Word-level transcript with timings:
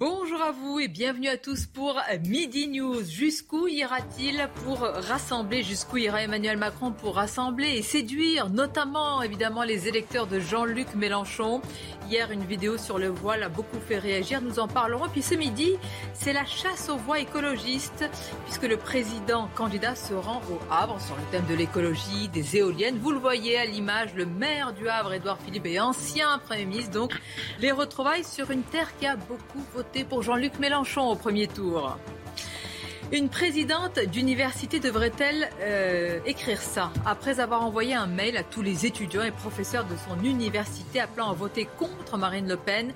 Bonjour 0.00 0.42
à 0.42 0.50
vous 0.50 0.80
et 0.80 0.88
bienvenue 0.88 1.28
à 1.28 1.36
tous 1.36 1.66
pour 1.66 2.00
Midi 2.26 2.66
News. 2.66 3.04
Jusqu'où 3.04 3.68
ira-t-il 3.68 4.48
pour 4.64 4.80
rassembler 4.80 5.62
Jusqu'où 5.62 5.98
ira 5.98 6.20
Emmanuel 6.20 6.56
Macron 6.56 6.90
pour 6.90 7.14
rassembler 7.14 7.76
et 7.76 7.82
séduire 7.82 8.50
notamment 8.50 9.22
évidemment 9.22 9.62
les 9.62 9.86
électeurs 9.86 10.26
de 10.26 10.40
Jean-Luc 10.40 10.96
Mélenchon? 10.96 11.62
Hier, 12.10 12.32
une 12.32 12.44
vidéo 12.44 12.76
sur 12.76 12.98
le 12.98 13.06
voile 13.06 13.44
a 13.44 13.48
beaucoup 13.48 13.78
fait 13.78 13.98
réagir. 13.98 14.42
Nous 14.42 14.58
en 14.58 14.66
parlerons. 14.66 15.08
Puis 15.08 15.22
ce 15.22 15.36
midi, 15.36 15.74
c'est 16.12 16.32
la 16.32 16.44
chasse 16.44 16.90
aux 16.90 16.96
voix 16.96 17.20
écologistes, 17.20 18.04
puisque 18.44 18.64
le 18.64 18.76
président 18.76 19.48
candidat 19.54 19.94
se 19.94 20.12
rend 20.12 20.42
au 20.50 20.58
Havre 20.72 21.00
sur 21.00 21.14
le 21.14 21.22
thème 21.30 21.46
de 21.46 21.54
l'écologie, 21.54 22.28
des 22.32 22.56
éoliennes. 22.56 22.98
Vous 22.98 23.12
le 23.12 23.20
voyez 23.20 23.56
à 23.58 23.64
l'image, 23.64 24.12
le 24.14 24.26
maire 24.26 24.72
du 24.72 24.88
Havre, 24.88 25.14
Édouard 25.14 25.38
Philippe, 25.40 25.66
et 25.66 25.78
ancien 25.78 26.38
Premier 26.40 26.66
ministre. 26.66 26.90
Donc, 26.90 27.12
les 27.60 27.70
retrouvailles 27.70 28.24
sur 28.24 28.50
une 28.50 28.64
terre 28.64 28.94
qui 28.98 29.06
a 29.06 29.14
beaucoup 29.14 29.64
voté 29.72 29.83
pour 30.08 30.22
Jean-Luc 30.22 30.58
Mélenchon 30.58 31.08
au 31.08 31.14
premier 31.14 31.46
tour. 31.46 31.96
Une 33.12 33.28
présidente 33.28 34.00
d'université 34.10 34.80
devrait-elle 34.80 35.48
euh, 35.60 36.18
écrire 36.26 36.60
ça 36.60 36.90
Après 37.06 37.38
avoir 37.38 37.62
envoyé 37.62 37.94
un 37.94 38.06
mail 38.06 38.36
à 38.36 38.42
tous 38.42 38.62
les 38.62 38.86
étudiants 38.86 39.22
et 39.22 39.30
professeurs 39.30 39.84
de 39.84 39.94
son 40.08 40.24
université 40.24 41.00
appelant 41.00 41.30
à 41.30 41.34
voter 41.34 41.68
contre 41.78 42.16
Marine 42.16 42.48
Le 42.48 42.56
Pen, 42.56 42.92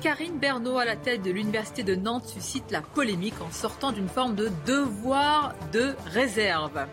Karine 0.00 0.38
Bernot 0.38 0.78
à 0.78 0.84
la 0.84 0.96
tête 0.96 1.22
de 1.22 1.30
l'université 1.30 1.82
de 1.82 1.96
Nantes 1.96 2.26
suscite 2.26 2.70
la 2.70 2.80
polémique 2.80 3.40
en 3.42 3.50
sortant 3.50 3.92
d'une 3.92 4.08
forme 4.08 4.36
de 4.36 4.50
devoir 4.64 5.54
de 5.72 5.94
réserve. 6.06 6.86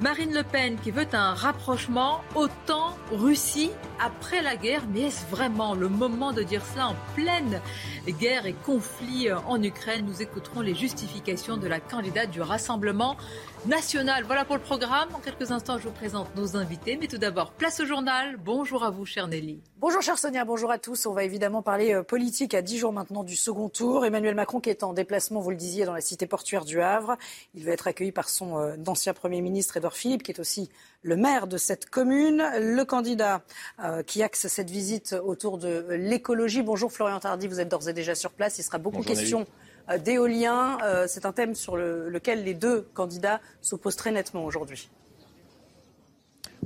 Marine 0.00 0.32
Le 0.32 0.44
Pen 0.44 0.76
qui 0.78 0.92
veut 0.92 1.08
un 1.12 1.34
rapprochement 1.34 2.20
autant 2.36 2.96
Russie 3.10 3.72
après 3.98 4.42
la 4.42 4.54
guerre. 4.54 4.82
Mais 4.92 5.02
est-ce 5.02 5.26
vraiment 5.26 5.74
le 5.74 5.88
moment 5.88 6.32
de 6.32 6.44
dire 6.44 6.62
cela 6.72 6.88
en 6.88 6.96
pleine 7.16 7.60
guerre 8.12 8.46
et 8.46 8.52
conflit 8.52 9.30
en 9.32 9.62
Ukraine 9.62 10.04
Nous 10.06 10.22
écouterons 10.22 10.60
les 10.60 10.74
justifications 10.74 11.56
de 11.56 11.66
la 11.66 11.80
candidate 11.80 12.30
du 12.30 12.40
Rassemblement 12.40 13.16
national. 13.66 14.24
Voilà 14.24 14.44
pour 14.44 14.56
le 14.56 14.62
programme. 14.62 15.08
En 15.14 15.18
quelques 15.18 15.50
instants, 15.50 15.78
je 15.78 15.84
vous 15.84 15.94
présente 15.94 16.34
nos 16.36 16.56
invités. 16.56 16.96
Mais 16.96 17.06
tout 17.06 17.18
d'abord, 17.18 17.52
place 17.52 17.80
au 17.80 17.86
journal. 17.86 18.36
Bonjour 18.36 18.84
à 18.84 18.90
vous, 18.90 19.04
chère 19.04 19.28
Nelly. 19.28 19.60
Bonjour, 19.78 20.02
chère 20.02 20.18
Sonia. 20.18 20.44
Bonjour 20.44 20.70
à 20.70 20.78
tous. 20.78 21.06
On 21.06 21.12
va 21.12 21.24
évidemment 21.24 21.62
parler 21.62 21.94
euh, 21.94 22.02
politique 22.02 22.54
à 22.54 22.62
dix 22.62 22.78
jours 22.78 22.92
maintenant 22.92 23.24
du 23.24 23.36
second 23.36 23.68
tour. 23.68 24.04
Emmanuel 24.04 24.34
Macron 24.34 24.60
qui 24.60 24.70
est 24.70 24.82
en 24.82 24.92
déplacement, 24.92 25.40
vous 25.40 25.50
le 25.50 25.56
disiez, 25.56 25.84
dans 25.84 25.92
la 25.92 26.00
cité 26.00 26.26
portuaire 26.26 26.64
du 26.64 26.80
Havre. 26.80 27.16
Il 27.54 27.64
va 27.64 27.72
être 27.72 27.86
accueilli 27.86 28.12
par 28.12 28.28
son 28.28 28.58
euh, 28.58 28.76
ancien 28.86 29.12
Premier 29.12 29.40
ministre 29.40 29.76
Edouard 29.76 29.94
Philippe, 29.94 30.22
qui 30.22 30.30
est 30.30 30.40
aussi 30.40 30.68
le 31.02 31.16
maire 31.16 31.46
de 31.46 31.56
cette 31.56 31.88
commune. 31.88 32.44
Le 32.58 32.82
candidat 32.84 33.42
euh, 33.82 34.02
qui 34.02 34.22
axe 34.22 34.46
cette 34.48 34.70
visite 34.70 35.14
autour 35.24 35.58
de 35.58 35.86
l'écologie. 35.90 36.62
Bonjour 36.62 36.92
Florian 36.92 37.20
Tardy, 37.20 37.46
vous 37.46 37.60
êtes 37.60 37.68
d'ores 37.68 37.88
et 37.88 37.92
déjà 37.92 38.14
sur 38.14 38.32
place. 38.32 38.58
Il 38.58 38.62
sera 38.62 38.78
beaucoup 38.78 39.02
question 39.02 39.46
euh, 39.90 39.98
d'éolien. 39.98 40.78
Euh, 40.82 41.06
c'est 41.08 41.26
un 41.26 41.32
thème 41.32 41.54
sur 41.54 41.76
lequel 41.76 42.44
les 42.44 42.54
deux 42.54 42.82
candidats 42.94 43.40
s'opposent 43.60 43.96
très 43.96 44.10
nettement 44.10 44.44
aujourd'hui. 44.44 44.90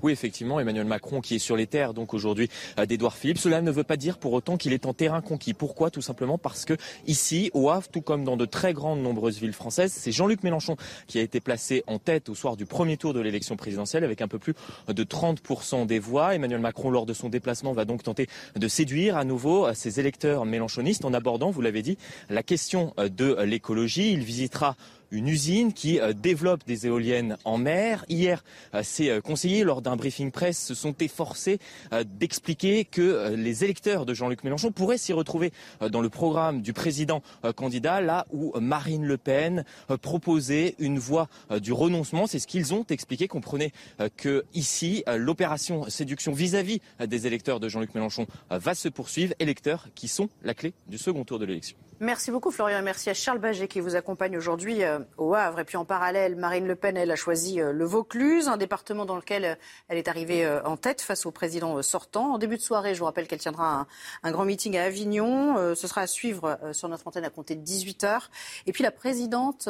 Oui, 0.00 0.12
effectivement, 0.12 0.58
Emmanuel 0.58 0.86
Macron 0.86 1.20
qui 1.20 1.34
est 1.34 1.38
sur 1.38 1.56
les 1.56 1.66
terres 1.66 1.92
donc 1.92 2.14
aujourd'hui 2.14 2.48
euh, 2.78 2.86
d'Edouard 2.86 3.14
Philippe. 3.14 3.38
Cela 3.38 3.60
ne 3.60 3.70
veut 3.70 3.84
pas 3.84 3.96
dire 3.96 4.18
pour 4.18 4.32
autant 4.32 4.56
qu'il 4.56 4.72
est 4.72 4.86
en 4.86 4.94
terrain 4.94 5.20
conquis. 5.20 5.52
Pourquoi? 5.52 5.90
Tout 5.90 6.00
simplement 6.00 6.38
parce 6.38 6.64
que 6.64 6.74
ici, 7.06 7.50
au 7.52 7.68
Havre, 7.70 7.88
tout 7.88 8.00
comme 8.00 8.24
dans 8.24 8.36
de 8.36 8.46
très 8.46 8.72
grandes 8.72 9.02
nombreuses 9.02 9.38
villes 9.38 9.52
françaises, 9.52 9.92
c'est 9.94 10.12
Jean-Luc 10.12 10.42
Mélenchon 10.42 10.76
qui 11.06 11.18
a 11.18 11.22
été 11.22 11.40
placé 11.40 11.84
en 11.86 11.98
tête 11.98 12.28
au 12.28 12.34
soir 12.34 12.56
du 12.56 12.64
premier 12.64 12.96
tour 12.96 13.12
de 13.12 13.20
l'élection 13.20 13.56
présidentielle 13.56 14.04
avec 14.04 14.22
un 14.22 14.28
peu 14.28 14.38
plus 14.38 14.54
de 14.88 15.04
30% 15.04 15.86
des 15.86 15.98
voix. 15.98 16.34
Emmanuel 16.34 16.60
Macron, 16.60 16.90
lors 16.90 17.06
de 17.06 17.12
son 17.12 17.28
déplacement, 17.28 17.72
va 17.72 17.84
donc 17.84 18.02
tenter 18.02 18.28
de 18.56 18.68
séduire 18.68 19.16
à 19.16 19.24
nouveau 19.24 19.66
euh, 19.66 19.74
ses 19.74 20.00
électeurs 20.00 20.44
mélenchonistes 20.44 21.04
en 21.04 21.12
abordant, 21.12 21.50
vous 21.50 21.60
l'avez 21.60 21.82
dit, 21.82 21.98
la 22.30 22.42
question 22.42 22.94
euh, 22.98 23.08
de 23.08 23.36
l'écologie. 23.42 24.12
Il 24.12 24.24
visitera 24.24 24.76
une 25.12 25.28
usine 25.28 25.72
qui 25.72 26.00
euh, 26.00 26.12
développe 26.12 26.66
des 26.66 26.86
éoliennes 26.86 27.36
en 27.44 27.58
mer. 27.58 28.04
Hier, 28.08 28.42
ces 28.82 29.10
euh, 29.10 29.20
conseillers, 29.20 29.62
lors 29.62 29.82
d'un 29.82 29.94
briefing 29.94 30.32
presse, 30.32 30.58
se 30.58 30.74
sont 30.74 30.94
efforcés 30.98 31.58
euh, 31.92 32.02
d'expliquer 32.04 32.84
que 32.84 33.34
les 33.36 33.62
électeurs 33.62 34.06
de 34.06 34.14
Jean-Luc 34.14 34.42
Mélenchon 34.42 34.72
pourraient 34.72 34.98
s'y 34.98 35.12
retrouver 35.12 35.52
dans 35.90 36.00
le 36.00 36.08
programme 36.08 36.62
du 36.62 36.72
président 36.72 37.22
candidat, 37.56 38.00
là 38.00 38.26
où 38.32 38.52
Marine 38.58 39.04
Le 39.04 39.18
Pen 39.18 39.64
proposait 40.00 40.74
une 40.78 40.98
voie 40.98 41.28
du 41.60 41.72
renoncement. 41.72 42.26
C'est 42.26 42.38
ce 42.38 42.46
qu'ils 42.46 42.72
ont 42.72 42.84
expliqué. 42.88 43.28
Comprenez 43.28 43.72
que 44.16 44.44
ici, 44.54 45.04
l'opération 45.14 45.88
séduction 45.90 46.32
vis-à-vis 46.32 46.80
des 47.06 47.26
électeurs 47.26 47.60
de 47.60 47.68
Jean-Luc 47.68 47.94
Mélenchon 47.94 48.26
va 48.50 48.74
se 48.74 48.88
poursuivre. 48.88 49.34
Électeurs 49.38 49.88
qui 49.94 50.08
sont 50.08 50.30
la 50.42 50.54
clé 50.54 50.72
du 50.88 50.96
second 50.96 51.24
tour 51.24 51.38
de 51.38 51.44
l'élection. 51.44 51.76
Merci 52.02 52.32
beaucoup 52.32 52.50
Florian 52.50 52.80
et 52.80 52.82
merci 52.82 53.10
à 53.10 53.14
Charles 53.14 53.38
Baget 53.38 53.68
qui 53.68 53.78
vous 53.78 53.94
accompagne 53.94 54.36
aujourd'hui 54.36 54.82
euh, 54.82 54.98
au 55.18 55.36
Havre. 55.36 55.60
Et 55.60 55.64
puis 55.64 55.76
en 55.76 55.84
parallèle, 55.84 56.34
Marine 56.34 56.66
Le 56.66 56.74
Pen, 56.74 56.96
elle 56.96 57.12
a 57.12 57.14
choisi 57.14 57.60
euh, 57.60 57.70
le 57.70 57.84
Vaucluse, 57.84 58.48
un 58.48 58.56
département 58.56 59.04
dans 59.04 59.14
lequel 59.14 59.44
euh, 59.44 59.54
elle 59.86 59.98
est 59.98 60.08
arrivée 60.08 60.44
en 60.64 60.76
tête 60.76 61.00
face 61.00 61.26
au 61.26 61.30
président 61.30 61.80
sortant. 61.80 62.34
En 62.34 62.38
début 62.38 62.56
de 62.56 62.60
soirée, 62.60 62.94
je 62.94 62.98
vous 62.98 63.04
rappelle 63.04 63.28
qu'elle 63.28 63.38
tiendra 63.38 63.86
un, 64.24 64.32
grand 64.32 64.44
meeting 64.44 64.76
à 64.76 64.82
Avignon. 64.82 65.76
Ce 65.76 65.86
sera 65.86 66.00
à 66.00 66.06
suivre 66.08 66.58
sur 66.72 66.88
notre 66.88 67.06
antenne 67.06 67.24
à 67.24 67.30
compter 67.30 67.54
de 67.54 67.64
18h. 67.64 68.22
Et 68.66 68.72
puis 68.72 68.82
la 68.82 68.90
présidente, 68.90 69.68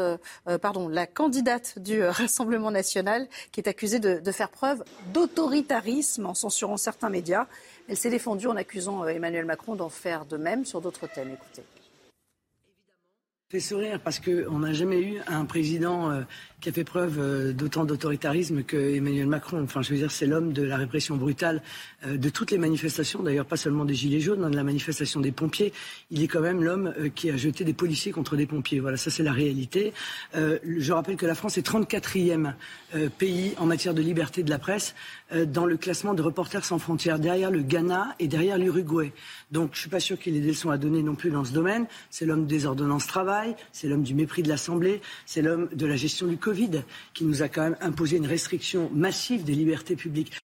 pardon, 0.62 0.88
la 0.88 1.06
candidate 1.06 1.78
du 1.81 2.03
Rassemblement 2.03 2.70
national 2.70 3.28
qui 3.50 3.60
est 3.60 3.69
accusée 3.69 3.99
de, 3.99 4.20
de 4.20 4.32
faire 4.32 4.49
preuve 4.49 4.84
d'autoritarisme 5.12 6.25
en 6.25 6.34
censurant 6.34 6.78
certains 6.78 7.10
médias. 7.10 7.47
Elle 7.88 7.99
s'est 7.99 8.10
défendue 8.10 8.47
en 8.47 8.56
accusant 8.56 9.06
Emmanuel 9.06 9.44
Macron 9.44 9.75
d'en 9.75 9.91
faire 9.91 10.25
de 10.25 10.38
même 10.38 10.64
sur 10.64 10.81
d'autres 10.81 11.06
thèmes. 11.09 11.34
Écoutez 11.34 11.62
fait 13.53 13.61
sourire 13.61 14.01
parce 14.03 14.19
qu'on 14.19 14.61
n'a 14.61 14.73
jamais 14.73 15.03
eu 15.03 15.21
un 15.27 15.45
président 15.45 16.11
euh, 16.11 16.23
qui 16.62 16.69
a 16.69 16.73
fait 16.73 16.84
preuve 16.84 17.19
euh, 17.19 17.53
d'autant 17.53 17.84
d'autoritarisme 17.84 18.62
que 18.62 18.77
Emmanuel 18.95 19.27
Macron. 19.27 19.61
Enfin, 19.62 19.83
je 19.83 19.91
veux 19.91 19.97
dire, 19.97 20.12
c'est 20.12 20.27
l'homme 20.27 20.53
de 20.53 20.62
la 20.62 20.77
répression 20.77 21.17
brutale 21.17 21.61
euh, 22.06 22.17
de 22.17 22.28
toutes 22.28 22.53
les 22.53 22.59
manifestations, 22.59 23.23
d'ailleurs 23.23 23.47
pas 23.47 23.56
seulement 23.56 23.84
des 23.84 23.95
Gilets 23.95 24.21
jaunes, 24.21 24.49
de 24.49 24.56
la 24.56 24.62
manifestation 24.62 25.21
des 25.21 25.33
pompiers. 25.33 25.73
Il 26.12 26.23
est 26.23 26.28
quand 26.28 26.41
même 26.41 26.62
l'homme 26.62 26.95
qui 27.17 27.31
a 27.31 27.37
jeté 27.37 27.65
des 27.65 27.73
policiers 27.73 28.12
contre 28.12 28.37
des 28.37 28.47
pompiers. 28.47 28.78
Voilà, 28.78 28.97
ça 28.97 29.11
c'est 29.11 29.25
la 29.25 29.33
réalité. 29.33 29.93
je 30.34 30.93
rappelle 30.93 31.17
que 31.17 31.27
la 31.27 31.34
France 31.34 31.59
est 31.59 31.67
34e 31.67 32.53
pays 33.19 33.55
en 33.59 33.67
matière 33.67 33.94
de 33.94 34.03
liberté 34.03 34.44
de 34.44 34.50
la 34.50 34.59
presse 34.59 34.94
dans 35.47 35.67
le 35.67 35.77
classement 35.77 36.15
de 36.15 36.23
Reporters 36.23 36.65
sans 36.65 36.79
frontières, 36.79 37.19
derrière 37.19 37.50
le 37.50 37.62
Ghana 37.62 38.15
et 38.21 38.29
derrière 38.29 38.59
l'Uruguay. 38.59 39.12
Donc 39.50 39.71
je 39.73 39.81
suis 39.81 39.91
pas 39.91 40.00
sûr 40.00 40.19
qu'il 40.19 40.37
ait 40.37 40.41
des 40.41 40.49
leçons 40.49 40.71
à 40.71 40.79
donner 40.79 41.03
non 41.03 41.15
plus 41.15 41.31
dans 41.31 41.44
ce 41.44 41.53
domaine. 41.53 41.87
C'est 42.11 42.27
l'homme 42.27 42.47
des 42.47 42.67
ordonnances 42.67 43.06
travail, 43.06 43.56
c'est 43.73 43.89
l'homme 43.89 44.05
du 44.05 44.15
mépris 44.15 44.43
de 44.43 44.49
l'Assemblée, 44.49 45.00
c'est 45.27 45.43
l'homme 45.43 45.69
de 45.73 45.87
la 45.87 45.97
gestion 45.97 46.27
du 46.27 46.37
Covid 46.37 46.52
qui 47.15 47.25
nous 47.25 47.43
a 47.43 47.49
quand 47.49 47.63
même 47.63 47.77
imposé 47.81 48.17
une 48.17 48.27
restriction 48.27 48.91
massive 48.93 49.45
des 49.45 49.55
libertés 49.55 49.97
publiques. 49.97 50.39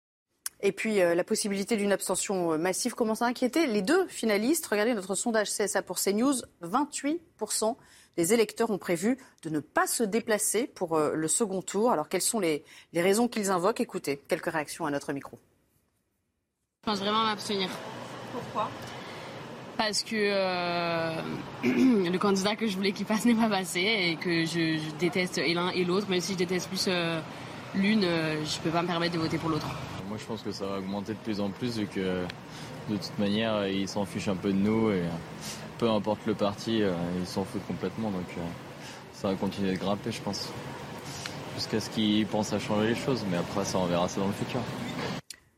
Et 0.61 0.71
puis 0.71 1.01
euh, 1.01 1.13
la 1.13 1.23
possibilité 1.23 1.77
d'une 1.77 1.91
abstention 1.91 2.53
euh, 2.53 2.57
massive 2.57 2.95
commence 2.95 3.21
à 3.21 3.25
inquiéter 3.25 3.67
les 3.67 3.81
deux 3.81 4.07
finalistes. 4.07 4.65
Regardez 4.65 4.93
notre 4.93 5.13
sondage 5.13 5.49
CSA 5.49 5.81
pour 5.81 5.99
CNews, 5.99 6.35
28% 6.63 7.75
des 8.17 8.33
électeurs 8.33 8.71
ont 8.71 8.77
prévu 8.77 9.17
de 9.43 9.49
ne 9.49 9.59
pas 9.59 9.85
se 9.87 10.03
déplacer 10.03 10.65
pour 10.65 10.95
euh, 10.95 11.13
le 11.13 11.27
second 11.27 11.61
tour. 11.61 11.91
Alors 11.91 12.09
quelles 12.09 12.21
sont 12.21 12.39
les, 12.39 12.63
les 12.93 13.01
raisons 13.01 13.27
qu'ils 13.27 13.51
invoquent? 13.51 13.81
Écoutez, 13.81 14.17
quelques 14.27 14.51
réactions 14.51 14.85
à 14.85 14.91
notre 14.91 15.13
micro. 15.13 15.37
Je 16.83 16.91
pense 16.91 16.99
vraiment 16.99 17.25
m'abstenir. 17.25 17.69
Pourquoi? 18.31 18.69
Parce 19.77 20.03
que 20.03 20.15
euh, 20.15 21.21
le 21.63 22.17
candidat 22.17 22.55
que 22.55 22.67
je 22.67 22.75
voulais 22.75 22.91
qu'il 22.91 23.05
passe 23.05 23.25
n'est 23.25 23.35
pas 23.35 23.49
passé 23.49 23.79
et 23.79 24.15
que 24.15 24.45
je, 24.45 24.79
déteste 24.99 25.41
l'un 25.53 25.69
et 25.69 25.83
l'autre, 25.83 26.09
même 26.09 26.21
si 26.21 26.33
je 26.33 26.37
déteste 26.37 26.69
plus 26.69 26.85
euh, 26.87 27.19
l'une, 27.75 28.03
euh, 28.03 28.43
je 28.45 28.59
peux 28.59 28.69
pas 28.69 28.81
me 28.81 28.87
permettre 28.87 29.13
de 29.13 29.19
voter 29.19 29.37
pour 29.37 29.49
l'autre. 29.49 29.67
Moi 30.07 30.17
je 30.19 30.25
pense 30.25 30.41
que 30.41 30.51
ça 30.51 30.65
va 30.65 30.79
augmenter 30.79 31.13
de 31.13 31.19
plus 31.19 31.39
en 31.39 31.49
plus 31.49 31.77
vu 31.77 31.87
que 31.87 32.23
de 32.89 32.95
toute 32.97 33.17
manière 33.19 33.67
ils 33.67 33.87
s'en 33.87 34.05
fichent 34.05 34.27
un 34.27 34.35
peu 34.35 34.51
de 34.51 34.57
nous 34.57 34.91
et 34.91 35.03
peu 35.77 35.89
importe 35.89 36.25
le 36.25 36.35
parti, 36.35 36.83
ils 37.19 37.27
s'en 37.27 37.43
foutent 37.43 37.65
complètement 37.67 38.11
donc 38.11 38.27
ça 39.13 39.29
va 39.29 39.35
continuer 39.35 39.71
de 39.73 39.77
grimper 39.77 40.11
je 40.11 40.21
pense. 40.21 40.49
Jusqu'à 41.55 41.79
ce 41.79 41.89
qu'ils 41.89 42.27
pensent 42.27 42.53
à 42.53 42.59
changer 42.59 42.89
les 42.89 42.95
choses, 42.95 43.25
mais 43.31 43.37
après 43.37 43.65
ça 43.65 43.79
on 43.79 43.85
verra 43.85 44.07
ça 44.07 44.21
dans 44.21 44.27
le 44.27 44.33
futur. 44.33 44.61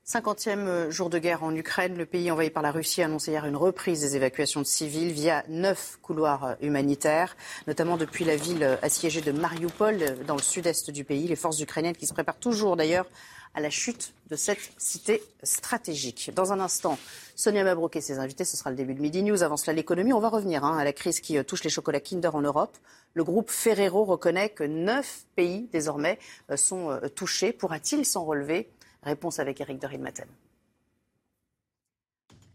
50e 0.08 0.90
jour 0.90 1.10
de 1.10 1.20
guerre 1.20 1.44
en 1.44 1.54
Ukraine. 1.54 1.98
Le 1.98 2.06
pays 2.06 2.32
envahi 2.32 2.50
par 2.50 2.64
la 2.64 2.72
Russie 2.72 3.02
a 3.02 3.06
annoncé 3.08 3.32
hier 3.32 3.46
une 3.46 3.58
reprise 3.58 4.00
des 4.00 4.16
évacuations 4.16 4.62
de 4.62 4.66
civils 4.66 5.12
via 5.12 5.44
neuf 5.50 6.00
couloirs 6.02 6.56
humanitaires, 6.62 7.36
notamment 7.68 7.98
depuis 7.98 8.24
la 8.24 8.38
ville 8.38 8.80
assiégée 8.82 9.20
de 9.20 9.34
Mariupol, 9.34 10.24
dans 10.26 10.38
le 10.38 10.42
sud-est 10.42 10.92
du 10.92 11.04
pays. 11.04 11.28
Les 11.28 11.36
forces 11.36 11.60
ukrainiennes 11.60 11.98
qui 11.98 12.08
se 12.08 12.14
préparent 12.14 12.40
toujours 12.40 12.78
d'ailleurs 12.78 13.06
à 13.54 13.60
la 13.60 13.70
chute 13.70 14.14
de 14.30 14.38
cette 14.38 14.72
cité 14.78 15.22
stratégique. 15.44 16.32
Dans 16.34 16.54
un 16.54 16.62
instant, 16.62 16.98
Sonia 17.36 17.66
Mabrouk 17.66 17.98
et 17.98 18.02
ses 18.02 18.18
invités, 18.18 18.46
ce 18.46 18.56
sera 18.56 18.70
le 18.70 18.78
début 18.78 18.94
de 18.94 19.02
Midi 19.02 19.24
News. 19.24 19.44
Avant 19.44 19.58
cela, 19.58 19.74
l'économie. 19.74 20.14
On 20.14 20.22
va 20.22 20.30
revenir 20.30 20.64
hein, 20.64 20.78
à 20.78 20.86
la 20.86 20.94
crise 20.94 21.20
qui 21.20 21.44
touche 21.44 21.66
les 21.66 21.70
chocolats 21.70 22.00
Kinder 22.00 22.34
en 22.34 22.42
Europe. 22.42 22.78
Le 23.14 23.26
groupe 23.26 23.50
Ferrero 23.50 24.06
reconnaît 24.06 24.50
que 24.50 24.64
neuf 24.64 25.26
pays 25.36 25.68
désormais 25.74 26.18
euh, 26.50 26.56
sont 26.56 26.92
euh, 26.92 27.10
touchés. 27.10 27.52
Pourra-t-il 27.52 28.06
s'en 28.06 28.24
relever 28.24 28.70
Réponse 29.04 29.40
avec 29.40 29.62
Eric 29.62 29.80
de 29.80 29.88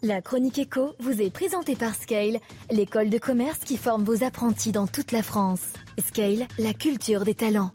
La 0.02 0.20
chronique 0.20 0.58
éco 0.58 0.94
vous 0.98 1.22
est 1.22 1.30
présentée 1.30 1.76
par 1.76 1.94
Scale, 1.94 2.40
l'école 2.70 3.08
de 3.08 3.18
commerce 3.18 3.60
qui 3.60 3.76
forme 3.76 4.02
vos 4.02 4.24
apprentis 4.24 4.72
dans 4.72 4.88
toute 4.88 5.12
la 5.12 5.22
France. 5.22 5.72
Scale, 5.98 6.48
la 6.58 6.74
culture 6.74 7.24
des 7.24 7.34
talents. 7.34 7.70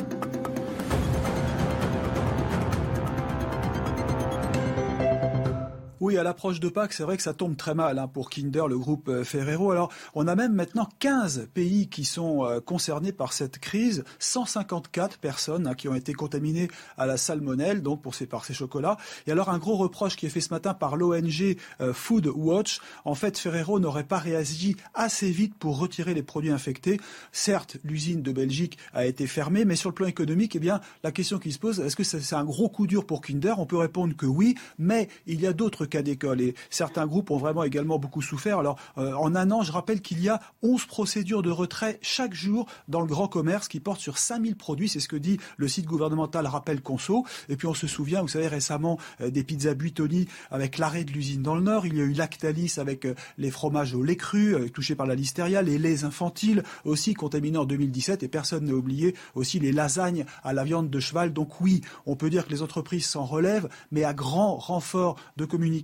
Oui, 5.99 6.15
à 6.15 6.21
l'approche 6.21 6.59
de 6.59 6.69
Pâques, 6.69 6.93
c'est 6.93 7.01
vrai 7.01 7.17
que 7.17 7.23
ça 7.23 7.33
tombe 7.33 7.57
très 7.57 7.73
mal 7.73 7.97
hein, 7.97 8.07
pour 8.07 8.29
Kinder, 8.29 8.67
le 8.67 8.77
groupe 8.77 9.09
euh, 9.09 9.23
Ferrero. 9.23 9.71
Alors, 9.71 9.91
on 10.13 10.27
a 10.27 10.35
même 10.35 10.53
maintenant 10.53 10.87
15 10.99 11.47
pays 11.55 11.87
qui 11.87 12.05
sont 12.05 12.45
euh, 12.45 12.59
concernés 12.59 13.11
par 13.11 13.33
cette 13.33 13.57
crise, 13.57 14.03
154 14.19 15.17
personnes 15.17 15.65
hein, 15.65 15.73
qui 15.73 15.87
ont 15.87 15.95
été 15.95 16.13
contaminées 16.13 16.67
à 16.99 17.07
la 17.07 17.17
salmonelle, 17.17 17.81
donc 17.81 18.03
pour 18.03 18.13
ces, 18.13 18.27
par 18.27 18.45
ces 18.45 18.53
chocolats. 18.53 18.97
Et 19.25 19.31
alors, 19.31 19.49
un 19.49 19.57
gros 19.57 19.75
reproche 19.75 20.15
qui 20.15 20.27
est 20.27 20.29
fait 20.29 20.39
ce 20.39 20.53
matin 20.53 20.75
par 20.75 20.97
l'ONG 20.97 21.57
euh, 21.81 21.93
Food 21.93 22.27
Watch, 22.27 22.79
en 23.03 23.15
fait, 23.15 23.35
Ferrero 23.35 23.79
n'aurait 23.79 24.03
pas 24.03 24.19
réagi 24.19 24.75
assez 24.93 25.31
vite 25.31 25.55
pour 25.55 25.79
retirer 25.79 26.13
les 26.13 26.21
produits 26.21 26.51
infectés. 26.51 26.99
Certes, 27.31 27.77
l'usine 27.83 28.21
de 28.21 28.31
Belgique 28.31 28.77
a 28.93 29.07
été 29.07 29.25
fermée, 29.25 29.65
mais 29.65 29.75
sur 29.75 29.89
le 29.89 29.95
plan 29.95 30.05
économique, 30.05 30.55
eh 30.55 30.59
bien, 30.59 30.79
la 31.03 31.11
question 31.11 31.39
qui 31.39 31.51
se 31.51 31.57
pose, 31.57 31.79
est-ce 31.79 31.95
que 31.95 32.03
c'est 32.03 32.35
un 32.35 32.45
gros 32.45 32.69
coup 32.69 32.85
dur 32.85 33.07
pour 33.07 33.21
Kinder? 33.21 33.55
On 33.57 33.65
peut 33.65 33.77
répondre 33.77 34.15
que 34.15 34.27
oui, 34.27 34.53
mais 34.77 35.07
il 35.25 35.41
y 35.41 35.47
a 35.47 35.53
d'autres 35.53 35.86
cas 35.87 36.01
d'école. 36.01 36.41
Et 36.41 36.55
certains 36.69 37.07
groupes 37.07 37.31
ont 37.31 37.37
vraiment 37.37 37.63
également 37.63 37.99
beaucoup 37.99 38.21
souffert. 38.21 38.59
Alors, 38.59 38.77
euh, 38.97 39.13
en 39.13 39.35
un 39.35 39.51
an, 39.51 39.63
je 39.63 39.71
rappelle 39.71 40.01
qu'il 40.01 40.21
y 40.21 40.29
a 40.29 40.39
11 40.63 40.85
procédures 40.85 41.41
de 41.41 41.49
retrait 41.49 41.99
chaque 42.01 42.33
jour 42.33 42.67
dans 42.87 43.01
le 43.01 43.07
grand 43.07 43.27
commerce 43.27 43.67
qui 43.67 43.79
portent 43.79 43.99
sur 43.99 44.17
5000 44.17 44.55
produits. 44.55 44.89
C'est 44.89 44.99
ce 44.99 45.07
que 45.07 45.15
dit 45.15 45.39
le 45.57 45.67
site 45.67 45.85
gouvernemental 45.85 46.45
Rappel 46.45 46.81
Conso. 46.81 47.25
Et 47.49 47.55
puis, 47.55 47.67
on 47.67 47.73
se 47.73 47.87
souvient, 47.87 48.21
vous 48.21 48.27
savez, 48.27 48.47
récemment, 48.47 48.99
euh, 49.21 49.29
des 49.29 49.43
pizzas 49.43 49.73
Buitoni 49.73 50.27
avec 50.51 50.77
l'arrêt 50.77 51.03
de 51.03 51.11
l'usine 51.11 51.41
dans 51.41 51.55
le 51.55 51.61
Nord. 51.61 51.85
Il 51.85 51.97
y 51.97 52.01
a 52.01 52.03
eu 52.03 52.13
Lactalis 52.13 52.75
avec 52.77 53.05
euh, 53.05 53.15
les 53.37 53.51
fromages 53.51 53.93
au 53.93 54.03
lait 54.03 54.15
cru, 54.15 54.69
touchés 54.71 54.95
par 54.95 55.07
la 55.07 55.15
listeria, 55.15 55.61
les 55.61 55.77
laits 55.77 56.03
infantiles 56.03 56.63
aussi 56.85 57.13
contaminés 57.13 57.57
en 57.57 57.65
2017. 57.65 58.23
Et 58.23 58.27
personne 58.27 58.65
n'a 58.65 58.73
oublié 58.73 59.15
aussi 59.35 59.59
les 59.59 59.71
lasagnes 59.71 60.25
à 60.43 60.53
la 60.53 60.63
viande 60.63 60.89
de 60.89 60.99
cheval. 60.99 61.33
Donc 61.33 61.61
oui, 61.61 61.81
on 62.05 62.15
peut 62.15 62.29
dire 62.29 62.45
que 62.45 62.51
les 62.51 62.61
entreprises 62.61 63.05
s'en 63.05 63.25
relèvent, 63.25 63.69
mais 63.91 64.03
à 64.03 64.13
grand 64.13 64.55
renfort 64.55 65.17
de 65.37 65.45
communication 65.45 65.76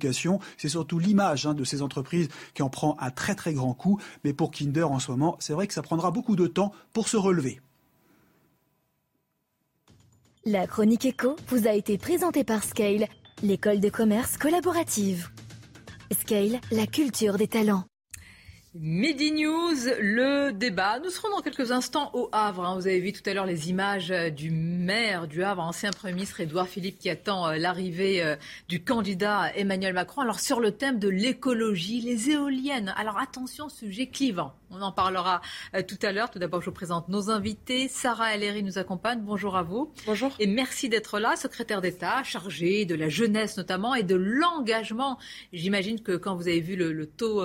c'est 0.58 0.70
surtout 0.70 1.00
l'image 1.00 1.46
hein, 1.46 1.54
de 1.54 1.64
ces 1.64 1.82
entreprises 1.82 2.30
qui 2.54 2.62
en 2.62 2.70
prend 2.70 2.98
un 3.00 3.12
très 3.12 3.36
très 3.36 3.54
grand 3.54 3.74
coup. 3.74 4.00
Mais 4.24 4.34
pour 4.34 4.52
Kinder 4.52 4.84
en 4.84 5.00
ce 5.00 5.12
moment, 5.12 5.38
c'est 5.40 5.54
vrai 5.54 5.68
que 5.68 5.74
ça 5.74 5.82
prendra 5.82 6.12
beaucoup 6.12 6.36
de 6.36 6.48
temps 6.48 6.72
pour 6.94 7.08
se 7.08 7.18
relever. 7.18 7.62
La 10.46 10.68
chronique 10.68 11.06
éco 11.06 11.36
vous 11.48 11.68
a 11.68 11.74
été 11.74 11.98
présentée 11.98 12.44
par 12.44 12.64
Scale, 12.64 13.08
l'école 13.44 13.80
de 13.80 13.90
commerce 13.90 14.38
collaborative. 14.38 15.30
Scale, 16.12 16.60
la 16.72 16.86
culture 16.86 17.38
des 17.38 17.48
talents. 17.48 17.86
Midi 18.76 19.32
News, 19.32 19.76
le 20.00 20.50
débat. 20.52 20.98
Nous 20.98 21.12
serons 21.12 21.30
dans 21.30 21.44
quelques 21.44 21.72
instants 21.72 22.10
au 22.16 22.28
Havre. 22.32 22.66
Hein. 22.66 22.74
Vous 22.74 22.88
avez 22.88 23.00
vu 23.02 23.14
tout 23.14 23.22
à 23.30 23.36
l'heure 23.36 23.46
les 23.46 23.70
images 23.70 24.10
euh, 24.10 24.32
du 24.32 24.50
maire 24.50 25.28
du 25.28 25.44
Havre, 25.44 25.62
ancien 25.62 25.92
Premier 25.92 26.14
ministre 26.14 26.42
Édouard 26.42 26.68
Philippe, 26.68 26.98
qui 26.98 27.08
attend 27.08 27.48
euh, 27.48 27.58
l'arrivée 27.58 28.24
euh, 28.24 28.36
du 28.70 28.84
candidat 28.84 29.56
Emmanuel 29.56 29.94
Macron. 29.94 30.22
Alors 30.22 30.40
sur 30.40 30.60
le 30.60 30.72
thème 30.72 30.98
de 30.98 31.08
l'écologie, 31.08 32.02
les 32.02 32.32
éoliennes. 32.32 32.96
Alors 32.98 33.20
attention, 33.20 33.70
sujet 33.70 34.08
clivant. 34.08 34.56
On 34.72 34.82
en 34.82 34.92
parlera 34.92 35.42
tout 35.88 36.00
à 36.02 36.12
l'heure. 36.12 36.32
Tout 36.32 36.40
d'abord, 36.40 36.62
je 36.62 36.66
vous 36.66 36.76
présente 36.76 37.08
nos 37.10 37.30
invités. 37.30 37.88
Sarah 37.88 38.34
Ellery 38.34 38.64
nous 38.64 38.80
accompagne. 38.80 39.22
Bonjour 39.22 39.56
à 39.56 39.62
vous. 39.62 39.94
Bonjour. 40.08 40.32
Et 40.40 40.48
merci 40.48 40.90
d'être 40.90 41.20
là, 41.20 41.36
secrétaire 41.36 41.80
d'État, 41.80 42.24
chargé 42.24 42.86
de 42.86 42.96
la 42.96 43.08
jeunesse 43.08 43.56
notamment 43.56 43.94
et 43.94 44.02
de 44.02 44.16
l'engagement. 44.16 45.20
J'imagine 45.52 46.02
que 46.02 46.14
quand 46.14 46.36
vous 46.36 46.48
avez 46.48 46.60
vu 46.60 46.76
le, 46.76 47.06
taux 47.06 47.44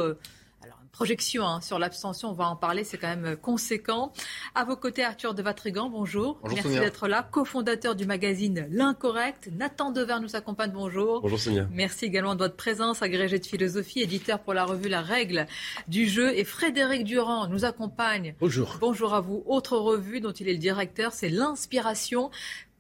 projection 0.92 1.44
hein, 1.44 1.60
sur 1.60 1.78
l'abstention, 1.78 2.30
on 2.30 2.32
va 2.32 2.48
en 2.48 2.56
parler, 2.56 2.84
c'est 2.84 2.98
quand 2.98 3.08
même 3.08 3.24
euh, 3.24 3.36
conséquent. 3.36 4.12
À 4.54 4.64
vos 4.64 4.76
côtés, 4.76 5.04
Arthur 5.04 5.34
de 5.34 5.42
Vatrigan, 5.42 5.88
bonjour. 5.88 6.38
bonjour 6.42 6.58
Merci 6.62 6.80
d'être 6.80 7.08
là. 7.08 7.28
Cofondateur 7.30 7.94
du 7.94 8.06
magazine 8.06 8.66
L'Incorrect. 8.70 9.50
Nathan 9.52 9.90
Dever 9.90 10.16
nous 10.20 10.36
accompagne, 10.36 10.72
bonjour. 10.72 11.20
Bonjour 11.20 11.38
Sonia. 11.38 11.68
Merci 11.72 12.06
également 12.06 12.34
de 12.34 12.40
votre 12.40 12.56
présence, 12.56 13.02
agrégé 13.02 13.38
de 13.38 13.46
philosophie, 13.46 14.00
éditeur 14.00 14.40
pour 14.40 14.54
la 14.54 14.64
revue 14.64 14.88
La 14.88 15.02
Règle 15.02 15.46
du 15.86 16.06
jeu. 16.06 16.36
Et 16.36 16.44
Frédéric 16.44 17.04
Durand 17.04 17.46
nous 17.48 17.64
accompagne. 17.64 18.34
Bonjour. 18.40 18.78
Bonjour 18.80 19.14
à 19.14 19.20
vous. 19.20 19.42
Autre 19.46 19.76
revue 19.76 20.20
dont 20.20 20.32
il 20.32 20.48
est 20.48 20.52
le 20.52 20.58
directeur, 20.58 21.12
c'est 21.12 21.28
L'Inspiration 21.28 22.30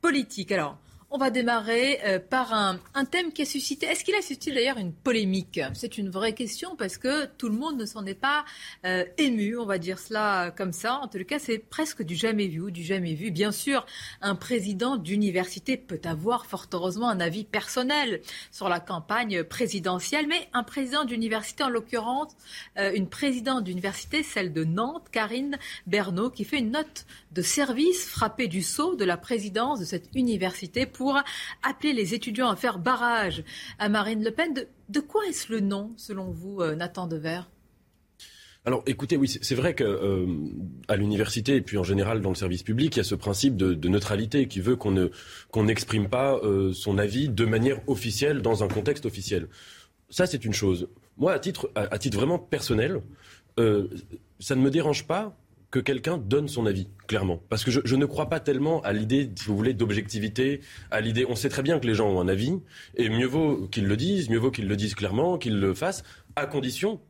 politique. 0.00 0.52
Alors, 0.52 0.78
on 1.10 1.16
va 1.16 1.30
démarrer 1.30 2.00
euh, 2.04 2.18
par 2.18 2.52
un, 2.52 2.78
thème 3.10 3.32
qui 3.32 3.42
a 3.42 3.44
suscité. 3.46 3.86
Est-ce 3.86 4.04
qu'il 4.04 4.14
a 4.14 4.20
suscité 4.20 4.52
d'ailleurs 4.52 4.76
une 4.76 4.92
polémique? 4.92 5.60
C'est 5.74 5.96
une 5.96 6.10
vraie 6.10 6.34
question 6.34 6.76
parce 6.76 6.98
que 6.98 7.24
tout 7.38 7.48
le 7.48 7.56
monde 7.56 7.78
ne 7.78 7.86
s'en 7.86 8.04
est 8.04 8.14
pas 8.14 8.44
euh, 8.84 9.04
ému, 9.16 9.56
on 9.56 9.64
va 9.64 9.78
dire 9.78 9.98
cela 9.98 10.52
comme 10.56 10.72
ça. 10.72 10.96
En 10.96 11.08
tout 11.08 11.18
cas, 11.24 11.38
c'est 11.38 11.58
presque 11.58 12.02
du 12.02 12.14
jamais 12.14 12.46
vu 12.46 12.58
du 12.70 12.82
jamais 12.82 13.14
vu. 13.14 13.30
Bien 13.30 13.52
sûr, 13.52 13.86
un 14.20 14.34
président 14.34 14.96
d'université 14.96 15.76
peut 15.76 16.00
avoir 16.04 16.46
fort 16.46 16.66
heureusement 16.72 17.08
un 17.08 17.20
avis 17.20 17.44
personnel 17.44 18.20
sur 18.50 18.68
la 18.68 18.80
campagne 18.80 19.44
présidentielle, 19.44 20.26
mais 20.28 20.48
un 20.52 20.62
président 20.62 21.04
d'université, 21.04 21.62
en 21.62 21.70
l'occurrence, 21.70 22.32
euh, 22.78 22.92
une 22.94 23.08
présidente 23.08 23.64
d'université, 23.64 24.22
celle 24.22 24.52
de 24.52 24.64
Nantes, 24.64 25.06
Karine 25.10 25.58
Bernot, 25.86 26.30
qui 26.30 26.44
fait 26.44 26.58
une 26.58 26.72
note 26.72 27.06
de 27.32 27.42
service 27.42 28.06
frappée 28.06 28.48
du 28.48 28.62
sceau 28.62 28.96
de 28.96 29.04
la 29.04 29.16
présidence 29.16 29.80
de 29.80 29.84
cette 29.84 30.10
université 30.14 30.86
appeler 31.62 31.92
les 31.92 32.14
étudiants 32.14 32.50
à 32.50 32.56
faire 32.56 32.78
barrage 32.78 33.44
à 33.78 33.88
Marine 33.88 34.22
Le 34.24 34.30
Pen. 34.30 34.54
De, 34.88 35.00
quoi 35.00 35.26
est-ce 35.26 35.52
le 35.52 35.60
nom, 35.60 35.92
selon 35.96 36.30
vous, 36.30 36.60
euh, 36.60 36.74
Nathan 36.74 37.06
Dever 37.06 37.40
alors 38.64 38.82
écoutez, 38.84 39.16
oui, 39.16 39.28
c'est 39.28 39.54
vrai 39.54 39.74
qu'à 39.74 39.84
euh, 39.84 40.26
l'université 40.94 41.56
et 41.56 41.62
puis 41.62 41.78
en 41.78 41.84
général 41.84 42.20
dans 42.20 42.28
le 42.28 42.34
service 42.34 42.62
public, 42.62 42.96
il 42.96 42.98
y 42.98 43.00
a 43.00 43.04
ce 43.04 43.14
principe 43.14 43.56
de, 43.56 43.88
neutralité 43.88 44.46
qui 44.46 44.60
veut 44.60 44.76
qu'on 44.76 44.90
ne 44.90 45.08
qu'on 45.50 45.64
n'exprime 45.64 46.10
pas 46.10 46.34
euh, 46.42 46.74
son 46.74 46.98
avis 46.98 47.30
de 47.30 47.46
manière 47.46 47.80
officielle 47.88 48.42
dans 48.42 48.64
un 48.64 48.68
contexte 48.68 49.06
officiel. 49.06 49.48
Ça, 50.10 50.26
c'est 50.26 50.44
une 50.44 50.52
chose. 50.52 50.88
Moi, 51.16 51.32
à 51.32 51.38
titre, 51.38 51.70
à 51.76 51.98
titre 51.98 52.18
vraiment 52.18 52.38
personnel, 52.38 53.00
ça 53.56 54.54
ne 54.54 54.60
me 54.60 54.70
dérange 54.70 55.06
pas 55.06 55.34
que 55.70 55.78
quelqu'un 55.78 56.16
donne 56.16 56.48
son 56.48 56.66
avis, 56.66 56.88
clairement. 57.06 57.42
Parce 57.48 57.64
que 57.64 57.70
je, 57.70 57.96
ne 57.96 58.06
crois 58.06 58.28
pas 58.28 58.40
tellement 58.40 58.80
à 58.82 58.92
l'idée, 58.92 59.30
si 59.36 59.46
vous 59.46 59.56
voulez, 59.56 59.74
d'objectivité, 59.74 60.60
à 60.90 61.00
l'idée. 61.00 61.26
On 61.28 61.34
sait 61.34 61.50
très 61.50 61.62
bien 61.62 61.78
que 61.78 61.86
les 61.86 61.94
gens 61.94 62.08
ont 62.08 62.20
un 62.20 62.28
avis, 62.28 62.58
et 62.96 63.08
mieux 63.08 63.26
vaut 63.26 63.68
qu'ils 63.68 63.86
le 63.86 63.96
disent, 63.96 64.30
mieux 64.30 64.38
vaut 64.38 64.50
qu'ils 64.50 64.68
le 64.68 64.76
disent 64.76 64.94
clairement, 64.94 65.36
qu'ils 65.36 65.60
le 65.60 65.74
fassent, 65.74 66.04
à 66.36 66.46
condition 66.46 67.00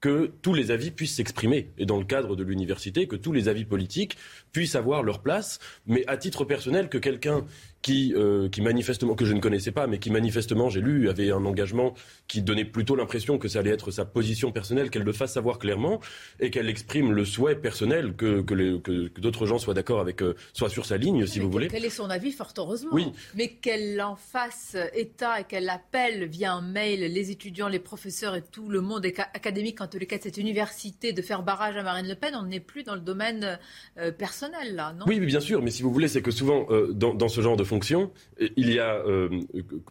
que 0.00 0.30
tous 0.42 0.52
les 0.52 0.70
avis 0.70 0.90
puissent 0.90 1.14
s'exprimer. 1.14 1.70
Et 1.78 1.86
dans 1.86 1.96
le 1.96 2.04
cadre 2.04 2.36
de 2.36 2.42
l'université, 2.42 3.06
que 3.06 3.16
tous 3.16 3.32
les 3.32 3.48
avis 3.48 3.64
politiques 3.64 4.18
puissent 4.52 4.74
avoir 4.74 5.02
leur 5.02 5.22
place. 5.22 5.60
Mais 5.86 6.04
à 6.06 6.18
titre 6.18 6.44
personnel, 6.44 6.90
que 6.90 6.98
quelqu'un 6.98 7.46
qui, 7.84 8.14
euh, 8.16 8.48
qui 8.48 8.62
manifestement, 8.62 9.14
que 9.14 9.26
je 9.26 9.34
ne 9.34 9.40
connaissais 9.40 9.70
pas, 9.70 9.86
mais 9.86 9.98
qui 9.98 10.10
manifestement, 10.10 10.70
j'ai 10.70 10.80
lu, 10.80 11.10
avait 11.10 11.30
un 11.30 11.44
engagement 11.44 11.92
qui 12.28 12.40
donnait 12.40 12.64
plutôt 12.64 12.96
l'impression 12.96 13.36
que 13.36 13.46
ça 13.46 13.58
allait 13.58 13.72
être 13.72 13.90
sa 13.90 14.06
position 14.06 14.52
personnelle, 14.52 14.88
qu'elle 14.88 15.02
le 15.02 15.12
fasse 15.12 15.34
savoir 15.34 15.58
clairement 15.58 16.00
et 16.40 16.50
qu'elle 16.50 16.70
exprime 16.70 17.12
le 17.12 17.26
souhait 17.26 17.56
personnel 17.56 18.14
que, 18.16 18.40
que, 18.40 18.78
que, 18.78 19.20
d'autres 19.20 19.44
gens 19.44 19.58
soient 19.58 19.74
d'accord 19.74 20.00
avec, 20.00 20.22
euh, 20.22 20.34
soient 20.54 20.70
sur 20.70 20.86
sa 20.86 20.96
ligne, 20.96 21.26
si 21.26 21.40
vous 21.40 21.50
voulez. 21.50 21.68
Quel 21.68 21.84
est 21.84 21.90
son 21.90 22.08
avis, 22.08 22.32
fort 22.32 22.54
heureusement. 22.56 22.88
Oui. 22.94 23.12
Mais 23.34 23.48
qu'elle 23.48 24.00
en 24.00 24.16
fasse 24.16 24.78
état 24.94 25.40
et 25.40 25.44
qu'elle 25.44 25.68
appelle 25.68 26.24
via 26.24 26.54
un 26.54 26.62
mail 26.62 27.00
les 27.12 27.30
étudiants, 27.30 27.68
les 27.68 27.80
professeurs 27.80 28.34
et 28.34 28.40
tout 28.40 28.70
le 28.70 28.80
monde 28.80 29.04
académique, 29.04 29.82
en 29.82 29.88
tous 29.88 29.98
les 29.98 30.06
cas 30.06 30.16
de 30.16 30.22
cette 30.22 30.38
université, 30.38 31.12
de 31.12 31.20
faire 31.20 31.42
barrage 31.42 31.76
à 31.76 31.82
Marine 31.82 32.08
Le 32.08 32.14
Pen, 32.14 32.34
on 32.34 32.46
n'est 32.46 32.60
plus 32.60 32.82
dans 32.82 32.94
le 32.94 33.02
domaine 33.02 33.58
euh, 33.98 34.10
personnel, 34.10 34.74
là, 34.74 34.94
non? 34.94 35.04
Oui, 35.06 35.20
bien 35.20 35.40
sûr, 35.40 35.60
mais 35.60 35.70
si 35.70 35.82
vous 35.82 35.92
voulez, 35.92 36.08
c'est 36.08 36.22
que 36.22 36.30
souvent, 36.30 36.66
dans, 36.90 37.12
dans 37.12 37.28
ce 37.28 37.42
genre 37.42 37.58
de 37.58 37.73
fonction, 37.74 38.12
il 38.38 38.72
y 38.72 38.78
a 38.78 38.94
euh, 39.04 39.28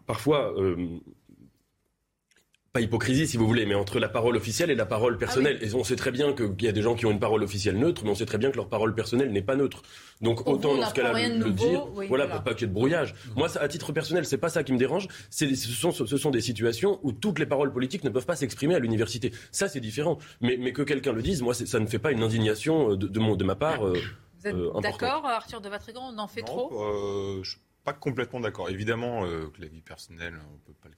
parfois 0.05 0.53
euh, 0.57 0.99
pas 2.71 2.79
hypocrisie 2.79 3.27
si 3.27 3.35
vous 3.35 3.45
voulez, 3.45 3.65
mais 3.65 3.75
entre 3.75 3.99
la 3.99 4.07
parole 4.07 4.37
officielle 4.37 4.71
et 4.71 4.75
la 4.75 4.85
parole 4.85 5.17
personnelle. 5.17 5.59
Ah 5.61 5.65
et 5.65 5.75
on 5.75 5.83
sait 5.83 5.97
très 5.97 6.11
bien 6.11 6.31
qu'il 6.31 6.61
y 6.61 6.69
a 6.69 6.71
des 6.71 6.81
gens 6.81 6.95
qui 6.95 7.05
ont 7.05 7.11
une 7.11 7.19
parole 7.19 7.43
officielle 7.43 7.77
neutre, 7.77 8.03
mais 8.05 8.11
on 8.11 8.15
sait 8.15 8.25
très 8.25 8.37
bien 8.37 8.51
que 8.51 8.55
leur 8.55 8.69
parole 8.69 8.95
personnelle 8.95 9.33
n'est 9.33 9.41
pas 9.41 9.57
neutre. 9.57 9.81
Donc 10.21 10.47
autant 10.47 10.77
dans 10.77 10.87
ce 10.87 10.93
cas-là 10.93 11.11
le, 11.27 11.51
dire, 11.51 11.85
voilà, 12.07 12.25
pour 12.25 12.41
pas 12.41 12.53
qu'il 12.53 12.61
y 12.61 12.63
ait 12.63 12.67
de 12.69 12.73
brouillage. 12.73 13.15
Moi, 13.35 13.49
à 13.59 13.67
titre 13.67 13.91
personnel, 13.91 14.25
c'est 14.25 14.37
pas 14.37 14.49
ça 14.49 14.63
qui 14.63 14.71
me 14.71 14.77
dérange. 14.77 15.09
Ce 15.29 15.45
sont, 15.55 15.91
ce 15.91 16.17
sont 16.17 16.31
des 16.31 16.41
situations 16.41 17.01
où 17.03 17.11
toutes 17.11 17.37
les 17.37 17.45
paroles 17.45 17.73
politiques 17.73 18.05
ne 18.05 18.09
peuvent 18.09 18.25
pas 18.25 18.37
s'exprimer 18.37 18.75
à 18.75 18.79
l'université. 18.79 19.33
Ça, 19.51 19.67
c'est 19.67 19.81
différent. 19.81 20.17
Mais, 20.39 20.55
mais 20.57 20.71
que 20.71 20.83
quelqu'un 20.83 21.11
le 21.11 21.21
dise, 21.21 21.41
moi, 21.41 21.53
ça 21.53 21.79
ne 21.79 21.85
fait 21.85 21.99
pas 21.99 22.13
une 22.13 22.23
indignation 22.23 22.95
de, 22.95 23.07
de, 23.07 23.19
mon, 23.19 23.35
de 23.35 23.43
ma 23.43 23.55
part. 23.55 23.85
Vous 23.85 24.47
êtes 24.47 24.81
d'accord, 24.81 25.25
Arthur 25.25 25.61
de 25.61 25.69
Vatrigan 25.69 26.11
On 26.11 26.17
en 26.17 26.27
fait 26.27 26.41
trop? 26.41 26.71
Pas 27.83 27.93
complètement 27.93 28.39
d'accord. 28.39 28.69
Évidemment 28.69 29.25
euh, 29.25 29.51
que 29.55 29.61
la 29.61 29.67
vie 29.67 29.81
personnelle, 29.81 30.35
on 30.53 30.57
peut 30.65 30.77
pas 30.81 30.89
le 30.89 30.95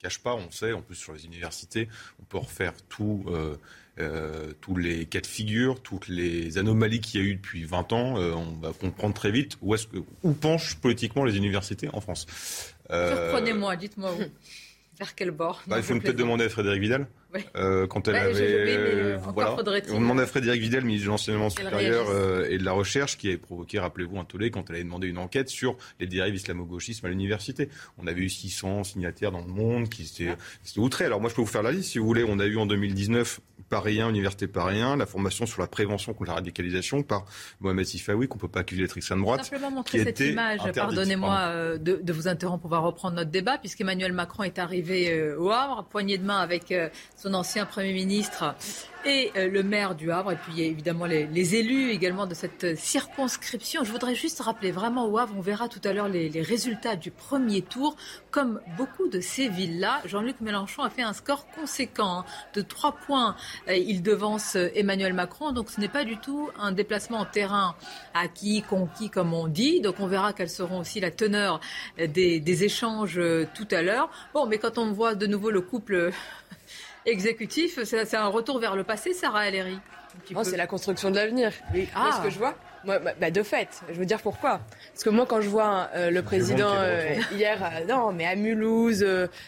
cache 0.00 0.18
pas, 0.18 0.34
on 0.34 0.50
sait. 0.50 0.72
En 0.72 0.82
plus, 0.82 0.96
sur 0.96 1.12
les 1.12 1.26
universités, 1.26 1.88
on 2.20 2.24
peut 2.24 2.38
refaire 2.38 2.74
tout, 2.88 3.24
euh, 3.28 3.56
euh, 3.98 4.52
tous 4.60 4.76
les 4.76 5.06
cas 5.06 5.20
de 5.20 5.26
figure, 5.26 5.80
toutes 5.80 6.08
les 6.08 6.58
anomalies 6.58 7.00
qu'il 7.00 7.20
y 7.20 7.24
a 7.24 7.26
eu 7.26 7.36
depuis 7.36 7.64
20 7.64 7.92
ans. 7.92 8.16
on 8.16 8.52
va 8.60 8.72
comprendre 8.72 9.14
très 9.14 9.30
vite 9.30 9.56
où, 9.60 9.74
est-ce 9.74 9.86
que, 9.86 9.98
où 10.22 10.32
penchent 10.32 10.76
politiquement 10.76 11.24
les 11.24 11.36
universités 11.36 11.88
en 11.92 12.00
France. 12.00 12.26
Surprenez-moi, 12.88 13.76
dites-moi 13.76 14.12
où. 14.14 14.22
Vers 14.98 15.14
quel 15.14 15.30
bord 15.30 15.62
bah, 15.66 15.78
Il 15.78 15.82
faut 15.82 15.98
peut-être 15.98 16.16
demander 16.16 16.44
à 16.44 16.48
Frédéric 16.48 16.82
Vidal. 16.82 17.06
Euh, 17.56 17.86
quand 17.86 18.08
elle 18.08 18.16
avait, 18.16 18.36
euh, 18.40 19.18
voilà. 19.34 19.56
On 19.90 20.00
demande 20.00 20.20
à 20.20 20.26
Frédéric 20.26 20.60
Vidal, 20.60 20.84
ministre 20.84 21.06
de 21.06 21.10
l'enseignement 21.10 21.50
supérieur 21.50 22.06
euh, 22.10 22.46
et 22.48 22.58
de 22.58 22.64
la 22.64 22.72
recherche, 22.72 23.16
qui 23.16 23.32
a 23.32 23.38
provoqué, 23.38 23.78
rappelez-vous, 23.78 24.18
un 24.18 24.24
tollé 24.24 24.50
quand 24.50 24.68
elle 24.68 24.76
avait 24.76 24.84
demandé 24.84 25.08
une 25.08 25.18
enquête 25.18 25.48
sur 25.48 25.76
les 26.00 26.06
dérives 26.06 26.34
islamo-gauchisme 26.34 27.06
à 27.06 27.08
l'université. 27.08 27.68
On 27.98 28.06
avait 28.06 28.20
eu 28.20 28.28
600 28.28 28.84
signataires 28.84 29.32
dans 29.32 29.40
le 29.40 29.52
monde 29.52 29.88
qui 29.88 30.06
s'étaient 30.06 30.36
outrés. 30.76 31.04
Alors 31.04 31.20
moi, 31.20 31.30
je 31.30 31.34
peux 31.34 31.42
vous 31.42 31.46
faire 31.46 31.62
la 31.62 31.72
liste, 31.72 31.90
si 31.90 31.98
vous 31.98 32.06
voulez. 32.06 32.24
On 32.26 32.38
a 32.38 32.46
eu 32.46 32.56
en 32.56 32.66
2019 32.66 33.40
Paris 33.68 34.00
1, 34.00 34.10
Université 34.10 34.46
Paris 34.46 34.80
1, 34.80 34.96
la 34.96 35.06
formation 35.06 35.46
sur 35.46 35.60
la 35.62 35.66
prévention 35.66 36.12
contre 36.12 36.28
la 36.28 36.34
radicalisation 36.34 37.02
par 37.02 37.24
Mohamed 37.60 37.86
Sifawi, 37.86 38.28
qu'on 38.28 38.36
ne 38.36 38.40
peut 38.40 38.48
pas 38.48 38.60
accuser 38.60 38.82
d'être 38.82 38.96
extrême 38.98 39.22
droite. 39.22 39.44
Simplement 39.44 39.70
montrer 39.70 40.04
cette 40.04 40.20
image, 40.20 40.60
pardonnez-moi 40.74 41.78
de, 41.78 41.96
de, 42.02 42.12
vous 42.12 42.28
interrompre, 42.28 42.66
on 42.66 42.68
va 42.68 42.78
reprendre 42.80 43.16
notre 43.16 43.30
débat, 43.30 43.56
puisqu'Emmanuel 43.56 44.12
Macron 44.12 44.42
est 44.42 44.58
arrivé 44.58 45.32
au 45.34 45.50
Havre, 45.50 45.86
poignée 45.88 46.18
de 46.18 46.24
main 46.24 46.38
avec 46.38 46.72
son 47.22 47.34
ancien 47.34 47.66
Premier 47.66 47.92
ministre 47.92 48.56
et 49.04 49.32
euh, 49.36 49.48
le 49.48 49.62
maire 49.62 49.94
du 49.94 50.10
Havre, 50.10 50.32
et 50.32 50.36
puis 50.36 50.62
évidemment 50.62 51.06
les, 51.06 51.54
élus 51.54 51.90
également 51.90 52.26
de 52.26 52.34
cette 52.34 52.76
circonscription. 52.76 53.84
Je 53.84 53.92
voudrais 53.92 54.14
juste 54.14 54.40
rappeler 54.40 54.72
vraiment 54.72 55.06
au 55.06 55.18
Havre, 55.18 55.34
on 55.36 55.40
verra 55.40 55.68
tout 55.68 55.80
à 55.84 55.92
l'heure 55.92 56.08
les, 56.08 56.30
résultats 56.42 56.96
du 56.96 57.10
premier 57.10 57.62
tour. 57.62 57.96
Comme 58.30 58.60
beaucoup 58.76 59.08
de 59.08 59.20
ces 59.20 59.48
villes-là, 59.48 60.00
Jean-Luc 60.04 60.40
Mélenchon 60.40 60.82
a 60.82 60.90
fait 60.90 61.02
un 61.02 61.12
score 61.12 61.46
conséquent 61.48 62.20
hein, 62.20 62.24
de 62.54 62.62
3 62.62 62.96
points. 63.06 63.36
Euh, 63.68 63.76
il 63.76 64.02
devance 64.02 64.56
euh, 64.56 64.70
Emmanuel 64.74 65.12
Macron, 65.12 65.52
donc 65.52 65.70
ce 65.70 65.80
n'est 65.80 65.88
pas 65.88 66.04
du 66.04 66.16
tout 66.16 66.50
un 66.58 66.72
déplacement 66.72 67.18
en 67.18 67.24
terrain 67.24 67.76
acquis, 68.14 68.62
conquis, 68.68 69.10
comme 69.10 69.32
on 69.32 69.46
dit. 69.46 69.80
Donc 69.80 70.00
on 70.00 70.06
verra 70.08 70.32
quelles 70.32 70.50
seront 70.50 70.80
aussi 70.80 70.98
la 70.98 71.12
teneur 71.12 71.60
des, 71.98 72.40
des 72.40 72.64
échanges 72.64 73.20
tout 73.54 73.68
à 73.70 73.82
l'heure. 73.82 74.10
Bon, 74.34 74.46
mais 74.46 74.58
quand 74.58 74.78
on 74.78 74.92
voit 74.92 75.14
de 75.14 75.26
nouveau 75.26 75.50
le 75.50 75.60
couple 75.60 76.10
exécutif, 77.06 77.82
c'est 77.84 78.14
un 78.14 78.28
retour 78.28 78.58
vers 78.58 78.76
le 78.76 78.84
passé, 78.84 79.12
Sarah 79.12 79.48
Ellery 79.48 79.78
oh, 80.34 80.44
C'est 80.44 80.56
la 80.56 80.66
construction 80.66 81.10
de 81.10 81.16
l'avenir. 81.16 81.52
Oui. 81.74 81.88
Ah. 81.94 82.10
ce 82.16 82.24
que 82.24 82.30
je 82.30 82.38
vois? 82.38 82.54
Moi, 82.84 82.98
bah, 82.98 83.12
bah, 83.20 83.30
de 83.30 83.42
fait, 83.42 83.82
je 83.88 83.94
veux 83.94 84.06
dire 84.06 84.20
pourquoi. 84.20 84.60
Parce 84.92 85.04
que 85.04 85.10
moi, 85.10 85.24
quand 85.26 85.40
je 85.40 85.48
vois 85.48 85.88
euh, 85.94 86.10
le 86.10 86.22
président 86.22 86.72
euh, 86.72 87.14
hier, 87.32 87.62
euh, 87.62 87.86
non, 87.86 88.12
mais 88.12 88.26
à 88.26 88.34
Mulhouse, 88.34 89.06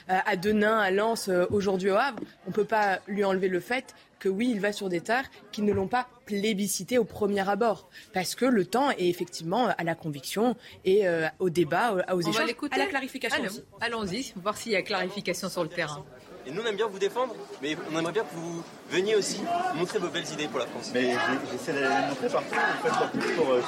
à 0.08 0.36
Denain, 0.36 0.78
à 0.78 0.90
Lens, 0.90 1.28
aujourd'hui 1.50 1.90
au 1.90 1.96
Havre, 1.96 2.20
on 2.46 2.50
ne 2.50 2.54
peut 2.54 2.64
pas 2.64 3.00
lui 3.08 3.24
enlever 3.24 3.48
le 3.48 3.60
fait 3.60 3.94
que 4.20 4.28
oui, 4.28 4.50
il 4.50 4.60
va 4.60 4.72
sur 4.72 4.88
des 4.88 5.00
terres 5.00 5.30
qui 5.52 5.60
ne 5.60 5.72
l'ont 5.72 5.88
pas 5.88 6.08
plébiscité 6.24 6.96
au 6.96 7.04
premier 7.04 7.46
abord. 7.46 7.88
Parce 8.12 8.34
que 8.34 8.46
le 8.46 8.64
temps 8.64 8.90
est 8.92 9.08
effectivement 9.08 9.68
à 9.76 9.84
la 9.84 9.94
conviction 9.94 10.56
et 10.84 11.04
au 11.40 11.50
débat, 11.50 11.94
aux 12.10 12.20
échanges, 12.20 12.54
à 12.70 12.78
la 12.78 12.86
clarification. 12.86 13.44
Allons-y, 13.80 14.32
voir 14.36 14.56
s'il 14.56 14.72
y 14.72 14.76
a 14.76 14.82
clarification 14.82 15.50
sur 15.50 15.62
le 15.62 15.68
terrain. 15.68 16.04
Et 16.46 16.50
nous, 16.50 16.60
on 16.62 16.66
aime 16.66 16.76
bien 16.76 16.86
vous 16.86 16.98
défendre, 16.98 17.34
mais 17.62 17.74
on 17.90 17.98
aimerait 17.98 18.12
bien 18.12 18.22
que 18.22 18.34
vous 18.34 18.62
veniez 18.90 19.16
aussi 19.16 19.40
montrer 19.74 19.98
vos 19.98 20.08
belles 20.08 20.30
idées 20.30 20.46
pour 20.46 20.58
la 20.58 20.66
France. 20.66 20.90
Mais 20.92 21.14
j'essaie 21.50 21.72
de 21.72 21.78
les 21.78 21.88
montrer 22.08 22.28
partout, 22.28 22.54
vous 22.54 22.88
faites 22.88 22.98
pas 22.98 23.06
plus 23.06 23.32
pour... 23.32 23.50
Euh, 23.50 23.62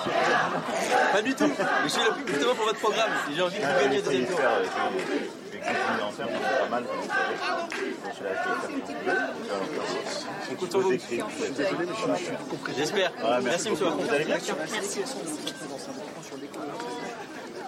pas 1.13 1.23
du 1.23 1.35
tout, 1.35 1.47
mais 1.47 1.55
je 1.85 1.89
suis 1.89 2.01
là 2.03 2.17
justement 2.27 2.55
pour 2.55 2.67
votre 2.67 2.79
programme. 2.79 3.11
J'ai 3.35 3.43
envie 3.43 3.57
que 3.57 3.63
vous 3.63 3.81
gagniez 3.81 3.99
au 3.99 4.03
deuxième 4.03 4.27
tour. 4.27 4.41
Pas 5.67 6.69
mal, 6.71 6.85
On 10.51 10.55
compte 10.55 10.71
sur 10.71 10.81
vous. 10.81 10.93
J'espère. 12.77 13.13
Merci, 13.43 13.71
monsieur 13.71 13.87
Macron. 13.87 14.05
Merci. 14.11 15.01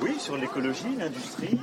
Oui, 0.00 0.14
sur 0.20 0.36
l'écologie, 0.36 0.94
l'industrie, 0.96 1.58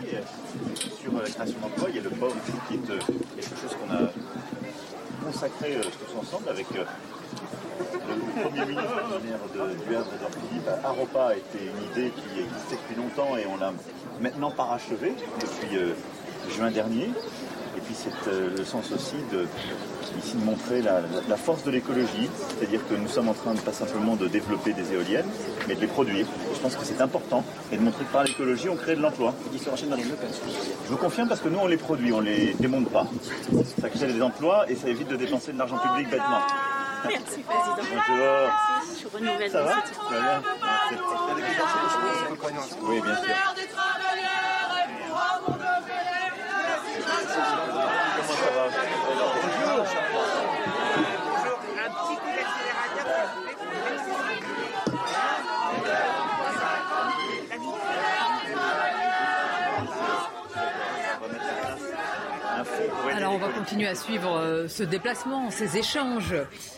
sur 1.02 1.14
la 1.14 1.30
création 1.30 1.58
d'emplois, 1.62 1.88
il 1.90 1.96
y 1.96 2.00
a 2.00 2.02
le 2.02 2.10
port 2.10 2.34
qui 2.68 2.74
est 2.76 2.90
euh, 2.90 3.00
quelque 3.36 3.62
chose 3.62 3.78
qu'on 3.80 3.94
a 3.94 4.12
consacré 5.26 5.78
euh, 5.78 5.82
tous 5.82 6.20
ensemble 6.20 6.50
avec 6.50 6.66
euh, 6.76 6.84
le 8.10 8.42
Premier 8.44 8.66
ministre 8.66 9.20
du 9.88 9.96
Havre 9.96 10.10
bah, 10.66 10.80
Aropa 10.84 11.28
a 11.28 11.36
été 11.36 11.60
une 11.60 11.92
idée 11.92 12.12
qui 12.12 12.42
existait 12.42 12.76
depuis 12.76 13.02
longtemps 13.02 13.38
et 13.38 13.46
on 13.48 13.58
l'a 13.58 13.72
maintenant 14.20 14.52
parachevé 14.52 15.14
depuis 15.40 15.78
juin 16.54 16.72
dernier. 16.72 17.12
Et 17.78 17.82
puis 17.82 17.96
c'est 17.96 18.12
le 18.30 18.66
sens 18.66 18.92
aussi 18.92 19.16
de, 19.32 19.48
ici 20.18 20.36
de 20.36 20.44
montrer 20.44 20.82
la, 20.82 21.38
force 21.38 21.64
de 21.64 21.72
l'écologie, 21.72 22.30
c'est-à-dire 22.50 22.82
que 22.88 22.96
nous 22.96 23.08
sommes 23.08 23.30
en 23.30 23.34
train 23.34 23.54
de 23.54 23.60
pas 23.60 23.74
simplement 23.74 24.16
de 24.16 24.28
développer 24.28 24.74
des 24.74 24.94
éoliennes, 24.94 25.28
mais 25.68 25.76
de 25.76 25.82
les 25.82 25.88
produire. 25.88 26.26
je 26.54 26.60
pense 26.60 26.76
que 26.76 26.86
c'est 26.86 27.02
important 27.02 27.44
et 27.72 27.78
de 27.78 27.82
montrer 27.82 28.04
que 28.06 28.12
par 28.12 28.24
l'écologie, 28.24 28.70
on 28.70 28.76
crée 28.76 28.96
de 28.96 29.02
l'emploi. 29.02 29.34
Je 29.54 30.90
vous 30.90 30.98
confirme 30.98 31.28
parce 31.28 31.42
que 31.42 31.50
nous, 31.50 31.60
on 31.60 31.68
les 31.68 31.78
produit, 31.78 32.12
on 32.14 32.22
les 32.22 32.54
démonte 32.60 32.90
pas. 32.90 33.08
Ça 33.80 33.90
crée 33.90 34.08
des 34.08 34.22
emplois 34.22 34.70
et 34.70 34.76
ça 34.76 34.88
évite 34.88 35.08
de 35.08 35.16
dépenser 35.16 35.54
de 35.54 35.58
l'argent 35.58 35.78
public 35.78 36.10
bêtement. 36.10 36.42
Merci, 37.08 37.42
Président. 37.42 37.76
Bonjour. 37.78 38.50
Je 39.02 39.08
renouvelle 39.16 39.52
Ça 39.52 39.62
va? 39.62 39.76
Oui, 42.84 43.02
bien 43.02 43.16
sûr. 43.16 43.26
Va 43.26 43.75
continuer 63.66 63.88
à 63.88 63.96
suivre 63.96 64.38
euh, 64.38 64.68
ce 64.68 64.84
déplacement, 64.84 65.50
ces 65.50 65.76
échanges 65.76 66.36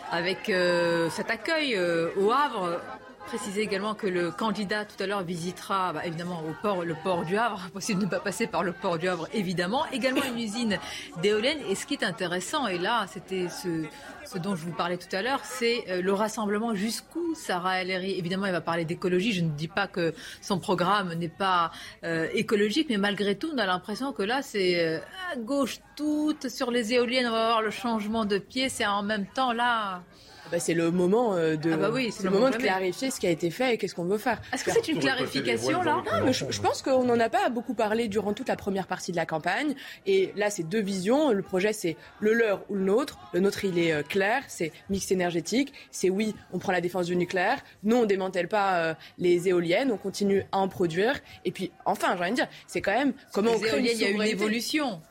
avec 0.10 0.50
euh, 0.50 1.10
cet 1.10 1.30
accueil 1.30 1.76
euh, 1.76 2.12
au 2.16 2.32
Havre 2.32 2.80
préciser 3.28 3.62
également 3.62 3.94
que 3.94 4.08
le 4.08 4.32
candidat 4.32 4.86
tout 4.86 5.04
à 5.04 5.06
l'heure 5.06 5.22
visitera 5.22 5.92
bah, 5.92 6.06
évidemment 6.06 6.42
au 6.48 6.54
port, 6.62 6.86
le 6.86 6.96
port 7.04 7.26
du 7.26 7.38
Havre, 7.38 7.70
possible 7.74 8.00
de 8.00 8.06
ne 8.06 8.10
pas 8.10 8.22
passer 8.22 8.48
par 8.48 8.64
le 8.64 8.72
port 8.72 8.98
du 8.98 9.10
Havre 9.10 9.28
évidemment, 9.34 9.86
également 9.92 10.24
une 10.24 10.40
usine 10.40 10.80
d'éoliennes. 11.22 11.60
Et 11.70 11.76
ce 11.76 11.86
qui 11.86 11.96
est 11.96 12.04
intéressant, 12.04 12.68
et 12.68 12.78
là 12.78 13.06
c'était 13.12 13.48
ce, 13.50 14.38
dont 14.38 14.56
je 14.56 14.64
vous 14.64 14.72
parlais 14.72 14.98
tout 14.98 15.14
à 15.14 15.22
l'heure, 15.22 15.42
c'est 15.44 15.84
euh, 15.90 16.02
le 16.02 16.14
rassemblement 16.14 16.74
jusqu'où 16.74 17.36
Sarah 17.36 17.82
El 17.82 17.92
Évidemment, 17.92 18.46
elle 18.46 18.54
va 18.54 18.62
parler 18.62 18.86
d'écologie. 18.86 19.34
Je 19.34 19.44
ne 19.44 19.50
dis 19.50 19.68
pas 19.68 19.88
que 19.88 20.14
son 20.42 20.60
programme 20.60 21.14
n'est 21.14 21.28
pas 21.28 21.72
euh, 22.06 22.30
écologique, 22.34 22.88
mais 22.90 22.98
malgré 22.98 23.36
tout, 23.36 23.50
on 23.54 23.58
a 23.58 23.66
l'impression 23.66 24.14
que 24.14 24.24
là, 24.24 24.42
c'est 24.42 24.86
euh, 24.86 25.00
à 25.34 25.36
gauche 25.36 25.80
toute 25.98 26.48
sur 26.48 26.72
les 26.72 26.94
éoliennes. 26.94 27.28
On 27.28 27.32
va 27.32 27.44
avoir 27.44 27.62
le 27.62 27.72
changement 27.72 28.24
de 28.24 28.38
pied. 28.38 28.70
C'est 28.70 28.86
en 28.86 29.04
même 29.04 29.26
temps 29.26 29.52
là. 29.52 30.04
Bah, 30.52 30.60
c'est 30.60 30.74
le 30.74 30.92
moment 30.92 31.36
euh, 31.36 31.56
de, 31.56 31.74
ah 31.74 31.78
bah 31.78 31.90
oui, 31.92 32.14
le, 32.24 32.30
moment 32.30 32.50
de 32.50 32.56
clarifier 32.56 33.12
ce 33.12 33.20
qui 33.20 33.28
a 33.28 33.30
été 33.30 33.50
fait 33.50 33.74
et 33.74 33.78
qu'est-ce 33.78 33.96
qu'on 33.96 34.06
veut 34.06 34.18
faire. 34.18 34.42
Est-ce 34.54 34.64
que 34.64 34.72
c'est 34.72 34.88
une 34.88 35.00
clarification 35.00 35.82
là 35.82 36.04
Non, 36.06 36.26
mais 36.26 36.34
je, 36.34 36.62
pense 36.62 36.82
qu'on 36.82 37.04
n'en 37.04 37.20
a 37.20 37.30
pas 37.30 37.50
beaucoup 37.50 37.74
parlé 37.74 38.08
durant 38.08 38.34
toute 38.34 38.48
la 38.48 38.56
première 38.56 38.88
partie 38.88 39.12
de 39.12 39.18
la 39.18 39.26
campagne. 39.26 39.76
Et 40.06 40.32
là, 40.36 40.50
c'est 40.50 40.64
deux 40.64 40.82
visions. 40.82 41.32
Le 41.32 41.42
projet, 41.42 41.74
c'est 41.74 41.98
le 42.20 42.34
leur 42.34 42.64
ou 42.70 42.76
le 42.76 42.84
nôtre. 42.84 43.18
Le 43.34 43.40
nôtre, 43.40 43.66
il 43.66 43.78
est 43.78 43.94
euh, 43.94 44.04
clair, 44.04 44.44
c'est 44.48 44.72
mix 44.90 45.12
énergétique. 45.12 45.74
C'est 45.92 46.10
oui, 46.10 46.34
on 46.54 46.60
prend 46.60 46.72
la 46.72 46.82
défense 46.82 47.08
du 47.08 47.16
nucléaire. 47.16 47.60
Non, 47.84 48.02
on 48.02 48.06
démantèle 48.06 48.48
pas 48.48 48.78
euh, 48.78 48.94
les 49.18 49.50
éoliennes, 49.50 49.92
on 49.92 49.98
continue 49.98 50.44
à 50.52 50.60
en 50.60 50.68
produire. 50.68 51.20
Et 51.46 51.52
puis, 51.52 51.72
enfin, 51.86 52.16
j'ai 52.16 52.22
envie 52.22 52.32
de 52.32 52.36
dire, 52.36 52.48
c'est 52.68 52.82
quand 52.82 52.94
même 52.94 53.14
comment 53.34 53.52
les 53.52 53.58
on 53.58 53.60
crée 53.60 53.78
éoliennes, 53.78 53.96
il 53.96 54.02
y 54.02 54.06
a 54.06 54.10
une 54.10 54.22
évolution. 54.22 55.02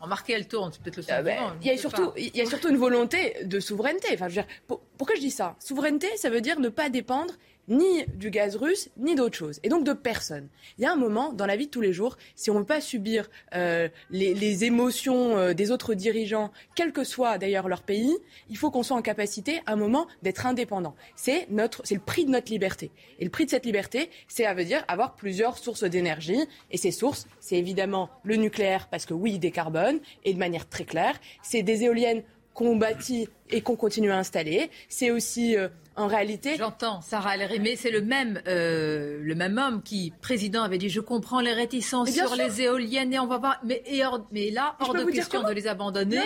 Remarquez, 0.00 0.34
elle 0.34 0.46
tourne, 0.46 0.72
c'est 0.72 0.80
peut-être 0.82 0.96
le 0.96 1.04
ah 1.08 1.22
ben, 1.22 1.56
Il 1.60 1.66
y 1.66 1.70
a 1.70 1.76
surtout, 1.76 2.12
il 2.16 2.36
y 2.36 2.40
a 2.40 2.46
surtout 2.46 2.68
une 2.68 2.76
volonté 2.76 3.36
de 3.44 3.58
souveraineté. 3.58 4.08
Enfin, 4.14 4.28
je 4.28 4.36
veux 4.36 4.42
dire, 4.42 4.78
pourquoi 4.96 5.16
je 5.16 5.20
dis 5.20 5.30
ça? 5.30 5.56
Souveraineté, 5.58 6.08
ça 6.16 6.30
veut 6.30 6.40
dire 6.40 6.60
ne 6.60 6.68
pas 6.68 6.88
dépendre 6.88 7.34
ni 7.68 8.04
du 8.14 8.30
gaz 8.30 8.56
russe, 8.56 8.88
ni 8.96 9.14
d'autre 9.14 9.36
chose, 9.36 9.60
et 9.62 9.68
donc 9.68 9.84
de 9.84 9.92
personne. 9.92 10.48
Il 10.78 10.84
y 10.84 10.86
a 10.86 10.92
un 10.92 10.96
moment 10.96 11.32
dans 11.32 11.46
la 11.46 11.56
vie 11.56 11.66
de 11.66 11.70
tous 11.70 11.80
les 11.80 11.92
jours, 11.92 12.16
si 12.34 12.50
on 12.50 12.54
ne 12.54 12.60
veut 12.60 12.64
pas 12.64 12.80
subir 12.80 13.28
euh, 13.54 13.88
les, 14.10 14.64
émotions 14.64 15.36
euh, 15.36 15.54
des 15.54 15.70
autres 15.70 15.94
dirigeants, 15.94 16.50
quel 16.74 16.92
que 16.92 17.04
soit 17.04 17.38
d'ailleurs 17.38 17.68
leur 17.68 17.82
pays, 17.82 18.16
il 18.48 18.56
faut 18.56 18.70
qu'on 18.70 18.82
soit 18.82 18.96
en 18.96 19.02
capacité, 19.02 19.60
à 19.66 19.72
un 19.72 19.76
moment, 19.76 20.06
d'être 20.22 20.46
indépendant. 20.46 20.94
C'est 21.14 21.46
notre, 21.50 21.82
c'est 21.84 21.94
le 21.94 22.00
prix 22.00 22.24
de 22.24 22.30
notre 22.30 22.50
liberté. 22.50 22.90
Et 23.18 23.24
le 23.24 23.30
prix 23.30 23.44
de 23.44 23.50
cette 23.50 23.66
liberté, 23.66 24.10
c'est 24.26 24.46
à 24.46 24.54
veut 24.54 24.64
dire 24.64 24.84
avoir 24.88 25.14
plusieurs 25.14 25.58
sources 25.58 25.84
d'énergie, 25.84 26.40
et 26.70 26.76
ces 26.76 26.90
sources, 26.90 27.26
c'est 27.40 27.56
évidemment 27.56 28.10
le 28.24 28.36
nucléaire, 28.36 28.88
parce 28.90 29.06
que 29.06 29.14
oui, 29.14 29.32
il 29.34 29.38
décarbone, 29.38 30.00
et 30.24 30.32
de 30.32 30.38
manière 30.38 30.68
très 30.68 30.84
claire, 30.84 31.20
c'est 31.42 31.62
des 31.62 31.84
éoliennes 31.84 32.22
qu'on 32.58 32.74
bâtit 32.74 33.28
et 33.50 33.60
qu'on 33.60 33.76
continue 33.76 34.10
à 34.10 34.18
installer. 34.18 34.68
C'est 34.88 35.12
aussi 35.12 35.56
euh, 35.56 35.68
en 35.94 36.08
réalité. 36.08 36.56
J'entends, 36.58 37.00
Sarah 37.02 37.36
mais 37.60 37.76
c'est 37.76 37.92
le 37.92 38.02
même, 38.02 38.42
euh, 38.48 39.20
le 39.22 39.34
même 39.36 39.58
homme 39.58 39.80
qui, 39.80 40.12
président, 40.20 40.64
avait 40.64 40.78
dit 40.78 40.88
Je 40.88 41.00
comprends 41.00 41.40
les 41.40 41.52
réticences 41.52 42.10
sur 42.10 42.34
les 42.34 42.62
éoliennes 42.62 43.14
et 43.14 43.18
on 43.20 43.28
va 43.28 43.38
voir. 43.38 43.60
Mais, 43.64 43.84
mais 44.32 44.50
là, 44.50 44.74
hors 44.80 44.92
de 44.92 45.04
question 45.04 45.44
de 45.44 45.52
les 45.52 45.68
abandonner. 45.68 46.18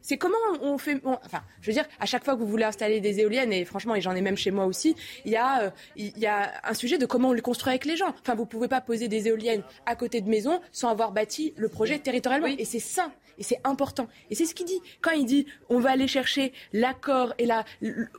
C'est 0.00 0.16
comment 0.16 0.36
on 0.60 0.78
fait. 0.78 1.00
enfin, 1.04 1.42
je 1.60 1.68
veux 1.68 1.72
dire, 1.72 1.86
à 1.98 2.06
chaque 2.06 2.24
fois 2.24 2.34
que 2.34 2.40
vous 2.40 2.46
voulez 2.46 2.64
installer 2.64 3.00
des 3.00 3.20
éoliennes, 3.20 3.52
et 3.52 3.64
franchement, 3.64 3.94
et 3.94 4.00
j'en 4.00 4.14
ai 4.14 4.20
même 4.20 4.36
chez 4.36 4.50
moi 4.50 4.66
aussi, 4.66 4.96
il 5.24 5.32
y, 5.32 5.36
a, 5.36 5.62
euh, 5.62 5.70
il 5.96 6.18
y 6.18 6.26
a 6.26 6.52
un 6.64 6.74
sujet 6.74 6.98
de 6.98 7.06
comment 7.06 7.30
on 7.30 7.32
le 7.32 7.42
construit 7.42 7.70
avec 7.70 7.84
les 7.84 7.96
gens. 7.96 8.14
Enfin, 8.20 8.34
vous 8.34 8.46
pouvez 8.46 8.68
pas 8.68 8.80
poser 8.80 9.08
des 9.08 9.28
éoliennes 9.28 9.62
à 9.86 9.96
côté 9.96 10.20
de 10.20 10.28
maisons 10.28 10.60
sans 10.72 10.88
avoir 10.88 11.12
bâti 11.12 11.54
le 11.56 11.68
projet 11.68 11.98
territorialement. 11.98 12.46
Et 12.46 12.64
c'est 12.64 12.80
ça. 12.80 13.12
Et 13.38 13.42
c'est 13.42 13.60
important. 13.64 14.06
Et 14.28 14.34
c'est 14.34 14.44
ce 14.44 14.54
qu'il 14.54 14.66
dit. 14.66 14.80
Quand 15.00 15.12
il 15.12 15.24
dit 15.24 15.46
on 15.70 15.78
va 15.78 15.90
aller 15.92 16.08
chercher 16.08 16.52
l'accord 16.72 17.32
et 17.38 17.46
la, 17.46 17.64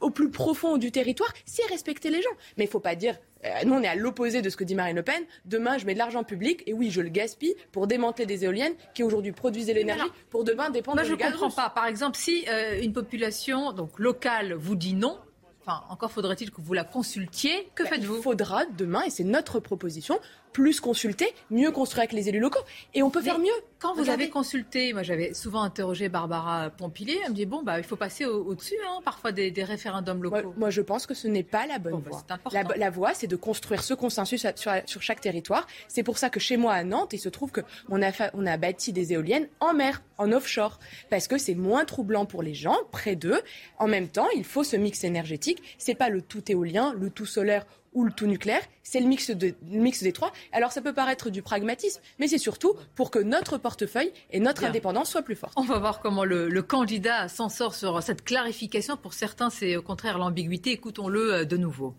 au 0.01 0.10
plus 0.10 0.31
profond 0.31 0.77
du 0.77 0.91
territoire, 0.91 1.31
c'est 1.46 1.65
respecter 1.67 2.10
les 2.10 2.22
gens. 2.22 2.29
Mais 2.58 2.63
il 2.63 2.70
faut 2.70 2.79
pas 2.79 2.96
dire 2.96 3.17
nous, 3.65 3.74
on 3.74 3.81
est 3.81 3.88
à 3.88 3.95
l'opposé 3.95 4.41
de 4.41 4.50
ce 4.50 4.57
que 4.57 4.63
dit 4.63 4.75
Marine 4.75 4.95
Le 4.95 5.03
Pen. 5.03 5.24
Demain, 5.45 5.77
je 5.77 5.86
mets 5.86 5.93
de 5.93 6.00
l'argent 6.00 6.24
public 6.24 6.63
et 6.67 6.74
oui, 6.74 6.91
je 6.91 7.01
le 7.01 7.10
gaspille 7.10 7.55
pour 7.71 7.88
démanteler 7.88 8.25
des 8.25 8.45
éoliennes 8.45 8.74
qui 8.93 9.03
aujourd'hui 9.03 9.31
produisent 9.31 9.67
l'énergie 9.67 10.10
pour 10.29 10.43
demain 10.43 10.69
dépendre 10.69 10.98
Moi, 10.98 11.05
je 11.05 11.13
ne 11.13 11.17
comprends 11.17 11.51
pas. 11.51 11.69
Par 11.69 11.86
exemple, 11.86 12.17
si 12.17 12.45
euh, 12.50 12.81
une 12.81 12.93
population 12.93 13.74
donc 13.74 14.00
locale 14.00 14.53
vous 14.53 14.75
dit 14.75 14.93
non, 14.93 15.17
Enfin, 15.63 15.83
encore 15.89 16.12
faudrait-il 16.12 16.50
que 16.50 16.60
vous 16.60 16.74
la 16.74 16.83
consultiez. 16.83 17.69
Que 17.75 17.83
bah, 17.83 17.89
faites-vous? 17.89 18.17
Il 18.17 18.24
faudra 18.24 18.65
demain, 18.65 19.03
et 19.03 19.12
c'est 19.12 19.24
notre 19.24 19.60
proposition, 19.60 20.19
plus 20.53 20.79
consulter, 20.79 21.34
mieux 21.50 21.72
construire 21.72 22.01
avec 22.01 22.13
les 22.13 22.29
élus 22.29 22.39
locaux. 22.39 22.60
Et 22.93 23.03
on 23.03 23.10
peut 23.10 23.22
faire 23.22 23.39
mieux. 23.39 23.50
Quand 23.79 23.96
vous 23.96 24.10
avez 24.10 24.29
consulté, 24.29 24.93
moi 24.93 25.01
j'avais 25.01 25.34
souvent 25.34 25.63
interrogé 25.63 26.08
Barbara 26.08 26.70
Pompilier, 26.70 27.17
elle 27.24 27.31
me 27.31 27.36
dit 27.36 27.48
bon, 27.48 27.63
bah, 27.63 27.79
il 27.79 27.84
faut 27.84 27.96
passer 27.96 28.25
au-dessus, 28.25 28.75
hein, 28.88 29.00
parfois 29.03 29.31
des, 29.31 29.51
référendums 29.63 30.22
locaux. 30.22 30.53
Moi, 30.58 30.70
je 30.70 30.81
pense 30.81 31.05
que 31.08 31.13
ce 31.13 31.27
n'est 31.27 31.43
pas 31.43 31.65
la 31.65 31.79
bonne 31.79 32.01
bah, 32.01 32.39
voie. 32.43 32.75
la, 32.75 32.89
voie, 32.89 33.13
c'est 33.13 33.27
de 33.27 33.36
construire 33.36 33.84
ce 33.84 33.93
consensus 33.93 34.46
sur, 34.55 34.72
sur 34.86 35.01
chaque 35.01 35.22
territoire. 35.22 35.67
C'est 35.88 36.03
pour 36.03 36.17
ça 36.17 36.29
que 36.29 36.39
chez 36.39 36.58
moi 36.58 36.74
à 36.74 36.84
Nantes, 36.84 37.13
il 37.13 37.20
se 37.20 37.29
trouve 37.29 37.51
qu'on 37.51 38.01
a, 38.01 38.12
on 38.34 38.46
a 38.46 38.58
bâti 38.58 38.93
des 38.93 39.13
éoliennes 39.13 39.48
en 39.60 39.74
mer, 39.74 40.01
en 40.17 40.31
offshore, 40.31 40.79
parce 41.10 41.27
que 41.27 41.38
c'est 41.38 41.55
moins 41.55 41.86
troublant 41.86 42.25
pour 42.25 42.43
les 42.43 42.53
gens, 42.53 42.77
près 42.91 43.15
d'eux. 43.15 43.41
En 43.79 43.88
même 43.88 44.08
temps, 44.08 44.27
il 44.36 44.43
faut 44.43 44.63
ce 44.63 44.75
mix 44.75 45.03
énergétique. 45.03 45.62
C'est 45.77 45.96
pas 45.96 46.10
le 46.10 46.22
tout 46.22 46.51
éolien, 46.51 46.93
le 47.00 47.10
tout 47.10 47.25
solaire 47.25 47.65
ou 47.93 48.03
le 48.03 48.12
tout 48.12 48.25
nucléaire, 48.25 48.62
c'est 48.83 49.00
le 49.00 49.07
mix, 49.07 49.31
de, 49.31 49.53
mix 49.63 50.03
des 50.03 50.13
trois. 50.13 50.31
Alors 50.51 50.71
ça 50.71 50.81
peut 50.81 50.93
paraître 50.93 51.29
du 51.29 51.41
pragmatisme, 51.41 52.01
mais 52.19 52.27
c'est 52.27 52.38
surtout 52.38 52.75
pour 52.95 53.12
que 53.12 53.19
notre 53.19 53.57
portefeuille 53.57 54.12
et 54.31 54.39
notre 54.39 54.63
indépendance 54.63 55.12
soient 55.12 55.21
plus 55.21 55.36
forts. 55.36 55.51
On 55.55 55.63
va 55.63 55.79
voir 55.79 56.00
comment 56.00 56.24
le, 56.24 56.62
candidat 56.62 57.27
s'en 57.27 57.50
sort 57.50 57.74
sur 57.75 58.01
cette 58.03 58.24
clarification. 58.24 58.95
Pour 58.95 59.13
certains, 59.13 59.50
c'est 59.50 59.75
au 59.75 59.81
contraire 59.81 60.17
l'ambiguïté. 60.17 60.71
Écoutons-le 60.71 61.33
euh, 61.33 61.45
de 61.45 61.57
nouveau. 61.57 61.95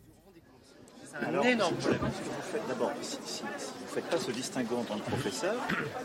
C'est 1.04 1.16
un 1.16 1.42
énorme 1.42 1.74
problème. 1.74 2.00
D'abord, 2.68 2.92
ne 2.96 3.81
faites 3.92 4.08
pas 4.08 4.18
ce 4.18 4.30
distinguo 4.30 4.76
en 4.78 4.84
tant 4.84 4.94
que 4.96 5.10
professeur, 5.10 5.54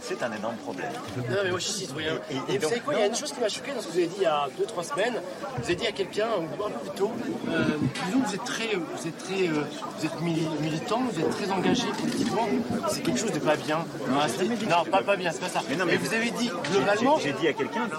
c'est 0.01 0.22
un 0.22 0.32
énorme 0.34 0.58
problème. 0.58 0.91
Non, 1.17 1.38
mais 1.44 1.50
moi 1.50 1.60
je 1.60 1.65
suis 1.65 1.86
citoyen. 1.86 2.15
Et, 2.50 2.58
vous 2.58 2.67
savez 2.67 2.82
quoi, 2.82 2.94
il 2.96 3.00
y 3.00 3.03
a 3.03 3.06
une 3.06 3.15
chose 3.15 3.32
qui 3.32 3.39
m'a 3.39 3.50
choqué 3.50 3.72
dans 3.72 3.82
ce 3.82 3.88
que 3.88 3.91
vous 3.94 3.98
avez 4.00 4.08
dit 4.08 4.15
il 4.17 4.24
y 4.24 4.25
a 4.25 4.48
2-3 4.60 4.84
semaines. 4.84 5.22
Vous 5.58 5.63
avez 5.63 5.75
dit 5.75 5.88
à 5.88 5.91
quelqu'un, 5.91 6.27
un 6.27 6.58
peu 6.58 6.89
plus 6.89 6.98
tôt, 6.98 7.12
euh, 7.50 7.63
disons 8.06 8.20
que 8.20 8.27
vous 8.27 8.36
êtes 8.36 8.44
très, 8.44 8.75
vous 8.75 9.08
êtes 9.08 9.17
très, 9.17 9.48
euh, 9.48 9.63
vous 9.98 10.06
êtes 10.06 10.22
militant, 10.22 11.01
vous 11.10 11.20
êtes 11.20 11.29
très 11.29 11.51
engagé 11.51 11.88
politiquement. 12.00 12.48
C'est 12.89 13.03
quelque 13.03 13.20
chose 13.20 13.32
de 13.32 13.39
pas 13.39 13.56
bien. 13.56 13.86
Non, 14.10 14.91
pas, 14.91 15.01
pas 15.03 15.15
bien, 15.15 15.32
c'est 15.32 15.39
pas 15.39 15.50
ça. 15.50 15.62
Mais, 15.70 15.75
non, 15.75 15.86
mais, 15.86 15.96
vous 15.96 16.13
avez 16.13 16.32
dit 16.32 16.51
globalement. 16.72 17.20
J'ai 17.20 17.34
dit 17.34 17.48
à 17.48 17.53
quelqu'un, 17.53 17.89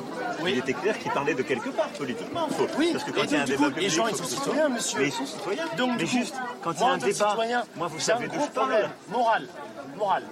oui. 0.42 0.52
il 0.52 0.58
était 0.58 0.74
clair 0.74 0.98
qu'il 0.98 1.10
parlait 1.12 1.34
de 1.34 1.42
quelque 1.42 1.70
part 1.70 1.88
politiquement. 1.88 2.48
Faut, 2.48 2.66
oui, 2.78 2.90
parce 2.92 3.04
que 3.04 3.10
quand 3.10 3.24
il 3.24 3.32
y 3.32 3.36
a 3.36 3.42
un 3.42 3.44
débat 3.44 3.68
public, 3.68 3.82
les 3.82 3.88
gens 3.88 4.06
ils 4.08 4.16
sont 4.16 4.24
citoyens, 4.24 4.68
monsieur. 4.68 5.00
Mais 5.00 5.06
ils 5.06 5.12
sont 5.12 5.26
citoyens. 5.26 5.64
Donc, 5.76 5.92
mais 5.98 6.06
juste, 6.06 6.34
quand 6.62 6.72
il 6.72 6.80
y 6.80 6.84
a 6.84 6.88
un 6.88 6.98
débat, 6.98 7.36
moi 7.76 7.86
vous 7.88 8.00
savez 8.00 8.28
de 8.28 8.34
je 8.34 8.50
parle. 8.50 8.90
Moral 9.10 9.48
moral. 9.96 10.22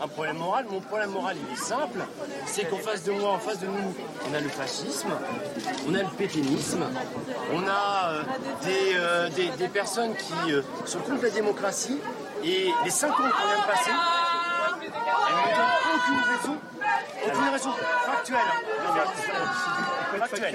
Un 0.00 0.08
problème 0.08 0.36
moral. 0.36 0.66
Mon 0.70 0.80
problème 0.80 1.10
moral, 1.10 1.36
il 1.48 1.52
est 1.52 1.56
simple. 1.56 2.00
C'est 2.46 2.68
qu'en 2.68 2.76
face 2.78 3.04
de 3.04 3.12
moi, 3.12 3.30
en 3.30 3.38
face 3.38 3.60
de 3.60 3.66
nous, 3.66 3.94
on 4.30 4.34
a 4.34 4.40
le 4.40 4.48
fascisme, 4.48 5.10
on 5.88 5.94
a 5.94 6.02
le 6.02 6.08
pétainisme, 6.16 6.84
on 7.52 7.66
a 7.66 8.10
euh, 8.10 8.22
euh, 8.66 9.28
des, 9.30 9.48
des, 9.58 9.68
personnes 9.68 10.14
qui 10.14 10.52
euh, 10.52 10.62
sont 10.84 11.00
contre 11.00 11.24
la 11.24 11.30
démocratie. 11.30 11.98
Et 12.44 12.68
les 12.84 12.90
cinq 12.90 13.10
ans 13.10 13.14
qu'on 13.16 13.22
vient 13.22 13.62
de 13.62 13.66
passer, 13.66 13.90
elles 15.28 15.56
donnent 15.56 15.66
aucune 15.94 16.36
raison, 16.36 16.56
aucune 17.26 17.48
raison 17.48 17.70
factuelle. 18.06 18.38
Factuelle. 20.18 20.54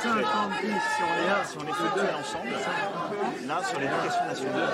Si 0.00 0.08
on 0.08 0.18
est 0.18 1.26
là, 1.26 1.44
si 1.44 1.56
on 1.58 1.66
est 1.66 1.72
factuel 1.72 2.14
ensemble, 2.18 2.48
là, 3.46 3.60
sur 3.64 3.80
l'éducation 3.80 4.24
nationale, 4.26 4.68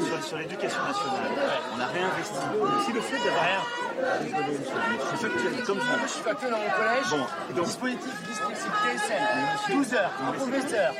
sur, 0.00 0.24
sur 0.24 0.38
l'éducation 0.38 0.82
nationale, 0.84 1.32
on 1.74 1.80
a 1.80 1.86
réinvesti. 1.86 2.34
Si 2.84 2.92
le 2.92 3.00
fait 3.00 3.24
d'avoir 3.24 3.44
rien, 3.44 3.60
je 5.12 5.16
suis 5.16 5.28
factuel, 5.28 5.64
comme 5.64 5.78
vous. 5.78 6.02
Je 6.02 6.08
suis 6.08 6.22
factuel 6.22 6.50
dans 6.50 6.58
mon 6.58 6.70
collège. 6.70 7.10
Bon, 7.10 7.54
donc, 7.54 7.66
dispositif 7.66 8.22
dyslexique 8.28 8.72
TSL, 8.84 9.76
12 9.76 9.94
heures, 9.94 10.10
un 10.28 10.32
professeur, 10.32 10.92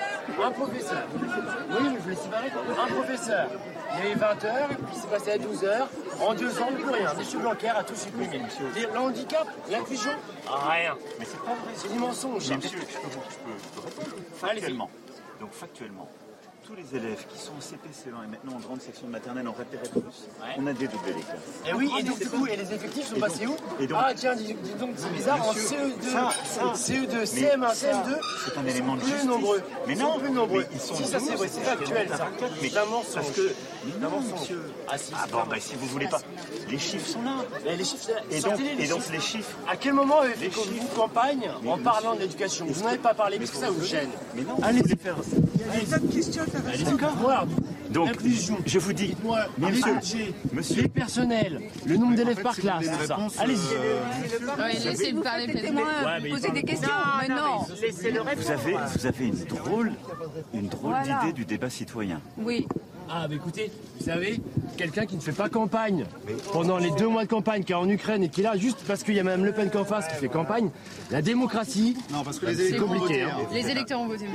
un 0.42 0.50
professeur. 0.50 1.02
Oui, 1.14 1.96
je 1.96 2.02
voulais 2.02 2.16
séparer. 2.16 2.52
Un 2.82 2.92
professeur. 2.94 3.48
Il 3.96 4.04
y 4.04 4.12
avait 4.12 4.14
20 4.18 4.44
heures, 4.44 4.68
puis 4.68 4.96
c'est 5.00 5.10
passé 5.10 5.32
à 5.32 5.38
12 5.38 5.64
heures. 5.64 5.88
En 6.20 6.34
deux 6.34 6.60
ans, 6.60 6.68
plus 6.74 6.90
rien. 6.90 7.10
M. 7.10 7.40
Blanquer 7.40 7.68
a 7.68 7.82
tout 7.84 7.94
supprimé. 7.94 8.42
Le 8.60 8.98
handicap, 8.98 9.48
l'inclusion, 9.70 10.12
rien. 10.46 10.96
Mais 11.18 11.24
c'est 11.24 11.38
pas 11.38 11.54
vrai. 11.54 11.72
C'est 11.74 11.92
du 11.92 11.98
mensonge. 11.98 12.48
Mais 12.50 12.56
monsieur, 12.56 12.78
je 12.78 12.84
peux, 12.84 13.20
je 13.30 13.90
peux, 13.90 14.22
factuellement. 14.34 14.90
Donc 15.40 15.52
factuellement, 15.52 16.08
tous 16.64 16.74
les 16.74 16.96
élèves 16.96 17.26
qui 17.28 17.38
sont 17.38 17.52
en 17.52 17.60
CPC1 17.60 18.24
et 18.24 18.26
maintenant 18.26 18.56
en 18.56 18.60
grande 18.60 18.80
section 18.80 19.06
de 19.06 19.12
maternelle 19.12 19.46
en 19.46 19.52
repéré 19.52 19.82
plus, 19.82 20.28
on 20.56 20.66
a 20.66 20.72
dédoublé 20.72 21.12
les 21.12 21.20
classes. 21.20 21.38
Et 21.66 21.68
eh 21.70 21.74
oui, 21.74 21.92
et 21.98 22.02
donc 22.02 22.18
du 22.18 22.28
coup, 22.28 22.46
et 22.46 22.56
les 22.56 22.72
effectifs 22.72 23.06
sont 23.08 23.20
passés 23.20 23.46
où 23.46 23.56
Ah 23.94 24.12
tiens, 24.14 24.34
dis, 24.34 24.54
donc, 24.78 24.90
c'est 24.96 25.12
bizarre, 25.12 25.46
en 25.46 25.52
CE2, 25.52 26.74
CE2, 26.74 27.24
CM1, 27.26 27.74
CM2, 27.74 28.18
c'est 28.46 28.58
un 28.58 28.66
élément 28.66 28.94
de 28.94 29.00
plus 29.00 29.10
justice. 29.10 29.28
nombreux. 29.28 29.62
Mais 29.86 29.94
non, 29.94 30.18
plus 30.18 30.30
nombreux. 30.30 30.64
ils 30.72 30.80
sont 30.80 30.94
si 30.94 31.04
ça 31.04 31.20
c'est 31.20 31.34
vrai, 31.34 31.48
c'est 31.48 31.60
factuel, 31.60 32.08
ça. 32.08 32.28
Mais. 32.62 32.70
Parce 32.70 33.30
que, 33.30 33.54
non, 34.00 34.20
monsieur. 34.20 34.62
Ah, 34.88 34.96
si, 34.96 35.12
ah 35.14 35.26
bon, 35.30 35.42
bah, 35.48 35.56
si 35.60 35.74
vous 35.76 35.86
voulez 35.86 36.08
pas, 36.08 36.20
les 36.70 36.78
chiffres 36.78 37.06
sont 37.06 37.22
là. 37.22 37.44
Mais 37.64 37.76
les 37.76 37.84
chiffres, 37.84 38.10
et 38.30 38.40
donc, 38.40 38.60
et 38.78 38.86
donc 38.86 39.02
les 39.12 39.20
chiffres. 39.20 39.56
À 39.70 39.76
quel 39.76 39.94
moment 39.94 40.20
avez 40.20 40.34
fait 40.34 40.48
vous 40.48 40.86
campagne 40.94 41.50
en 41.66 41.78
parlant 41.78 42.14
de 42.14 42.20
l'éducation 42.20 42.66
Vous 42.66 42.82
n'avez 42.82 42.98
pas 42.98 43.14
parlé 43.14 43.38
parce 43.38 43.50
que 43.50 43.56
ça 43.56 43.70
vous 43.70 43.84
gêne. 43.84 44.10
Mais 44.34 44.42
non, 44.42 44.56
allez 44.62 44.82
faire. 44.82 45.16
Il 45.54 45.60
y 45.60 45.70
a 45.70 45.82
une 45.82 45.94
autre 45.94 46.14
question. 46.14 46.42
Allez, 46.72 46.84
d'accord. 46.84 47.46
Donc, 47.90 48.10
je 48.66 48.78
vous 48.78 48.92
dis, 48.92 49.14
mais 49.58 49.70
monsieur, 49.70 50.32
monsieur, 50.52 50.82
les 50.82 50.88
personnels, 50.88 51.60
le 51.86 51.96
nombre 51.96 52.16
d'élèves 52.16 52.42
par 52.42 52.56
classe, 52.56 52.86
allez-y. 53.38 53.58
Oui, 54.58 54.84
laissez-moi 54.84 55.22
parler, 56.02 56.30
poser 56.30 56.50
des 56.50 56.62
questions. 56.62 56.88
Mais 57.20 57.28
non. 57.28 57.58
Vous 58.36 58.50
avez, 58.50 58.76
vous 58.96 59.06
avez 59.06 59.26
une 59.26 59.44
drôle, 59.44 59.92
une 60.52 60.68
drôle 60.68 60.94
d'idée 61.02 61.32
du 61.32 61.44
débat 61.44 61.70
citoyen. 61.70 62.20
Oui. 62.38 62.66
Ah, 63.08 63.28
bah 63.28 63.34
écoutez, 63.34 63.70
vous 63.98 64.04
savez, 64.04 64.40
quelqu'un 64.76 65.06
qui 65.06 65.16
ne 65.16 65.20
fait 65.20 65.32
pas 65.32 65.48
campagne 65.48 66.06
pendant 66.52 66.78
les 66.78 66.90
deux 66.92 67.06
mois 67.06 67.24
de 67.24 67.28
campagne 67.28 67.62
qui 67.62 67.72
est 67.72 67.76
en 67.76 67.88
Ukraine 67.88 68.22
et 68.24 68.28
qui 68.28 68.40
est 68.40 68.44
là 68.44 68.56
juste 68.56 68.78
parce 68.86 69.02
qu'il 69.02 69.14
y 69.14 69.20
a 69.20 69.24
Mme 69.24 69.44
Le 69.44 69.52
Pen 69.52 69.70
qu'en 69.70 69.84
face 69.84 70.08
qui 70.08 70.14
fait 70.14 70.28
campagne, 70.28 70.70
la 71.10 71.22
démocratie. 71.22 71.96
Non, 72.10 72.24
parce 72.24 72.38
que 72.38 72.46
les 72.46 72.60
électeurs 72.60 72.90
ont 72.90 72.98
voté. 72.98 73.22
Hein. 73.22 73.30
Les 73.52 73.70
électeurs 73.70 74.00
ont 74.00 74.06
voté. 74.06 74.26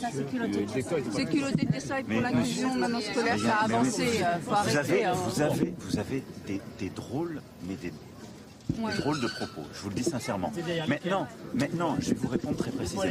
Ça, 0.00 0.08
c'est 0.12 0.28
culotté. 0.28 0.66
C'est 1.12 1.24
culotté 1.26 1.66
de 1.66 1.80
ça 1.80 2.00
et 2.00 2.02
pour 2.02 2.20
l'inclusion 2.20 2.74
maintenant 2.74 3.00
scolaire, 3.00 3.38
ça 3.38 3.54
a 3.54 3.64
avancé. 3.64 4.02
Euh, 4.22 4.38
faut 4.44 4.50
vous 4.50 4.56
arrêter. 4.56 4.78
Avez, 4.78 5.04
hein. 5.04 5.12
vous 5.14 5.40
avez, 5.42 5.74
vous 5.78 5.98
avez 5.98 6.22
des, 6.46 6.60
des 6.78 6.90
drôles, 6.90 7.40
mais 7.68 7.74
des 7.76 7.92
Drôle 8.98 9.20
de 9.20 9.28
propos, 9.28 9.62
je 9.72 9.80
vous 9.80 9.88
le 9.90 9.94
dis 9.94 10.02
sincèrement. 10.04 10.52
Maintenant, 10.88 11.26
maintenant, 11.54 11.96
je 12.00 12.10
vais 12.10 12.16
vous 12.16 12.28
répondre 12.28 12.56
très 12.56 12.70
précisément. 12.70 13.04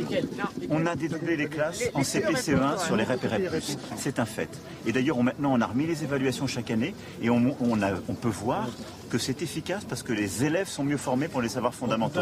On 0.70 0.86
a 0.86 0.96
dédoublé 0.96 1.38
les 1.38 1.48
classes 1.48 1.84
en 1.94 2.02
CPCE1 2.02 2.86
sur 2.86 2.96
les 2.96 3.04
repérés 3.04 3.40
plus. 3.40 3.78
C'est 3.98 4.20
un 4.20 4.26
fait. 4.26 4.50
Et 4.86 4.92
d'ailleurs, 4.92 5.22
maintenant, 5.24 5.54
on 5.54 5.62
a 5.62 5.66
remis 5.66 5.88
les 5.88 6.04
évaluations 6.04 6.46
chaque 6.48 6.72
année 6.72 6.94
et 7.22 7.30
on, 7.30 7.56
on 7.62 8.14
peut 8.14 8.28
voir 8.30 8.68
que 9.10 9.18
c'est 9.18 9.42
efficace 9.42 9.86
parce 9.88 10.04
que 10.04 10.14
les 10.14 10.44
élèves 10.44 10.68
sont 10.68 10.84
mieux 10.84 10.98
formés 10.98 11.28
pour 11.28 11.42
les 11.42 11.50
savoirs 11.50 11.74
fondamentaux. 11.74 12.20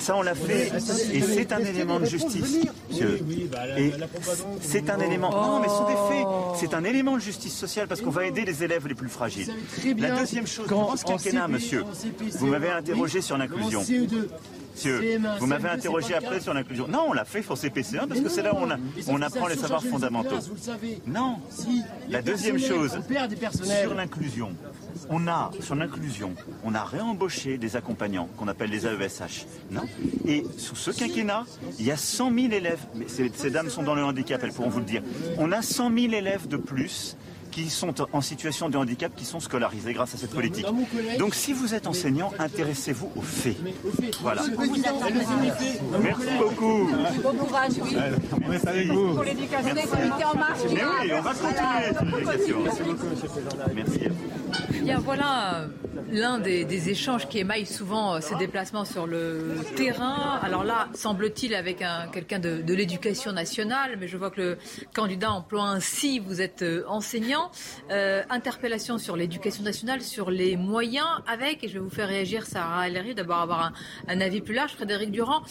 Ça, 0.00 0.16
on 0.16 0.22
l'a 0.22 0.34
fait 0.34 0.72
et 1.12 1.20
c'est 1.20 1.52
un 1.52 1.58
élément 1.60 2.00
de 2.00 2.06
justice. 2.06 2.58
Et 3.76 3.92
c'est 4.60 4.90
un 4.90 4.98
élément. 4.98 5.30
Non, 5.30 5.60
mais 5.60 5.68
ce 5.68 5.74
sont 5.74 5.86
des 5.86 6.14
faits. 6.14 6.26
C'est 6.56 6.74
un 6.74 6.84
élément 6.84 7.14
de 7.14 7.20
justice 7.20 7.54
sociale 7.54 7.86
parce 7.86 8.00
qu'on 8.00 8.10
va 8.10 8.26
aider 8.26 8.44
les 8.44 8.64
élèves 8.64 8.88
les 8.88 8.94
plus 8.94 9.08
fragiles. 9.08 9.52
La 9.98 10.18
deuxième 10.18 10.46
chose, 10.46 10.66
quand 10.68 10.96
ce 10.96 11.04
quinquennat, 11.04 11.48
monsieur, 11.48 11.84
vous 12.32 12.46
m'avez 12.46 12.71
interrogé 12.72 13.20
sur 13.20 13.36
l'inclusion. 13.38 13.80
Monsieur, 14.74 15.20
vous 15.38 15.46
m'avez 15.46 15.68
interrogé 15.68 16.14
après 16.14 16.40
sur 16.40 16.54
l'inclusion. 16.54 16.88
Non, 16.88 17.06
on 17.08 17.12
l'a 17.12 17.24
fait 17.24 17.42
pour 17.42 17.56
CPC1 17.56 18.08
parce 18.08 18.20
que 18.20 18.28
c'est 18.28 18.42
là 18.42 18.54
où 18.54 18.58
on, 18.58 18.70
a, 18.70 18.76
on 19.08 19.20
apprend 19.20 19.46
les 19.46 19.56
savoirs 19.56 19.84
fondamentaux. 19.84 20.36
Non. 21.06 21.36
La 22.08 22.22
deuxième 22.22 22.58
chose, 22.58 22.98
sur 23.82 23.94
l'inclusion, 23.94 24.50
on 25.10 25.26
a, 25.28 25.50
sur 25.60 25.74
l'inclusion, 25.74 26.32
on 26.64 26.74
a 26.74 26.84
réembauché 26.84 27.58
des 27.58 27.76
accompagnants 27.76 28.28
qu'on 28.36 28.48
appelle 28.48 28.70
les 28.70 28.86
AESH. 28.86 29.46
Non 29.70 29.82
Et 30.26 30.44
sous 30.56 30.76
ce 30.76 30.90
quinquennat, 30.90 31.44
il 31.78 31.86
y 31.86 31.90
a 31.90 31.96
100 31.96 32.32
000 32.34 32.52
élèves, 32.52 32.80
mais 32.94 33.06
ces, 33.08 33.30
ces 33.34 33.50
dames 33.50 33.68
sont 33.68 33.82
dans 33.82 33.94
le 33.94 34.04
handicap, 34.04 34.40
elles 34.42 34.52
pourront 34.52 34.70
vous 34.70 34.80
le 34.80 34.84
dire. 34.86 35.02
On 35.38 35.52
a 35.52 35.60
100 35.60 35.90
000 35.94 36.12
élèves 36.14 36.48
de 36.48 36.56
plus 36.56 37.16
qui 37.52 37.70
sont 37.70 37.94
en 38.12 38.20
situation 38.20 38.68
de 38.68 38.76
handicap 38.76 39.12
qui 39.14 39.24
sont 39.24 39.38
scolarisés 39.38 39.92
grâce 39.92 40.14
à 40.14 40.18
cette 40.18 40.30
politique. 40.34 40.66
Donc 41.18 41.34
si 41.36 41.52
vous 41.52 41.74
êtes 41.74 41.86
enseignant, 41.86 42.32
intéressez-vous 42.38 43.12
aux 43.14 43.22
faits. 43.22 43.56
Voilà. 44.20 44.42
Merci 46.02 46.26
beaucoup. 46.38 46.90
Bon 47.22 47.34
courage, 47.34 47.72
oui. 47.82 47.96
On 48.44 48.50
reste 48.50 48.66
avec 48.66 48.88
vous. 48.88 49.14
Pour 49.14 49.22
l'éducation, 49.22 49.70
en 49.70 50.38
marche. 50.38 50.60
Mais 50.72 50.82
oui, 51.02 51.12
on 51.14 51.20
va 51.20 51.34
continuer. 51.34 52.64
Merci 52.64 52.82
beaucoup. 52.82 53.06
Merci. 53.74 54.00
Bien, 54.82 54.98
voilà 54.98 55.60
euh, 55.60 55.66
l'un 56.10 56.40
des, 56.40 56.88
échanges 56.88 57.28
qui 57.28 57.38
émaille 57.38 57.66
souvent 57.66 58.16
euh, 58.16 58.20
ces 58.20 58.34
déplacements 58.34 58.84
sur 58.84 59.06
le 59.06 59.54
terrain. 59.76 60.40
Alors 60.42 60.64
là, 60.64 60.88
semble-t-il 60.92 61.54
avec 61.54 61.82
un- 61.82 62.08
quelqu'un 62.08 62.40
de, 62.40 62.74
l'éducation 62.74 63.30
nationale, 63.30 63.96
mais 64.00 64.08
je 64.08 64.16
vois 64.16 64.32
que 64.32 64.40
le 64.40 64.58
candidat 64.92 65.30
emploie 65.30 65.68
ainsi, 65.68 66.18
vous 66.18 66.40
êtes 66.40 66.62
euh, 66.62 66.82
enseignant. 66.88 67.52
Interpellation 68.28 68.98
sur 68.98 69.16
l'éducation 69.16 69.62
nationale, 69.62 70.02
sur 70.02 70.30
les 70.32 70.56
moyens 70.56 71.06
avec, 71.28 71.62
et 71.62 71.68
je 71.68 71.74
vais 71.74 71.78
vous 71.78 71.90
faire 71.90 72.08
réagir, 72.08 72.44
Sarah 72.46 72.88
Ellery, 72.88 73.14
d'abord 73.14 73.38
avoir 73.38 73.66
un, 73.66 73.72
un 74.08 74.20
avis 74.20 74.40
plus 74.40 74.54
large. 74.54 74.72
Frédéric 74.72 75.12
Durand, 75.12 75.42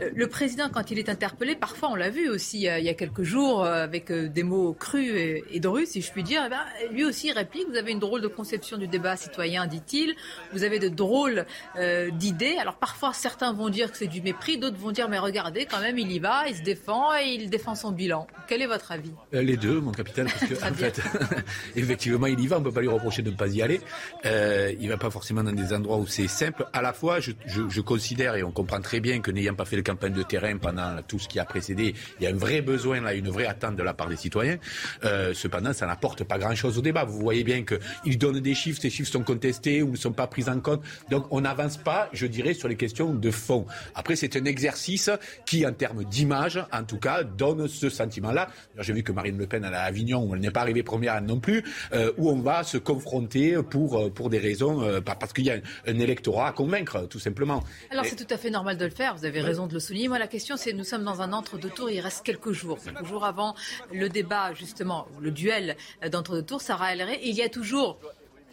le 0.00 0.26
président, 0.26 0.68
quand 0.72 0.90
il 0.90 0.98
est 0.98 1.08
interpellé, 1.08 1.54
parfois 1.54 1.90
on 1.92 1.94
l'a 1.94 2.10
vu 2.10 2.28
aussi 2.28 2.56
il 2.56 2.62
y 2.62 2.88
a 2.88 2.94
quelques 2.94 3.22
jours, 3.22 3.64
avec 3.64 4.10
des 4.10 4.42
mots 4.42 4.72
crus 4.72 5.12
et, 5.14 5.44
et 5.52 5.60
drus, 5.60 5.90
si 5.90 6.02
je 6.02 6.10
puis 6.10 6.24
dire, 6.24 6.42
eh 6.46 6.48
ben, 6.48 6.64
lui 6.90 7.04
aussi 7.04 7.30
réplique, 7.30 7.68
vous 7.68 7.76
avez 7.76 7.92
une 7.92 8.00
drôle 8.00 8.22
de 8.22 8.28
conception 8.28 8.78
du 8.80 8.88
débat 8.88 9.16
citoyen, 9.16 9.66
dit-il, 9.66 10.14
vous 10.52 10.64
avez 10.64 10.78
de 10.78 10.88
drôles 10.88 11.46
euh, 11.76 12.10
d'idées. 12.10 12.56
Alors 12.58 12.76
parfois 12.76 13.12
certains 13.12 13.52
vont 13.52 13.68
dire 13.68 13.92
que 13.92 13.98
c'est 13.98 14.06
du 14.06 14.20
mépris, 14.22 14.58
d'autres 14.58 14.78
vont 14.78 14.90
dire 14.90 15.08
mais 15.08 15.18
regardez 15.18 15.66
quand 15.66 15.80
même 15.80 15.98
il 15.98 16.10
y 16.10 16.18
va, 16.18 16.48
il 16.48 16.56
se 16.56 16.62
défend 16.62 17.14
et 17.14 17.28
il 17.28 17.50
défend 17.50 17.74
son 17.74 17.92
bilan. 17.92 18.26
Quel 18.48 18.62
est 18.62 18.66
votre 18.66 18.90
avis? 18.92 19.12
Euh, 19.34 19.42
Les 19.42 19.56
deux, 19.56 19.80
mon 19.80 19.92
capitaine, 19.92 20.26
parce 20.26 20.46
que 20.46 20.54
en 20.68 20.74
fait, 20.74 21.00
effectivement, 21.76 22.26
il 22.26 22.40
y 22.40 22.46
va. 22.46 22.58
On 22.58 22.62
peut 22.62 22.72
pas 22.72 22.80
lui 22.80 22.88
reprocher 22.88 23.22
de 23.22 23.30
ne 23.30 23.36
pas 23.36 23.48
y 23.48 23.62
aller. 23.62 23.80
Euh, 24.26 24.72
il 24.80 24.88
va 24.88 24.96
pas 24.96 25.10
forcément 25.10 25.42
dans 25.42 25.52
des 25.52 25.72
endroits 25.72 25.98
où 25.98 26.06
c'est 26.06 26.28
simple. 26.28 26.66
À 26.72 26.82
la 26.82 26.92
fois, 26.92 27.20
je, 27.20 27.32
je, 27.46 27.62
je 27.68 27.80
considère 27.80 28.34
et 28.36 28.42
on 28.42 28.50
comprend 28.50 28.80
très 28.80 29.00
bien 29.00 29.20
que 29.20 29.30
n'ayant 29.30 29.54
pas 29.54 29.64
fait 29.64 29.76
de 29.76 29.82
campagne 29.82 30.12
de 30.12 30.22
terrain 30.22 30.56
pendant 30.58 31.00
tout 31.06 31.18
ce 31.18 31.28
qui 31.28 31.38
a 31.38 31.44
précédé, 31.44 31.94
il 32.18 32.24
y 32.24 32.26
a 32.26 32.30
un 32.30 32.36
vrai 32.36 32.60
besoin 32.60 33.00
là, 33.00 33.14
une 33.14 33.28
vraie 33.28 33.46
attente 33.46 33.76
de 33.76 33.82
la 33.82 33.94
part 33.94 34.08
des 34.08 34.16
citoyens. 34.16 34.58
Cependant, 35.34 35.72
ça 35.72 35.86
n'apporte 35.86 36.24
pas 36.24 36.38
grand-chose 36.38 36.78
au 36.78 36.82
débat. 36.82 37.04
Vous 37.04 37.18
voyez 37.18 37.44
bien 37.44 37.64
qu'il 37.64 38.18
donne 38.18 38.40
des 38.40 38.54
chiffres, 38.54 38.69
ces 38.78 38.90
chiffres 38.90 39.10
sont 39.10 39.22
contestés 39.22 39.82
ou 39.82 39.92
ne 39.92 39.96
sont 39.96 40.12
pas 40.12 40.26
pris 40.26 40.48
en 40.48 40.60
compte. 40.60 40.82
Donc, 41.10 41.26
on 41.30 41.40
n'avance 41.40 41.76
pas, 41.76 42.08
je 42.12 42.26
dirais, 42.26 42.54
sur 42.54 42.68
les 42.68 42.76
questions 42.76 43.12
de 43.12 43.30
fond. 43.30 43.66
Après, 43.94 44.16
c'est 44.16 44.36
un 44.36 44.44
exercice 44.44 45.10
qui, 45.46 45.66
en 45.66 45.72
termes 45.72 46.04
d'image, 46.04 46.62
en 46.72 46.84
tout 46.84 46.98
cas, 46.98 47.22
donne 47.22 47.68
ce 47.68 47.88
sentiment-là. 47.88 48.48
J'ai 48.78 48.92
vu 48.92 49.02
que 49.02 49.12
Marine 49.12 49.38
Le 49.38 49.46
Pen 49.46 49.64
elle 49.64 49.74
à 49.74 49.82
Avignon, 49.82 50.24
où 50.24 50.34
elle 50.34 50.40
n'est 50.40 50.50
pas 50.50 50.60
arrivée 50.60 50.82
première 50.82 51.20
non 51.20 51.40
plus, 51.40 51.64
euh, 51.92 52.12
où 52.18 52.30
on 52.30 52.40
va 52.40 52.62
se 52.64 52.78
confronter 52.78 53.62
pour, 53.62 53.98
euh, 53.98 54.10
pour 54.10 54.30
des 54.30 54.38
raisons, 54.38 54.82
euh, 54.82 55.00
parce 55.00 55.32
qu'il 55.32 55.44
y 55.44 55.50
a 55.50 55.54
un, 55.54 55.60
un 55.86 55.98
électorat 55.98 56.48
à 56.48 56.52
convaincre, 56.52 57.06
tout 57.08 57.18
simplement. 57.18 57.62
Alors 57.90 58.04
c'est 58.04 58.16
tout 58.16 58.32
à 58.32 58.36
fait 58.36 58.50
normal 58.50 58.76
de 58.76 58.84
le 58.84 58.90
faire, 58.90 59.14
vous 59.16 59.24
avez 59.24 59.40
raison 59.40 59.66
de 59.66 59.74
le 59.74 59.80
souligner. 59.80 60.08
Moi 60.08 60.18
la 60.18 60.26
question 60.26 60.56
c'est 60.56 60.72
nous 60.72 60.84
sommes 60.84 61.04
dans 61.04 61.20
un 61.20 61.32
entre-deux 61.32 61.70
tours, 61.70 61.90
il 61.90 62.00
reste 62.00 62.24
quelques 62.24 62.52
jours. 62.52 62.78
Quelques 62.82 63.04
jours 63.04 63.24
avant 63.24 63.54
le 63.92 64.08
débat 64.08 64.52
justement, 64.54 65.06
le 65.20 65.30
duel 65.30 65.76
euh, 66.04 66.08
d'entre-deux 66.08 66.42
tours, 66.42 66.60
Sarah 66.60 66.92
Ellery, 66.94 67.18
il 67.22 67.34
y 67.34 67.42
a 67.42 67.48
toujours 67.48 67.98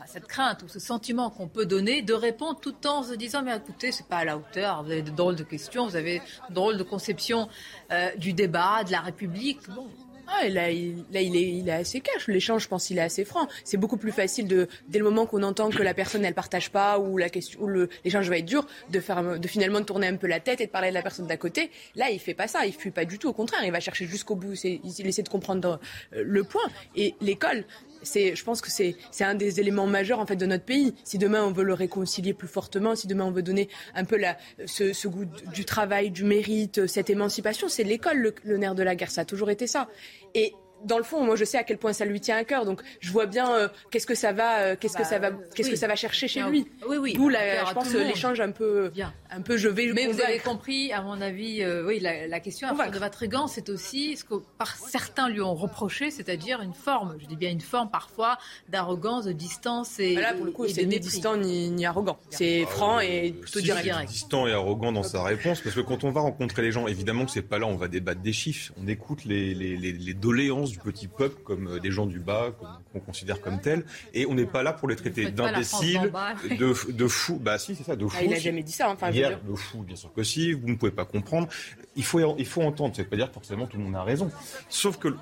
cette 0.08 0.28
crainte 0.28 0.64
ou 0.64 0.68
ce 0.68 0.80
sentiment 0.80 1.30
qu'on 1.30 1.48
peut 1.48 1.66
donner 1.66 2.02
de 2.02 2.14
répondre 2.14 2.60
tout 2.60 2.76
en 2.88 3.04
se 3.04 3.14
disant 3.14 3.44
mais 3.44 3.56
écoutez 3.56 3.92
c'est 3.92 4.08
pas 4.08 4.18
à 4.18 4.26
la 4.26 4.38
hauteur, 4.38 4.84
vous 4.84 4.92
avez 4.92 5.02
de 5.02 5.12
drôles 5.12 5.36
de 5.36 5.44
questions, 5.44 5.88
vous 5.88 5.96
avez 5.96 6.22
de 6.50 6.54
drôles 6.54 6.78
de 6.78 6.84
conceptions 6.84 7.48
euh, 7.92 8.16
du 8.16 8.34
débat, 8.34 8.84
de 8.84 8.92
la 8.92 9.02
République. 9.02 9.60
Bon, 9.70 9.88
Ah, 10.28 10.50
là, 10.50 10.70
il, 10.70 11.06
est, 11.14 11.26
il 11.26 11.70
est 11.70 11.72
assez 11.72 12.02
cash. 12.02 12.28
L'échange, 12.28 12.64
je 12.64 12.68
pense, 12.68 12.90
il 12.90 12.98
est 12.98 13.02
assez 13.02 13.24
franc. 13.24 13.48
C'est 13.64 13.78
beaucoup 13.78 13.96
plus 13.96 14.12
facile 14.12 14.46
de, 14.46 14.68
dès 14.90 15.00
le 15.00 15.06
moment 15.06 15.26
qu'on 15.26 15.42
entend 15.42 15.70
que 15.70 15.82
la 15.82 15.94
personne, 15.94 16.26
elle 16.26 16.34
partage 16.34 16.70
pas 16.70 17.00
ou 17.00 17.18
la 17.18 17.30
question, 17.30 17.62
ou 17.62 17.88
l'échange 18.04 18.30
va 18.30 18.38
être 18.38 18.46
dur, 18.46 18.66
de 18.90 19.00
faire, 19.00 19.40
de 19.40 19.48
finalement 19.48 19.82
tourner 19.84 20.08
un 20.08 20.18
peu 20.18 20.28
la 20.28 20.42
tête 20.42 20.60
et 20.60 20.66
de 20.66 20.72
parler 20.72 20.90
de 20.90 20.96
la 20.96 21.02
personne 21.02 21.28
d'à 21.28 21.38
côté. 21.38 21.72
Là, 21.96 22.10
il 22.10 22.20
fait 22.20 22.34
pas 22.34 22.50
ça. 22.50 22.66
Il 22.66 22.74
fuit 22.74 22.92
pas 22.92 23.06
du 23.06 23.20
tout. 23.20 23.30
Au 23.30 23.34
contraire, 23.34 23.64
il 23.64 23.72
va 23.72 23.80
chercher 23.80 24.06
jusqu'au 24.06 24.36
bout. 24.36 24.54
Il 24.66 25.08
essaie 25.08 25.24
de 25.24 25.30
comprendre 25.30 25.80
euh, 26.14 26.24
le 26.26 26.44
point. 26.44 26.68
Et 26.98 27.16
l'école, 27.22 27.64
c'est, 28.08 28.36
je 28.36 28.44
pense 28.44 28.62
que 28.62 28.72
c'est, 28.72 28.96
un 29.20 29.36
des 29.36 29.60
éléments 29.60 29.88
majeurs 29.88 30.20
en 30.20 30.26
fait 30.26 30.36
de 30.36 30.46
notre 30.46 30.64
pays. 30.64 30.94
Si 31.04 31.18
demain 31.18 31.44
on 31.44 31.52
veut 31.52 31.64
le 31.64 31.74
réconcilier 31.74 32.34
plus 32.34 32.48
fortement, 32.48 32.96
si 32.96 33.08
demain 33.08 33.26
on 33.26 33.32
veut 33.32 33.44
donner 33.44 33.70
un 33.94 34.06
peu 34.06 34.18
la, 34.18 34.38
ce, 34.66 35.08
goût 35.08 35.26
du 35.54 35.66
travail, 35.66 36.12
du 36.12 36.24
mérite, 36.24 36.88
cette 36.88 37.10
émancipation, 37.10 37.68
c'est 37.68 37.84
l'école 37.84 38.18
le, 38.18 38.36
le 38.44 38.58
nerf 38.58 38.76
de 38.76 38.84
la 38.84 38.96
guerre. 38.96 39.12
Ça 39.12 39.22
a 39.22 39.26
toujours 39.26 39.50
été 39.50 39.68
ça. 39.68 39.90
Et 40.34 40.54
dans 40.84 40.98
le 40.98 41.04
fond, 41.04 41.24
moi, 41.24 41.36
je 41.36 41.46
sais 41.46 41.58
à 41.58 41.64
quel 41.64 41.78
point 41.78 41.94
ça 41.94 42.06
lui 42.06 42.20
tient 42.20 42.38
à 42.38 42.44
cœur. 42.44 42.66
Donc, 42.66 42.82
je 43.00 43.12
vois 43.12 43.26
bien 43.26 43.54
euh, 43.54 43.68
qu'est-ce 43.92 44.08
que 44.08 44.16
ça 44.16 44.32
va, 44.32 44.60
euh, 44.60 44.76
qu'est-ce 44.80 44.98
que 44.98 45.04
ça 45.06 45.20
va, 45.20 45.32
qu'est-ce 45.56 45.68
oui. 45.70 45.74
que 45.74 45.80
ça 45.80 45.88
va 45.88 45.96
chercher 45.96 46.28
chez 46.28 46.42
lui. 46.44 46.68
oui, 46.88 46.98
oui, 46.98 47.14
D'où 47.14 47.30
je 47.30 47.74
pense 47.74 47.94
l'échange 47.94 48.40
un 48.40 48.52
peu, 48.52 48.92
un 49.32 49.42
peu, 49.42 49.58
je 49.58 49.68
vais. 49.68 49.92
Mais 49.94 50.08
vous 50.08 50.22
avez 50.22 50.40
compris, 50.40 50.92
à 50.92 51.02
mon 51.02 51.20
avis, 51.22 51.62
euh, 51.64 51.86
oui, 51.86 52.00
la, 52.00 52.28
la 52.28 52.40
question 52.40 52.68
à 52.68 52.88
de 52.90 53.00
Vatrigan, 53.00 53.48
c'est 53.48 53.70
aussi 53.70 54.16
ce 54.18 54.24
que 54.24 54.36
par 54.58 54.76
certains 54.76 55.30
lui 55.30 55.42
ont 55.42 55.56
reproché, 55.56 56.12
c'est-à-dire 56.12 56.62
une 56.62 56.74
forme, 56.74 57.18
je 57.20 57.26
dis 57.26 57.36
bien 57.36 57.52
une 57.52 57.62
forme 57.62 57.90
parfois 57.90 58.38
d'arrogance, 58.70 59.26
de 59.26 59.32
distance 59.34 60.00
et, 60.00 60.16
Bah 60.16 60.22
là, 60.22 60.34
pour 60.34 60.46
le 60.46 60.52
coup, 60.52 60.68
c'est 60.68 60.84
de 60.84 60.88
ni 60.88 61.00
distant 61.00 61.36
ni, 61.38 61.70
ni 61.70 61.86
arrogant. 61.86 62.18
C'est 62.30 62.66
franc 62.66 63.00
et 63.00 63.32
plutôt 63.32 63.60
Si, 63.60 63.66
direct. 63.66 63.88
c'est 64.02 64.06
distant 64.06 64.48
et 64.48 64.54
arrogant 64.54 64.92
dans 64.92 65.04
sa 65.04 65.24
réponse, 65.24 65.62
parce 65.62 65.76
que 65.76 65.82
quand 65.82 66.04
on 66.04 66.12
va 66.12 66.22
rencontrer 66.22 66.62
les 66.62 66.72
gens, 66.72 66.88
évidemment 66.88 67.26
que 67.26 67.32
c'est 67.32 67.42
pas 67.42 67.60
là, 67.60 67.66
on 67.68 67.76
va 67.76 67.88
débattre 67.88 68.22
des 68.22 68.34
chiffres. 68.34 68.74
On 68.82 68.88
écoute 68.88 69.26
les, 69.26 69.54
les, 69.54 69.76
les, 69.76 69.92
les 69.92 70.14
doléances 70.14 70.67
du 70.68 70.78
petit 70.80 71.08
peuple, 71.08 71.42
comme 71.44 71.68
euh, 71.68 71.80
des 71.80 71.92
gens 71.92 72.06
du 72.06 72.20
bas, 72.20 72.52
qu'on 72.94 73.00
considère 73.00 73.42
comme 73.42 73.60
tels, 73.60 73.86
et 74.14 74.26
on 74.26 74.34
n'est 74.34 74.46
pas 74.46 74.64
là 74.64 74.74
pour 74.74 74.88
les 74.88 74.96
traiter 74.96 75.32
d'imbéciles, 75.32 76.12
de, 76.50 76.92
de 76.92 77.08
fous. 77.08 77.40
Bah 77.42 77.58
si, 77.58 77.76
c'est 77.76 77.84
ça, 77.84 77.96
de 77.96 78.06
fous. 78.08 78.18
Ah, 78.20 78.24
il 78.24 78.34
a 78.34 78.40
jamais 78.40 78.64
dit 78.64 78.72
ça. 78.72 78.90
Enfin, 78.90 79.08
je 79.08 79.14
veux 79.14 79.18
Hier, 79.20 79.30
dire. 79.30 79.40
de 79.52 79.56
fou, 79.56 79.84
bien 79.84 79.96
sûr 79.96 80.14
que 80.14 80.24
si, 80.24 80.54
vous 80.54 80.68
ne 80.68 80.76
pouvez 80.76 80.92
pas 80.92 81.06
comprendre. 81.06 81.48
Il 81.96 82.04
faut, 82.04 82.20
il 82.38 82.46
faut 82.46 82.62
entendre, 82.62 82.96
ça 82.96 83.02
ne 83.02 83.06
veut 83.06 83.10
pas 83.10 83.16
dire 83.16 83.28
que 83.30 83.34
forcément 83.34 83.66
tout 83.66 83.78
le 83.78 83.84
monde 83.84 83.96
a 83.96 84.04
raison. 84.04 84.30
Sauf 84.70 84.98
que, 84.98 85.16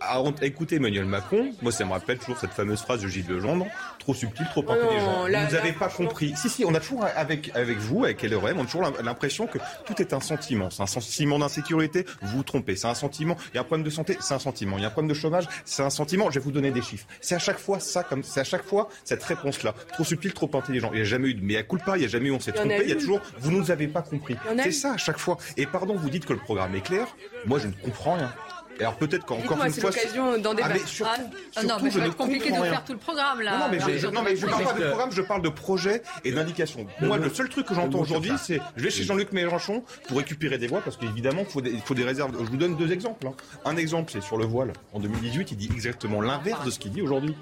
à, 0.00 0.22
écouter 0.42 0.76
Emmanuel 0.76 1.04
Macron, 1.04 1.52
moi 1.62 1.72
ça 1.72 1.84
me 1.84 1.92
rappelle 1.92 2.18
toujours 2.18 2.38
cette 2.38 2.52
fameuse 2.52 2.80
phrase 2.80 3.02
de 3.02 3.08
Gilles 3.08 3.28
Legendre, 3.28 3.66
trop 3.98 4.14
subtil, 4.14 4.46
trop 4.50 4.64
intelligent. 4.68 5.24
Vous 5.24 5.30
n'avez 5.30 5.72
pas 5.72 5.88
compris. 5.88 6.34
Si, 6.36 6.48
si, 6.48 6.64
on 6.64 6.74
a 6.74 6.80
toujours, 6.80 7.06
avec, 7.16 7.50
avec 7.54 7.78
vous, 7.78 8.04
avec 8.04 8.22
LRM, 8.22 8.58
on 8.58 8.62
a 8.62 8.66
toujours 8.66 8.92
l'impression 9.02 9.46
que 9.46 9.58
tout 9.86 10.00
est 10.00 10.12
un 10.12 10.20
sentiment. 10.20 10.70
C'est 10.70 10.82
un 10.82 10.86
sentiment 10.86 11.38
d'insécurité, 11.38 12.04
vous 12.22 12.38
vous 12.38 12.42
trompez. 12.42 12.76
C'est 12.76 12.88
un 12.88 12.94
sentiment, 12.94 13.36
il 13.52 13.56
y 13.56 13.58
a 13.58 13.62
un 13.62 13.64
problème 13.64 13.84
de 13.84 13.90
santé, 13.90 14.16
c'est 14.20 14.34
un 14.34 14.38
sentiment. 14.38 14.76
Il 14.78 14.82
y 14.82 14.84
a 14.84 14.88
un 14.88 14.90
problème 14.90 15.10
de 15.10 15.18
chômage, 15.18 15.46
c'est 15.64 15.82
un 15.82 15.90
sentiment. 15.90 16.30
Je 16.30 16.38
vais 16.38 16.44
vous 16.44 16.52
donner 16.52 16.70
des 16.70 16.82
chiffres. 16.82 17.06
C'est 17.20 17.34
à 17.34 17.38
chaque 17.38 17.58
fois 17.58 17.80
ça, 17.80 18.02
comme, 18.02 18.22
c'est 18.22 18.40
à 18.40 18.44
chaque 18.44 18.64
fois 18.64 18.88
cette 19.04 19.22
réponse-là. 19.22 19.74
Trop 19.92 20.04
subtil, 20.04 20.32
trop 20.32 20.50
intelligent. 20.54 20.90
Il 20.92 20.96
n'y 20.96 21.02
a 21.02 21.04
jamais 21.04 21.28
eu 21.28 21.34
de 21.34 21.44
mais 21.44 21.56
à 21.56 21.62
culpa, 21.62 21.96
il 21.96 22.00
n'y 22.00 22.06
a 22.06 22.08
jamais 22.08 22.28
eu 22.28 22.32
on 22.32 22.40
s'est 22.40 22.52
trompé, 22.52 22.80
il 22.82 22.88
y 22.88 22.92
a 22.92 22.96
toujours 22.96 23.20
vous 23.38 23.50
nous 23.50 23.70
avez 23.70 23.88
pas 23.88 24.02
compris. 24.02 24.36
C'est 24.62 24.72
ça 24.72 24.92
à 24.92 24.96
chaque 24.96 25.18
fois. 25.18 25.36
Et 25.56 25.66
pardon, 25.66 25.94
vous 25.94 26.10
dites 26.10 26.26
que 26.26 26.32
le 26.32 26.38
programme 26.38 26.74
est 26.74 26.80
clair. 26.80 27.06
Moi, 27.46 27.58
je 27.58 27.68
ne 27.68 27.72
comprends 27.72 28.14
rien. 28.14 28.32
Et 28.78 28.82
alors 28.82 28.96
peut-être 28.96 29.24
qu'encore 29.24 29.64
une 29.64 29.72
c'est 29.72 29.80
fois. 29.80 29.90
l'occasion 29.90 30.38
d'en 30.38 30.50
Ah, 30.50 30.54
débattre. 30.54 30.74
mais 30.74 30.86
surtout, 30.86 31.12
Ah, 31.56 31.62
non, 31.62 31.74
mais 31.82 31.90
je 31.90 31.94
ça 31.94 32.00
va 32.00 32.06
être 32.06 32.16
compliqué 32.16 32.50
de 32.50 32.54
rien. 32.54 32.64
faire 32.64 32.84
tout 32.84 32.92
le 32.92 32.98
programme 32.98 33.40
là. 33.40 33.52
Non, 33.52 33.58
non, 33.58 33.64
mais, 33.70 33.78
je, 33.80 33.98
je 33.98 34.06
non, 34.08 34.22
mais 34.22 34.36
je 34.36 34.46
te 34.46 34.50
parle 34.50 34.64
pas 34.64 34.72
de 34.72 34.84
programme, 34.88 35.12
je 35.12 35.22
parle 35.22 35.42
de 35.42 35.48
projet 35.48 36.02
et 36.24 36.32
d'indication. 36.32 36.86
Moi, 37.00 37.18
le 37.18 37.30
seul 37.30 37.48
truc 37.48 37.66
que 37.66 37.74
j'entends 37.74 38.00
aujourd'hui, 38.00 38.32
c'est 38.42 38.60
je 38.76 38.82
vais 38.84 38.90
chez 38.90 39.04
Jean-Luc 39.04 39.32
Mélenchon 39.32 39.84
pour 40.08 40.18
récupérer 40.18 40.58
des 40.58 40.66
voix 40.66 40.80
parce 40.80 40.96
qu'évidemment, 40.96 41.42
il 41.46 41.52
faut, 41.52 41.60
des- 41.60 41.70
il 41.70 41.80
faut 41.80 41.94
des 41.94 42.04
réserves. 42.04 42.32
Je 42.38 42.50
vous 42.50 42.56
donne 42.56 42.76
deux 42.76 42.90
exemples. 42.92 43.26
hein. 43.26 43.34
Un 43.64 43.76
exemple, 43.76 44.10
c'est 44.12 44.22
sur 44.22 44.36
le 44.36 44.44
voile. 44.44 44.72
En 44.92 44.98
2018, 45.00 45.52
il 45.52 45.56
dit 45.56 45.70
exactement 45.72 46.20
l'inverse 46.20 46.64
de 46.64 46.70
ce 46.70 46.78
qu'il 46.78 46.90
dit 46.90 47.02
aujourd'hui. 47.02 47.36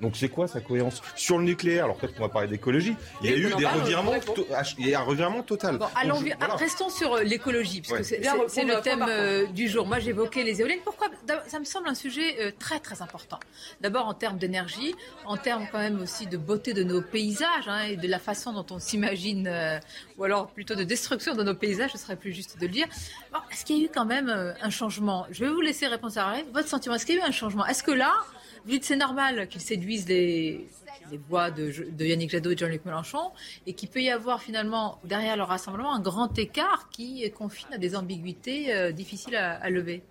Donc 0.00 0.16
c'est 0.16 0.28
quoi 0.28 0.46
sa 0.46 0.60
cohérence 0.60 1.02
Sur 1.16 1.38
le 1.38 1.44
nucléaire, 1.44 1.84
alors 1.84 1.96
peut-être 1.96 2.14
qu'on 2.14 2.22
va 2.22 2.28
parler 2.28 2.48
d'écologie, 2.48 2.94
il 3.22 3.30
y 3.30 3.34
a 3.34 3.36
eu 3.36 3.52
des 3.54 3.66
revirements, 3.66 4.12
ah, 4.54 4.62
il 4.78 4.88
y 4.88 4.94
a 4.94 5.00
un 5.00 5.02
revirement 5.02 5.42
total. 5.42 5.78
Bon, 5.78 5.86
Donc, 5.86 5.90
allons, 5.96 6.20
je- 6.20 6.36
voilà. 6.38 6.54
restons 6.54 6.88
sur 6.88 7.14
euh, 7.14 7.22
l'écologie, 7.22 7.80
parce 7.80 7.92
Ouais. 7.92 8.18
que 8.18 8.28
c'est 8.48 8.64
le 8.64 8.80
thème 8.80 9.04
euh, 9.08 9.46
du 9.46 9.68
jour. 9.68 9.86
Moi, 9.86 9.98
j'évoquais 9.98 10.44
les 10.44 10.60
éoliennes. 10.60 10.80
Pourquoi? 10.84 11.08
Ça 11.48 11.58
me 11.58 11.64
semble 11.64 11.88
un 11.88 11.94
sujet 11.94 12.36
euh, 12.40 12.50
très, 12.58 12.78
très 12.80 13.02
important. 13.02 13.40
D'abord, 13.80 14.06
en 14.06 14.14
termes 14.14 14.38
d'énergie, 14.38 14.94
en 15.26 15.36
termes 15.36 15.66
quand 15.72 15.78
même 15.78 16.00
aussi 16.00 16.26
de 16.26 16.36
beauté 16.36 16.74
de 16.74 16.84
nos 16.84 17.02
paysages 17.02 17.66
hein, 17.66 17.82
et 17.82 17.96
de 17.96 18.06
la 18.08 18.18
façon 18.18 18.52
dont 18.52 18.66
on 18.70 18.78
s'imagine, 18.78 19.48
euh, 19.48 19.78
ou 20.16 20.24
alors 20.24 20.48
plutôt 20.48 20.74
de 20.76 20.84
destruction 20.84 21.34
de 21.34 21.42
nos 21.42 21.54
paysages, 21.54 21.90
ce 21.92 21.98
serait 21.98 22.16
plus 22.16 22.32
juste 22.32 22.56
de 22.60 22.66
le 22.66 22.72
dire. 22.72 22.86
Bon, 23.32 23.38
Est-ce 23.50 23.64
qu'il 23.64 23.78
y 23.78 23.82
a 23.82 23.84
eu 23.86 23.90
quand 23.92 24.04
même 24.06 24.28
un 24.60 24.70
changement? 24.70 25.26
Je 25.30 25.44
vais 25.44 25.50
vous 25.50 25.60
laisser 25.60 25.86
répondre 25.86 26.16
à 26.18 26.36
la 26.36 26.42
Votre 26.52 26.68
sentiment, 26.68 26.94
est-ce 26.94 27.04
qu'il 27.06 27.16
y 27.16 27.18
a 27.18 27.24
eu 27.24 27.28
un 27.28 27.32
changement? 27.32 27.66
Est-ce 27.66 27.82
que 27.82 27.90
là, 27.90 28.12
vous 28.68 28.74
dites 28.74 28.84
c'est 28.84 28.96
normal 28.96 29.48
qu'ils 29.48 29.60
séduisent 29.62 30.06
les, 30.08 30.66
les 31.10 31.18
voix 31.28 31.50
de, 31.50 31.72
de 31.90 32.04
Yannick 32.04 32.30
Jadot 32.30 32.50
et 32.50 32.54
de 32.54 32.58
Jean-Luc 32.60 32.84
Mélenchon, 32.84 33.30
et 33.66 33.72
qu'il 33.72 33.88
peut 33.88 34.02
y 34.02 34.10
avoir 34.10 34.42
finalement 34.42 35.00
derrière 35.04 35.36
leur 35.38 35.48
rassemblement 35.48 35.94
un 35.94 36.00
grand 36.00 36.38
écart 36.38 36.90
qui 36.90 37.28
confine 37.30 37.68
à 37.72 37.78
des 37.78 37.96
ambiguïtés 37.96 38.74
euh, 38.74 38.92
difficiles 38.92 39.36
à, 39.36 39.52
à 39.54 39.70
lever. 39.70 40.02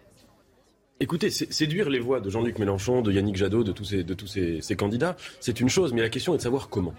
Écoutez, 1.00 1.30
sé- 1.30 1.48
séduire 1.52 1.92
les 1.92 2.00
voix 2.00 2.20
de 2.20 2.32
Jean-Luc 2.32 2.58
Mélenchon, 2.58 3.04
de 3.04 3.12
Yannick 3.12 3.36
Jadot, 3.36 3.64
de 3.64 3.72
tous 3.72 3.84
ces, 3.86 4.04
de 4.04 4.14
tous 4.16 4.26
ces, 4.26 4.62
ces 4.62 4.76
candidats, 4.76 5.16
c'est 5.40 5.60
une 5.60 5.70
chose, 5.70 5.94
mais 5.94 6.02
la 6.02 6.10
question 6.10 6.34
est 6.34 6.38
de 6.38 6.42
savoir 6.42 6.70
comment. 6.70 6.96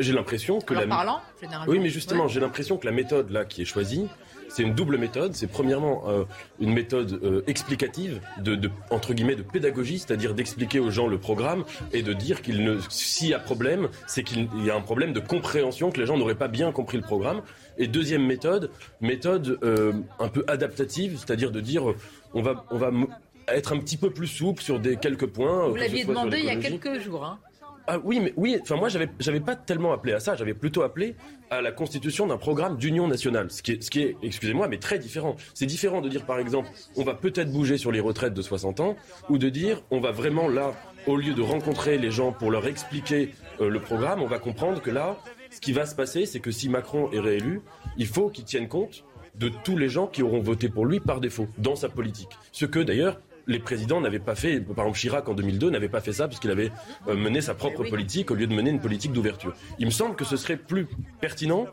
J'ai 0.00 0.12
l'impression 0.12 0.58
que 0.60 0.74
En 0.74 0.80
la... 0.80 0.86
parlant, 0.86 1.20
généralement. 1.40 1.72
Oui, 1.72 1.78
mais 1.78 1.88
justement, 1.88 2.24
Ouais. 2.24 2.28
j'ai 2.28 2.40
l'impression 2.40 2.76
que 2.76 2.84
la 2.84 2.92
méthode 2.92 3.30
là 3.30 3.46
qui 3.46 3.62
est 3.62 3.64
choisie, 3.64 4.06
c'est 4.50 4.62
une 4.62 4.74
double 4.74 4.98
méthode. 4.98 5.34
C'est 5.34 5.46
premièrement 5.46 6.04
euh, 6.08 6.24
une 6.60 6.72
méthode 6.72 7.20
euh, 7.22 7.42
explicative, 7.46 8.20
de, 8.38 8.54
de, 8.54 8.70
entre 8.90 9.14
guillemets, 9.14 9.36
de 9.36 9.42
pédagogie, 9.42 9.98
c'est-à-dire 9.98 10.34
d'expliquer 10.34 10.80
aux 10.80 10.90
gens 10.90 11.06
le 11.06 11.18
programme 11.18 11.64
et 11.92 12.02
de 12.02 12.12
dire 12.12 12.42
qu'il 12.42 12.64
ne, 12.64 12.78
s'il 12.88 13.28
y 13.28 13.34
a 13.34 13.38
problème, 13.38 13.88
c'est 14.06 14.22
qu'il 14.22 14.48
y 14.64 14.70
a 14.70 14.76
un 14.76 14.80
problème 14.80 15.12
de 15.12 15.20
compréhension, 15.20 15.90
que 15.90 16.00
les 16.00 16.06
gens 16.06 16.18
n'auraient 16.18 16.34
pas 16.34 16.48
bien 16.48 16.72
compris 16.72 16.96
le 16.96 17.02
programme. 17.02 17.42
Et 17.78 17.86
deuxième 17.86 18.26
méthode, 18.26 18.70
méthode 19.00 19.58
euh, 19.62 19.92
un 20.18 20.28
peu 20.28 20.44
adaptative, 20.48 21.18
c'est-à-dire 21.18 21.50
de 21.50 21.60
dire, 21.60 21.84
on 22.34 22.42
va, 22.42 22.64
on 22.70 22.76
va 22.76 22.90
être 23.48 23.72
un 23.72 23.78
petit 23.78 23.96
peu 23.96 24.10
plus 24.10 24.26
souple 24.26 24.62
sur 24.62 24.78
des 24.78 24.96
quelques 24.96 25.26
points. 25.26 25.68
Vous 25.68 25.76
l'aviez 25.76 26.04
demandé 26.04 26.38
il 26.38 26.44
y 26.44 26.50
a 26.50 26.56
quelques 26.56 27.00
jours. 27.00 27.24
Hein. 27.24 27.38
Ah 27.86 27.98
oui, 28.04 28.20
mais 28.20 28.32
oui. 28.36 28.58
Enfin, 28.60 28.76
moi, 28.76 28.88
j'avais, 28.88 29.08
j'avais 29.18 29.40
pas 29.40 29.56
tellement 29.56 29.92
appelé 29.92 30.12
à 30.12 30.20
ça. 30.20 30.36
J'avais 30.36 30.54
plutôt 30.54 30.82
appelé 30.82 31.16
à 31.50 31.60
la 31.60 31.72
constitution 31.72 32.26
d'un 32.26 32.36
programme 32.36 32.76
d'union 32.76 33.08
nationale, 33.08 33.50
ce 33.50 33.62
qui 33.62 33.72
est, 33.72 33.82
ce 33.82 33.90
qui 33.90 34.02
est, 34.02 34.16
excusez-moi, 34.22 34.68
mais 34.68 34.78
très 34.78 34.98
différent. 34.98 35.36
C'est 35.54 35.66
différent 35.66 36.00
de 36.00 36.08
dire, 36.08 36.24
par 36.24 36.38
exemple, 36.38 36.68
on 36.96 37.02
va 37.02 37.14
peut-être 37.14 37.50
bouger 37.50 37.78
sur 37.78 37.90
les 37.90 38.00
retraites 38.00 38.34
de 38.34 38.42
60 38.42 38.80
ans, 38.80 38.96
ou 39.28 39.38
de 39.38 39.48
dire, 39.48 39.82
on 39.90 40.00
va 40.00 40.12
vraiment 40.12 40.48
là, 40.48 40.72
au 41.06 41.16
lieu 41.16 41.34
de 41.34 41.42
rencontrer 41.42 41.98
les 41.98 42.10
gens 42.10 42.32
pour 42.32 42.50
leur 42.50 42.66
expliquer 42.66 43.34
euh, 43.60 43.68
le 43.68 43.80
programme, 43.80 44.22
on 44.22 44.26
va 44.26 44.38
comprendre 44.38 44.80
que 44.80 44.90
là, 44.90 45.16
ce 45.50 45.60
qui 45.60 45.72
va 45.72 45.86
se 45.86 45.94
passer, 45.94 46.26
c'est 46.26 46.40
que 46.40 46.52
si 46.52 46.68
Macron 46.68 47.10
est 47.12 47.20
réélu, 47.20 47.62
il 47.96 48.06
faut 48.06 48.28
qu'il 48.28 48.44
tienne 48.44 48.68
compte 48.68 49.04
de 49.34 49.50
tous 49.64 49.76
les 49.76 49.88
gens 49.88 50.06
qui 50.06 50.22
auront 50.22 50.40
voté 50.40 50.68
pour 50.68 50.86
lui 50.86 51.00
par 51.00 51.20
défaut 51.20 51.48
dans 51.58 51.76
sa 51.76 51.88
politique. 51.88 52.30
Ce 52.52 52.66
que 52.66 52.78
d'ailleurs 52.78 53.20
les 53.46 53.58
présidents 53.58 54.00
n'avaient 54.00 54.18
pas 54.18 54.34
fait, 54.34 54.60
par 54.60 54.84
exemple 54.84 54.98
Chirac 54.98 55.28
en 55.28 55.34
2002 55.34 55.70
n'avait 55.70 55.88
pas 55.88 56.00
fait 56.00 56.12
ça 56.12 56.28
parce 56.28 56.40
qu'il 56.40 56.50
avait 56.50 56.70
euh, 57.08 57.16
mené 57.16 57.40
sa 57.40 57.54
propre 57.54 57.84
politique 57.84 58.30
au 58.30 58.34
lieu 58.34 58.46
de 58.46 58.54
mener 58.54 58.70
une 58.70 58.80
politique 58.80 59.12
d'ouverture. 59.12 59.54
Il 59.78 59.86
me 59.86 59.90
semble 59.90 60.16
que 60.16 60.24
ce 60.24 60.36
serait 60.36 60.56
plus 60.56 60.86
pertinent 61.20 61.66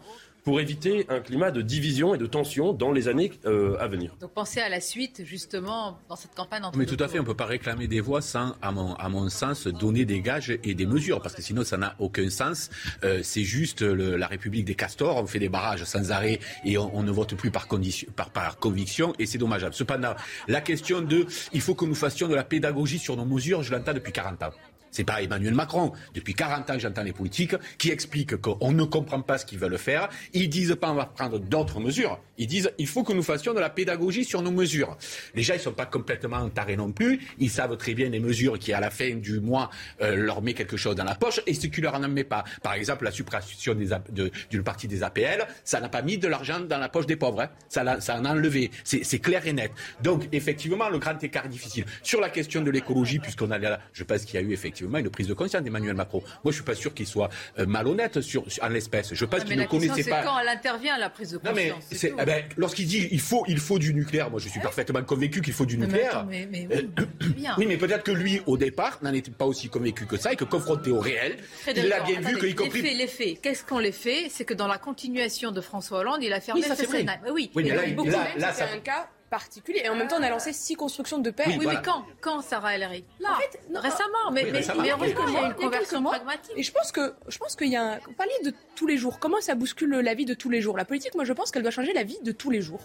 pour 0.47 0.61
éviter 0.61 1.05
un 1.09 1.19
climat 1.19 1.51
de 1.51 1.61
division 1.61 2.15
et 2.15 2.17
de 2.17 2.25
tension 2.25 2.71
dans 2.71 2.93
les 2.93 3.09
années 3.09 3.33
euh, 3.45 3.75
à 3.81 3.87
venir. 3.89 4.15
Donc 4.21 4.31
pensez 4.33 4.61
à 4.61 4.69
la 4.69 4.79
suite, 4.79 5.25
justement, 5.25 5.99
dans 6.07 6.15
cette 6.15 6.35
campagne. 6.35 6.61
Mais 6.77 6.85
tout 6.85 6.95
à 7.01 7.09
fait, 7.09 7.19
on 7.19 7.23
ne 7.23 7.27
peut 7.27 7.35
pas 7.35 7.47
réclamer 7.47 7.89
des 7.89 7.99
voix 7.99 8.21
sans, 8.21 8.55
à 8.61 8.71
mon, 8.71 8.93
à 8.93 9.09
mon 9.09 9.27
sens, 9.27 9.67
donner 9.67 10.05
des 10.05 10.21
gages 10.21 10.57
et 10.63 10.73
des 10.73 10.85
mesures, 10.85 11.21
parce 11.21 11.35
que 11.35 11.41
sinon 11.41 11.65
ça 11.65 11.75
n'a 11.75 11.97
aucun 11.99 12.29
sens. 12.29 12.69
Euh, 13.03 13.19
c'est 13.23 13.43
juste 13.43 13.81
le, 13.81 14.15
la 14.15 14.27
République 14.27 14.63
des 14.63 14.75
castors, 14.75 15.17
on 15.17 15.27
fait 15.27 15.39
des 15.39 15.49
barrages 15.49 15.83
sans 15.83 16.11
arrêt 16.11 16.39
et 16.63 16.77
on, 16.77 16.95
on 16.95 17.03
ne 17.03 17.11
vote 17.11 17.35
plus 17.35 17.51
par, 17.51 17.67
condition, 17.67 18.07
par, 18.15 18.29
par 18.29 18.57
conviction, 18.57 19.13
et 19.19 19.25
c'est 19.25 19.37
dommageable. 19.37 19.75
Cependant, 19.75 20.15
la 20.47 20.61
question 20.61 21.01
de, 21.01 21.25
il 21.51 21.59
faut 21.59 21.75
que 21.75 21.83
nous 21.83 21.93
fassions 21.93 22.29
de 22.29 22.35
la 22.35 22.45
pédagogie 22.45 22.99
sur 22.99 23.17
nos 23.17 23.25
mesures, 23.25 23.63
je 23.63 23.73
l'entends 23.73 23.93
depuis 23.93 24.13
40 24.13 24.43
ans. 24.43 24.51
C'est 24.97 25.03
pas 25.03 25.21
Emmanuel 25.21 25.53
Macron. 25.53 25.91
Depuis 26.15 26.33
40 26.33 26.71
ans 26.71 26.79
j'entends 26.79 27.03
les 27.03 27.13
politiques 27.13 27.53
qui 27.77 27.91
expliquent 27.91 28.37
qu'on 28.37 28.71
ne 28.71 28.83
comprend 28.83 29.21
pas 29.21 29.37
ce 29.37 29.45
qu'ils 29.45 29.59
veulent 29.59 29.77
faire. 29.77 30.09
Ils 30.33 30.49
disent 30.49 30.75
pas 30.81 30.89
on 30.89 30.95
va 30.95 31.05
prendre 31.05 31.37
d'autres 31.37 31.79
mesures. 31.79 32.19
Ils 32.39 32.47
disent 32.47 32.71
il 32.79 32.87
faut 32.87 33.03
que 33.03 33.13
nous 33.13 33.21
fassions 33.21 33.53
de 33.53 33.59
la 33.59 33.69
pédagogie 33.69 34.25
sur 34.25 34.41
nos 34.41 34.49
mesures. 34.49 34.97
Les 35.35 35.43
gens 35.43 35.53
ils 35.53 35.59
sont 35.59 35.71
pas 35.71 35.85
complètement 35.85 36.49
tarés 36.49 36.75
non 36.75 36.91
plus. 36.91 37.19
Ils 37.37 37.51
savent 37.51 37.77
très 37.77 37.93
bien 37.93 38.09
les 38.09 38.19
mesures 38.19 38.57
qui 38.57 38.73
à 38.73 38.79
la 38.79 38.89
fin 38.89 39.13
du 39.13 39.39
mois 39.39 39.69
euh, 40.01 40.15
leur 40.15 40.41
met 40.41 40.55
quelque 40.55 40.77
chose 40.77 40.95
dans 40.95 41.03
la 41.03 41.13
poche 41.13 41.41
et 41.45 41.53
ce 41.53 41.67
qui 41.67 41.79
leur 41.79 41.93
en 41.93 42.07
met 42.07 42.23
pas. 42.23 42.43
Par 42.63 42.73
exemple 42.73 43.05
la 43.05 43.11
suppression 43.11 43.75
d'une 43.75 44.63
partie 44.63 44.87
des 44.87 45.03
APL, 45.03 45.45
ça 45.63 45.79
n'a 45.79 45.89
pas 45.89 46.01
mis 46.01 46.17
de 46.17 46.27
l'argent 46.27 46.59
dans 46.61 46.79
la 46.79 46.89
poche 46.89 47.05
des 47.05 47.17
pauvres. 47.17 47.41
Hein. 47.41 47.49
Ça, 47.69 48.01
ça 48.01 48.17
en 48.17 48.25
a 48.25 48.31
enlevé. 48.31 48.71
C'est 48.83 49.19
clair 49.19 49.45
et 49.45 49.53
net. 49.53 49.71
Donc 50.01 50.27
effectivement 50.31 50.89
le 50.89 50.97
grand 50.97 51.23
écart 51.23 51.47
difficile. 51.47 51.85
Sur 52.01 52.19
la 52.19 52.29
question 52.29 52.63
de 52.63 52.71
l'écologie, 52.71 53.19
puisqu'on 53.19 53.51
a 53.51 53.59
je 53.93 54.03
pense 54.03 54.25
qu'il 54.25 54.39
y 54.39 54.43
a 54.43 54.45
eu 54.45 54.53
effectivement 54.53 54.86
une 54.95 55.09
prise 55.09 55.27
de 55.27 55.33
conscience 55.33 55.63
d'Emmanuel 55.63 55.95
Macron. 55.95 56.21
Moi, 56.43 56.51
je 56.51 56.55
suis 56.55 56.63
pas 56.63 56.75
sûr 56.75 56.93
qu'il 56.93 57.07
soit 57.07 57.29
euh, 57.59 57.65
malhonnête 57.65 58.21
sur, 58.21 58.45
en 58.61 58.67
l'espèce. 58.69 59.13
Je 59.13 59.25
pense 59.25 59.43
qu'il 59.43 59.57
ne 59.57 59.65
connaissait 59.65 60.09
pas. 60.09 60.23
quand 60.23 60.39
elle 60.39 60.49
intervient 60.49 60.97
la 60.97 61.09
prise 61.09 61.31
de 61.31 61.37
conscience. 61.37 61.57
Non, 61.57 61.99
mais 62.01 62.13
eh 62.21 62.25
ben, 62.25 62.43
lorsqu'il 62.57 62.87
dit 62.87 63.07
il 63.11 63.19
faut, 63.19 63.43
il 63.47 63.59
faut 63.59 63.79
du 63.79 63.93
nucléaire, 63.93 64.29
moi 64.29 64.39
je 64.39 64.49
suis 64.49 64.59
parfaitement 64.59 65.03
convaincu 65.03 65.41
qu'il 65.41 65.53
faut 65.53 65.65
du 65.65 65.77
nucléaire. 65.77 66.25
Mais, 66.27 66.47
mais, 66.49 66.67
oui, 66.69 66.89
oui, 67.57 67.65
mais 67.67 67.77
peut-être 67.77 68.03
que 68.03 68.11
lui, 68.11 68.41
au 68.45 68.57
départ, 68.57 68.99
n'en 69.01 69.13
était 69.13 69.31
pas 69.31 69.45
aussi 69.45 69.69
convaincu 69.69 70.05
que 70.05 70.17
ça 70.17 70.33
et 70.33 70.35
que 70.35 70.43
confronté 70.43 70.91
au 70.91 70.99
réel, 70.99 71.37
il 71.75 71.91
a 71.91 72.01
bien 72.01 72.19
vu 72.21 72.39
qu'il 72.39 72.55
compris. 72.55 72.81
Les 72.81 72.87
faits, 72.89 72.97
les 72.97 73.07
faits. 73.07 73.41
Qu'est-ce 73.41 73.63
qu'on 73.63 73.79
les 73.79 73.91
fait? 73.91 74.27
C'est 74.29 74.45
que 74.45 74.53
dans 74.53 74.67
la 74.67 74.77
continuation 74.77 75.51
de 75.51 75.61
François 75.61 75.99
Hollande, 75.99 76.19
il 76.21 76.33
a 76.33 76.39
fermé 76.39 76.61
oui, 76.61 76.67
ça, 76.67 76.81
le 76.81 76.87
Sénat. 76.87 77.19
Oui, 77.31 77.51
oui 77.55 77.63
mais 77.63 77.69
là, 77.69 77.85
là, 77.85 78.27
là, 78.37 78.53
ça... 78.53 78.65
un 78.73 78.79
cas 78.79 79.09
particulier. 79.29 79.81
Et 79.83 79.89
en 79.89 79.95
même 79.95 80.07
temps, 80.07 80.17
on 80.19 80.23
a 80.23 80.29
lancé 80.29 80.53
six 80.53 80.75
constructions 80.75 81.19
de 81.19 81.29
paix. 81.29 81.43
Oui, 81.47 81.65
mais 81.65 81.81
quand 81.83 82.05
Quand, 82.21 82.41
Sarah 82.41 82.75
Ellery 82.75 83.03
Là, 83.19 83.29
en 83.33 83.39
fait, 83.39 83.59
récemment. 83.75 84.31
Mais, 84.31 84.43
mais, 84.45 84.51
mais, 84.51 84.89
heureusement 84.91 85.25
qu'il 85.25 85.33
y 85.33 85.37
a 85.37 85.47
une 85.47 85.53
conversion 85.53 86.03
pragmatique. 86.03 86.53
Et 86.55 86.63
je 86.63 86.71
pense 86.71 86.91
que, 86.91 87.13
je 87.27 87.37
pense 87.37 87.55
qu'il 87.55 87.69
y 87.69 87.75
a 87.75 87.83
un... 87.83 87.97
Vous 87.99 88.13
parliez 88.13 88.33
de 88.43 88.53
tous 88.75 88.87
les 88.87 88.97
jours. 88.97 89.19
Comment 89.19 89.41
ça 89.41 89.55
bouscule 89.55 89.89
la 89.89 90.13
vie 90.13 90.25
de 90.25 90.33
tous 90.33 90.49
les 90.49 90.61
jours? 90.61 90.77
La 90.77 90.85
politique, 90.85 91.15
moi, 91.15 91.25
je 91.25 91.33
pense 91.33 91.51
qu'elle 91.51 91.63
doit 91.63 91.71
changer 91.71 91.93
la 91.93 92.03
vie 92.03 92.17
de 92.23 92.31
tous 92.31 92.49
les 92.49 92.61
jours. 92.61 92.81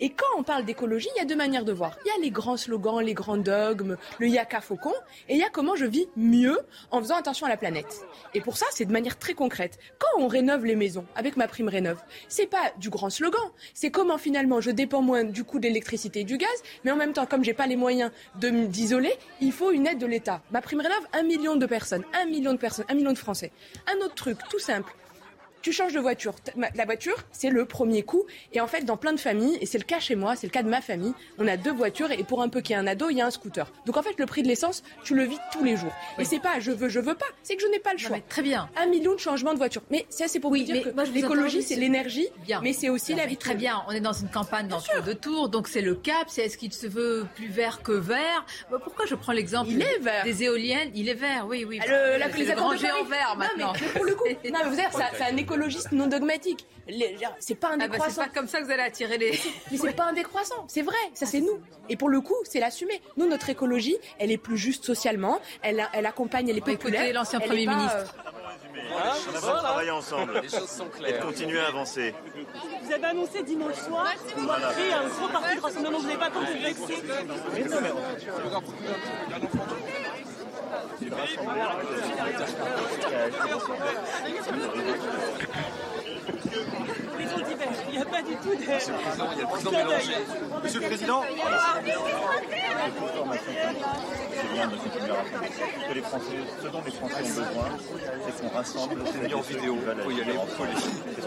Et 0.00 0.10
quand 0.10 0.26
on 0.36 0.42
parle 0.42 0.64
d'écologie, 0.64 1.08
il 1.16 1.18
y 1.18 1.22
a 1.22 1.24
deux 1.24 1.36
manières 1.36 1.64
de 1.64 1.72
voir. 1.72 1.96
Il 2.04 2.08
y 2.08 2.10
a 2.10 2.18
les 2.22 2.30
grands 2.30 2.56
slogans, 2.56 3.00
les 3.00 3.14
grands 3.14 3.36
dogmes, 3.36 3.96
le 4.18 4.28
yaka 4.28 4.60
faucon, 4.60 4.94
et 5.28 5.34
il 5.34 5.38
y 5.38 5.42
a 5.42 5.48
comment 5.50 5.76
je 5.76 5.86
vis 5.86 6.08
mieux 6.16 6.58
en 6.90 7.00
faisant 7.00 7.16
attention 7.16 7.46
à 7.46 7.48
la 7.48 7.56
planète. 7.56 8.06
Et 8.34 8.40
pour 8.40 8.56
ça, 8.56 8.66
c'est 8.70 8.84
de 8.84 8.92
manière 8.92 9.18
très 9.18 9.34
concrète. 9.34 9.78
Quand 9.98 10.22
on 10.22 10.28
rénove 10.28 10.64
les 10.64 10.76
maisons 10.76 11.06
avec 11.14 11.36
ma 11.36 11.48
prime 11.48 11.68
rénove, 11.68 12.00
c'est 12.28 12.46
pas 12.46 12.72
du 12.78 12.90
grand 12.90 13.10
slogan, 13.10 13.40
c'est 13.74 13.90
comment 13.90 14.18
finalement 14.18 14.60
je 14.60 14.70
dépends 14.70 15.02
moins 15.02 15.24
du 15.24 15.44
coût 15.44 15.58
de 15.58 15.68
l'électricité 15.78 16.20
et 16.20 16.24
du 16.24 16.36
gaz, 16.36 16.48
mais 16.84 16.90
en 16.90 16.96
même 16.96 17.12
temps, 17.12 17.26
comme 17.26 17.44
j'ai 17.44 17.54
pas 17.54 17.66
les 17.66 17.76
moyens 17.76 18.10
de 18.40 18.50
d'isoler, 18.50 19.12
il 19.40 19.52
faut 19.52 19.70
une 19.70 19.86
aide 19.86 19.98
de 19.98 20.06
l'État. 20.06 20.42
Ma 20.50 20.60
prime 20.60 20.80
rénove, 20.80 21.06
un 21.12 21.22
million 21.22 21.56
de 21.56 21.66
personnes, 21.66 22.04
un 22.20 22.26
million 22.26 22.52
de 22.52 22.58
personnes, 22.58 22.84
un 22.88 22.94
million 22.94 23.12
de 23.12 23.18
Français. 23.18 23.52
Un 23.86 24.04
autre 24.04 24.14
truc, 24.14 24.38
tout 24.50 24.58
simple 24.58 24.92
tu 25.62 25.72
changes 25.72 25.92
de 25.92 26.00
voiture. 26.00 26.34
La 26.74 26.84
voiture, 26.84 27.16
c'est 27.32 27.50
le 27.50 27.64
premier 27.64 28.02
coup. 28.02 28.24
Et 28.52 28.60
en 28.60 28.66
fait, 28.66 28.84
dans 28.84 28.96
plein 28.96 29.12
de 29.12 29.20
familles, 29.20 29.58
et 29.60 29.66
c'est 29.66 29.78
le 29.78 29.84
cas 29.84 30.00
chez 30.00 30.14
moi, 30.14 30.36
c'est 30.36 30.46
le 30.46 30.52
cas 30.52 30.62
de 30.62 30.68
ma 30.68 30.80
famille, 30.80 31.14
on 31.38 31.46
a 31.46 31.56
deux 31.56 31.72
voitures 31.72 32.10
et 32.10 32.22
pour 32.24 32.42
un 32.42 32.48
peu 32.48 32.60
qu'il 32.60 32.74
y 32.74 32.78
ait 32.78 32.82
un 32.82 32.86
ado, 32.86 33.10
il 33.10 33.16
y 33.16 33.20
a 33.20 33.26
un 33.26 33.30
scooter. 33.30 33.70
Donc 33.86 33.96
en 33.96 34.02
fait, 34.02 34.18
le 34.18 34.26
prix 34.26 34.42
de 34.42 34.48
l'essence, 34.48 34.82
tu 35.04 35.14
le 35.14 35.24
vis 35.24 35.38
tous 35.52 35.64
les 35.64 35.76
jours. 35.76 35.92
Et 36.18 36.24
c'est 36.24 36.40
pas 36.40 36.60
je 36.60 36.70
veux, 36.70 36.88
je 36.88 37.00
veux 37.00 37.14
pas, 37.14 37.26
c'est 37.42 37.56
que 37.56 37.62
je 37.62 37.68
n'ai 37.68 37.78
pas 37.78 37.92
le 37.92 37.98
choix. 37.98 38.18
très 38.28 38.42
bien. 38.42 38.68
Un 38.76 38.86
million 38.86 39.14
de 39.14 39.20
changements 39.20 39.52
de 39.52 39.58
voiture. 39.58 39.82
Mais 39.90 40.06
ça, 40.08 40.28
c'est 40.28 40.40
pour 40.40 40.50
vous 40.50 40.62
dire 40.62 40.82
que 40.82 41.12
l'écologie, 41.12 41.62
c'est 41.62 41.76
l'énergie, 41.76 42.28
mais 42.62 42.72
c'est 42.72 42.88
aussi 42.88 43.14
la 43.14 43.26
vie. 43.26 43.36
Très 43.36 43.54
bien. 43.54 43.82
On 43.88 43.92
est 43.92 44.00
dans 44.00 44.12
une 44.12 44.28
campagne 44.28 44.68
d'entre 44.68 45.02
deux 45.04 45.14
tours, 45.14 45.48
donc 45.48 45.68
c'est 45.68 45.80
le 45.80 45.94
cap. 45.94 46.26
C'est 46.28 46.42
est-ce 46.42 46.58
qu'il 46.58 46.72
se 46.72 46.86
veut 46.86 47.26
plus 47.34 47.48
vert 47.48 47.82
que 47.82 47.92
vert 47.92 48.44
bah, 48.70 48.78
Pourquoi 48.82 49.06
je 49.06 49.14
prends 49.14 49.32
l'exemple. 49.32 49.70
Des 50.24 50.42
éoliennes, 50.42 50.90
il 50.94 51.08
est 51.08 51.14
vert, 51.14 51.46
oui, 51.48 51.64
oui. 51.64 51.80
Le, 51.86 52.18
la 52.18 52.28
le 52.28 52.54
grand 52.54 52.76
géant 52.76 53.04
vert 53.04 53.36
maintenant. 53.36 53.72
mais, 53.80 53.88
pour 53.88 54.04
le 54.04 54.14
coup, 54.14 54.24
non, 54.44 54.58
mais 54.64 54.70
vous 54.70 54.76
savez, 54.76 54.88
c'est 55.16 55.24
un 55.24 55.36
écologiste 55.48 55.92
non 55.92 56.06
dogmatique 56.06 56.66
c'est 57.38 57.54
pas 57.54 57.68
un 57.68 57.72
ah 57.74 57.76
bah, 57.76 57.88
décroissant. 57.88 58.22
c'est 58.22 58.28
pas 58.28 58.34
comme 58.34 58.48
ça 58.48 58.60
que 58.60 58.64
vous 58.64 58.70
allez 58.70 58.82
attirer 58.82 59.18
les. 59.18 59.38
Mais 59.70 59.76
c'est 59.76 59.92
pas 59.92 60.06
un 60.06 60.12
décroissant, 60.12 60.64
c'est 60.68 60.82
vrai, 60.82 60.96
ça 61.14 61.26
c'est 61.26 61.40
nous. 61.40 61.60
Et 61.88 61.96
pour 61.96 62.08
le 62.08 62.20
coup, 62.20 62.36
c'est 62.44 62.60
l'assumer. 62.60 63.00
Nous, 63.16 63.28
notre 63.28 63.50
écologie, 63.50 63.96
elle 64.18 64.30
est 64.30 64.38
plus 64.38 64.58
juste 64.58 64.84
socialement, 64.84 65.40
elle, 65.62 65.86
elle 65.92 66.06
accompagne 66.06 66.50
les 66.52 66.60
populaires. 66.60 67.12
l'ancien 67.12 67.40
Premier 67.40 67.66
ministre. 67.66 68.14
Euh, 68.90 69.12
on 69.26 69.30
a 69.30 69.34
besoin 69.34 69.58
travailler 69.58 69.90
ensemble. 69.90 70.40
Les 70.42 70.48
choses 70.48 70.68
sont 70.68 70.88
claires. 70.88 71.16
Et 71.16 71.18
de 71.18 71.22
continuer 71.22 71.60
à 71.60 71.66
avancer. 71.68 72.14
Vous 72.82 72.92
avez 72.92 73.04
annoncé 73.04 73.42
dimanche 73.42 73.74
soir 73.74 74.14
que 74.14 74.40
vous 74.40 74.46
créer 74.46 74.92
un 74.92 75.06
gros 75.08 75.28
parti 75.28 75.56
de 75.56 75.60
rassemblement. 75.60 75.98
Vous 75.98 76.06
n'avez 76.06 76.18
pas 76.18 76.30
compris 76.30 76.54
le 76.54 76.68
c'est 80.98 81.10
pas 81.10 81.26
son 81.26 81.44
verre 81.44 81.76
il 87.88 87.96
n'y 87.96 88.02
a 88.02 88.04
pas 88.04 88.22
du 88.22 88.34
tout 88.36 88.54
de. 88.54 88.62
Monsieur 90.62 90.80
le 90.80 90.86
Président, 90.86 91.22
que 95.88 95.94
les 95.94 96.02
Français, 96.02 96.36
ce 96.62 96.68
dont 96.68 96.82
les 96.84 96.90
Français 96.90 97.14
ont 97.14 97.28
besoin, 97.28 97.68
c'est 98.26 98.40
qu'on 98.40 98.48
rassemble, 98.54 99.02
c'est 99.06 99.34
en 99.34 99.40
vidéo. 99.40 99.78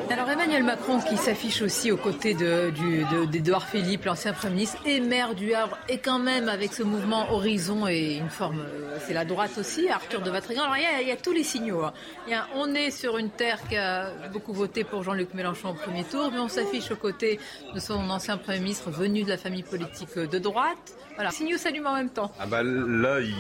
Alors 0.10 0.30
Emmanuel 0.30 0.64
Macron 0.64 1.00
qui 1.00 1.18
s'affiche 1.18 1.62
aussi 1.62 1.92
aux 1.92 1.98
côtés 1.98 2.34
d'Edouard 2.34 3.68
Philippe, 3.68 4.06
l'ancien 4.06 4.34
Premier 4.34 4.56
ministre, 4.56 4.78
et 4.86 5.00
maire 5.00 5.36
du 5.36 5.54
Havre, 5.54 5.78
et 5.90 5.98
quand 6.00 6.20
même 6.20 6.50
avec 6.50 6.74
ce 6.74 6.84
mouvement 6.84 7.32
Horizon 7.32 7.88
et 7.88 8.16
une 8.16 8.30
forme, 8.30 8.60
euh, 8.60 8.98
c'est 9.06 9.14
la 9.14 9.26
droite 9.26 9.58
aussi, 9.58 9.90
Arthur 9.90 10.22
de 10.22 10.30
Vatrigan. 10.30 10.64
Alors 10.64 10.78
il 10.78 11.08
y 11.08 11.12
a, 11.12 11.18
tous 11.18 11.32
les 11.32 11.44
signaux. 11.44 11.84
Hein. 11.84 11.94
Il 12.28 12.32
y 12.32 12.34
a, 12.34 12.48
on 12.56 12.74
est 12.74 12.92
sur 12.92 13.18
une 13.18 13.30
terre 13.30 13.60
qui 13.68 13.78
a 13.78 14.12
beaucoup 14.32 14.54
voté 14.54 14.84
pour 14.84 15.04
Jean-Luc 15.04 15.34
Mélenchon 15.34 15.70
au 15.70 15.74
premier 15.74 16.01
tour, 16.04 16.30
mais 16.32 16.40
on 16.40 16.48
s'affiche 16.48 16.92
aux 16.92 16.96
côtés 16.96 17.40
de 17.74 17.80
son 17.80 18.10
ancien 18.10 18.38
Premier 18.38 18.60
ministre 18.60 18.90
venu 18.90 19.24
de 19.24 19.30
la 19.30 19.38
famille 19.38 19.64
politique 19.64 20.18
de 20.18 20.40
droite. 20.40 20.96
Voilà, 21.16 21.32
signaux 21.32 21.58
s'allument 21.58 21.92
en 21.92 21.96
même 21.96 22.10
temps. 22.10 22.32
Ah 22.40 22.46
bah 22.46 22.64
là, 22.64 23.20
il, 23.20 23.36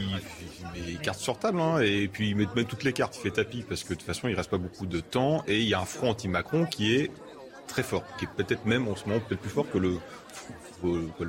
met 0.73 0.85
les 0.85 0.95
cartes 0.95 1.19
sur 1.19 1.39
table, 1.39 1.59
hein, 1.59 1.79
et 1.79 2.07
puis 2.07 2.29
il 2.29 2.35
met 2.35 2.47
même 2.55 2.65
toutes 2.65 2.83
les 2.83 2.93
cartes, 2.93 3.17
il 3.17 3.21
fait 3.21 3.31
tapis, 3.31 3.63
parce 3.67 3.83
que 3.83 3.89
de 3.89 3.95
toute 3.95 4.05
façon, 4.05 4.27
il 4.27 4.35
reste 4.35 4.49
pas 4.49 4.57
beaucoup 4.57 4.85
de 4.85 4.99
temps, 4.99 5.43
et 5.47 5.59
il 5.59 5.67
y 5.67 5.73
a 5.73 5.79
un 5.79 5.85
front 5.85 6.09
anti-Macron 6.09 6.65
qui 6.65 6.95
est 6.95 7.11
très 7.67 7.83
fort, 7.83 8.03
qui 8.17 8.25
est 8.25 8.29
peut-être 8.35 8.65
même 8.65 8.87
en 8.87 8.95
ce 8.95 9.07
moment 9.07 9.21
peut-être 9.21 9.41
plus 9.41 9.49
fort 9.49 9.69
que 9.71 9.77
le 9.77 9.97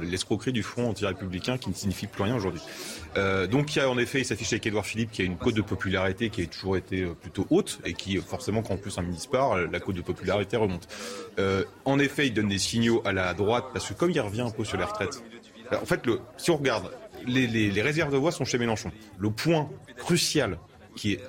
l'escroquerie 0.00 0.52
du 0.52 0.62
front 0.62 0.88
anti-républicain 0.88 1.58
qui 1.58 1.68
ne 1.68 1.74
signifie 1.74 2.06
plus 2.06 2.22
rien 2.22 2.34
aujourd'hui. 2.34 2.62
Euh, 3.16 3.46
donc 3.46 3.74
il 3.74 3.78
y 3.78 3.82
a 3.82 3.90
en 3.90 3.98
effet, 3.98 4.20
il 4.20 4.24
s'affiche 4.24 4.52
avec 4.52 4.66
Édouard 4.66 4.86
Philippe 4.86 5.10
qui 5.10 5.22
a 5.22 5.24
une 5.24 5.36
cote 5.36 5.54
de 5.54 5.62
popularité 5.62 6.30
qui 6.30 6.42
a 6.42 6.46
toujours 6.46 6.76
été 6.76 7.02
euh, 7.02 7.14
plutôt 7.14 7.46
haute 7.50 7.80
et 7.84 7.92
qui 7.92 8.16
forcément 8.16 8.62
quand 8.62 8.74
en 8.74 8.78
plus 8.78 8.96
un 8.98 9.02
ministre 9.02 9.30
part, 9.30 9.56
la 9.56 9.80
cote 9.80 9.96
de 9.96 10.02
popularité 10.02 10.56
remonte. 10.56 10.88
Euh, 11.38 11.64
en 11.84 11.98
effet, 11.98 12.26
il 12.26 12.34
donne 12.34 12.48
des 12.48 12.58
signaux 12.58 13.02
à 13.04 13.12
la 13.12 13.34
droite 13.34 13.66
parce 13.72 13.88
que 13.88 13.94
comme 13.94 14.10
il 14.10 14.20
revient 14.20 14.42
un 14.42 14.50
peu 14.50 14.64
sur 14.64 14.78
les 14.78 14.84
retraites, 14.84 15.22
en 15.70 15.86
fait, 15.86 16.06
le, 16.06 16.20
si 16.36 16.50
on 16.50 16.56
regarde, 16.56 16.90
les, 17.26 17.46
les, 17.46 17.70
les 17.70 17.82
réserves 17.82 18.12
de 18.12 18.16
voix 18.16 18.32
sont 18.32 18.44
chez 18.44 18.58
Mélenchon. 18.58 18.92
Le 19.18 19.30
point 19.30 19.70
crucial 19.96 20.58
qui 20.96 21.12
est, 21.12 21.20